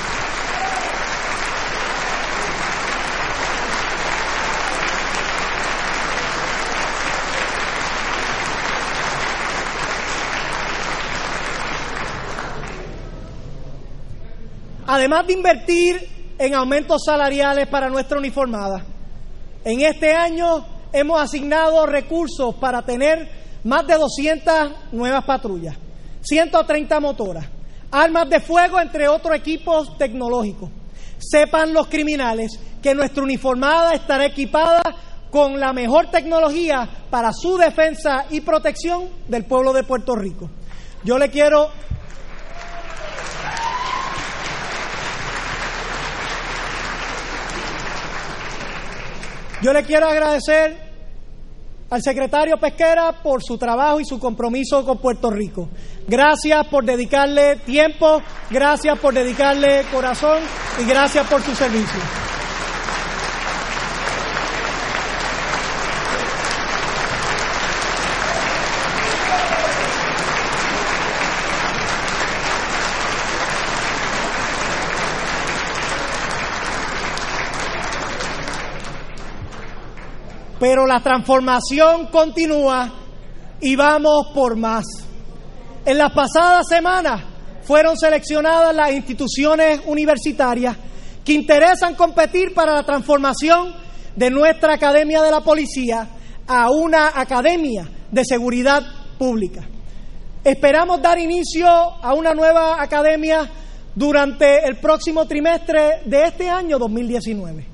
Además 14.92 15.28
de 15.28 15.34
invertir 15.34 16.10
en 16.40 16.56
aumentos 16.56 17.04
salariales 17.06 17.68
para 17.68 17.90
nuestra 17.90 18.18
uniformada, 18.18 18.84
en 19.64 19.82
este 19.82 20.14
año 20.16 20.66
hemos 20.92 21.22
asignado 21.22 21.86
recursos 21.86 22.56
para 22.56 22.82
tener 22.82 23.30
más 23.64 23.86
de 23.86 23.96
200 23.96 24.72
nuevas 24.92 25.24
patrullas, 25.26 25.76
130 26.22 27.00
motoras, 27.00 27.46
armas 27.92 28.30
de 28.30 28.40
fuego, 28.40 28.80
entre 28.80 29.08
otros 29.08 29.36
equipos 29.36 29.98
tecnológicos. 29.98 30.70
Sepan 31.18 31.74
los 31.74 31.88
criminales 31.88 32.60
que 32.82 32.96
nuestra 32.96 33.24
uniformada 33.24 33.94
estará 33.94 34.26
equipada 34.26 34.82
con 35.32 35.60
la 35.60 35.74
mejor 35.74 36.10
tecnología 36.10 36.90
para 37.10 37.32
su 37.34 37.58
defensa 37.58 38.26
y 38.30 38.42
protección 38.42 39.10
del 39.28 39.46
pueblo 39.46 39.74
de 39.74 39.84
Puerto 39.84 40.16
Rico. 40.16 40.50
Yo 41.04 41.18
le 41.18 41.30
quiero 41.30 41.70
Yo 49.62 49.74
le 49.74 49.84
quiero 49.84 50.08
agradecer 50.08 50.89
al 51.90 52.02
secretario 52.02 52.58
Pesquera 52.58 53.12
por 53.12 53.44
su 53.44 53.58
trabajo 53.58 54.00
y 54.00 54.06
su 54.06 54.20
compromiso 54.20 54.86
con 54.86 54.98
Puerto 55.00 55.30
Rico. 55.30 55.70
Gracias 56.08 56.68
por 56.68 56.86
dedicarle 56.86 57.58
tiempo, 57.58 58.22
gracias 58.50 58.98
por 59.00 59.14
dedicarle 59.14 59.84
corazón 59.92 60.40
y 60.80 60.86
gracias 60.86 61.28
por 61.28 61.42
su 61.42 61.56
servicio. 61.56 62.00
Pero 80.60 80.86
la 80.86 81.02
transformación 81.02 82.08
continúa 82.08 82.92
y 83.62 83.76
vamos 83.76 84.28
por 84.34 84.56
más. 84.56 84.86
En 85.86 85.98
las 85.98 86.12
pasadas 86.12 86.68
semanas 86.68 87.22
fueron 87.64 87.98
seleccionadas 87.98 88.76
las 88.76 88.92
instituciones 88.92 89.82
universitarias 89.86 90.76
que 91.24 91.34
interesan 91.34 91.96
competir 91.96 92.54
para 92.54 92.74
la 92.74 92.84
transformación 92.84 93.74
de 94.16 94.30
nuestra 94.30 94.74
Academia 94.74 95.22
de 95.22 95.32
la 95.32 95.42
Policía 95.42 96.08
a 96.48 96.72
una 96.72 97.12
Academia 97.16 97.90
de 98.12 98.26
Seguridad 98.26 98.84
Pública. 99.18 99.64
Esperamos 100.44 101.02
dar 101.02 101.20
inicio 101.20 101.68
a 101.68 102.14
una 102.14 102.34
nueva 102.34 102.82
academia 102.82 103.50
durante 103.94 104.66
el 104.66 104.78
próximo 104.78 105.26
trimestre 105.26 106.02
de 106.06 106.26
este 106.26 106.50
año 106.50 106.80
2019. 106.80 107.66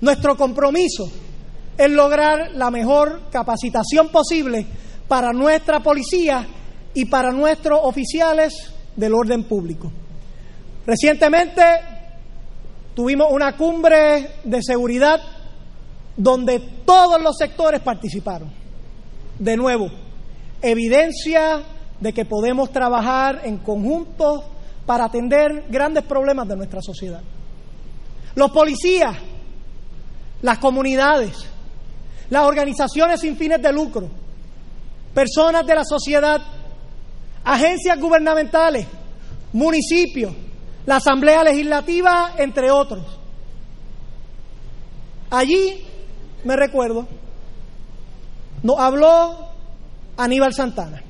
Nuestro 0.00 0.36
compromiso 0.36 1.10
es 1.80 1.90
lograr 1.90 2.50
la 2.56 2.70
mejor 2.70 3.22
capacitación 3.30 4.10
posible 4.10 4.66
para 5.08 5.32
nuestra 5.32 5.80
policía 5.80 6.46
y 6.92 7.06
para 7.06 7.30
nuestros 7.30 7.80
oficiales 7.82 8.52
del 8.94 9.14
orden 9.14 9.44
público. 9.44 9.90
Recientemente 10.84 11.62
tuvimos 12.94 13.28
una 13.30 13.56
cumbre 13.56 14.28
de 14.44 14.62
seguridad 14.62 15.22
donde 16.14 16.60
todos 16.84 17.18
los 17.22 17.38
sectores 17.38 17.80
participaron. 17.80 18.52
De 19.38 19.56
nuevo, 19.56 19.88
evidencia 20.60 21.62
de 21.98 22.12
que 22.12 22.26
podemos 22.26 22.70
trabajar 22.72 23.40
en 23.44 23.56
conjunto 23.56 24.44
para 24.84 25.06
atender 25.06 25.64
grandes 25.70 26.04
problemas 26.04 26.46
de 26.46 26.56
nuestra 26.56 26.82
sociedad. 26.82 27.22
Los 28.34 28.50
policías, 28.50 29.16
las 30.42 30.58
comunidades, 30.58 31.48
las 32.30 32.44
organizaciones 32.44 33.20
sin 33.20 33.36
fines 33.36 33.60
de 33.60 33.72
lucro, 33.72 34.08
personas 35.12 35.66
de 35.66 35.74
la 35.74 35.84
sociedad, 35.84 36.40
agencias 37.44 37.98
gubernamentales, 37.98 38.86
municipios, 39.52 40.32
la 40.86 40.96
Asamblea 40.96 41.42
Legislativa, 41.44 42.34
entre 42.38 42.70
otros. 42.70 43.04
Allí, 45.30 45.84
me 46.44 46.56
recuerdo, 46.56 47.06
nos 48.62 48.78
habló 48.78 49.50
Aníbal 50.16 50.54
Santana, 50.54 51.02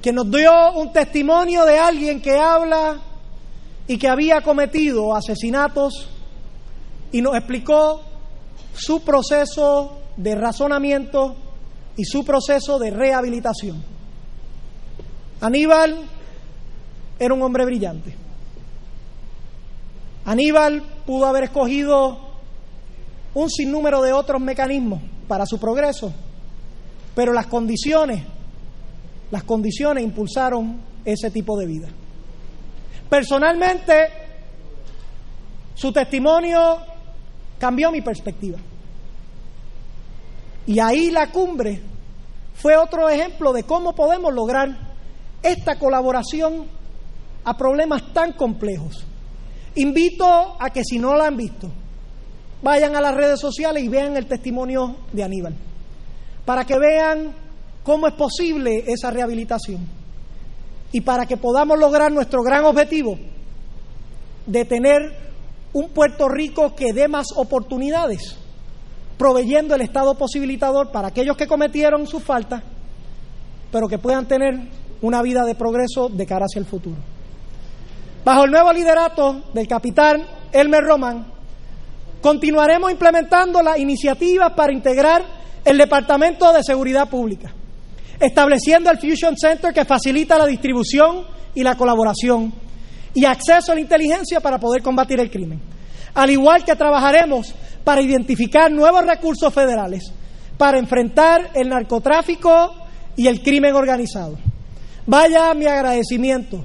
que 0.00 0.12
nos 0.12 0.30
dio 0.30 0.72
un 0.72 0.92
testimonio 0.92 1.64
de 1.64 1.78
alguien 1.78 2.20
que 2.20 2.38
habla 2.38 3.00
y 3.88 3.98
que 3.98 4.08
había 4.08 4.40
cometido 4.40 5.14
asesinatos 5.14 6.08
y 7.10 7.20
nos 7.20 7.36
explicó 7.36 8.11
su 8.74 9.02
proceso 9.02 9.98
de 10.16 10.34
razonamiento 10.34 11.36
y 11.96 12.04
su 12.04 12.24
proceso 12.24 12.78
de 12.78 12.90
rehabilitación. 12.90 13.82
Aníbal 15.40 15.96
era 17.18 17.34
un 17.34 17.42
hombre 17.42 17.64
brillante. 17.64 18.14
Aníbal 20.24 20.82
pudo 21.04 21.26
haber 21.26 21.44
escogido 21.44 22.18
un 23.34 23.50
sinnúmero 23.50 24.02
de 24.02 24.12
otros 24.12 24.40
mecanismos 24.40 25.02
para 25.26 25.46
su 25.46 25.58
progreso, 25.58 26.12
pero 27.14 27.32
las 27.32 27.46
condiciones, 27.46 28.22
las 29.30 29.42
condiciones 29.44 30.04
impulsaron 30.04 30.80
ese 31.04 31.30
tipo 31.30 31.58
de 31.58 31.66
vida. 31.66 31.88
Personalmente, 33.08 34.08
su 35.74 35.92
testimonio 35.92 36.91
cambió 37.62 37.92
mi 37.92 38.00
perspectiva. 38.00 38.58
Y 40.66 40.80
ahí 40.80 41.12
la 41.12 41.30
cumbre 41.30 41.80
fue 42.54 42.76
otro 42.76 43.08
ejemplo 43.08 43.52
de 43.52 43.62
cómo 43.62 43.94
podemos 43.94 44.34
lograr 44.34 44.68
esta 45.44 45.78
colaboración 45.78 46.66
a 47.44 47.56
problemas 47.56 48.12
tan 48.12 48.32
complejos. 48.32 49.06
Invito 49.76 50.26
a 50.58 50.70
que 50.70 50.82
si 50.82 50.98
no 50.98 51.14
la 51.14 51.28
han 51.28 51.36
visto, 51.36 51.70
vayan 52.64 52.96
a 52.96 53.00
las 53.00 53.14
redes 53.14 53.38
sociales 53.38 53.84
y 53.84 53.88
vean 53.88 54.16
el 54.16 54.26
testimonio 54.26 54.96
de 55.12 55.22
Aníbal, 55.22 55.54
para 56.44 56.64
que 56.64 56.76
vean 56.76 57.32
cómo 57.84 58.08
es 58.08 58.14
posible 58.14 58.86
esa 58.88 59.12
rehabilitación 59.12 59.86
y 60.90 61.00
para 61.00 61.26
que 61.26 61.36
podamos 61.36 61.78
lograr 61.78 62.10
nuestro 62.10 62.42
gran 62.42 62.64
objetivo 62.64 63.16
de 64.48 64.64
tener 64.64 65.31
un 65.72 65.88
Puerto 65.88 66.28
Rico 66.28 66.74
que 66.74 66.92
dé 66.92 67.08
más 67.08 67.26
oportunidades, 67.36 68.36
proveyendo 69.16 69.74
el 69.74 69.80
Estado 69.80 70.14
posibilitador 70.14 70.90
para 70.90 71.08
aquellos 71.08 71.36
que 71.36 71.46
cometieron 71.46 72.06
sus 72.06 72.22
faltas, 72.22 72.62
pero 73.70 73.88
que 73.88 73.98
puedan 73.98 74.26
tener 74.26 74.54
una 75.00 75.22
vida 75.22 75.44
de 75.44 75.54
progreso 75.54 76.08
de 76.08 76.26
cara 76.26 76.44
hacia 76.44 76.60
el 76.60 76.66
futuro. 76.66 76.96
Bajo 78.24 78.44
el 78.44 78.50
nuevo 78.50 78.72
liderato 78.72 79.42
del 79.52 79.66
capitán 79.66 80.24
Elmer 80.52 80.84
Roman, 80.84 81.26
continuaremos 82.20 82.90
implementando 82.92 83.62
las 83.62 83.78
iniciativas 83.78 84.52
para 84.52 84.72
integrar 84.72 85.24
el 85.64 85.78
Departamento 85.78 86.52
de 86.52 86.62
Seguridad 86.62 87.08
Pública, 87.08 87.52
estableciendo 88.20 88.90
el 88.90 88.98
Fusion 88.98 89.36
Center 89.36 89.72
que 89.72 89.84
facilita 89.84 90.38
la 90.38 90.46
distribución 90.46 91.24
y 91.54 91.62
la 91.62 91.76
colaboración 91.76 92.52
y 93.14 93.24
acceso 93.24 93.72
a 93.72 93.74
la 93.74 93.80
inteligencia 93.80 94.40
para 94.40 94.58
poder 94.58 94.82
combatir 94.82 95.20
el 95.20 95.30
crimen. 95.30 95.60
Al 96.14 96.30
igual 96.30 96.64
que 96.64 96.76
trabajaremos 96.76 97.54
para 97.84 98.00
identificar 98.00 98.70
nuevos 98.70 99.04
recursos 99.04 99.52
federales 99.52 100.12
para 100.62 100.78
enfrentar 100.78 101.50
el 101.54 101.68
narcotráfico 101.68 102.72
y 103.16 103.26
el 103.26 103.42
crimen 103.42 103.74
organizado. 103.74 104.38
Vaya 105.06 105.52
mi 105.54 105.66
agradecimiento 105.66 106.64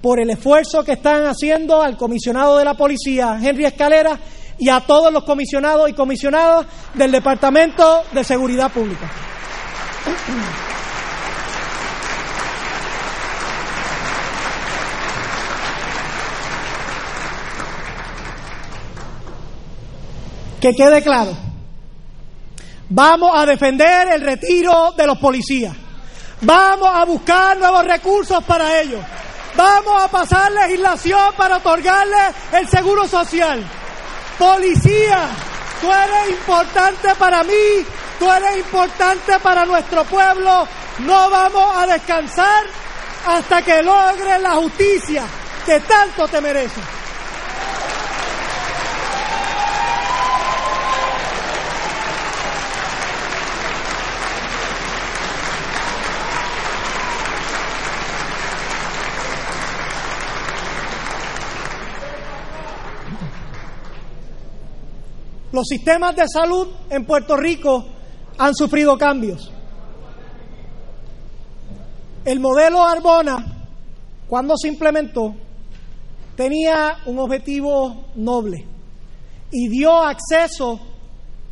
por 0.00 0.20
el 0.20 0.30
esfuerzo 0.30 0.84
que 0.84 0.92
están 0.92 1.26
haciendo 1.26 1.82
al 1.82 1.96
comisionado 1.96 2.58
de 2.58 2.64
la 2.64 2.74
policía, 2.74 3.38
Henry 3.42 3.64
Escalera, 3.64 4.18
y 4.58 4.68
a 4.68 4.80
todos 4.80 5.12
los 5.12 5.24
comisionados 5.24 5.90
y 5.90 5.92
comisionadas 5.92 6.66
del 6.94 7.10
Departamento 7.10 8.02
de 8.12 8.22
Seguridad 8.22 8.70
Pública. 8.70 9.10
Que 20.62 20.74
quede 20.74 21.02
claro, 21.02 21.36
vamos 22.88 23.32
a 23.34 23.44
defender 23.44 24.06
el 24.12 24.20
retiro 24.20 24.92
de 24.96 25.08
los 25.08 25.18
policías, 25.18 25.74
vamos 26.40 26.88
a 26.88 27.04
buscar 27.04 27.58
nuevos 27.58 27.84
recursos 27.84 28.44
para 28.44 28.80
ellos. 28.80 29.00
Vamos 29.56 30.04
a 30.04 30.06
pasar 30.06 30.52
legislación 30.52 31.34
para 31.36 31.56
otorgarle 31.56 32.32
el 32.52 32.68
seguro 32.68 33.08
social. 33.08 33.60
Policía, 34.38 35.30
tú 35.80 35.92
eres 35.92 36.30
importante 36.30 37.12
para 37.16 37.42
mí, 37.42 37.84
tú 38.20 38.30
eres 38.30 38.58
importante 38.58 39.40
para 39.42 39.66
nuestro 39.66 40.04
pueblo. 40.04 40.68
No 41.00 41.28
vamos 41.28 41.76
a 41.76 41.88
descansar 41.88 42.64
hasta 43.26 43.62
que 43.62 43.82
logres 43.82 44.40
la 44.40 44.52
justicia 44.52 45.24
que 45.66 45.80
tanto 45.80 46.28
te 46.28 46.40
mereces. 46.40 47.01
Los 65.52 65.68
sistemas 65.68 66.16
de 66.16 66.24
salud 66.26 66.66
en 66.88 67.04
Puerto 67.04 67.36
Rico 67.36 67.84
han 68.38 68.54
sufrido 68.54 68.96
cambios. 68.96 69.52
El 72.24 72.40
modelo 72.40 72.82
Arbona, 72.82 73.44
cuando 74.28 74.56
se 74.56 74.68
implementó, 74.68 75.34
tenía 76.36 76.96
un 77.04 77.18
objetivo 77.18 78.06
noble 78.14 78.66
y 79.50 79.68
dio 79.68 79.92
acceso 80.02 80.80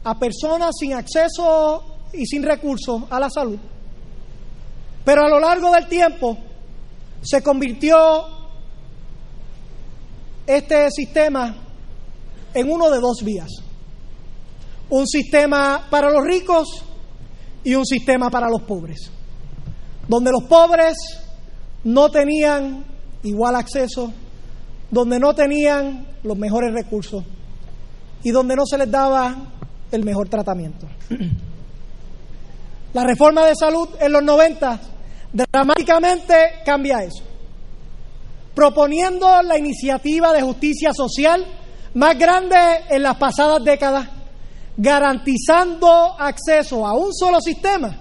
a 0.02 0.18
personas 0.18 0.70
sin 0.78 0.94
acceso 0.94 1.85
y 2.14 2.24
sin 2.24 2.43
recursos 2.43 3.02
a 3.10 3.20
la 3.20 3.28
salud. 3.28 3.59
Pero 5.05 5.27
a 5.27 5.28
lo 5.28 5.39
largo 5.39 5.70
del 5.72 5.86
tiempo 5.89 6.39
se 7.20 7.43
convirtió 7.43 7.98
este 10.47 10.90
sistema 10.90 11.55
en 12.55 12.70
uno 12.70 12.90
de 12.90 12.98
dos 12.98 13.22
vías 13.22 13.51
un 14.90 15.06
sistema 15.06 15.86
para 15.88 16.10
los 16.10 16.24
ricos 16.24 16.84
y 17.64 17.74
un 17.74 17.86
sistema 17.86 18.30
para 18.30 18.48
los 18.48 18.62
pobres, 18.62 19.10
donde 20.08 20.30
los 20.32 20.44
pobres 20.44 20.96
no 21.84 22.10
tenían 22.10 22.84
igual 23.22 23.54
acceso, 23.56 24.12
donde 24.90 25.18
no 25.18 25.34
tenían 25.34 26.06
los 26.22 26.36
mejores 26.36 26.74
recursos 26.74 27.24
y 28.22 28.30
donde 28.30 28.56
no 28.56 28.66
se 28.66 28.78
les 28.78 28.90
daba 28.90 29.36
el 29.90 30.04
mejor 30.04 30.28
tratamiento. 30.28 30.86
La 32.92 33.04
reforma 33.04 33.46
de 33.46 33.54
salud 33.54 33.88
en 34.00 34.12
los 34.12 34.22
90 34.22 34.80
dramáticamente 35.32 36.34
cambia 36.64 37.04
eso, 37.04 37.22
proponiendo 38.52 39.42
la 39.42 39.56
iniciativa 39.56 40.32
de 40.32 40.42
justicia 40.42 40.92
social 40.92 41.46
más 41.94 42.18
grande 42.18 42.56
en 42.88 43.04
las 43.04 43.16
pasadas 43.16 43.62
décadas 43.62 44.19
garantizando 44.81 46.19
acceso 46.19 46.86
a 46.86 46.94
un 46.94 47.12
solo 47.12 47.39
sistema 47.43 47.94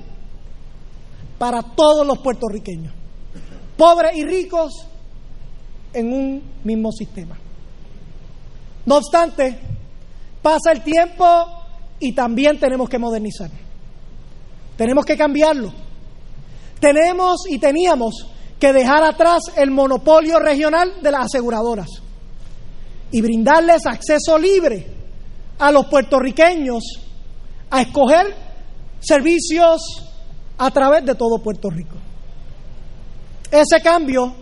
para 1.38 1.62
todos 1.62 2.08
los 2.08 2.20
puertorriqueños, 2.20 2.94
pobres 3.76 4.16
y 4.16 4.24
ricos, 4.24 4.86
en 5.92 6.14
un 6.14 6.44
mismo 6.64 6.92
sistema. 6.92 7.38
No 8.86 8.98
obstante, 8.98 9.60
pasa 10.42 10.72
el 10.72 10.82
tiempo 10.82 11.26
y 12.00 12.14
también 12.14 12.60
tenemos 12.60 12.88
que 12.88 12.98
modernizar. 12.98 13.50
Tenemos 14.78 15.04
que 15.04 15.18
cambiarlo. 15.18 15.74
Tenemos 16.80 17.42
y 17.50 17.60
teníamos 17.60 18.28
que 18.58 18.72
dejar 18.72 19.04
atrás 19.04 19.42
el 19.58 19.72
monopolio 19.72 20.40
regional 20.40 21.02
de 21.02 21.12
las 21.12 21.26
aseguradoras 21.26 21.90
y 23.12 23.22
brindarles 23.22 23.86
acceso 23.86 24.38
libre 24.38 24.99
a 25.60 25.72
los 25.72 25.86
puertorriqueños 25.86 26.84
a 27.70 27.82
escoger 27.82 28.36
servicios 29.00 29.82
a 30.58 30.72
través 30.72 31.06
de 31.06 31.16
todo 31.16 31.38
Puerto 31.40 31.70
Rico. 31.70 31.96
Ese 33.52 33.82
cambio, 33.82 34.34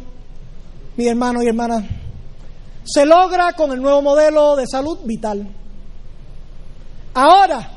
mi 0.95 1.07
hermano 1.07 1.43
y 1.43 1.47
hermanas, 1.47 1.83
se 2.83 3.05
logra 3.05 3.53
con 3.53 3.71
el 3.71 3.81
nuevo 3.81 4.01
modelo 4.01 4.55
de 4.55 4.65
salud 4.65 4.99
vital. 5.03 5.47
Ahora 7.13 7.69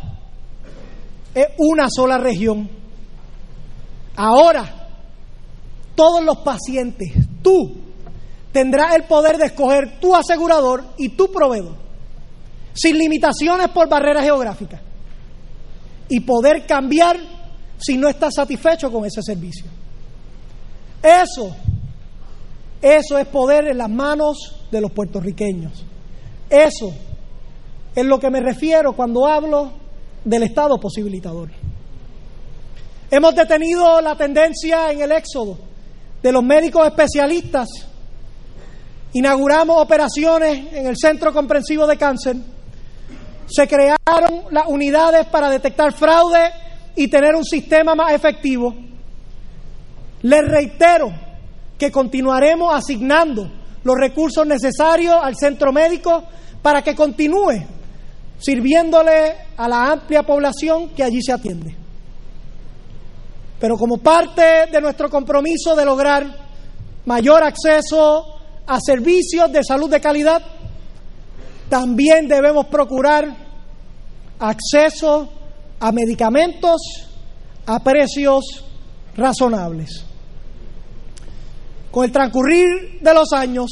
es 1.34 1.46
una 1.58 1.88
sola 1.90 2.18
región. 2.18 2.68
Ahora 4.16 4.80
todos 5.94 6.24
los 6.24 6.38
pacientes, 6.38 7.12
tú 7.42 7.76
tendrás 8.52 8.94
el 8.94 9.04
poder 9.04 9.36
de 9.36 9.46
escoger 9.46 10.00
tu 10.00 10.16
asegurador 10.16 10.84
y 10.96 11.10
tu 11.10 11.30
proveedor, 11.30 11.76
sin 12.72 12.98
limitaciones 12.98 13.68
por 13.68 13.88
barreras 13.88 14.24
geográficas, 14.24 14.80
y 16.08 16.20
poder 16.20 16.66
cambiar 16.66 17.18
si 17.78 17.96
no 17.96 18.08
estás 18.08 18.34
satisfecho 18.34 18.90
con 18.90 19.04
ese 19.04 19.22
servicio. 19.22 19.66
Eso, 21.02 21.56
eso 22.82 23.18
es 23.18 23.26
poder 23.28 23.68
en 23.68 23.78
las 23.78 23.88
manos 23.88 24.66
de 24.70 24.80
los 24.80 24.92
puertorriqueños. 24.92 25.84
Eso 26.48 26.92
es 27.94 28.04
lo 28.04 28.18
que 28.18 28.30
me 28.30 28.40
refiero 28.40 28.92
cuando 28.92 29.26
hablo 29.26 29.72
del 30.24 30.42
Estado 30.42 30.78
posibilitador. 30.78 31.50
Hemos 33.10 33.34
detenido 33.34 34.00
la 34.00 34.14
tendencia 34.16 34.92
en 34.92 35.00
el 35.00 35.12
éxodo 35.12 35.58
de 36.22 36.32
los 36.32 36.42
médicos 36.42 36.86
especialistas. 36.86 37.68
Inauguramos 39.14 39.82
operaciones 39.82 40.72
en 40.72 40.86
el 40.86 40.96
Centro 40.96 41.32
Comprensivo 41.32 41.86
de 41.86 41.96
Cáncer. 41.96 42.36
Se 43.50 43.66
crearon 43.66 44.44
las 44.50 44.66
unidades 44.68 45.26
para 45.26 45.50
detectar 45.50 45.92
fraude 45.92 46.52
y 46.94 47.08
tener 47.08 47.34
un 47.34 47.44
sistema 47.44 47.94
más 47.94 48.12
efectivo. 48.12 48.74
Les 50.22 50.46
reitero 50.46 51.10
que 51.76 51.90
continuaremos 51.90 52.72
asignando 52.74 53.50
los 53.82 53.96
recursos 53.96 54.46
necesarios 54.46 55.16
al 55.20 55.36
centro 55.36 55.72
médico 55.72 56.24
para 56.62 56.82
que 56.82 56.94
continúe 56.94 57.64
sirviéndole 58.38 59.34
a 59.56 59.68
la 59.68 59.92
amplia 59.92 60.22
población 60.22 60.90
que 60.90 61.02
allí 61.02 61.20
se 61.22 61.32
atiende. 61.32 61.76
Pero 63.58 63.76
como 63.76 63.98
parte 63.98 64.66
de 64.72 64.80
nuestro 64.80 65.10
compromiso 65.10 65.74
de 65.76 65.84
lograr 65.84 66.26
mayor 67.04 67.42
acceso 67.42 68.24
a 68.66 68.78
servicios 68.80 69.52
de 69.52 69.62
salud 69.62 69.90
de 69.90 70.00
calidad, 70.00 70.42
también 71.70 72.26
debemos 72.26 72.66
procurar 72.66 73.24
acceso 74.40 75.32
a 75.78 75.92
medicamentos 75.92 76.80
a 77.64 77.78
precios 77.78 78.64
razonables. 79.16 80.04
Con 81.90 82.04
el 82.04 82.12
transcurrir 82.12 82.98
de 83.00 83.14
los 83.14 83.32
años, 83.32 83.70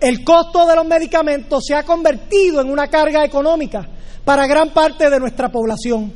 el 0.00 0.24
costo 0.24 0.66
de 0.66 0.74
los 0.74 0.84
medicamentos 0.84 1.64
se 1.66 1.74
ha 1.74 1.84
convertido 1.84 2.60
en 2.60 2.70
una 2.70 2.88
carga 2.88 3.24
económica 3.24 3.88
para 4.24 4.46
gran 4.46 4.70
parte 4.70 5.08
de 5.08 5.20
nuestra 5.20 5.48
población. 5.50 6.12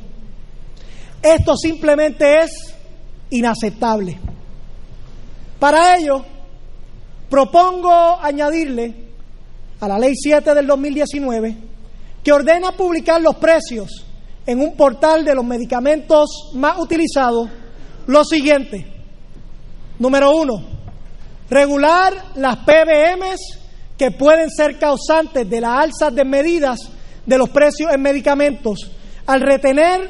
Esto 1.21 1.55
simplemente 1.55 2.41
es 2.41 2.75
inaceptable. 3.29 4.19
Para 5.57 5.95
ello, 5.95 6.25
propongo 7.29 8.19
añadirle 8.21 9.10
a 9.81 9.87
la 9.87 9.99
Ley 9.99 10.13
7 10.15 10.53
del 10.53 10.67
2019 10.67 11.57
que 12.23 12.31
ordena 12.31 12.71
publicar 12.71 13.19
los 13.19 13.35
precios 13.35 14.05
en 14.45 14.61
un 14.61 14.75
portal 14.75 15.25
de 15.25 15.35
los 15.35 15.43
medicamentos 15.43 16.51
más 16.53 16.77
utilizados 16.79 17.49
lo 18.07 18.23
siguiente. 18.23 18.85
Número 19.99 20.35
uno, 20.35 20.63
regular 21.49 22.13
las 22.35 22.57
PBMs 22.57 23.59
que 23.97 24.11
pueden 24.11 24.49
ser 24.49 24.77
causantes 24.77 25.49
de 25.49 25.61
las 25.61 25.83
alzas 25.83 26.13
de 26.13 26.25
medidas 26.25 26.79
de 27.25 27.37
los 27.37 27.49
precios 27.49 27.91
en 27.91 28.01
medicamentos 28.01 28.91
al 29.25 29.41
retener 29.41 30.09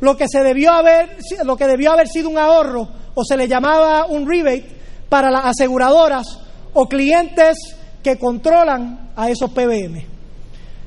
lo 0.00 0.16
que 0.16 0.26
se 0.28 0.42
debió 0.42 0.72
haber 0.72 1.18
lo 1.44 1.56
que 1.56 1.66
debió 1.66 1.92
haber 1.92 2.08
sido 2.08 2.28
un 2.28 2.38
ahorro 2.38 2.88
o 3.14 3.24
se 3.24 3.36
le 3.36 3.48
llamaba 3.48 4.06
un 4.06 4.28
rebate 4.28 4.76
para 5.08 5.30
las 5.30 5.44
aseguradoras 5.44 6.26
o 6.72 6.88
clientes 6.88 7.77
que 8.02 8.18
controlan 8.18 9.10
a 9.16 9.28
esos 9.30 9.50
PBM. 9.50 10.06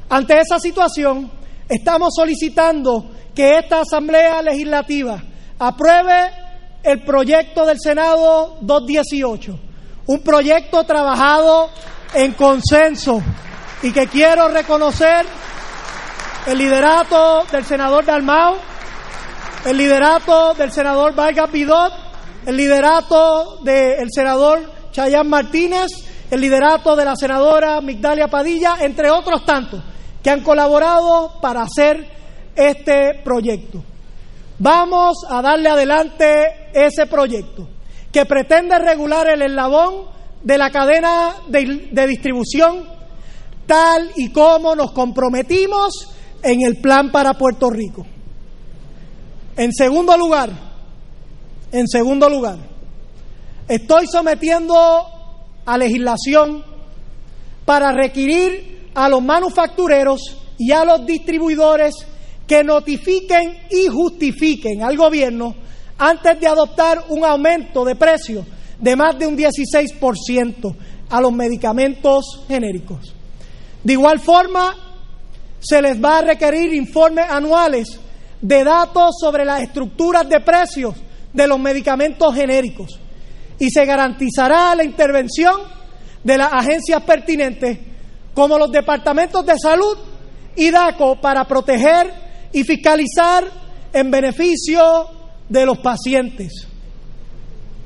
Ante 0.10 0.40
esa 0.40 0.60
situación, 0.60 1.32
estamos 1.70 2.14
solicitando 2.16 3.12
que 3.34 3.58
esta 3.58 3.82
Asamblea 3.82 4.42
Legislativa 4.42 5.22
apruebe 5.58 6.32
el 6.84 7.04
proyecto 7.04 7.66
del 7.66 7.78
Senado 7.80 8.58
218, 8.62 9.60
un 10.08 10.20
proyecto 10.22 10.84
trabajado 10.84 11.70
en 12.14 12.34
consenso 12.34 13.22
y 13.84 13.92
que 13.92 14.08
quiero 14.08 14.48
reconocer 14.50 15.26
el 16.48 16.58
liderato 16.58 17.46
del 17.52 17.64
senador 17.64 18.06
Dalmau, 18.06 18.56
el 19.66 19.78
liderato 19.78 20.54
del 20.56 20.72
senador 20.72 21.14
Vargas 21.14 21.50
Pidot, 21.52 21.94
el 22.46 22.58
liderato 22.58 23.60
del 23.64 24.08
senador 24.12 24.60
Chayán 24.92 25.30
Martínez, 25.30 25.92
el 26.32 26.40
liderato 26.40 26.96
de 26.96 27.04
la 27.04 27.16
senadora 27.16 27.82
Migdalia 27.82 28.30
Padilla, 28.30 28.78
entre 28.80 29.12
otros 29.12 29.46
tantos 29.46 29.84
que 30.24 30.30
han 30.30 30.42
colaborado 30.42 31.34
para 31.42 31.64
hacer 31.64 32.08
este 32.56 33.22
proyecto. 33.24 33.84
Vamos 34.58 35.18
a 35.30 35.42
darle 35.42 35.70
adelante 35.70 36.70
ese 36.74 37.06
proyecto 37.08 37.68
que 38.14 38.26
pretende 38.26 38.80
regular 38.80 39.28
el 39.28 39.42
eslabón 39.42 40.06
de 40.42 40.58
la 40.58 40.70
cadena 40.72 41.36
de, 41.48 41.90
de, 41.92 42.08
distribución 42.08 42.88
tal 43.66 44.12
y 44.16 44.32
como 44.32 44.76
nos 44.76 44.92
comprometimos 44.94 46.16
en 46.44 46.62
el 46.62 46.80
plan 46.80 47.12
para 47.12 47.34
Puerto 47.34 47.70
Rico. 47.70 48.06
En 49.58 49.74
segundo 49.74 50.16
lugar, 50.18 50.50
en 51.72 51.88
segundo 51.88 52.30
lugar, 52.30 52.58
estoy 53.68 54.08
sometiendo 54.08 55.21
a 55.66 55.78
legislación 55.78 56.64
para 57.66 57.92
requerir 57.92 58.90
a 58.94 59.08
los 59.10 59.22
manufactureros 59.22 60.20
y 60.58 60.72
a 60.72 60.84
los 60.84 61.06
distribuidores 61.06 61.96
que 62.48 62.64
notifiquen 62.64 63.60
y 63.70 63.88
justifiquen 63.88 64.84
al 64.84 64.98
gobierno 64.98 65.56
antes 65.98 66.40
de 66.40 66.48
adoptar 66.48 67.06
un 67.10 67.24
aumento 67.24 67.86
de 67.86 67.96
precio 67.96 68.46
de 68.80 68.96
más 68.96 69.18
de 69.18 69.28
un 69.28 69.38
16% 69.38 70.76
a 71.10 71.22
los 71.22 71.32
medicamentos 71.32 72.44
genéricos. 72.48 73.14
De 73.84 73.94
igual 73.94 74.20
forma, 74.20 74.76
se 75.60 75.82
les 75.82 76.04
va 76.04 76.20
a 76.20 76.22
requerir 76.22 76.74
informes 76.74 77.26
anuales 77.30 78.00
de 78.42 78.64
datos 78.64 79.16
sobre 79.20 79.46
las 79.46 79.62
estructuras 79.62 80.28
de 80.28 80.40
precios 80.40 80.96
de 81.32 81.48
los 81.48 81.60
medicamentos 81.60 82.34
genéricos 82.34 83.00
y 83.62 83.70
se 83.70 83.86
garantizará 83.86 84.74
la 84.74 84.84
intervención 84.84 85.54
de 86.24 86.36
las 86.36 86.52
agencias 86.52 87.04
pertinentes 87.04 87.78
como 88.34 88.58
los 88.58 88.72
departamentos 88.72 89.46
de 89.46 89.54
salud 89.56 90.00
y 90.56 90.72
DACO 90.72 91.22
para 91.22 91.46
proteger 91.46 92.12
y 92.52 92.64
fiscalizar 92.64 93.46
en 93.94 94.10
beneficio 94.10 94.82
de 95.48 95.64
los 95.68 95.78
pacientes. 95.78 96.68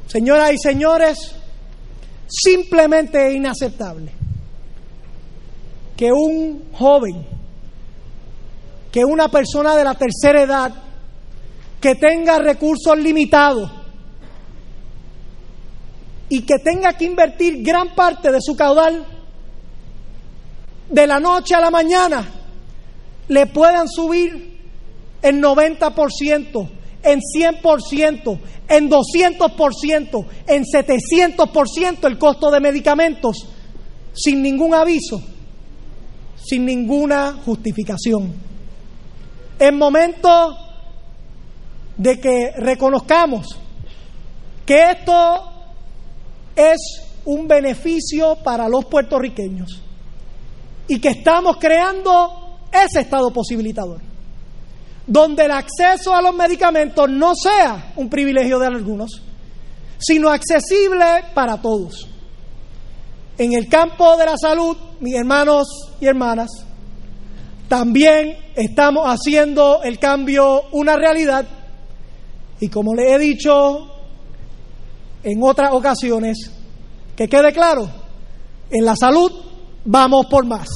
Señoras 0.07 0.53
y 0.53 0.57
señores, 0.60 1.35
simplemente 2.26 3.27
es 3.27 3.35
inaceptable 3.35 4.14
que 5.97 6.10
un 6.10 6.69
joven, 6.72 7.27
que 8.93 9.03
una 9.03 9.27
persona 9.27 9.76
de 9.76 9.84
la 9.84 9.95
tercera 9.95 10.41
edad, 10.41 10.73
que 11.81 11.95
tenga 11.95 12.39
recursos 12.39 12.97
limitados 12.97 13.85
y 16.30 16.41
que 16.41 16.60
tenga 16.60 16.93
que 16.93 17.06
invertir 17.06 17.64
gran 17.64 17.93
parte 17.95 18.31
de 18.31 18.39
su 18.41 18.56
caudal 18.56 19.06
de 20.89 21.07
la 21.07 21.19
noche 21.19 21.56
a 21.56 21.60
la 21.60 21.72
mañana 21.72 22.27
le 23.27 23.47
puedan 23.47 23.88
subir 23.88 24.56
el 25.22 25.41
90%, 25.41 26.69
en 27.03 27.19
100%, 27.19 28.39
en 28.68 28.89
200%, 28.89 30.26
en 30.47 30.64
700% 30.64 32.07
el 32.07 32.18
costo 32.18 32.52
de 32.52 32.60
medicamentos 32.60 33.47
sin 34.14 34.41
ningún 34.41 34.73
aviso, 34.73 35.22
sin 36.43 36.65
ninguna 36.65 37.39
justificación. 37.43 38.34
Es 39.57 39.73
momento 39.73 40.57
de 41.97 42.19
que 42.19 42.52
reconozcamos 42.57 43.57
que 44.65 44.91
esto 44.91 45.55
es 46.56 46.77
un 47.26 47.48
beneficio 47.48 48.38
para 48.44 48.69
los 48.69 48.86
puertorriqueños 48.86 49.82
y 50.88 50.99
que 50.99 51.10
estamos 51.10 51.57
creando 51.57 52.60
ese 52.72 53.02
estado 53.02 53.32
posibilitador, 53.32 53.99
donde 55.07 55.45
el 55.45 55.52
acceso 55.52 56.14
a 56.14 56.22
los 56.22 56.36
medicamentos 56.36 57.10
no 57.10 57.34
sea 57.36 57.94
un 57.95 58.10
privilegio 58.10 58.60
de 58.60 58.68
algunos, 58.68 59.22
sino 59.98 60.30
accesible 60.30 61.06
para 61.34 61.61
todos. 61.61 62.07
En 63.38 63.53
el 63.53 63.68
campo 63.68 64.15
de 64.18 64.26
la 64.26 64.38
salud, 64.38 64.77
mis 64.99 65.15
hermanos 65.15 65.68
y 65.99 66.06
hermanas, 66.06 66.49
también 67.68 68.38
estamos 68.56 69.06
haciendo 69.07 69.82
el 69.84 69.99
cambio 69.99 70.64
una 70.72 70.95
realidad 70.95 71.45
y 72.60 72.69
como 72.69 72.94
le 72.94 73.14
he 73.14 73.19
dicho 73.19 73.95
en 75.26 75.41
otras 75.41 75.72
ocasiones, 75.73 76.52
que 77.15 77.27
quede 77.27 77.52
claro, 77.52 77.89
en 78.69 78.85
la 78.85 78.95
salud 78.95 79.31
vamos 79.84 80.27
por 80.27 80.45
más. 80.45 80.68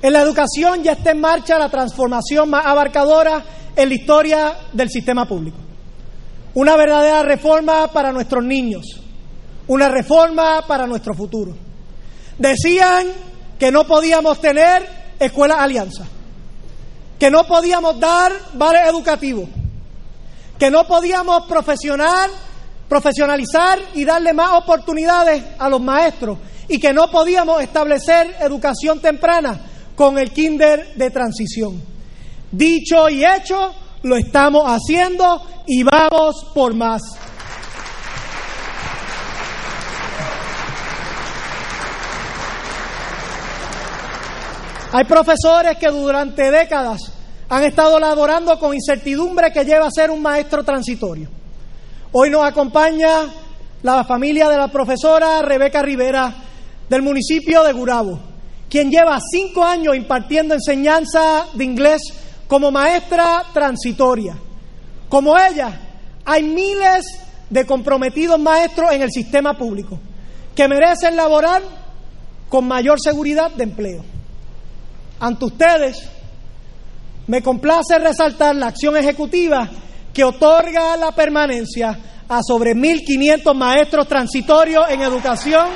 En 0.00 0.12
la 0.12 0.20
educación 0.20 0.84
ya 0.84 0.92
está 0.92 1.10
en 1.10 1.20
marcha 1.20 1.58
la 1.58 1.68
transformación 1.68 2.48
más 2.48 2.64
abarcadora 2.64 3.42
en 3.74 3.88
la 3.88 3.94
historia 3.96 4.56
del 4.72 4.90
sistema 4.90 5.26
público. 5.26 5.58
Una 6.54 6.76
verdadera 6.76 7.24
reforma 7.24 7.88
para 7.88 8.12
nuestros 8.12 8.44
niños, 8.44 8.84
una 9.66 9.88
reforma 9.88 10.62
para 10.68 10.86
nuestro 10.86 11.14
futuro. 11.14 11.67
Decían 12.38 13.08
que 13.58 13.72
no 13.72 13.86
podíamos 13.86 14.40
tener 14.40 14.88
escuelas 15.18 15.58
alianza, 15.58 16.04
que 17.18 17.30
no 17.30 17.44
podíamos 17.44 17.98
dar 17.98 18.32
vales 18.54 18.82
educativos, 18.88 19.48
que 20.58 20.70
no 20.70 20.86
podíamos 20.86 21.46
profesional, 21.46 22.30
profesionalizar 22.88 23.78
y 23.94 24.04
darle 24.04 24.32
más 24.32 24.52
oportunidades 24.52 25.42
a 25.58 25.68
los 25.68 25.80
maestros 25.80 26.38
y 26.68 26.78
que 26.78 26.92
no 26.92 27.10
podíamos 27.10 27.60
establecer 27.62 28.36
educación 28.40 29.00
temprana 29.00 29.60
con 29.94 30.18
el 30.18 30.30
kinder 30.30 30.94
de 30.94 31.10
transición. 31.10 31.82
Dicho 32.52 33.08
y 33.08 33.24
hecho, 33.24 33.74
lo 34.02 34.16
estamos 34.16 34.62
haciendo 34.66 35.42
y 35.66 35.82
vamos 35.82 36.46
por 36.54 36.74
más. 36.74 37.02
Hay 44.90 45.04
profesores 45.04 45.76
que 45.76 45.88
durante 45.88 46.50
décadas 46.50 47.12
han 47.50 47.64
estado 47.64 48.00
laborando 48.00 48.58
con 48.58 48.74
incertidumbre 48.74 49.52
que 49.52 49.64
lleva 49.64 49.86
a 49.86 49.90
ser 49.90 50.10
un 50.10 50.22
maestro 50.22 50.64
transitorio. 50.64 51.28
Hoy 52.12 52.30
nos 52.30 52.42
acompaña 52.46 53.26
la 53.82 54.02
familia 54.04 54.48
de 54.48 54.56
la 54.56 54.68
profesora 54.68 55.42
Rebeca 55.42 55.82
Rivera 55.82 56.34
del 56.88 57.02
municipio 57.02 57.62
de 57.64 57.74
Gurabo, 57.74 58.18
quien 58.70 58.90
lleva 58.90 59.18
cinco 59.30 59.62
años 59.62 59.94
impartiendo 59.94 60.54
enseñanza 60.54 61.46
de 61.52 61.64
inglés 61.64 62.00
como 62.46 62.70
maestra 62.70 63.44
transitoria. 63.52 64.38
Como 65.10 65.36
ella, 65.38 65.70
hay 66.24 66.42
miles 66.42 67.04
de 67.50 67.66
comprometidos 67.66 68.38
maestros 68.38 68.90
en 68.92 69.02
el 69.02 69.10
sistema 69.10 69.52
público 69.52 69.98
que 70.54 70.66
merecen 70.66 71.14
laborar 71.14 71.62
con 72.48 72.66
mayor 72.66 72.98
seguridad 73.00 73.50
de 73.50 73.64
empleo. 73.64 74.17
Ante 75.20 75.44
ustedes, 75.44 76.08
me 77.26 77.42
complace 77.42 77.98
resaltar 77.98 78.54
la 78.56 78.68
acción 78.68 78.96
ejecutiva 78.96 79.68
que 80.12 80.24
otorga 80.24 80.96
la 80.96 81.12
permanencia 81.12 81.98
a 82.28 82.42
sobre 82.42 82.74
1.500 82.74 83.54
maestros 83.54 84.06
transitorios 84.06 84.84
en 84.90 85.02
educación 85.02 85.66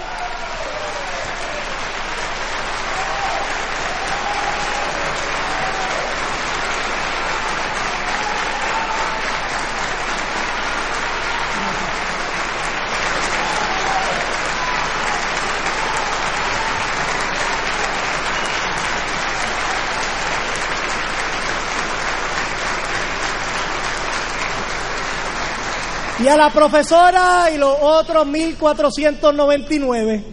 Y 26.22 26.28
a 26.28 26.36
la 26.36 26.50
profesora 26.50 27.50
y 27.52 27.58
los 27.58 27.76
otros 27.80 28.24
1499, 28.26 30.24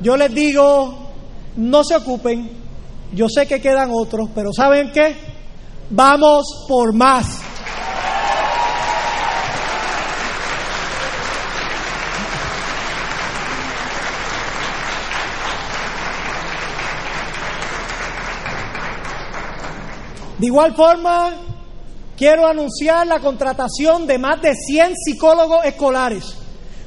yo 0.00 0.16
les 0.16 0.34
digo, 0.34 1.10
no 1.56 1.84
se 1.84 1.96
ocupen, 1.96 2.50
yo 3.12 3.28
sé 3.28 3.46
que 3.46 3.60
quedan 3.60 3.90
otros, 3.92 4.30
pero 4.34 4.54
¿saben 4.54 4.90
qué? 4.90 5.14
Vamos 5.90 6.64
por 6.66 6.94
más. 6.94 7.42
De 20.38 20.46
igual 20.46 20.74
forma, 20.74 21.32
quiero 22.16 22.46
anunciar 22.46 23.06
la 23.06 23.20
contratación 23.20 24.06
de 24.06 24.18
más 24.18 24.40
de 24.40 24.54
100 24.54 24.94
psicólogos 24.96 25.64
escolares, 25.64 26.36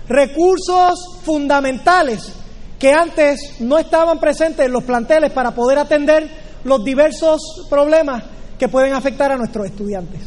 recursos 0.07 1.19
fundamentales 1.23 2.33
que 2.79 2.93
antes 2.93 3.59
no 3.59 3.77
estaban 3.77 4.19
presentes 4.19 4.65
en 4.65 4.71
los 4.71 4.83
planteles 4.83 5.31
para 5.31 5.51
poder 5.51 5.79
atender 5.79 6.29
los 6.63 6.83
diversos 6.83 7.65
problemas 7.69 8.23
que 8.57 8.67
pueden 8.67 8.93
afectar 8.93 9.31
a 9.31 9.37
nuestros 9.37 9.67
estudiantes. 9.67 10.21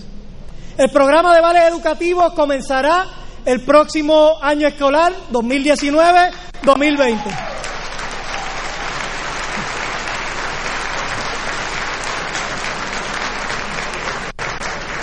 El 0.76 0.90
programa 0.90 1.34
de 1.34 1.40
vales 1.40 1.64
educativos 1.68 2.32
comenzará 2.32 3.06
el 3.44 3.64
próximo 3.64 4.36
año 4.40 4.66
escolar 4.66 5.12
2019-2020. 5.30 7.18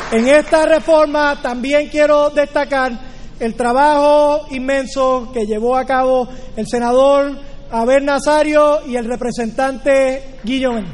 En 0.09 0.25
esta 0.25 0.65
reforma 0.65 1.41
también 1.41 1.89
quiero 1.89 2.29
destacar 2.29 2.93
el 3.41 3.55
trabajo 3.55 4.47
inmenso 4.51 5.29
que 5.33 5.45
llevó 5.45 5.75
a 5.75 5.85
cabo 5.85 6.29
el 6.55 6.65
senador 6.65 7.37
Abel 7.69 8.05
Nazario 8.05 8.85
y 8.87 8.95
el 8.95 9.03
representante 9.03 10.39
Guillón. 10.43 10.85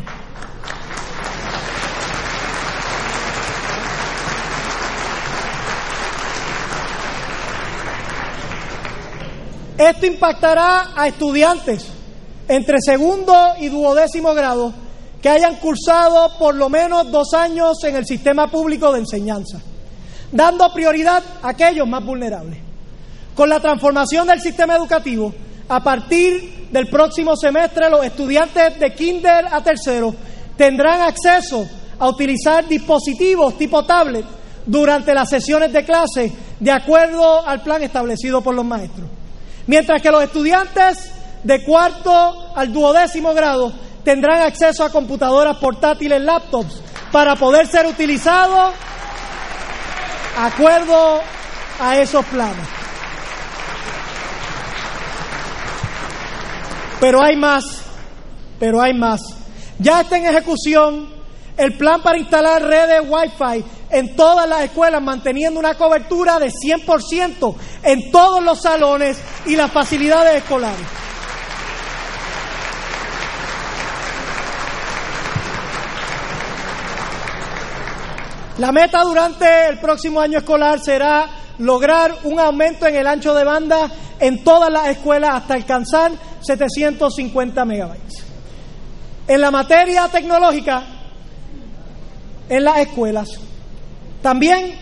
Esto 9.77 10.05
impactará 10.07 10.91
a 10.95 11.07
estudiantes 11.07 11.85
entre 12.47 12.77
segundo 12.81 13.35
y 13.59 13.69
duodécimo 13.69 14.33
grado 14.33 14.82
que 15.23 15.29
hayan 15.29 15.55
cursado 15.55 16.37
por 16.37 16.53
lo 16.53 16.67
menos 16.67 17.09
dos 17.09 17.33
años 17.33 17.81
en 17.85 17.95
el 17.95 18.05
sistema 18.05 18.51
público 18.51 18.91
de 18.91 18.99
enseñanza, 18.99 19.57
dando 20.29 20.71
prioridad 20.73 21.23
a 21.41 21.47
aquellos 21.47 21.87
más 21.87 22.03
vulnerables. 22.03 22.59
Con 23.33 23.47
la 23.47 23.61
transformación 23.61 24.27
del 24.27 24.41
sistema 24.41 24.75
educativo, 24.75 25.33
a 25.69 25.81
partir 25.81 26.67
del 26.69 26.89
próximo 26.89 27.37
semestre 27.37 27.89
los 27.89 28.03
estudiantes 28.03 28.77
de 28.77 28.93
kinder 28.93 29.45
a 29.49 29.63
tercero 29.63 30.13
tendrán 30.57 30.99
acceso 30.99 31.65
a 31.97 32.09
utilizar 32.09 32.67
dispositivos 32.67 33.57
tipo 33.57 33.85
tablet 33.85 34.25
durante 34.65 35.13
las 35.13 35.29
sesiones 35.29 35.71
de 35.71 35.85
clase 35.85 36.33
de 36.59 36.71
acuerdo 36.71 37.47
al 37.47 37.61
plan 37.63 37.81
establecido 37.81 38.41
por 38.41 38.53
los 38.53 38.65
maestros. 38.65 39.07
Mientras 39.67 40.01
que 40.01 40.11
los 40.11 40.21
estudiantes 40.21 41.13
de 41.45 41.63
cuarto 41.63 42.51
al 42.55 42.73
duodécimo 42.73 43.33
grado 43.33 43.71
tendrán 44.03 44.41
acceso 44.41 44.83
a 44.83 44.91
computadoras 44.91 45.57
portátiles, 45.57 46.21
laptops, 46.21 46.81
para 47.11 47.35
poder 47.35 47.67
ser 47.67 47.85
utilizados 47.85 48.73
acuerdo 50.37 51.21
a 51.79 51.97
esos 51.97 52.25
planes. 52.25 52.67
Pero 56.99 57.21
hay 57.21 57.35
más, 57.35 57.63
pero 58.59 58.81
hay 58.81 58.93
más. 58.93 59.21
Ya 59.77 60.01
está 60.01 60.17
en 60.17 60.25
ejecución 60.25 61.13
el 61.57 61.77
plan 61.77 62.01
para 62.01 62.17
instalar 62.17 62.63
redes 62.63 63.01
Wi-Fi 63.07 63.63
en 63.89 64.15
todas 64.15 64.47
las 64.47 64.61
escuelas, 64.61 65.01
manteniendo 65.01 65.59
una 65.59 65.75
cobertura 65.75 66.39
de 66.39 66.49
100% 66.49 67.55
en 67.83 68.11
todos 68.11 68.43
los 68.43 68.61
salones 68.61 69.19
y 69.45 69.55
las 69.55 69.71
facilidades 69.71 70.41
escolares. 70.41 70.85
La 78.59 78.71
meta 78.71 79.01
durante 79.03 79.69
el 79.69 79.79
próximo 79.79 80.21
año 80.21 80.37
escolar 80.37 80.79
será 80.79 81.27
lograr 81.57 82.13
un 82.23 82.39
aumento 82.39 82.85
en 82.85 82.95
el 82.95 83.07
ancho 83.07 83.33
de 83.33 83.43
banda 83.43 83.89
en 84.19 84.43
todas 84.43 84.71
las 84.71 84.89
escuelas 84.89 85.31
hasta 85.35 85.55
alcanzar 85.55 86.11
750 86.39 87.65
megabytes. 87.65 88.23
En 89.27 89.41
la 89.41 89.49
materia 89.49 90.07
tecnológica, 90.07 90.83
en 92.47 92.63
las 92.63 92.77
escuelas, 92.77 93.29
también 94.21 94.75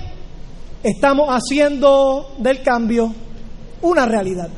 estamos 0.83 1.29
haciendo 1.29 2.33
del 2.39 2.61
cambio 2.61 3.13
una 3.81 4.05
realidad. 4.05 4.49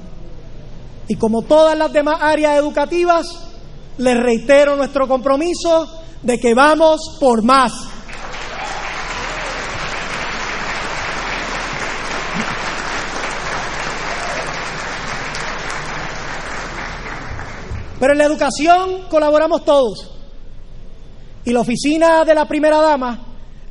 Y 1.07 1.15
como 1.17 1.43
todas 1.43 1.77
las 1.77 1.93
demás 1.93 2.17
áreas 2.19 2.57
educativas, 2.57 3.27
les 3.97 4.17
reitero 4.17 4.75
nuestro 4.75 5.07
compromiso 5.07 6.01
de 6.23 6.39
que 6.39 6.55
vamos 6.55 7.17
por 7.19 7.43
más. 7.43 7.92
Pero 18.03 18.11
en 18.11 18.19
la 18.19 18.25
educación 18.25 19.03
colaboramos 19.09 19.63
todos. 19.63 20.11
Y 21.45 21.53
la 21.53 21.61
oficina 21.61 22.25
de 22.25 22.35
la 22.35 22.45
primera 22.45 22.81
dama 22.81 23.17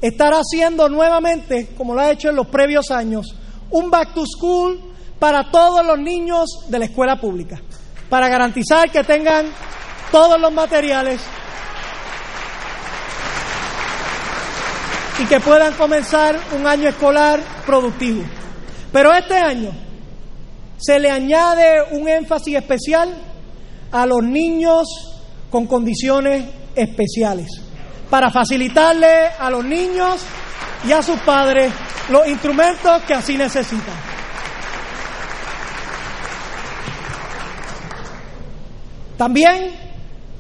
estará 0.01 0.39
haciendo 0.39 0.89
nuevamente, 0.89 1.75
como 1.77 1.93
lo 1.93 2.01
ha 2.01 2.13
hecho 2.13 2.31
en 2.31 2.37
los 2.37 2.47
previos 2.47 2.91
años, 2.91 3.27
un 3.69 3.91
back 3.91 4.15
to 4.15 4.25
school 4.25 4.81
para 5.19 5.51
todos 5.51 5.85
los 5.85 5.99
niños 5.99 6.49
de 6.67 6.79
la 6.79 6.87
escuela 6.87 7.21
pública, 7.21 7.61
para 8.09 8.31
garantizar 8.31 8.91
que 8.91 9.05
tengan 9.05 9.49
todos 10.11 10.41
los 10.41 10.51
materiales 10.51 11.21
y 15.19 15.27
que 15.27 15.41
puedan 15.41 15.75
comenzar 15.75 16.41
un 16.59 16.67
año 16.67 16.89
escolar 16.89 17.39
productivo. 17.67 18.23
Pero 18.91 19.13
este 19.13 19.37
año 19.37 19.73
se 20.79 20.99
le 20.99 21.11
añade 21.11 21.83
un 21.91 22.09
énfasis 22.09 22.57
especial 22.57 23.32
a 23.93 24.07
los 24.07 24.23
niños 24.23 24.89
con 25.51 25.67
condiciones 25.67 26.45
especiales, 26.75 27.49
para 28.09 28.31
facilitarle 28.31 29.29
a 29.39 29.51
los 29.51 29.65
niños 29.65 30.23
y 30.89 30.93
a 30.93 31.03
sus 31.03 31.21
padres 31.21 31.73
los 32.09 32.27
instrumentos 32.27 33.03
que 33.03 33.15
así 33.15 33.37
necesitan. 33.37 33.95
También 39.17 39.71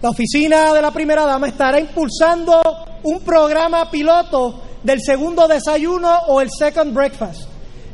la 0.00 0.10
oficina 0.10 0.72
de 0.72 0.82
la 0.82 0.90
primera 0.90 1.24
dama 1.24 1.46
estará 1.46 1.78
impulsando 1.78 2.60
un 3.04 3.20
programa 3.20 3.90
piloto 3.90 4.60
del 4.82 5.00
segundo 5.00 5.46
desayuno 5.46 6.22
o 6.26 6.40
el 6.40 6.50
second 6.50 6.92
breakfast 6.92 7.42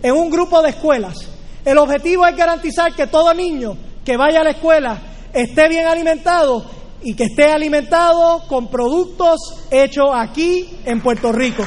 en 0.02 0.14
un 0.14 0.30
grupo 0.30 0.62
de 0.62 0.70
escuelas. 0.70 1.18
El 1.64 1.76
objetivo 1.78 2.26
es 2.26 2.36
garantizar 2.36 2.94
que 2.94 3.09
todo 3.09 3.35
niño 3.35 3.76
que 4.05 4.16
vaya 4.16 4.40
a 4.40 4.44
la 4.44 4.51
escuela 4.51 4.98
esté 5.33 5.69
bien 5.69 5.87
alimentado 5.87 6.65
y 7.03 7.15
que 7.15 7.25
esté 7.25 7.47
alimentado 7.47 8.43
con 8.49 8.69
productos 8.69 9.39
hechos 9.71 10.11
aquí 10.13 10.79
en 10.85 11.01
Puerto 11.01 11.33
Rico. 11.33 11.65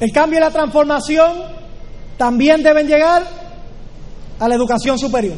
El 0.00 0.12
cambio 0.12 0.38
y 0.38 0.40
la 0.40 0.50
transformación 0.50 1.42
también 2.16 2.62
deben 2.62 2.86
llegar 2.86 3.22
a 4.38 4.48
la 4.48 4.54
educación 4.54 4.98
superior, 4.98 5.36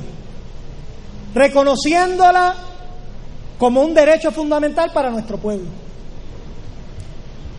reconociéndola 1.35 2.55
como 3.59 3.83
un 3.83 3.95
derecho 3.95 4.31
fundamental 4.31 4.91
para 4.93 5.11
nuestro 5.11 5.39
pueblo. 5.39 5.69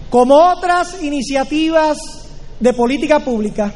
Como 0.09 0.35
otras 0.35 1.01
iniciativas 1.01 1.97
de 2.59 2.73
política 2.73 3.19
pública 3.19 3.71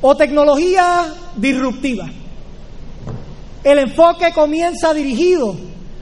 o 0.00 0.16
tecnología 0.16 1.12
disruptiva. 1.36 2.06
El 3.62 3.78
enfoque 3.78 4.32
comienza 4.32 4.92
dirigido 4.92 5.56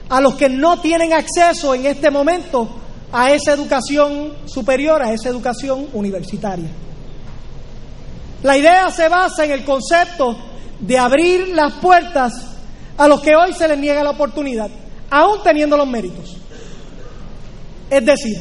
a 0.09 0.21
los 0.21 0.35
que 0.35 0.49
no 0.49 0.79
tienen 0.79 1.13
acceso 1.13 1.73
en 1.73 1.85
este 1.85 2.11
momento 2.11 2.69
a 3.11 3.31
esa 3.31 3.53
educación 3.53 4.33
superior, 4.45 5.01
a 5.01 5.13
esa 5.13 5.29
educación 5.29 5.87
universitaria. 5.93 6.69
La 8.43 8.57
idea 8.57 8.89
se 8.89 9.07
basa 9.07 9.45
en 9.45 9.51
el 9.51 9.63
concepto 9.63 10.35
de 10.79 10.97
abrir 10.97 11.47
las 11.49 11.73
puertas 11.73 12.33
a 12.97 13.07
los 13.07 13.21
que 13.21 13.35
hoy 13.35 13.53
se 13.53 13.67
les 13.67 13.77
niega 13.77 14.03
la 14.03 14.11
oportunidad 14.11 14.69
aún 15.13 15.43
teniendo 15.43 15.77
los 15.77 15.87
méritos. 15.87 16.35
Es 17.87 18.03
decir, 18.03 18.35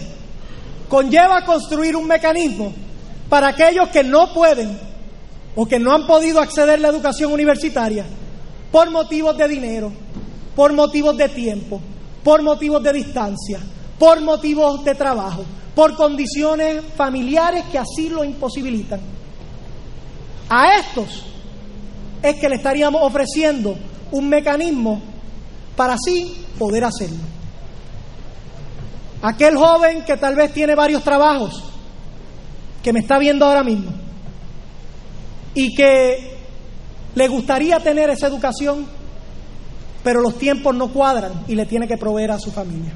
conlleva 0.89 1.45
construir 1.45 1.95
un 1.95 2.07
mecanismo 2.07 2.73
para 3.29 3.49
aquellos 3.49 3.91
que 3.91 4.03
no 4.03 4.33
pueden 4.33 4.81
o 5.55 5.67
que 5.67 5.79
no 5.79 5.93
han 5.93 6.07
podido 6.07 6.41
acceder 6.41 6.77
a 6.77 6.83
la 6.83 6.89
educación 6.89 7.31
universitaria 7.31 8.07
por 8.71 8.91
motivos 8.91 9.37
de 9.37 9.49
dinero, 9.49 9.93
por 10.57 10.73
motivos 10.73 11.15
de 11.19 11.29
tiempo, 11.29 11.79
por 12.25 12.41
motivos 12.41 12.83
de 12.83 12.95
distancia, 12.95 13.61
por 13.99 14.23
motivos 14.23 14.83
de 14.83 14.95
trabajo, 14.95 15.45
por 15.75 15.95
condiciones 15.95 16.83
familiares 16.97 17.65
que 17.71 17.79
así 17.79 18.09
lo 18.09 18.25
imposibilitan. 18.25 19.01
A 20.49 20.79
estos 20.79 21.27
es 22.23 22.37
que 22.37 22.49
le 22.49 22.55
estaríamos 22.55 23.03
ofreciendo 23.03 23.77
un 24.11 24.27
mecanismo 24.31 25.12
para 25.77 25.95
así 25.95 26.47
poder 26.59 26.85
hacerlo. 26.85 27.19
Aquel 29.23 29.57
joven 29.57 30.03
que 30.05 30.17
tal 30.17 30.35
vez 30.35 30.53
tiene 30.53 30.75
varios 30.75 31.03
trabajos, 31.03 31.63
que 32.83 32.93
me 32.93 33.01
está 33.01 33.19
viendo 33.19 33.47
ahora 33.47 33.63
mismo, 33.63 33.93
y 35.55 35.75
que 35.75 36.37
le 37.15 37.29
gustaría 37.29 37.79
tener 37.79 38.11
esa 38.11 38.27
educación, 38.27 38.87
pero 40.03 40.21
los 40.21 40.39
tiempos 40.39 40.75
no 40.75 40.93
cuadran 40.93 41.45
y 41.47 41.55
le 41.55 41.67
tiene 41.67 41.87
que 41.87 41.97
proveer 41.97 42.33
a 42.33 42.39
su 42.39 42.51
familia. 42.51 42.93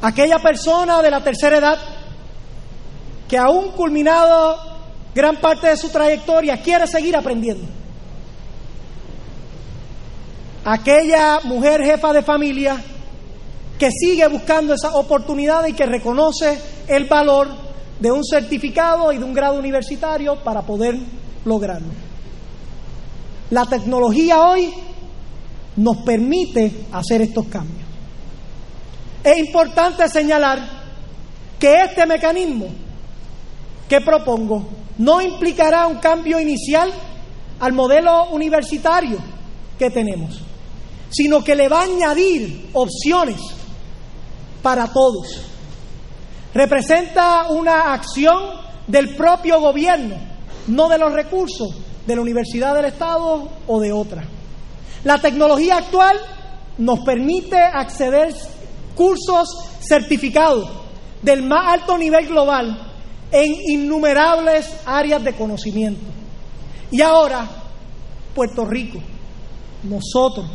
Aquella 0.00 0.38
persona 0.40 1.00
de 1.00 1.10
la 1.10 1.22
tercera 1.22 1.58
edad 1.58 1.78
que 3.28 3.38
aún 3.38 3.70
culminado 3.70 4.56
gran 5.14 5.36
parte 5.36 5.68
de 5.68 5.76
su 5.76 5.90
trayectoria 5.90 6.60
quiere 6.60 6.88
seguir 6.88 7.16
aprendiendo 7.16 7.81
aquella 10.64 11.40
mujer 11.44 11.82
jefa 11.82 12.12
de 12.12 12.22
familia 12.22 12.82
que 13.78 13.90
sigue 13.90 14.26
buscando 14.28 14.74
esa 14.74 14.94
oportunidad 14.94 15.66
y 15.66 15.72
que 15.72 15.86
reconoce 15.86 16.58
el 16.86 17.06
valor 17.06 17.48
de 17.98 18.12
un 18.12 18.24
certificado 18.24 19.12
y 19.12 19.18
de 19.18 19.24
un 19.24 19.32
grado 19.32 19.58
universitario 19.58 20.36
para 20.36 20.62
poder 20.62 20.96
lograrlo. 21.44 21.88
La 23.50 23.66
tecnología 23.66 24.40
hoy 24.40 24.72
nos 25.76 25.96
permite 25.98 26.86
hacer 26.92 27.22
estos 27.22 27.46
cambios. 27.46 27.82
Es 29.24 29.38
importante 29.38 30.08
señalar 30.08 30.60
que 31.58 31.82
este 31.82 32.06
mecanismo 32.06 32.66
que 33.88 34.00
propongo 34.00 34.68
no 34.98 35.20
implicará 35.20 35.86
un 35.86 35.96
cambio 35.96 36.40
inicial 36.40 36.92
al 37.60 37.72
modelo 37.72 38.30
universitario 38.30 39.18
que 39.78 39.90
tenemos 39.90 40.51
sino 41.12 41.44
que 41.44 41.54
le 41.54 41.68
va 41.68 41.80
a 41.80 41.84
añadir 41.84 42.70
opciones 42.72 43.40
para 44.62 44.88
todos. 44.88 45.40
Representa 46.54 47.48
una 47.50 47.92
acción 47.92 48.42
del 48.86 49.14
propio 49.14 49.60
gobierno, 49.60 50.16
no 50.66 50.88
de 50.88 50.98
los 50.98 51.12
recursos 51.12 51.74
de 52.06 52.16
la 52.16 52.22
Universidad 52.22 52.74
del 52.74 52.86
Estado 52.86 53.48
o 53.66 53.80
de 53.80 53.92
otra. 53.92 54.24
La 55.04 55.18
tecnología 55.18 55.78
actual 55.78 56.16
nos 56.78 57.00
permite 57.00 57.56
acceder 57.56 58.34
cursos 58.94 59.48
certificados 59.80 60.68
del 61.20 61.42
más 61.42 61.74
alto 61.74 61.98
nivel 61.98 62.26
global 62.26 62.92
en 63.30 63.54
innumerables 63.68 64.70
áreas 64.84 65.22
de 65.24 65.34
conocimiento. 65.34 66.04
Y 66.90 67.00
ahora, 67.00 67.48
Puerto 68.34 68.64
Rico, 68.64 68.98
nosotros, 69.84 70.46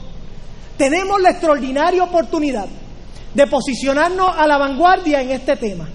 tenemos 0.78 1.22
la 1.22 1.32
extraordinaria 1.32 2.04
oportunidad 2.04 2.68
de 3.34 3.48
posicionarnos 3.48 4.32
a 4.38 4.48
la 4.48 4.58
vanguardia 4.58 5.22
en 5.22 5.32
este 5.32 5.56
tema, 5.58 5.88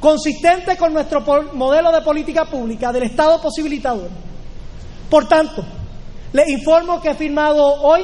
consistente 0.00 0.76
con 0.76 0.92
nuestro 0.92 1.20
modelo 1.52 1.92
de 1.92 2.02
política 2.02 2.44
pública 2.44 2.92
del 2.92 3.04
Estado 3.04 3.40
posibilitador. 3.40 4.08
Por 5.10 5.28
tanto, 5.28 5.64
les 6.32 6.48
informo 6.48 7.00
que 7.00 7.10
he 7.10 7.14
firmado 7.14 7.64
hoy 7.64 8.02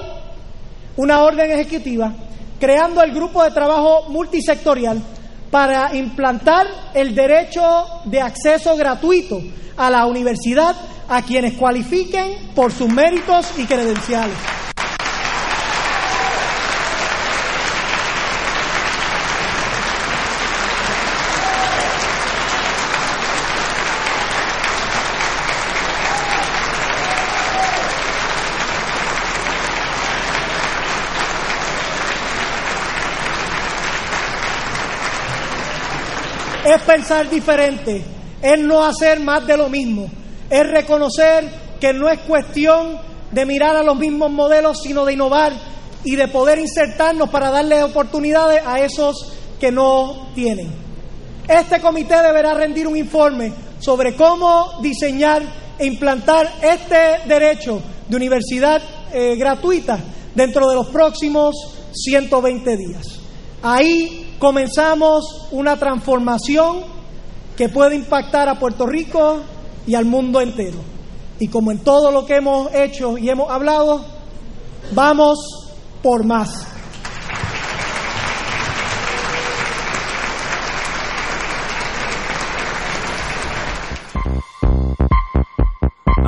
una 0.96 1.22
orden 1.22 1.50
ejecutiva 1.50 2.12
creando 2.60 3.02
el 3.02 3.12
grupo 3.12 3.42
de 3.42 3.50
trabajo 3.50 4.04
multisectorial 4.08 5.02
para 5.50 5.96
implantar 5.96 6.66
el 6.94 7.14
derecho 7.14 7.62
de 8.04 8.20
acceso 8.20 8.76
gratuito 8.76 9.40
a 9.76 9.90
la 9.90 10.06
universidad 10.06 10.76
a 11.08 11.22
quienes 11.22 11.54
cualifiquen 11.54 12.52
por 12.54 12.70
sus 12.70 12.88
méritos 12.88 13.58
y 13.58 13.64
credenciales. 13.64 14.36
Es 36.70 36.82
pensar 36.82 37.28
diferente, 37.28 38.02
es 38.42 38.58
no 38.58 38.84
hacer 38.84 39.20
más 39.20 39.46
de 39.46 39.56
lo 39.56 39.68
mismo, 39.68 40.10
es 40.48 40.66
reconocer 40.66 41.48
que 41.80 41.92
no 41.92 42.08
es 42.08 42.20
cuestión 42.20 42.98
de 43.30 43.46
mirar 43.46 43.76
a 43.76 43.82
los 43.82 43.96
mismos 43.96 44.30
modelos, 44.30 44.80
sino 44.82 45.04
de 45.04 45.14
innovar 45.14 45.52
y 46.04 46.16
de 46.16 46.28
poder 46.28 46.58
insertarnos 46.58 47.28
para 47.30 47.50
darle 47.50 47.82
oportunidades 47.82 48.62
a 48.66 48.80
esos 48.80 49.32
que 49.58 49.70
no 49.70 50.28
tienen. 50.34 50.70
Este 51.48 51.80
comité 51.80 52.22
deberá 52.22 52.54
rendir 52.54 52.86
un 52.86 52.96
informe 52.96 53.52
sobre 53.80 54.14
cómo 54.14 54.80
diseñar 54.82 55.42
e 55.78 55.86
implantar 55.86 56.50
este 56.62 57.26
derecho 57.26 57.80
de 58.08 58.16
universidad 58.16 58.82
eh, 59.12 59.34
gratuita 59.36 59.98
dentro 60.34 60.68
de 60.68 60.74
los 60.74 60.88
próximos 60.88 61.54
120 61.92 62.76
días. 62.76 63.06
Ahí 63.62 64.29
comenzamos 64.40 65.48
una 65.52 65.76
transformación 65.76 66.78
que 67.56 67.68
puede 67.68 67.94
impactar 67.94 68.48
a 68.48 68.58
Puerto 68.58 68.86
Rico 68.86 69.42
y 69.86 69.94
al 69.94 70.06
mundo 70.06 70.40
entero. 70.40 70.78
Y 71.38 71.48
como 71.48 71.70
en 71.70 71.78
todo 71.78 72.10
lo 72.10 72.26
que 72.26 72.36
hemos 72.36 72.74
hecho 72.74 73.18
y 73.18 73.28
hemos 73.28 73.50
hablado, 73.50 74.02
vamos 74.94 75.38
por 76.02 76.24
más. 76.24 76.66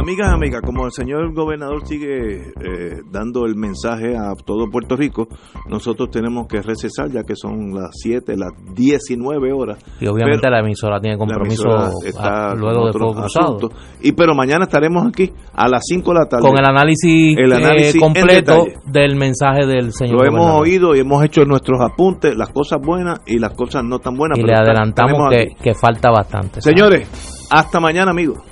Amigas, 0.03 0.33
amigas, 0.33 0.63
como 0.63 0.85
el 0.85 0.91
señor 0.91 1.33
gobernador 1.33 1.87
sigue 1.87 2.49
eh, 2.61 3.03
dando 3.09 3.47
el 3.47 3.55
mensaje 3.55 4.17
a 4.17 4.35
todo 4.35 4.69
Puerto 4.69 4.97
Rico, 4.97 5.29
nosotros 5.69 6.11
tenemos 6.11 6.49
que 6.49 6.61
recesar 6.61 7.09
ya 7.09 7.23
que 7.23 7.37
son 7.37 7.73
las 7.73 7.91
7, 8.03 8.37
las 8.37 8.51
19 8.75 9.53
horas. 9.53 9.79
Y 10.01 10.09
obviamente 10.09 10.51
la 10.51 10.59
emisora 10.59 11.01
tiene 11.01 11.17
compromiso 11.17 11.69
luego 11.69 12.87
de 12.87 12.93
Fuego 12.93 13.15
Cruzado. 13.15 13.71
Y 14.01 14.11
pero 14.11 14.35
mañana 14.35 14.65
estaremos 14.65 15.07
aquí 15.07 15.31
a 15.55 15.69
las 15.69 15.83
5 15.87 16.13
de 16.13 16.19
la 16.19 16.27
tarde. 16.27 16.49
Con 16.49 16.59
el 16.59 16.65
análisis, 16.65 17.39
eh, 17.39 18.01
completo 18.01 18.65
del 18.85 19.15
mensaje 19.15 19.67
del 19.67 19.93
señor 19.93 20.17
Lo 20.17 20.27
hemos 20.27 20.61
oído 20.61 20.97
y 20.97 20.99
hemos 20.99 21.25
hecho 21.25 21.45
nuestros 21.45 21.81
apuntes, 21.81 22.37
las 22.37 22.51
cosas 22.51 22.81
buenas 22.85 23.21
y 23.25 23.39
las 23.39 23.53
cosas 23.55 23.85
no 23.85 24.01
tan 24.01 24.17
buenas. 24.17 24.37
Y 24.37 24.43
le 24.43 24.53
adelantamos 24.53 25.31
que, 25.31 25.55
que, 25.63 25.75
falta 25.75 26.11
bastante. 26.11 26.61
Señores, 26.61 27.09
hasta 27.53 27.79
mañana 27.79 28.11
amigos. 28.11 28.52